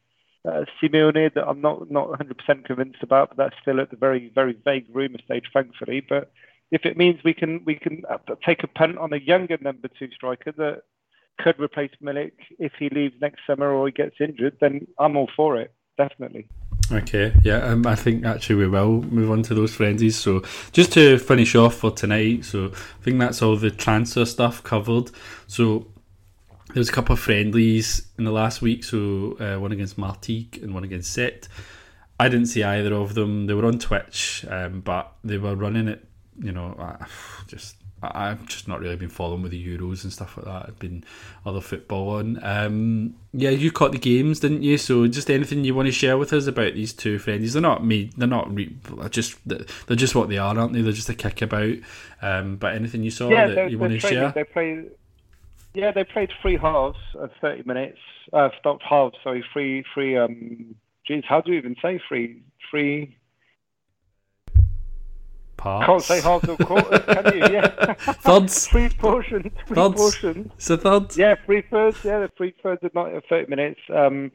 uh, 0.44 0.65
Simeone 0.81 1.32
that 1.35 1.47
I'm 1.47 1.60
not 1.60 1.90
not 1.90 2.09
100% 2.09 2.65
convinced 2.65 3.02
about, 3.02 3.31
but 3.31 3.36
that's 3.36 3.60
still 3.62 3.81
at 3.81 3.90
the 3.90 3.97
very 3.97 4.31
very 4.35 4.56
vague 4.65 4.86
rumor 4.93 5.19
stage, 5.24 5.44
thankfully. 5.52 6.05
But 6.06 6.32
if 6.70 6.85
it 6.85 6.97
means 6.97 7.20
we 7.24 7.35
can 7.35 7.65
we 7.65 7.77
can 7.77 8.02
uh, 8.09 8.19
take 8.44 8.62
a 8.62 8.69
punt 8.69 8.98
on 8.98 9.12
a 9.12 9.19
younger 9.19 9.59
number 9.60 9.89
two 9.89 10.10
striker 10.15 10.52
that 10.52 10.82
could 11.39 11.60
replace 11.60 11.90
Milik 12.02 12.32
if 12.59 12.73
he 12.78 12.89
leaves 12.89 13.15
next 13.20 13.40
summer 13.47 13.70
or 13.70 13.86
he 13.86 13.93
gets 13.93 14.16
injured, 14.20 14.56
then 14.60 14.86
I'm 14.98 15.16
all 15.16 15.31
for 15.36 15.56
it, 15.56 15.73
definitely. 15.97 16.48
Okay, 16.90 17.35
yeah, 17.43 17.59
um, 17.65 17.86
I 17.86 17.94
think 17.94 18.24
actually 18.24 18.56
we 18.56 18.69
will 18.69 19.02
move 19.02 19.31
on 19.31 19.43
to 19.44 19.55
those 19.55 19.74
frenzies. 19.74 20.16
So 20.16 20.43
just 20.73 20.93
to 20.94 21.19
finish 21.19 21.55
off 21.55 21.74
for 21.74 21.90
tonight, 21.90 22.47
so 22.47 22.66
I 22.66 23.02
think 23.02 23.19
that's 23.19 23.43
all 23.43 23.56
the 23.56 23.70
transfer 23.70 24.24
stuff 24.24 24.62
covered. 24.62 25.10
So 25.47 25.86
there 26.69 26.81
was 26.81 26.89
a 26.89 26.93
couple 26.93 27.12
of 27.12 27.20
friendlies 27.20 28.09
in 28.16 28.24
the 28.24 28.31
last 28.31 28.62
week, 28.62 28.85
so 28.85 29.36
uh, 29.39 29.60
one 29.60 29.73
against 29.73 29.98
Martigues 29.98 30.62
and 30.62 30.73
one 30.73 30.85
against 30.85 31.16
Sète. 31.16 31.48
I 32.19 32.28
didn't 32.28 32.47
see 32.47 32.65
either 32.65 32.94
of 32.94 33.15
them. 33.15 33.47
They 33.47 33.55
were 33.55 33.66
on 33.66 33.78
Twitch, 33.78 34.47
um, 34.48 34.81
but 34.81 35.12
they 35.23 35.36
were 35.39 35.55
running 35.55 35.89
it. 35.89 36.05
You 36.39 36.52
know, 36.52 36.74
uh, 36.78 37.05
just 37.47 37.77
I've 38.03 38.47
just 38.47 38.69
not 38.69 38.81
really 38.81 38.97
been 38.97 39.09
following 39.09 39.43
with 39.43 39.51
the 39.51 39.79
Euros 39.79 40.05
and 40.05 40.12
stuff 40.12 40.37
like 40.37 40.47
that. 40.47 40.66
I've 40.69 40.79
been 40.79 41.05
other 41.45 41.61
football 41.61 42.11
on. 42.11 42.39
Um, 42.43 43.15
yeah, 43.33 43.51
you 43.51 43.73
caught 43.73 43.93
the 43.93 43.99
games, 43.99 44.41
didn't 44.41 44.62
you? 44.62 44.79
So, 44.79 45.07
just 45.09 45.31
anything 45.31 45.65
you 45.65 45.75
want 45.75 45.87
to 45.87 45.93
share 45.93 46.16
with 46.16 46.33
us 46.33 46.47
about 46.47 46.75
these 46.75 46.93
two 46.93 47.19
friendlies? 47.19 47.55
They're 47.55 47.62
not 47.62 47.85
me. 47.85 48.11
They're 48.16 48.29
not 48.29 48.55
re- 48.55 48.77
just. 49.11 49.37
They're 49.47 49.97
just 49.97 50.15
what 50.15 50.29
they 50.29 50.39
are, 50.39 50.57
aren't 50.57 50.73
they? 50.73 50.83
They're 50.83 50.93
just 50.93 51.09
a 51.09 51.15
kick 51.15 51.43
about. 51.43 51.75
Um, 52.23 52.57
but 52.57 52.75
anything 52.75 53.03
you 53.03 53.11
saw 53.11 53.29
yeah, 53.29 53.49
that 53.49 53.70
you 53.70 53.79
want 53.79 53.93
to 53.93 54.01
share? 54.01 54.31
They 54.31 54.45
played. 54.45 54.91
Yeah, 55.75 55.91
they 55.91 56.05
played 56.05 56.31
three 56.41 56.57
halves 56.57 56.99
of 57.15 57.31
thirty 57.41 57.65
minutes. 57.65 57.99
Uh, 58.33 58.51
stopped 58.61 58.85
halves. 58.85 59.16
Sorry, 59.25 59.45
three, 59.53 59.85
three. 59.93 60.16
Um, 60.16 60.77
geez, 61.07 61.25
how 61.29 61.41
do 61.41 61.53
you 61.53 61.59
even 61.59 61.75
say 61.83 62.01
three? 62.09 62.43
Three 62.70 63.18
parts. 65.59 65.86
Can't 65.86 66.02
say 66.02 66.20
halves 66.22 66.48
or 66.48 66.56
quarters, 66.56 67.05
can 67.05 67.36
you? 67.36 67.52
Yeah. 67.52 67.94
thirds. 68.24 68.66
three 68.70 68.89
portions. 68.89 69.52
Three 69.66 69.74
thirds. 69.74 69.94
portions. 69.97 70.52
So 70.56 70.76
thirds. 70.78 71.18
Yeah, 71.18 71.35
three 71.44 71.62
thirds. 71.70 72.02
Yeah, 72.02 72.20
the 72.20 72.30
three 72.36 72.55
thirds 72.62 72.82
of 72.82 72.94
not 72.94 73.10
thirty 73.28 73.51
minutes. 73.51 73.80
Um, 73.94 74.30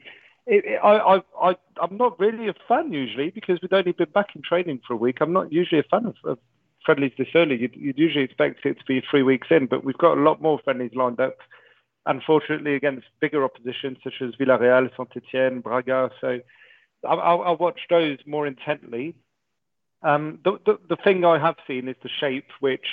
it, 0.45 0.65
it, 0.65 0.79
I, 0.83 0.97
I, 0.97 1.21
I, 1.41 1.55
I'm 1.81 1.97
not 1.97 2.19
really 2.19 2.49
a 2.49 2.53
fan 2.67 2.91
usually 2.91 3.29
because 3.31 3.59
we'd 3.61 3.73
only 3.73 3.93
been 3.93 4.11
back 4.13 4.35
in 4.35 4.41
training 4.41 4.81
for 4.85 4.93
a 4.93 4.97
week. 4.97 5.17
I'm 5.21 5.33
not 5.33 5.51
usually 5.51 5.79
a 5.79 5.83
fan 5.89 6.05
of, 6.05 6.15
of 6.25 6.37
friendlies 6.85 7.13
this 7.17 7.29
early. 7.33 7.57
You'd, 7.57 7.75
you'd 7.75 7.97
usually 7.97 8.25
expect 8.25 8.65
it 8.65 8.77
to 8.77 8.85
be 8.85 9.01
three 9.09 9.23
weeks 9.23 9.47
in, 9.49 9.67
but 9.67 9.83
we've 9.83 9.97
got 9.97 10.17
a 10.17 10.21
lot 10.21 10.41
more 10.41 10.59
friendlies 10.63 10.91
lined 10.95 11.19
up. 11.19 11.37
Unfortunately, 12.05 12.75
against 12.75 13.05
bigger 13.21 13.45
opposition 13.45 13.95
such 14.03 14.15
as 14.21 14.35
Villarreal, 14.35 14.89
Saint 14.97 15.09
Etienne, 15.15 15.61
Braga. 15.61 16.09
So 16.19 16.39
I'll, 17.07 17.41
I'll 17.41 17.57
watch 17.57 17.79
those 17.89 18.17
more 18.25 18.45
intently. 18.45 19.15
Um, 20.03 20.39
the, 20.43 20.59
the, 20.65 20.80
the 20.89 20.97
thing 20.97 21.23
I 21.25 21.39
have 21.39 21.55
seen 21.67 21.88
is 21.88 21.95
the 22.03 22.09
shape, 22.09 22.47
which 22.59 22.85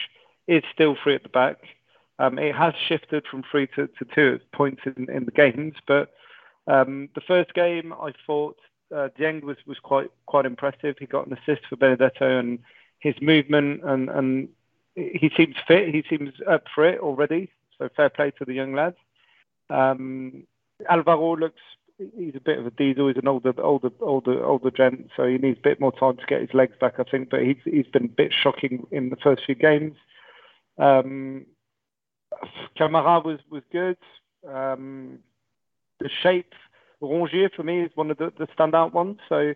is 0.46 0.62
still 0.72 0.96
free 1.02 1.14
at 1.14 1.22
the 1.22 1.28
back. 1.28 1.58
Um, 2.18 2.38
it 2.38 2.54
has 2.54 2.74
shifted 2.88 3.24
from 3.30 3.42
three 3.50 3.66
to, 3.68 3.86
to 3.86 4.04
two 4.14 4.34
at 4.34 4.52
points 4.52 4.82
in, 4.84 5.08
in 5.10 5.24
the 5.24 5.30
games, 5.30 5.74
but 5.86 6.10
um, 6.66 7.08
the 7.14 7.22
first 7.22 7.54
game 7.54 7.92
I 7.92 8.12
thought 8.26 8.58
uh, 8.94 9.08
Dieng 9.18 9.42
was, 9.42 9.56
was 9.66 9.78
quite 9.78 10.10
quite 10.26 10.44
impressive. 10.44 10.96
He 10.98 11.06
got 11.06 11.26
an 11.26 11.32
assist 11.32 11.66
for 11.68 11.76
Benedetto, 11.76 12.38
and 12.38 12.58
his 12.98 13.14
movement 13.20 13.82
and, 13.84 14.08
and 14.10 14.48
he 14.94 15.30
seems 15.36 15.56
fit. 15.66 15.94
He 15.94 16.04
seems 16.08 16.32
up 16.48 16.64
for 16.74 16.84
it 16.84 17.00
already. 17.00 17.50
So 17.78 17.88
fair 17.96 18.10
play 18.10 18.30
to 18.32 18.44
the 18.44 18.52
young 18.52 18.74
lad. 18.74 18.94
Um, 19.70 20.44
Alvaro 20.88 21.36
looks 21.36 21.60
he's 22.16 22.34
a 22.34 22.40
bit 22.40 22.58
of 22.58 22.66
a 22.66 22.70
diesel. 22.70 23.08
He's 23.08 23.16
an 23.16 23.28
older, 23.28 23.52
older, 23.60 23.90
older, 24.00 24.44
older 24.44 24.70
gent, 24.70 25.10
so 25.16 25.26
he 25.26 25.38
needs 25.38 25.58
a 25.58 25.62
bit 25.62 25.80
more 25.80 25.92
time 25.92 26.16
to 26.16 26.26
get 26.26 26.40
his 26.40 26.54
legs 26.54 26.74
back, 26.80 26.94
I 26.98 27.04
think. 27.04 27.30
But 27.30 27.42
he's 27.42 27.56
he's 27.64 27.86
been 27.86 28.06
a 28.06 28.08
bit 28.08 28.32
shocking 28.32 28.86
in 28.90 29.10
the 29.10 29.16
first 29.16 29.42
few 29.46 29.54
games. 29.54 29.96
Um, 30.78 31.46
Kamara 32.78 33.24
was 33.24 33.40
was 33.50 33.62
good. 33.72 33.98
Um, 34.48 35.18
the 36.00 36.10
shape, 36.22 36.54
Rongier 37.02 37.50
for 37.54 37.62
me 37.62 37.82
is 37.82 37.90
one 37.94 38.10
of 38.10 38.18
the, 38.18 38.32
the 38.38 38.46
standout 38.46 38.92
ones. 38.92 39.18
So 39.28 39.54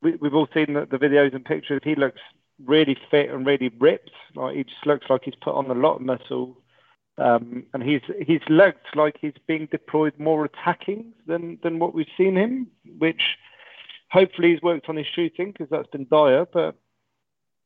we, 0.00 0.16
we've 0.16 0.34
all 0.34 0.48
seen 0.54 0.74
the, 0.74 0.86
the 0.90 0.98
videos 0.98 1.34
and 1.34 1.44
pictures. 1.44 1.80
He 1.84 1.94
looks 1.94 2.20
really 2.64 2.96
fit 3.10 3.30
and 3.30 3.46
really 3.46 3.70
ripped. 3.78 4.10
Like 4.34 4.56
he 4.56 4.64
just 4.64 4.86
looks 4.86 5.06
like 5.10 5.22
he's 5.24 5.34
put 5.42 5.54
on 5.54 5.70
a 5.70 5.74
lot 5.74 5.96
of 5.96 6.02
muscle. 6.02 6.56
Um, 7.18 7.64
and 7.74 7.82
he's 7.82 8.00
he's 8.26 8.40
looked 8.48 8.96
like 8.96 9.16
he's 9.20 9.34
being 9.46 9.68
deployed 9.70 10.18
more 10.18 10.44
attacking 10.44 11.12
than 11.26 11.58
than 11.62 11.78
what 11.78 11.94
we've 11.94 12.06
seen 12.16 12.36
him, 12.36 12.68
which 12.98 13.22
hopefully 14.10 14.52
he's 14.52 14.62
worked 14.62 14.88
on 14.88 14.96
his 14.96 15.06
shooting 15.06 15.52
because 15.52 15.68
that's 15.70 15.88
been 15.88 16.06
dire. 16.10 16.46
But 16.46 16.76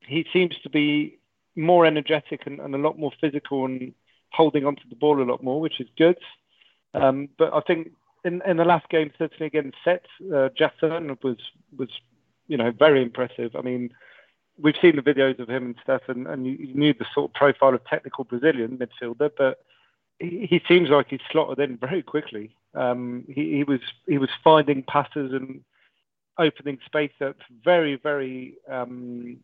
he 0.00 0.26
seems 0.32 0.56
to 0.62 0.70
be 0.70 1.18
more 1.54 1.86
energetic 1.86 2.42
and, 2.46 2.60
and, 2.60 2.74
a 2.74 2.78
lot 2.78 2.98
more 2.98 3.12
physical 3.20 3.64
and 3.64 3.94
holding 4.30 4.66
onto 4.66 4.86
the 4.88 4.94
ball 4.94 5.22
a 5.22 5.24
lot 5.24 5.42
more, 5.42 5.60
which 5.60 5.80
is 5.80 5.88
good. 5.96 6.18
Um, 6.92 7.28
but 7.38 7.54
I 7.54 7.60
think 7.60 7.92
in, 8.24 8.42
in 8.46 8.58
the 8.58 8.64
last 8.64 8.88
game, 8.90 9.10
certainly 9.18 9.46
against 9.46 9.78
Sète, 9.84 10.00
uh, 10.34 10.48
Gerson 10.56 11.16
was 11.22 11.38
was 11.76 11.88
you 12.48 12.56
know 12.56 12.72
very 12.72 13.00
impressive. 13.00 13.54
I 13.54 13.62
mean 13.62 13.90
we've 14.58 14.74
seen 14.80 14.96
the 14.96 15.02
videos 15.02 15.38
of 15.38 15.48
him 15.48 15.66
and 15.66 15.76
stuff, 15.82 16.02
and, 16.08 16.26
and 16.26 16.46
you, 16.46 16.74
knew 16.74 16.94
the 16.94 17.06
sort 17.14 17.30
of 17.30 17.34
profile 17.34 17.74
of 17.74 17.84
technical 17.84 18.24
Brazilian 18.24 18.78
midfielder, 18.78 19.30
but 19.36 19.58
he, 20.18 20.46
he 20.48 20.62
seems 20.66 20.88
like 20.88 21.08
he's 21.10 21.20
slotted 21.30 21.58
in 21.58 21.76
very 21.76 22.02
quickly. 22.02 22.56
Um, 22.74 23.24
he, 23.28 23.56
he 23.56 23.64
was 23.64 23.80
he 24.06 24.18
was 24.18 24.30
finding 24.42 24.82
passes 24.82 25.32
and 25.32 25.62
opening 26.38 26.78
space 26.84 27.12
up 27.24 27.36
very, 27.64 27.96
very, 27.96 28.54
um, 28.70 29.38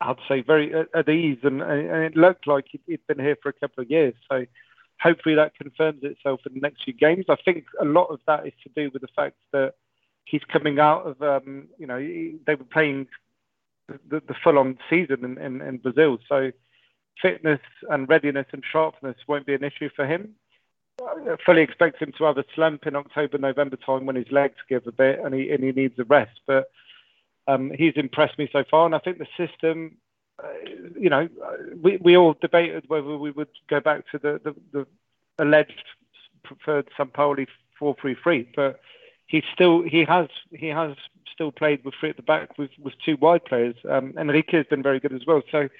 I'd 0.00 0.16
say, 0.28 0.42
very 0.42 0.74
at, 0.74 0.88
at 0.94 1.08
ease, 1.08 1.38
and, 1.42 1.62
and, 1.62 2.04
it 2.04 2.16
looked 2.16 2.46
like 2.46 2.66
he'd 2.86 3.06
been 3.06 3.18
here 3.18 3.36
for 3.42 3.50
a 3.50 3.52
couple 3.52 3.82
of 3.82 3.90
years. 3.90 4.14
So 4.30 4.46
hopefully 5.00 5.34
that 5.36 5.54
confirms 5.54 6.02
itself 6.02 6.40
in 6.46 6.54
the 6.54 6.60
next 6.60 6.84
few 6.84 6.92
games. 6.92 7.26
I 7.28 7.36
think 7.44 7.66
a 7.80 7.84
lot 7.84 8.06
of 8.06 8.20
that 8.26 8.46
is 8.46 8.52
to 8.64 8.70
do 8.74 8.90
with 8.92 9.02
the 9.02 9.08
fact 9.14 9.36
that 9.52 9.74
he's 10.24 10.42
coming 10.44 10.78
out 10.78 11.06
of, 11.06 11.22
um, 11.22 11.68
you 11.78 11.86
know, 11.86 11.98
they 11.98 12.54
were 12.54 12.64
playing 12.64 13.06
the, 14.08 14.22
the 14.26 14.34
full-on 14.42 14.78
season 14.88 15.24
in, 15.24 15.38
in, 15.38 15.60
in, 15.60 15.78
Brazil. 15.78 16.18
So 16.28 16.52
fitness 17.20 17.60
and 17.88 18.08
readiness 18.08 18.46
and 18.52 18.62
sharpness 18.70 19.16
won't 19.26 19.46
be 19.46 19.54
an 19.54 19.64
issue 19.64 19.90
for 19.94 20.06
him. 20.06 20.34
I 21.02 21.36
fully 21.44 21.62
expect 21.62 22.00
him 22.00 22.12
to 22.18 22.24
have 22.24 22.38
a 22.38 22.44
slump 22.54 22.86
in 22.86 22.94
October, 22.94 23.38
November 23.38 23.76
time 23.76 24.06
when 24.06 24.16
his 24.16 24.30
legs 24.30 24.56
give 24.68 24.86
a 24.86 24.92
bit 24.92 25.18
and 25.20 25.34
he 25.34 25.50
and 25.50 25.64
he 25.64 25.72
needs 25.72 25.98
a 25.98 26.04
rest. 26.04 26.40
But 26.46 26.70
um, 27.48 27.72
he's 27.76 27.94
impressed 27.96 28.38
me 28.38 28.50
so 28.52 28.64
far, 28.70 28.86
and 28.86 28.94
I 28.94 28.98
think 28.98 29.18
the 29.18 29.26
system. 29.36 29.96
Uh, 30.42 30.48
you 30.98 31.10
know, 31.10 31.28
we 31.82 31.98
we 31.98 32.16
all 32.16 32.34
debated 32.34 32.84
whether 32.88 33.16
we 33.16 33.30
would 33.30 33.48
go 33.68 33.80
back 33.80 34.10
to 34.10 34.18
the 34.18 34.40
the, 34.42 34.54
the 34.72 34.86
alleged 35.38 35.84
preferred 36.42 36.88
Sampaoli 36.98 37.46
four 37.78 37.96
three 38.00 38.16
three, 38.22 38.48
but 38.54 38.80
he 39.26 39.42
still 39.52 39.82
he 39.82 40.04
has 40.04 40.28
he 40.52 40.68
has 40.68 40.96
still 41.40 41.50
played 41.50 41.82
with 41.86 41.94
three 41.98 42.10
at 42.10 42.16
the 42.16 42.22
back 42.22 42.58
with, 42.58 42.70
with 42.78 42.92
two 43.02 43.16
wide 43.16 43.42
players. 43.46 43.74
Um, 43.88 44.12
Enrique 44.18 44.58
has 44.58 44.66
been 44.66 44.82
very 44.82 45.00
good 45.00 45.14
as 45.14 45.24
well. 45.26 45.40
So 45.50 45.60
it, 45.60 45.72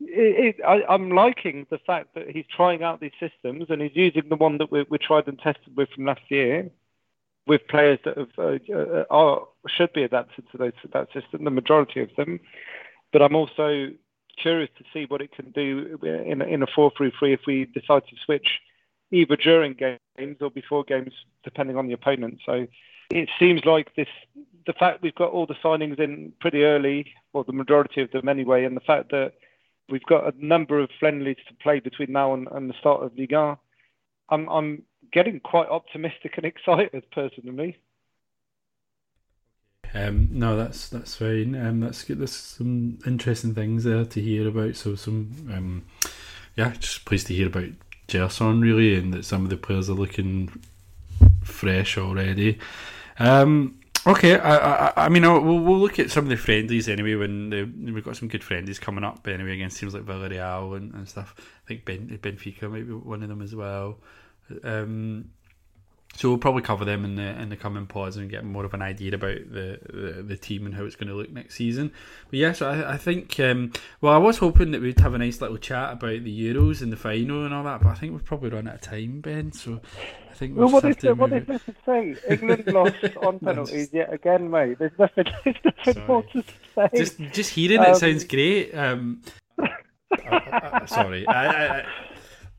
it, 0.00 0.56
I, 0.66 0.92
am 0.92 1.10
liking 1.10 1.64
the 1.70 1.78
fact 1.78 2.14
that 2.16 2.28
he's 2.28 2.46
trying 2.56 2.82
out 2.82 3.00
these 3.00 3.12
systems 3.20 3.66
and 3.68 3.80
he's 3.80 3.94
using 3.94 4.28
the 4.28 4.34
one 4.34 4.58
that 4.58 4.72
we, 4.72 4.84
we 4.90 4.98
tried 4.98 5.28
and 5.28 5.38
tested 5.38 5.76
with 5.76 5.90
from 5.90 6.06
last 6.06 6.22
year 6.28 6.70
with 7.46 7.68
players 7.68 8.00
that 8.04 8.18
have, 8.18 8.30
uh, 8.36 8.58
uh, 8.74 9.04
are 9.10 9.46
should 9.68 9.92
be 9.92 10.02
adapted 10.02 10.44
to 10.50 10.58
those, 10.58 10.72
that 10.92 11.12
system, 11.12 11.44
the 11.44 11.50
majority 11.50 12.00
of 12.00 12.10
them. 12.16 12.40
But 13.12 13.22
I'm 13.22 13.36
also 13.36 13.90
curious 14.36 14.70
to 14.78 14.84
see 14.92 15.04
what 15.04 15.20
it 15.20 15.30
can 15.30 15.52
do 15.52 16.00
in, 16.02 16.42
in 16.42 16.64
a 16.64 16.66
4 16.66 16.90
3 16.96 17.12
3 17.16 17.32
if 17.32 17.40
we 17.46 17.66
decide 17.66 18.02
to 18.08 18.16
switch 18.24 18.58
either 19.12 19.36
during 19.36 19.74
games 19.74 20.38
or 20.40 20.50
before 20.50 20.82
games, 20.82 21.12
depending 21.44 21.76
on 21.76 21.86
the 21.86 21.92
opponent. 21.92 22.40
So 22.44 22.66
it 23.10 23.28
seems 23.38 23.64
like 23.64 23.94
this 23.94 24.08
the 24.66 24.72
fact 24.72 25.02
we've 25.02 25.14
got 25.14 25.30
all 25.30 25.46
the 25.46 25.54
signings 25.64 25.98
in 25.98 26.32
pretty 26.40 26.62
early, 26.64 27.12
or 27.32 27.44
the 27.44 27.52
majority 27.52 28.00
of 28.00 28.10
them 28.10 28.28
anyway, 28.28 28.64
and 28.64 28.76
the 28.76 28.80
fact 28.80 29.10
that 29.10 29.32
we've 29.88 30.04
got 30.04 30.32
a 30.32 30.44
number 30.46 30.80
of 30.80 30.88
friendlies 30.98 31.36
to 31.48 31.54
play 31.54 31.80
between 31.80 32.12
now 32.12 32.34
and, 32.34 32.48
and 32.52 32.70
the 32.70 32.74
start 32.80 33.02
of 33.02 33.16
Ligue 33.16 33.32
1, 33.32 33.56
I'm, 34.30 34.48
I'm 34.48 34.82
getting 35.12 35.40
quite 35.40 35.68
optimistic 35.68 36.34
and 36.36 36.46
excited 36.46 37.04
personally. 37.12 37.78
Um, 39.92 40.28
no, 40.32 40.56
that's 40.56 40.88
that's 40.88 41.14
fine. 41.14 41.54
Um, 41.54 41.78
that's 41.78 42.02
good. 42.02 42.18
There's 42.18 42.34
some 42.34 42.98
interesting 43.06 43.54
things 43.54 43.84
there 43.84 44.04
to 44.04 44.20
hear 44.20 44.48
about. 44.48 44.74
So 44.74 44.96
some, 44.96 45.30
um, 45.54 45.84
yeah, 46.56 46.72
just 46.72 47.04
pleased 47.04 47.28
to 47.28 47.34
hear 47.34 47.46
about 47.46 47.68
Gerson 48.08 48.60
really, 48.60 48.96
and 48.96 49.14
that 49.14 49.24
some 49.24 49.44
of 49.44 49.50
the 49.50 49.56
players 49.56 49.88
are 49.88 49.94
looking 49.94 50.50
fresh 51.44 51.96
already. 51.96 52.58
Um, 53.20 53.78
okay, 54.06 54.38
I, 54.38 54.86
I, 54.86 54.92
I 54.96 55.08
mean, 55.08 55.22
we'll, 55.22 55.40
we'll 55.40 55.78
look 55.78 55.98
at 55.98 56.10
some 56.10 56.24
of 56.24 56.30
the 56.30 56.36
friendlies 56.36 56.88
anyway. 56.88 57.14
When 57.14 57.50
the, 57.50 57.64
we've 57.92 58.04
got 58.04 58.16
some 58.16 58.28
good 58.28 58.44
friendlies 58.44 58.78
coming 58.78 59.04
up 59.04 59.26
anyway 59.26 59.54
against 59.54 59.78
teams 59.78 59.94
like 59.94 60.04
Villarreal 60.04 60.76
and, 60.76 60.94
and 60.94 61.08
stuff. 61.08 61.34
I 61.38 61.68
think 61.68 61.84
ben, 61.84 62.18
Benfica 62.22 62.70
might 62.70 62.86
be 62.86 62.94
one 62.94 63.22
of 63.22 63.28
them 63.28 63.42
as 63.42 63.54
well. 63.54 63.98
Um, 64.62 65.30
So 66.16 66.28
we'll 66.28 66.38
probably 66.38 66.62
cover 66.62 66.84
them 66.84 67.04
in 67.04 67.16
the 67.16 67.40
in 67.40 67.48
the 67.48 67.56
coming 67.56 67.86
pods 67.86 68.16
and 68.16 68.30
get 68.30 68.44
more 68.44 68.64
of 68.64 68.72
an 68.72 68.82
idea 68.82 69.14
about 69.14 69.38
the, 69.50 69.78
the, 69.92 70.22
the 70.22 70.36
team 70.36 70.64
and 70.64 70.74
how 70.74 70.84
it's 70.84 70.94
going 70.94 71.08
to 71.08 71.14
look 71.14 71.30
next 71.30 71.56
season. 71.56 71.92
But 72.30 72.38
yes, 72.38 72.60
yeah, 72.60 72.74
so 72.76 72.84
I, 72.84 72.94
I 72.94 72.96
think 72.96 73.38
um, 73.40 73.72
well 74.00 74.12
I 74.12 74.18
was 74.18 74.38
hoping 74.38 74.70
that 74.72 74.80
we'd 74.80 75.00
have 75.00 75.14
a 75.14 75.18
nice 75.18 75.40
little 75.40 75.56
chat 75.56 75.94
about 75.94 76.22
the 76.22 76.54
Euros 76.54 76.82
and 76.82 76.92
the 76.92 76.96
final 76.96 77.44
and 77.44 77.52
all 77.52 77.64
that, 77.64 77.80
but 77.80 77.88
I 77.88 77.94
think 77.94 78.12
we've 78.12 78.24
probably 78.24 78.50
run 78.50 78.68
out 78.68 78.76
of 78.76 78.80
time, 78.80 79.20
Ben. 79.20 79.52
So 79.52 79.80
I 80.30 80.34
think 80.34 80.56
we'll 80.56 80.66
well, 80.66 80.74
what 80.74 80.84
is 80.84 80.96
the, 80.96 81.14
what 81.14 81.32
is 81.32 81.46
there 81.46 81.58
to 81.58 81.74
say? 81.84 82.16
England 82.28 82.66
lost 82.72 82.96
on 83.22 83.40
penalties 83.40 83.90
yet 83.92 84.12
again, 84.12 84.50
mate. 84.50 84.78
There's 84.78 84.98
nothing, 84.98 85.26
there's 85.44 85.56
nothing 85.64 85.94
sorry. 85.94 86.06
more 86.06 86.22
to 86.22 86.44
say. 86.74 86.88
Just 86.94 87.18
just 87.32 87.50
hearing 87.50 87.80
um, 87.80 87.86
it 87.86 87.96
sounds 87.96 88.24
great. 88.24 88.72
Um, 88.72 89.22
I, 89.60 90.80
I, 90.82 90.86
sorry, 90.86 91.26
I, 91.28 91.84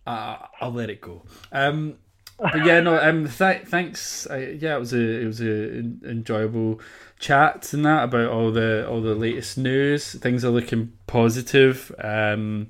I, 0.05 0.47
will 0.61 0.71
let 0.71 0.89
it 0.89 1.01
go. 1.01 1.23
Um, 1.51 1.97
but 2.37 2.65
yeah, 2.65 2.79
no. 2.81 2.97
Um, 2.97 3.29
th- 3.29 3.63
thanks. 3.63 4.27
Uh, 4.29 4.55
yeah, 4.59 4.75
it 4.75 4.79
was 4.79 4.93
a 4.93 5.21
it 5.21 5.25
was 5.25 5.41
a 5.41 5.79
enjoyable 5.79 6.81
chat 7.19 7.73
and 7.73 7.85
that 7.85 8.03
about 8.03 8.29
all 8.29 8.51
the 8.51 8.87
all 8.87 9.01
the 9.01 9.15
latest 9.15 9.57
news. 9.57 10.13
Things 10.13 10.43
are 10.43 10.51
looking 10.51 10.91
positive. 11.07 11.93
Um, 12.03 12.67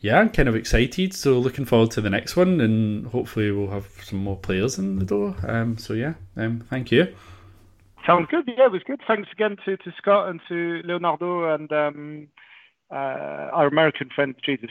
yeah, 0.00 0.20
I'm 0.20 0.30
kind 0.30 0.48
of 0.48 0.56
excited. 0.56 1.14
So 1.14 1.38
looking 1.38 1.64
forward 1.64 1.90
to 1.92 2.00
the 2.00 2.10
next 2.10 2.36
one, 2.36 2.60
and 2.60 3.06
hopefully 3.06 3.50
we'll 3.50 3.70
have 3.70 3.88
some 4.02 4.18
more 4.18 4.36
players 4.36 4.78
in 4.78 4.98
the 4.98 5.04
door. 5.04 5.36
Um, 5.46 5.78
so 5.78 5.94
yeah, 5.94 6.14
um, 6.36 6.60
thank 6.70 6.90
you. 6.90 7.14
Sounds 8.06 8.26
good. 8.30 8.44
Yeah, 8.46 8.66
it 8.66 8.72
was 8.72 8.82
good. 8.86 9.00
Thanks 9.06 9.30
again 9.32 9.56
to, 9.64 9.76
to 9.78 9.92
Scot 9.96 10.28
and 10.28 10.40
to 10.48 10.82
Leonardo 10.84 11.54
and 11.54 11.72
um, 11.72 12.28
uh, 12.90 13.50
our 13.52 13.66
American 13.66 14.10
friend, 14.14 14.34
Jesus. 14.44 14.70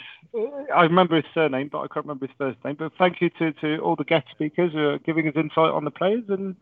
I 0.73 0.83
remember 0.83 1.15
his 1.15 1.25
surname, 1.33 1.69
but 1.71 1.79
I 1.79 1.87
can't 1.87 2.05
remember 2.05 2.27
his 2.27 2.35
first 2.37 2.63
name. 2.63 2.75
But 2.77 2.91
thank 2.97 3.21
you 3.21 3.29
to, 3.39 3.53
to 3.53 3.77
all 3.79 3.95
the 3.95 4.03
guest 4.03 4.27
speakers 4.31 4.73
who 4.73 4.89
are 4.89 4.99
giving 4.99 5.27
us 5.27 5.33
insight 5.35 5.71
on 5.71 5.85
the 5.85 5.91
players. 5.91 6.23
And 6.27 6.55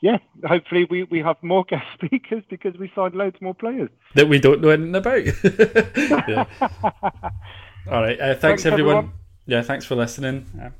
yeah, 0.00 0.18
hopefully 0.44 0.86
we, 0.88 1.04
we 1.04 1.20
have 1.20 1.36
more 1.42 1.64
guest 1.68 1.86
speakers 1.94 2.42
because 2.48 2.76
we 2.76 2.90
signed 2.94 3.14
loads 3.14 3.36
more 3.40 3.54
players. 3.54 3.90
That 4.14 4.28
we 4.28 4.38
don't 4.38 4.60
know 4.60 4.70
anything 4.70 4.94
about. 4.94 5.26
all 7.90 8.02
right. 8.02 8.18
Uh, 8.18 8.26
thanks, 8.26 8.40
thanks, 8.40 8.66
everyone. 8.66 8.96
everyone. 8.96 9.12
Yeah, 9.46 9.62
thanks 9.62 9.84
for 9.84 9.96
listening. 9.96 10.72